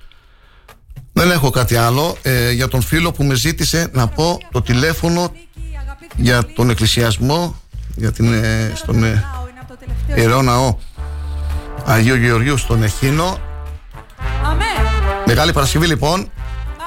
δεν 1.13 1.31
έχω 1.31 1.49
κάτι 1.49 1.75
άλλο 1.75 2.17
ε, 2.21 2.51
για 2.51 2.67
τον 2.67 2.81
φίλο 2.81 3.11
που 3.11 3.23
με 3.23 3.35
ζήτησε 3.35 3.89
να 3.91 4.07
πω 4.07 4.39
το 4.51 4.61
τηλέφωνο 4.61 5.33
για 6.15 6.45
τον 6.55 6.69
εκκλησιασμό 6.69 7.61
για 7.95 8.11
την, 8.11 8.33
ε, 8.33 8.71
στον 8.75 9.03
ε, 9.03 9.23
Ιερό 10.15 10.41
Ναό 10.41 10.77
Αγίου 11.85 12.15
Γεωργίου 12.15 12.57
στον 12.57 12.83
Εχίνο 12.83 13.39
Μεγάλη 15.25 15.53
Παρασκευή 15.53 15.87
λοιπόν 15.87 16.31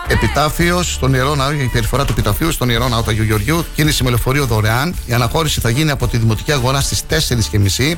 Επιτάφιος 0.09 0.93
στον 0.93 1.15
Ιερό 1.15 1.35
Ναό, 1.35 1.53
η 1.53 1.71
περιφορά 1.73 2.05
του 2.05 2.13
επιταφείου 2.13 2.53
στον 2.53 2.69
Ιερό 2.69 2.89
Ναό 2.89 3.03
του 3.03 3.11
Αγίου 3.11 3.25
Γεωργίου. 3.25 3.65
Κίνηση 3.75 4.03
με 4.03 4.09
λεωφορείο 4.09 4.47
δωρεάν. 4.47 4.95
Η 5.07 5.13
αναχώρηση 5.13 5.61
θα 5.61 5.71
γίνει 5.71 5.91
από 5.91 6.09
τη 6.09 6.17
Δημοτική 6.17 6.53
Αγορά 6.53 6.81
στις 6.81 7.03
4.30. 7.11 7.95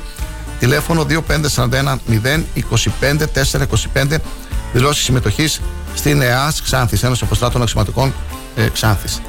Τηλέφωνο 0.59 1.05
2541 1.09 1.97
025 3.01 3.25
425. 3.93 4.17
Δηλώσεις 4.73 5.03
συμμετοχής 5.03 5.61
στην 5.95 6.21
ΕΑΣ 6.21 6.61
Ξάνθης, 6.61 7.03
Ένωση 7.03 7.23
Αποστράτων 7.23 7.61
Αξιωματικών 7.61 8.13
ε, 8.55 8.67
Ξάνθης. 8.73 9.21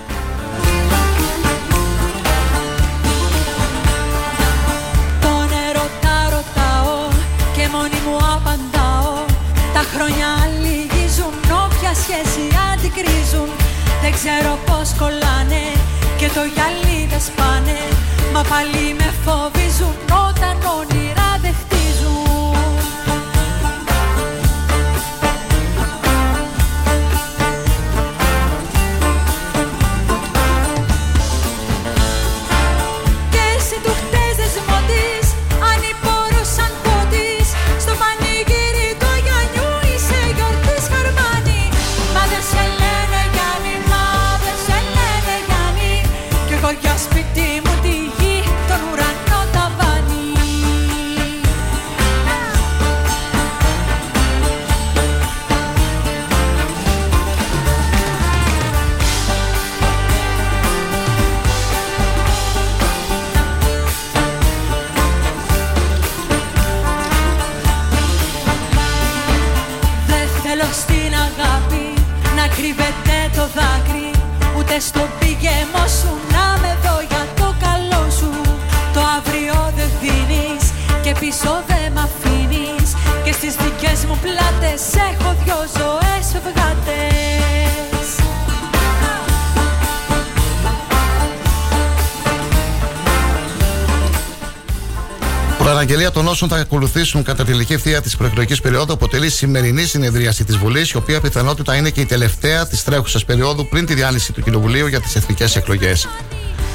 Δεν 14.10 14.16
ξέρω 14.16 14.58
πως 14.66 14.94
κολλάνε 14.98 15.64
και 16.18 16.28
το 16.36 16.42
γυαλί 16.54 17.06
δεν 17.10 17.20
σπάνε. 17.20 17.78
Μα 18.32 18.42
πάλι 18.42 18.94
με 18.98 19.14
φοβίζουν 19.24 19.94
όταν 20.28 20.56
όνειρα 20.78 20.97
Ούτε 74.78 74.86
στο 74.86 75.08
πηγαιμό 75.18 75.86
σου 76.00 76.12
να 76.34 76.58
με 76.60 76.78
δω 76.82 77.00
για 77.08 77.26
το 77.36 77.54
καλό 77.60 78.10
σου. 78.10 78.30
Το 78.94 79.00
αύριο 79.16 79.72
δεν 79.76 79.90
δίνεις 80.00 80.64
και 81.02 81.12
πίσω 81.20 81.62
δεν 81.66 81.92
μ' 81.92 81.98
αφήνεις. 81.98 82.88
Και 83.24 83.32
στις 83.32 83.54
δικές 83.54 84.04
μου 84.04 84.18
πλάτες 84.22 84.82
έχω 85.10 85.34
δυο 85.44 85.60
ζωές 85.78 86.26
φευγάτες 86.32 87.37
Προαναγγελία 95.68 96.10
των 96.10 96.26
όσων 96.26 96.48
θα 96.48 96.56
ακολουθήσουν 96.56 97.22
κατά 97.22 97.44
τη 97.44 97.50
τελική 97.50 97.72
ευθεία 97.72 98.02
της 98.02 98.16
προεκλογικής 98.16 98.60
περίοδου 98.60 98.92
αποτελεί 98.92 99.30
σημερινή 99.30 99.84
συνεδρίαση 99.84 100.44
της 100.44 100.56
Βουλής, 100.56 100.90
η 100.90 100.96
οποία 100.96 101.20
πιθανότητα 101.20 101.74
είναι 101.74 101.90
και 101.90 102.00
η 102.00 102.04
τελευταία 102.06 102.66
της 102.66 102.84
τρέχουσας 102.84 103.24
περίοδου 103.24 103.68
πριν 103.68 103.86
τη 103.86 103.94
διάλυση 103.94 104.32
του 104.32 104.42
Κοινοβουλίου 104.42 104.86
για 104.86 105.00
τις 105.00 105.16
εθνικές 105.16 105.56
εκλογές. 105.56 106.08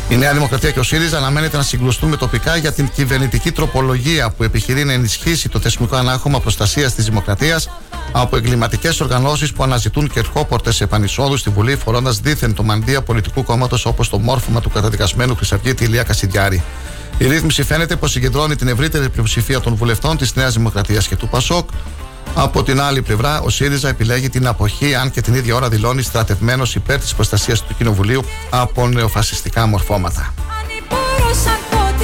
Η 0.09 0.15
Νέα 0.15 0.33
Δημοκρατία 0.33 0.71
και 0.71 0.79
ο 0.79 0.83
ΣΥΡΙΖΑ 0.83 1.17
αναμένεται 1.17 1.57
να 1.57 1.63
συγκλουστούν 1.63 2.09
με 2.09 2.17
τοπικά 2.17 2.55
για 2.55 2.71
την 2.71 2.89
κυβερνητική 2.89 3.51
τροπολογία 3.51 4.29
που 4.29 4.43
επιχειρεί 4.43 4.83
να 4.83 4.93
ενισχύσει 4.93 5.49
το 5.49 5.59
θεσμικό 5.59 5.95
ανάχωμα 5.95 6.39
προστασίας 6.39 6.93
της 6.93 7.05
Δημοκρατίας 7.05 7.69
από 8.11 8.37
εγκληματικές 8.37 9.01
οργανώσεις 9.01 9.53
που 9.53 9.63
αναζητούν 9.63 10.09
κερχόπορτε 10.09 10.71
επανεισόδους 10.79 11.39
στη 11.39 11.49
Βουλή, 11.49 11.75
φορώντας 11.75 12.19
δίθεν 12.19 12.53
το 12.53 12.63
μαντία 12.63 13.01
πολιτικού 13.01 13.43
κόμματος 13.43 13.85
όπως 13.85 14.09
το 14.09 14.19
μόρφωμα 14.19 14.61
του 14.61 14.69
καταδικασμένου 14.69 15.35
Χρυσαυγίτη 15.35 15.83
Ηλία 15.83 16.03
Κασιδιάρη. 16.03 16.63
Η 17.17 17.27
ρύθμιση 17.27 17.63
φαίνεται 17.63 17.95
πως 17.95 18.11
συγκεντρώνει 18.11 18.55
την 18.55 18.67
ευρύτερη 18.67 19.09
πλειοψηφία 19.09 19.59
των 19.59 19.75
βουλευτών 19.75 20.17
της 20.17 20.35
Νέας 20.35 20.53
Δημοκρατίας 20.53 21.07
και 21.07 21.15
του 21.15 21.27
ΠΑΣΟΚ. 21.27 21.69
Από 22.35 22.63
την 22.63 22.81
άλλη 22.81 23.01
πλευρά, 23.01 23.41
ο 23.41 23.49
ΣΥΡΙΖΑ 23.49 23.89
επιλέγει 23.89 24.29
την 24.29 24.47
αποχή, 24.47 24.95
αν 24.95 25.11
και 25.11 25.21
την 25.21 25.33
ίδια 25.33 25.55
ώρα 25.55 25.69
δηλώνει 25.69 26.01
στρατευμένος 26.01 26.75
υπέρ 26.75 26.99
της 26.99 27.13
προστασίας 27.13 27.63
του 27.63 27.75
Κοινοβουλίου 27.77 28.23
από 28.49 28.87
νεοφασιστικά 28.87 29.65
μορφώματα. 29.65 30.33
Ανηπόρος 30.61 31.41
σαν 31.41 31.57
πότης 31.69 32.03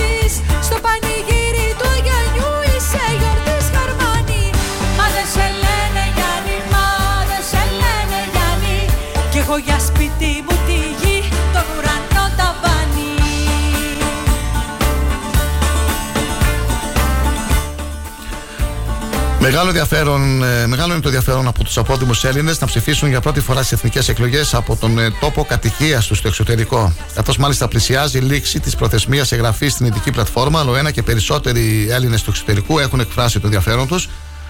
Μεγάλο, 19.41 19.67
ενδιαφέρον, 19.67 20.43
ε, 20.43 20.67
μεγάλο 20.67 20.91
είναι 20.93 21.01
το 21.01 21.07
ενδιαφέρον 21.07 21.47
από 21.47 21.63
τους 21.63 21.77
απόδημους 21.77 22.23
Έλληνες 22.23 22.59
να 22.59 22.67
ψηφίσουν 22.67 23.09
για 23.09 23.21
πρώτη 23.21 23.39
φορά 23.39 23.63
στι 23.63 23.75
εθνικές 23.75 24.09
εκλογές 24.09 24.53
από 24.53 24.75
τον 24.75 24.99
ε, 24.99 25.11
τόπο 25.19 25.43
κατοικίας 25.43 26.07
τους 26.07 26.17
στο 26.17 26.27
εξωτερικό. 26.27 26.93
Καθώς 27.13 27.37
μάλιστα 27.37 27.67
πλησιάζει 27.67 28.17
η 28.17 28.21
λήξη 28.21 28.59
της 28.59 28.75
προθεσμίας 28.75 29.31
εγγραφής 29.31 29.73
στην 29.73 29.85
ειδική 29.85 30.11
πλατφόρμα, 30.11 30.59
αλλά 30.59 30.79
ένα 30.79 30.91
και 30.91 31.03
περισσότεροι 31.03 31.87
Έλληνες 31.89 32.21
του 32.23 32.29
εξωτερικού 32.29 32.79
έχουν 32.79 32.99
εκφράσει 32.99 33.39
το 33.39 33.45
ενδιαφέρον 33.45 33.87
τους. 33.87 34.09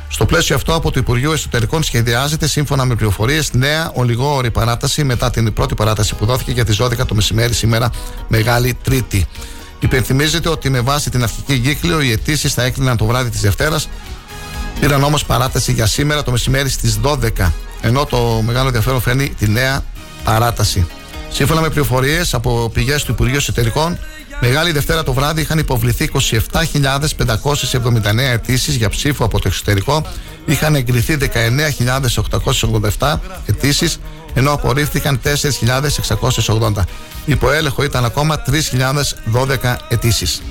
Στο 0.09 0.25
πλαίσιο 0.25 0.55
αυτό, 0.55 0.73
από 0.73 0.91
το 0.91 0.99
Υπουργείο 0.99 1.31
Εσωτερικών 1.31 1.83
σχεδιάζεται, 1.83 2.47
σύμφωνα 2.47 2.85
με 2.85 2.95
πληροφορίες, 2.95 3.53
νέα 3.53 3.91
ολιγόωρη 3.93 4.51
παράταση 4.51 5.03
μετά 5.03 5.29
την 5.29 5.53
πρώτη 5.53 5.75
παράταση 5.75 6.15
που 6.15 6.25
δόθηκε 6.25 6.51
για 6.51 6.65
τις 6.65 6.77
12 6.81 7.05
το 7.05 7.15
μεσημέρι 7.15 7.53
σήμερα, 7.53 7.89
Μεγάλη 8.27 8.77
Τρίτη. 8.83 9.27
Υπενθυμίζεται 9.79 10.49
ότι 10.49 10.69
με 10.69 10.79
βάση 10.79 11.09
την 11.09 11.23
αρχική 11.23 11.59
κύκλιο 11.59 12.01
οι 12.01 12.11
αιτήσεις 12.11 12.53
θα 12.53 12.63
έκλειναν 12.63 12.97
το 12.97 13.05
βράδυ 13.05 13.29
της 13.29 13.41
Δευτέρας, 13.41 13.89
Πήραν 14.79 15.03
όμως 15.03 15.25
παράταση 15.25 15.71
για 15.71 15.85
σήμερα 15.85 16.23
το 16.23 16.31
μεσημέρι 16.31 16.69
στις 16.69 16.99
12. 17.03 17.51
Ενώ 17.81 18.05
το 18.05 18.41
μεγάλο 18.45 18.67
ενδιαφέρον 18.67 19.01
φέρνει 19.01 19.29
τη 19.29 19.49
νέα 19.49 19.83
παράταση. 20.23 20.87
Σύμφωνα 21.29 21.61
με 21.61 21.69
πληροφορίες 21.69 22.33
από 22.33 22.69
πηγές 22.73 23.03
του 23.03 23.11
Υπουργείου 23.11 23.37
Εσωτερικών, 23.37 23.97
Μεγάλη 24.41 24.71
Δευτέρα 24.71 25.03
το 25.03 25.13
βράδυ 25.13 25.41
είχαν 25.41 25.57
υποβληθεί 25.57 26.09
27.579 26.51 28.17
αιτήσεις 28.17 28.75
για 28.75 28.89
ψήφο 28.89 29.25
από 29.25 29.39
το 29.39 29.47
εξωτερικό. 29.47 30.05
Είχαν 30.45 30.75
εγκριθεί 30.75 31.17
19.887 32.97 33.15
αιτήσεις, 33.45 33.99
ενώ 34.33 34.51
απορρίφθηκαν 34.51 35.21
4.680. 35.23 36.71
Υπό 37.25 37.51
έλεγχο 37.51 37.83
ήταν 37.83 38.05
ακόμα 38.05 38.41
3.012 39.31 39.75
αιτήσεις. 39.89 40.41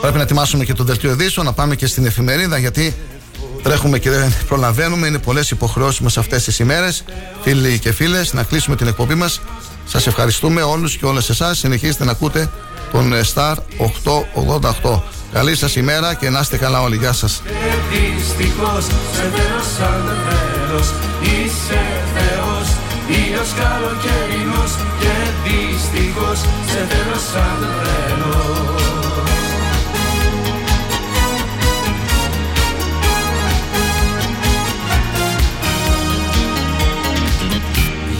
Πρέπει 0.00 0.16
να 0.16 0.22
ετοιμάσουμε 0.22 0.64
και 0.64 0.72
το 0.72 0.84
δελτίο 0.84 1.10
ειδήσεων, 1.10 1.46
να 1.46 1.52
πάμε 1.52 1.74
και 1.74 1.86
στην 1.86 2.06
εφημερίδα 2.06 2.58
γιατί 2.58 2.94
τρέχουμε 3.62 3.98
και 3.98 4.10
δεν 4.10 4.34
προλαβαίνουμε. 4.46 5.06
Είναι 5.06 5.18
πολλές 5.18 5.50
υποχρεώσεις 5.50 6.00
μα 6.00 6.08
αυτές 6.16 6.44
τις 6.44 6.58
ημέρες. 6.58 7.04
Φίλοι 7.42 7.78
και 7.78 7.92
φίλες, 7.92 8.32
να 8.32 8.42
κλείσουμε 8.42 8.76
την 8.76 8.86
εκπομπή 8.86 9.14
μας. 9.14 9.40
Σας 9.86 10.06
ευχαριστούμε 10.06 10.62
όλους 10.62 10.96
και 10.96 11.06
όλες 11.06 11.28
εσάς. 11.28 11.58
Συνεχίζετε 11.58 12.04
να 12.04 12.10
ακούτε 12.10 12.50
τον 12.92 13.12
ε, 13.12 13.20
Star 13.34 13.54
888. 14.82 15.00
Καλή 15.32 15.56
σας 15.56 15.76
ημέρα 15.76 16.14
και 16.14 16.30
να 16.30 16.40
είστε 16.40 16.56
καλά 16.56 16.82
όλοι. 16.82 16.96
Γεια 16.96 17.12
σας. 17.12 17.42
Δυστυχώς 18.16 18.84
σε 18.84 19.30
θέλω 19.34 19.62
σαν 19.76 20.04
το 20.06 20.14
τέλος 20.30 20.92
Είσαι 21.22 21.80
Θεός, 22.14 22.68
ήλιος 23.10 23.50
καλοκαιρινός 23.60 24.72
Και 25.00 25.14
δυστυχώς 25.44 26.38
σε 26.70 26.86
θέλω 26.90 27.18
σαν 27.32 27.56
το 27.60 27.66
τέλος 27.84 28.80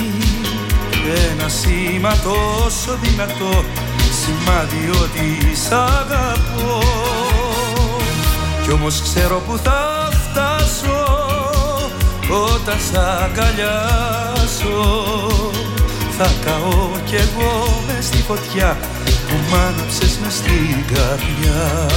Ένα 1.32 1.48
σήμα 1.50 2.16
τόσο 2.24 2.98
δυνατό 3.02 3.64
Σημάδι 4.22 4.90
ότι 5.04 5.56
σ' 5.56 5.72
αγαπώ 5.72 7.11
Κι 8.72 8.78
όμως 8.78 9.02
ξέρω 9.02 9.42
που 9.48 9.58
θα 9.64 10.10
φτάσω 10.12 11.04
Όταν 12.56 12.78
σ' 12.88 12.98
αγκαλιάσω. 13.24 14.78
Θα 16.18 16.32
καώ 16.46 16.90
κι 17.06 17.16
εγώ 17.16 17.84
μες 17.88 18.06
στη 18.06 18.18
φωτιά 18.18 18.78
Που 19.28 19.36
μ' 19.50 19.56
άναψες 19.56 20.20
μες 20.22 20.34
στην 20.34 20.76
καρδιά. 20.94 21.88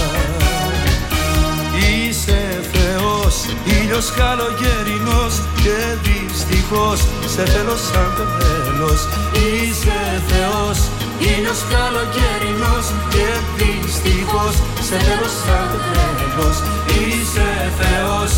Είσαι 1.85 2.61
Θεός, 2.73 3.35
ήλιος 3.65 4.13
καλοκαιρινός 4.13 5.35
Και 5.63 5.79
δυστυχώς 6.05 7.01
σε 7.27 7.45
θέλω 7.45 7.77
σαν 7.77 8.11
το 8.17 8.25
τέλος. 8.41 9.01
Είσαι 9.33 10.23
Θεός, 10.29 10.79
ήλιος 11.19 11.61
καλοκαιρινός 11.74 12.86
Και 13.15 13.28
δυστυχώς 13.59 14.55
σε 14.86 14.97
θέλω 15.05 15.31
σαν 15.43 15.66
το 15.73 15.78
τέλος 15.95 16.57
Είσαι 16.99 17.51
Θεός, 17.78 18.32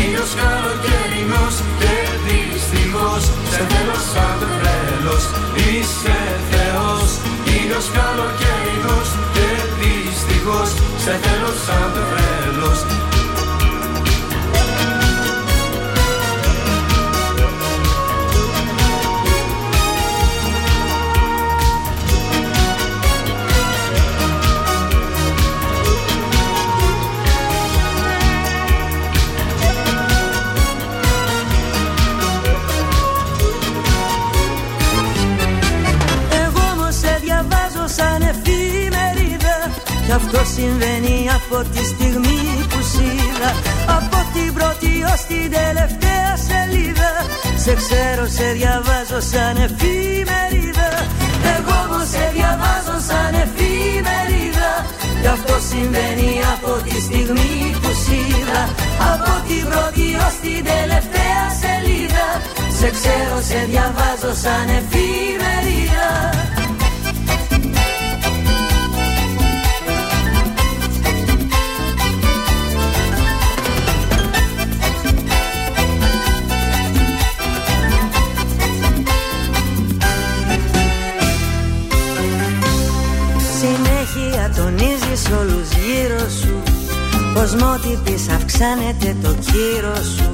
ήλιος 0.00 0.32
καλοκαιρινός 0.42 1.54
Και 1.80 1.96
δυστυχώς 2.26 3.22
σε 3.52 3.62
θέλω 3.70 3.98
σαν 4.12 4.34
το 4.40 4.48
τέλος 4.64 5.22
Είσαι 5.68 6.18
Θεός, 6.50 7.08
ήλιος 7.56 7.86
καλοκαιρινός 7.98 9.08
Και 9.36 9.48
δυστυχώς 9.80 10.70
σε 11.04 11.12
θέλω 11.22 11.52
σαν 11.64 11.88
το 11.94 12.02
Κι 40.10 40.16
αυτό 40.16 40.42
συμβαίνει 40.56 41.16
από 41.38 41.56
τη 41.72 41.82
στιγμή 41.92 42.42
που 42.70 42.78
σ' 42.90 42.98
είδα 43.08 43.50
Από 43.98 44.18
την 44.34 44.50
πρώτη 44.56 44.92
ως 45.12 45.20
την 45.28 45.46
τελευταία 45.58 46.30
σελίδα. 46.48 47.12
Σε 47.64 47.72
ξέρω, 47.80 48.24
σε 48.36 48.46
διαβάζω 48.58 49.20
σαν 49.30 49.56
εφημερίδα. 49.66 50.90
Εγώ 51.54 51.74
όμως 51.84 52.06
σε 52.12 52.24
διαβάζω 52.36 52.96
σαν 53.08 53.32
εφημερίδα. 53.44 54.70
Κι 55.20 55.30
αυτό 55.36 55.54
συμβαίνει 55.70 56.30
από 56.54 56.72
τη 56.86 56.96
στιγμή 57.06 57.54
που 57.82 57.90
σ' 58.02 58.10
είδα 58.18 58.62
Από 59.12 59.32
την 59.48 59.62
πρώτη 59.70 60.06
ως 60.26 60.34
την 60.42 60.60
τελευταία 60.72 61.44
σελίδα. 61.60 62.26
Σε 62.78 62.88
ξέρω, 62.96 63.36
σε 63.48 63.60
διαβάζω 63.70 64.32
σαν 64.42 64.66
εφημερίδα 64.78 66.08
Πως 87.34 87.54
μότυπης 87.54 88.28
αυξάνεται 88.28 89.16
το 89.22 89.34
κύρος 89.34 90.06
σου. 90.16 90.30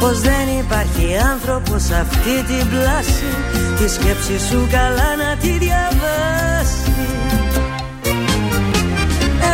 Πως 0.00 0.20
δεν 0.20 0.46
υπάρχει 0.58 1.06
άνθρωπος 1.32 1.82
σε 1.82 1.94
αυτή 1.94 2.34
την 2.48 2.64
πλάση 2.72 3.30
Τη 3.78 3.88
σκέψη 3.90 4.38
σου 4.48 4.68
καλά 4.70 5.10
να 5.22 5.30
τη 5.42 5.50
διαβάσει. 5.64 6.92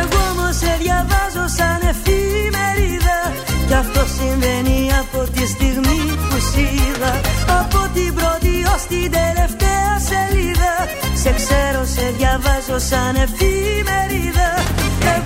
Εγώ 0.00 0.20
όμως 0.32 0.56
σε 0.56 0.72
διαβάζω 0.82 1.44
σαν 1.56 1.80
εφημερίδα 1.92 3.18
Κι 3.66 3.74
αυτό 3.74 4.02
συμβαίνει 4.16 4.78
από 5.02 5.30
τη 5.34 5.46
στιγμή 5.54 6.02
που 6.28 6.36
είδα. 6.60 7.12
Από 7.60 7.80
την 7.94 8.10
πρώτη 8.14 8.54
ως 8.74 8.82
την 8.90 9.08
τελευταία 9.18 9.92
σελίδα 10.08 10.74
Σε 11.22 11.30
ξέρω, 11.38 11.80
σε 11.94 12.04
διαβάζω 12.18 12.78
σαν 12.88 13.14
εφημερίδα 13.24 14.48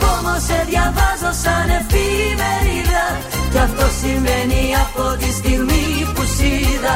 Εγώ 0.00 0.10
όμως 0.18 0.42
σε 0.48 0.58
διαβάζω 0.70 1.30
σαν 1.42 1.68
εφημερίδα. 1.78 3.04
Κι 3.52 3.60
αυτό 3.66 3.86
συμβαίνει 4.00 4.62
από 4.84 5.04
τη 5.20 5.28
στιγμή 5.38 5.86
που 6.14 6.22
είδα. 6.46 6.94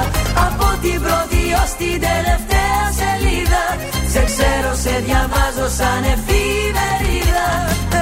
Από 0.49 0.69
την 0.83 0.99
πρώτη 1.05 1.43
ως 1.63 1.71
την 1.81 1.97
τελευταία 2.07 2.83
σελίδα. 2.99 3.65
Σε 4.13 4.23
ξέρω, 4.31 4.71
σε 4.85 4.95
διαβάζω 5.07 5.67
σαν 5.79 6.03
εφημερίδα. 6.15 7.47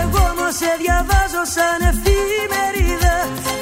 Εγώ 0.00 0.20
όμως 0.32 0.54
σε 0.60 0.70
διαβάζω 0.82 1.42
σαν 1.54 1.78
εφημερίδα. 1.90 3.14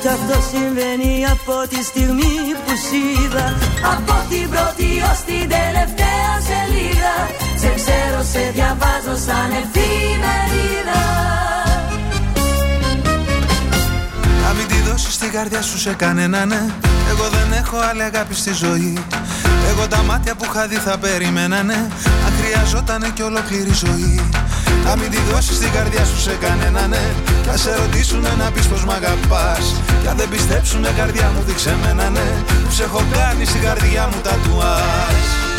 Κι 0.02 0.10
αυτό 0.16 0.36
συμβαίνει 0.50 1.12
από 1.34 1.56
τη 1.70 1.80
στιγμή 1.90 2.34
που 2.62 2.72
είδα. 2.98 3.46
Από 3.94 4.16
την 4.30 4.46
πρώτη 4.52 4.88
ως 5.10 5.18
την 5.28 5.44
τελευταία 5.56 6.32
σελίδα 6.48 7.14
Σε 7.60 7.72
ξέρω, 7.74 8.22
σε 8.32 8.50
διαβάζω 8.54 9.14
σαν 9.26 9.50
εφημερίδα. 9.62 11.02
Να 14.42 14.52
μην 14.52 14.66
τη 14.68 14.90
δώσεις 14.90 15.18
την 15.18 15.30
καρδιά 15.30 15.62
σου 15.62 15.78
σε 15.78 15.94
κανένα 15.94 16.44
ναι. 16.44 16.62
Εγώ 17.10 17.28
δεν 17.28 17.52
έχω 17.52 17.76
άλλη 17.90 18.02
αγάπη 18.02 18.34
στη 18.34 18.52
ζωή. 18.52 18.98
Εγώ 19.70 19.88
τα 19.88 20.02
μάτια 20.02 20.34
που 20.34 20.44
είχα 20.48 20.66
δει 20.66 20.74
θα 20.76 20.98
περιμένανε 20.98 21.74
Αν 22.26 22.32
χρειαζότανε 22.40 23.08
κι 23.14 23.22
ολόκληρη 23.22 23.72
ζωή. 23.72 24.28
Να 24.84 24.96
μην 24.96 25.10
τη 25.10 25.18
δώσεις 25.30 25.58
την 25.58 25.72
καρδιά 25.72 26.04
σου 26.04 26.20
σε 26.20 26.36
κανένα 26.40 26.86
ναι. 26.86 27.04
Κι 27.42 27.48
ας 27.48 27.60
σε 27.60 27.74
ρωτήσουνε 27.76 28.32
να 28.38 28.50
πεις 28.50 28.66
πως 28.66 28.84
μ' 28.84 28.90
αγαπάς. 28.90 29.74
Κι 30.02 30.08
αν 30.08 30.16
δεν 30.16 30.28
πιστέψουνε 30.28 30.90
καρδιά 30.96 31.30
μου 31.34 31.42
δείξε 31.46 31.76
μένα 31.82 32.10
ναι. 32.10 32.28
Που 32.64 32.72
σε 32.72 32.82
έχω 32.82 33.02
κάνει 33.12 33.44
στην 33.44 33.62
καρδιά 33.62 34.08
μου 34.10 34.20
τατουάζ 34.22 35.22
Θα 35.56 35.57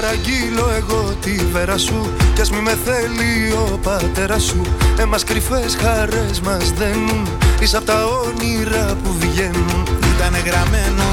παραγγείλω 0.00 0.70
εγώ 0.76 1.14
τη 1.20 1.30
βέρα 1.30 1.78
σου. 1.78 2.12
Κι 2.34 2.40
ας 2.40 2.50
μη 2.50 2.60
με 2.60 2.78
θέλει 2.84 3.52
ο 3.52 3.78
πατέρας 3.82 4.42
σου. 4.42 4.62
Εμάς 4.98 5.24
κρυφές 5.24 5.76
χαρές 5.82 6.40
μας 6.40 6.72
δένουν. 6.72 7.28
Είσαι 7.60 7.76
απ' 7.76 7.84
τα 7.84 8.04
όνειρα 8.04 8.96
που 9.04 9.16
βγαίνουν. 9.18 9.86
Ήτανε 10.14 10.38
γραμμένο 10.38 11.04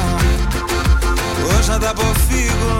Πώς 1.42 1.68
να 1.68 1.80
τα 1.80 1.90
αποφύγω. 1.90 2.78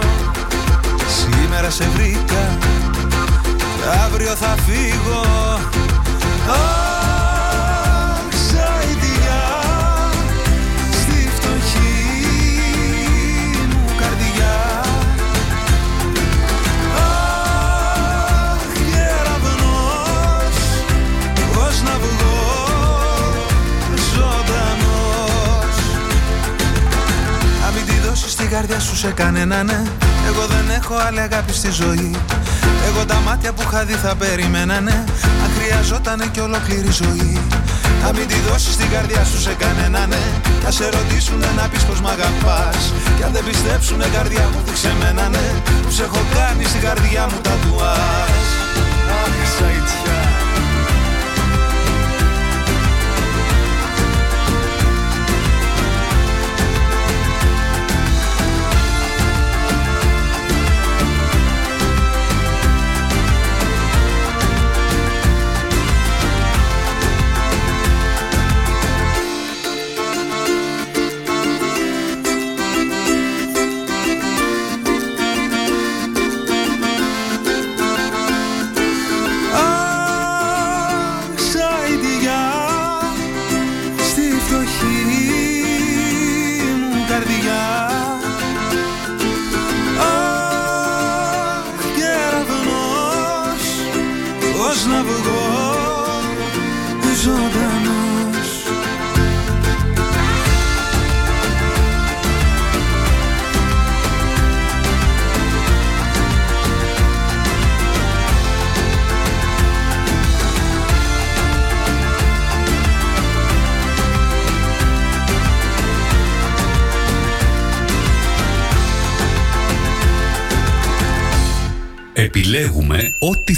Σήμερα 1.18 1.70
σε 1.70 1.88
βρήκα 1.94 2.58
Και 3.56 4.04
αύριο 4.04 4.34
θα 4.34 4.56
φύγω 4.66 5.22
καρδιά 28.48 28.80
σου 28.80 28.96
σε 28.96 29.10
κανένα 29.10 29.62
ναι. 29.62 29.82
Εγώ 30.26 30.46
δεν 30.46 30.70
έχω 30.78 30.94
άλλη 31.06 31.20
αγάπη 31.20 31.52
στη 31.52 31.70
ζωή. 31.70 32.10
Εγώ 32.88 33.04
τα 33.04 33.20
μάτια 33.26 33.52
που 33.52 33.62
είχα 33.66 33.84
δει 33.84 33.92
θα 33.92 34.14
περιμένανε 34.14 35.04
Αν 35.42 35.50
χρειαζότανε 35.56 36.26
κι 36.32 36.40
ολόκληρη 36.40 36.90
ζωή. 36.90 37.40
Να 38.02 38.12
μην 38.12 38.26
τη 38.26 38.34
δώσεις 38.48 38.76
την 38.76 38.90
καρδιά 38.90 39.24
σου 39.24 39.40
σε 39.40 39.54
κανένα 39.58 40.06
ναι. 40.06 40.22
Κι 40.60 40.66
ας 40.66 40.74
σε 40.74 40.88
ρωτήσουνε 40.88 41.48
να 41.56 41.68
πεις 41.68 41.84
πως 41.84 42.00
μ' 42.00 42.06
αγαπάς. 42.06 42.92
Κι 43.16 43.22
αν 43.22 43.32
δεν 43.32 43.44
πιστέψουνε 43.44 44.06
καρδιά 44.14 44.48
μου 44.52 44.60
δείξε 44.66 44.92
μένα 45.00 45.28
ναι. 45.28 45.46
Που 45.82 45.90
σε 45.90 46.02
έχω 46.02 46.20
κάνει 46.34 46.64
στην 46.64 46.80
καρδιά 46.80 47.26
μου 47.30 47.38
τατουάζ 47.46 48.46
Αχ, 49.20 49.36
σαϊτιά 49.58 50.47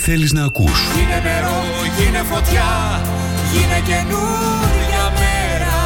θέλεις 0.01 0.33
να 0.33 0.45
ακούς. 0.45 0.81
Γίνε 0.95 1.21
νερό, 1.23 1.63
γίνε 1.99 2.23
φωτιά, 2.31 3.01
γίνε 3.53 3.81
καινούρια 3.87 5.05
μέρα. 5.19 5.79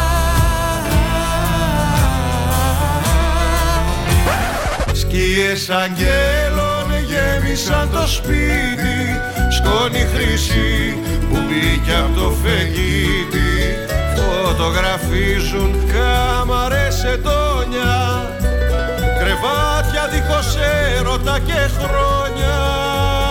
Σκιές 4.93 5.71
αγγέλων 5.71 6.89
γέμισαν 7.09 7.91
το 7.91 8.07
σπίτι 8.07 8.99
Σκόνη 9.49 10.07
χρυσή 10.15 10.99
που 11.29 11.37
μπήκε 11.47 11.93
από 11.93 12.21
το 12.21 12.35
φεγγίτι. 12.43 13.53
Φωτογραφίζουν 14.17 15.71
κάμαρες 15.93 17.05
ετώνια 17.05 18.31
Κρεβάτια 19.19 20.09
δίχως 20.13 20.57
έρωτα 20.99 21.39
και 21.39 21.71
χρόνια 21.79 23.24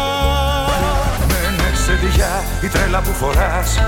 Μένε 2.04 2.12
ξεδιά 2.12 2.44
η 2.64 2.68
τρέλα 2.68 3.02
που 3.02 3.12
φοράς. 3.12 3.80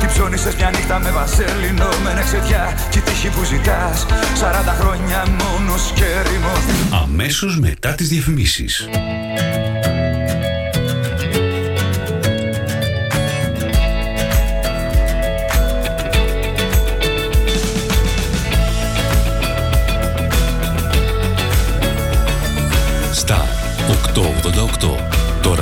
Τι 0.00 0.06
ψώνισες 0.06 0.54
μια 0.54 0.70
νύχτα 0.70 0.98
με 0.98 1.10
βαζέλινο 1.10 1.88
Μένε 2.04 2.22
ξεδιά 2.22 2.78
και 2.90 2.98
η 2.98 3.00
τύχη 3.00 3.28
που 3.28 3.44
ζητάς. 3.44 4.06
40 4.40 4.74
χρόνια 4.80 5.24
μόνος 5.26 5.92
και 5.94 6.04
ερημός 6.04 6.60
Αμέσως 7.02 7.58
μετά 7.58 7.94
τις 7.94 8.08
διαφημίσεις. 8.08 8.88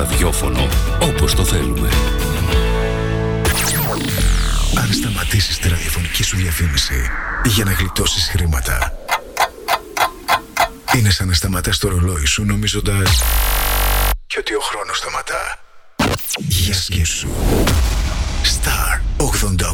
Στα 0.09 0.29
888. 0.29 1.31
Το 1.35 1.43
θέλουμε. 1.43 1.89
Αν 4.75 4.93
σταματήσεις 4.93 5.57
τη 5.57 5.69
ραδιοφωνική 5.69 6.23
σου 6.23 6.37
διαφήμιση 6.37 7.09
για 7.45 7.63
να 7.63 7.71
γλιτώσεις 7.71 8.29
χρήματα, 8.29 8.97
είναι 10.97 11.09
σαν 11.09 11.27
να 11.27 11.33
σταματάς 11.33 11.77
το 11.77 11.89
ρολόι 11.89 12.25
σου 12.25 12.43
νομίζοντας 12.45 13.23
και 14.27 14.39
ότι 14.39 14.53
ο 14.53 14.59
χρόνος 14.59 14.97
σταματά. 14.97 15.59
Για 16.37 16.73
σκέψου. 16.73 17.27
Star 18.43 19.01
88,8 19.17 19.66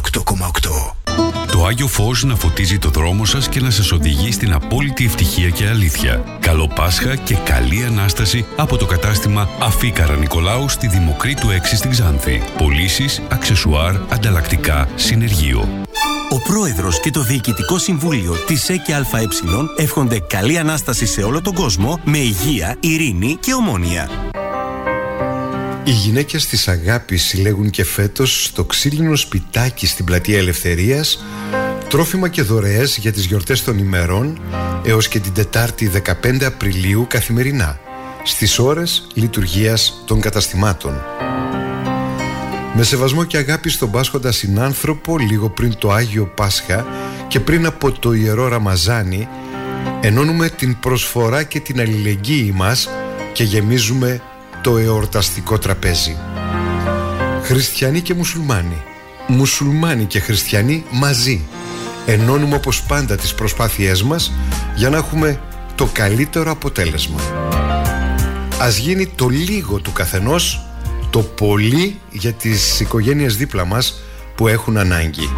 Το 1.64 1.70
Άγιο 1.70 1.88
Φως 1.88 2.24
να 2.24 2.36
φωτίζει 2.36 2.78
το 2.78 2.88
δρόμο 2.88 3.24
σας 3.24 3.48
και 3.48 3.60
να 3.60 3.70
σας 3.70 3.92
οδηγεί 3.92 4.32
στην 4.32 4.52
απόλυτη 4.52 5.04
ευτυχία 5.04 5.48
και 5.48 5.68
αλήθεια. 5.68 6.24
Καλό 6.40 6.68
Πάσχα 6.74 7.16
και 7.16 7.34
καλή 7.34 7.84
Ανάσταση 7.84 8.46
από 8.56 8.76
το 8.76 8.86
κατάστημα 8.86 9.48
Αφίκαρα 9.60 10.16
Νικολάου 10.16 10.68
στη 10.68 10.86
Δημοκρίτου 10.86 11.48
6 11.48 11.76
στην 11.76 11.90
Ξάνθη. 11.90 12.42
Πωλήσεις, 12.58 13.22
αξεσουάρ, 13.28 13.94
ανταλλακτικά, 14.08 14.88
συνεργείο. 14.94 15.68
Ο 16.30 16.40
Πρόεδρος 16.42 17.00
και 17.00 17.10
το 17.10 17.22
Διοικητικό 17.22 17.78
Συμβούλιο 17.78 18.34
της 18.46 18.68
ΕΚΕ 18.68 18.94
ΑΕ 18.94 19.26
εύχονται 19.76 20.20
καλή 20.20 20.58
Ανάσταση 20.58 21.06
σε 21.06 21.22
όλο 21.22 21.42
τον 21.42 21.54
κόσμο 21.54 22.00
με 22.04 22.18
υγεία, 22.18 22.76
ειρήνη 22.80 23.36
και 23.40 23.52
ομόνια. 23.52 24.08
Οι 25.86 25.90
γυναίκες 25.90 26.46
της 26.46 26.68
αγάπης 26.68 27.24
συλλέγουν 27.24 27.70
και 27.70 27.84
φέτος 27.84 28.44
στο 28.44 28.64
ξύλινο 28.64 29.16
σπιτάκι 29.16 29.86
στην 29.86 30.04
Πλατεία 30.04 30.38
Ελευθερίας 30.38 31.24
τρόφιμα 31.88 32.28
και 32.28 32.42
δωρεές 32.42 32.96
για 32.96 33.12
τις 33.12 33.24
γιορτές 33.24 33.64
των 33.64 33.78
ημερών 33.78 34.40
έως 34.84 35.08
και 35.08 35.20
την 35.20 35.32
Τετάρτη 35.32 35.90
15 36.22 36.42
Απριλίου 36.44 37.06
καθημερινά 37.08 37.78
στις 38.24 38.58
ώρες 38.58 39.06
λειτουργίας 39.14 40.02
των 40.06 40.20
καταστημάτων. 40.20 41.02
Με 42.74 42.82
σεβασμό 42.82 43.24
και 43.24 43.36
αγάπη 43.36 43.68
στον 43.68 43.90
Πάσχοντα 43.90 44.32
συνάνθρωπο 44.32 45.18
λίγο 45.18 45.50
πριν 45.50 45.78
το 45.78 45.90
Άγιο 45.90 46.26
Πάσχα 46.26 46.86
και 47.28 47.40
πριν 47.40 47.66
από 47.66 47.92
το 47.92 48.12
Ιερό 48.12 48.48
Ραμαζάνι 48.48 49.28
ενώνουμε 50.00 50.48
την 50.48 50.78
προσφορά 50.80 51.42
και 51.42 51.60
την 51.60 51.80
αλληλεγγύη 51.80 52.52
μας 52.54 52.88
και 53.32 53.44
γεμίζουμε 53.44 54.22
το 54.64 54.76
εορταστικό 54.76 55.58
τραπέζι. 55.58 56.16
Χριστιανοί 57.42 58.00
και 58.00 58.14
μουσουλμάνοι, 58.14 58.82
μουσουλμάνοι 59.26 60.04
και 60.04 60.20
χριστιανοί 60.20 60.84
μαζί. 60.90 61.44
Ενώνουμε 62.06 62.54
όπως 62.54 62.82
πάντα 62.82 63.16
τις 63.16 63.34
προσπάθειές 63.34 64.02
μας 64.02 64.32
για 64.76 64.90
να 64.90 64.96
έχουμε 64.96 65.40
το 65.74 65.88
καλύτερο 65.92 66.50
αποτέλεσμα. 66.50 67.20
Ας 68.60 68.76
γίνει 68.76 69.06
το 69.06 69.28
λίγο 69.28 69.78
του 69.78 69.92
καθενός, 69.92 70.66
το 71.10 71.18
πολύ 71.18 72.00
για 72.10 72.32
τις 72.32 72.80
οικογένειες 72.80 73.36
δίπλα 73.36 73.64
μας 73.64 74.02
που 74.34 74.48
έχουν 74.48 74.76
ανάγκη. 74.76 75.28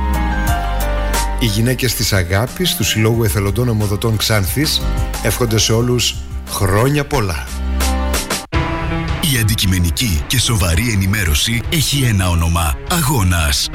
Οι 1.39 1.47
γυναίκες 1.47 1.95
της 1.95 2.13
αγάπης 2.13 2.77
του 2.77 2.85
Συλλόγου 2.85 3.25
Εθελοντών 3.25 3.69
Ομοδοτών 3.69 4.17
Ξάνθης 4.17 4.83
εύχονται 5.23 5.59
σε 5.59 5.73
όλους 5.73 6.15
χρόνια 6.49 7.07
πολλά. 7.07 7.47
Η 9.35 9.39
αντικειμενική 9.39 10.25
και 10.27 10.41
σοβαρή 10.41 10.91
ενημέρωση 10.91 11.63
έχει 11.71 12.03
ένα 12.03 12.29
όνομα. 12.29 12.79
Αγώνας. 12.91 13.69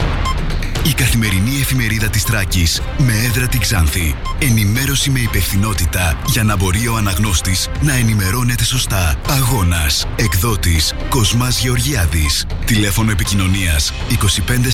Η 0.84 0.94
καθημερινή 0.94 1.60
εφημερίδα 1.62 2.10
της 2.10 2.24
Τράκης 2.24 2.82
με 2.98 3.14
έδρα 3.14 3.48
την 3.48 3.60
Ξάνθη. 3.60 4.16
Ενημέρωση 4.40 5.10
με 5.10 5.20
υπευθυνότητα 5.20 6.18
για 6.28 6.44
να 6.44 6.56
μπορεί 6.56 6.88
ο 6.88 6.96
αναγνώστης 6.96 7.70
να 7.82 7.94
ενημερώνεται 7.94 8.64
σωστά. 8.64 9.16
Αγώνας. 9.30 10.08
Εκδότης 10.16 10.94
Κοσμάς 11.10 11.60
Γεωργιάδης. 11.60 12.46
Τηλέφωνο 12.66 13.12
επικοινωνίας 13.12 13.94
25 14.10 14.70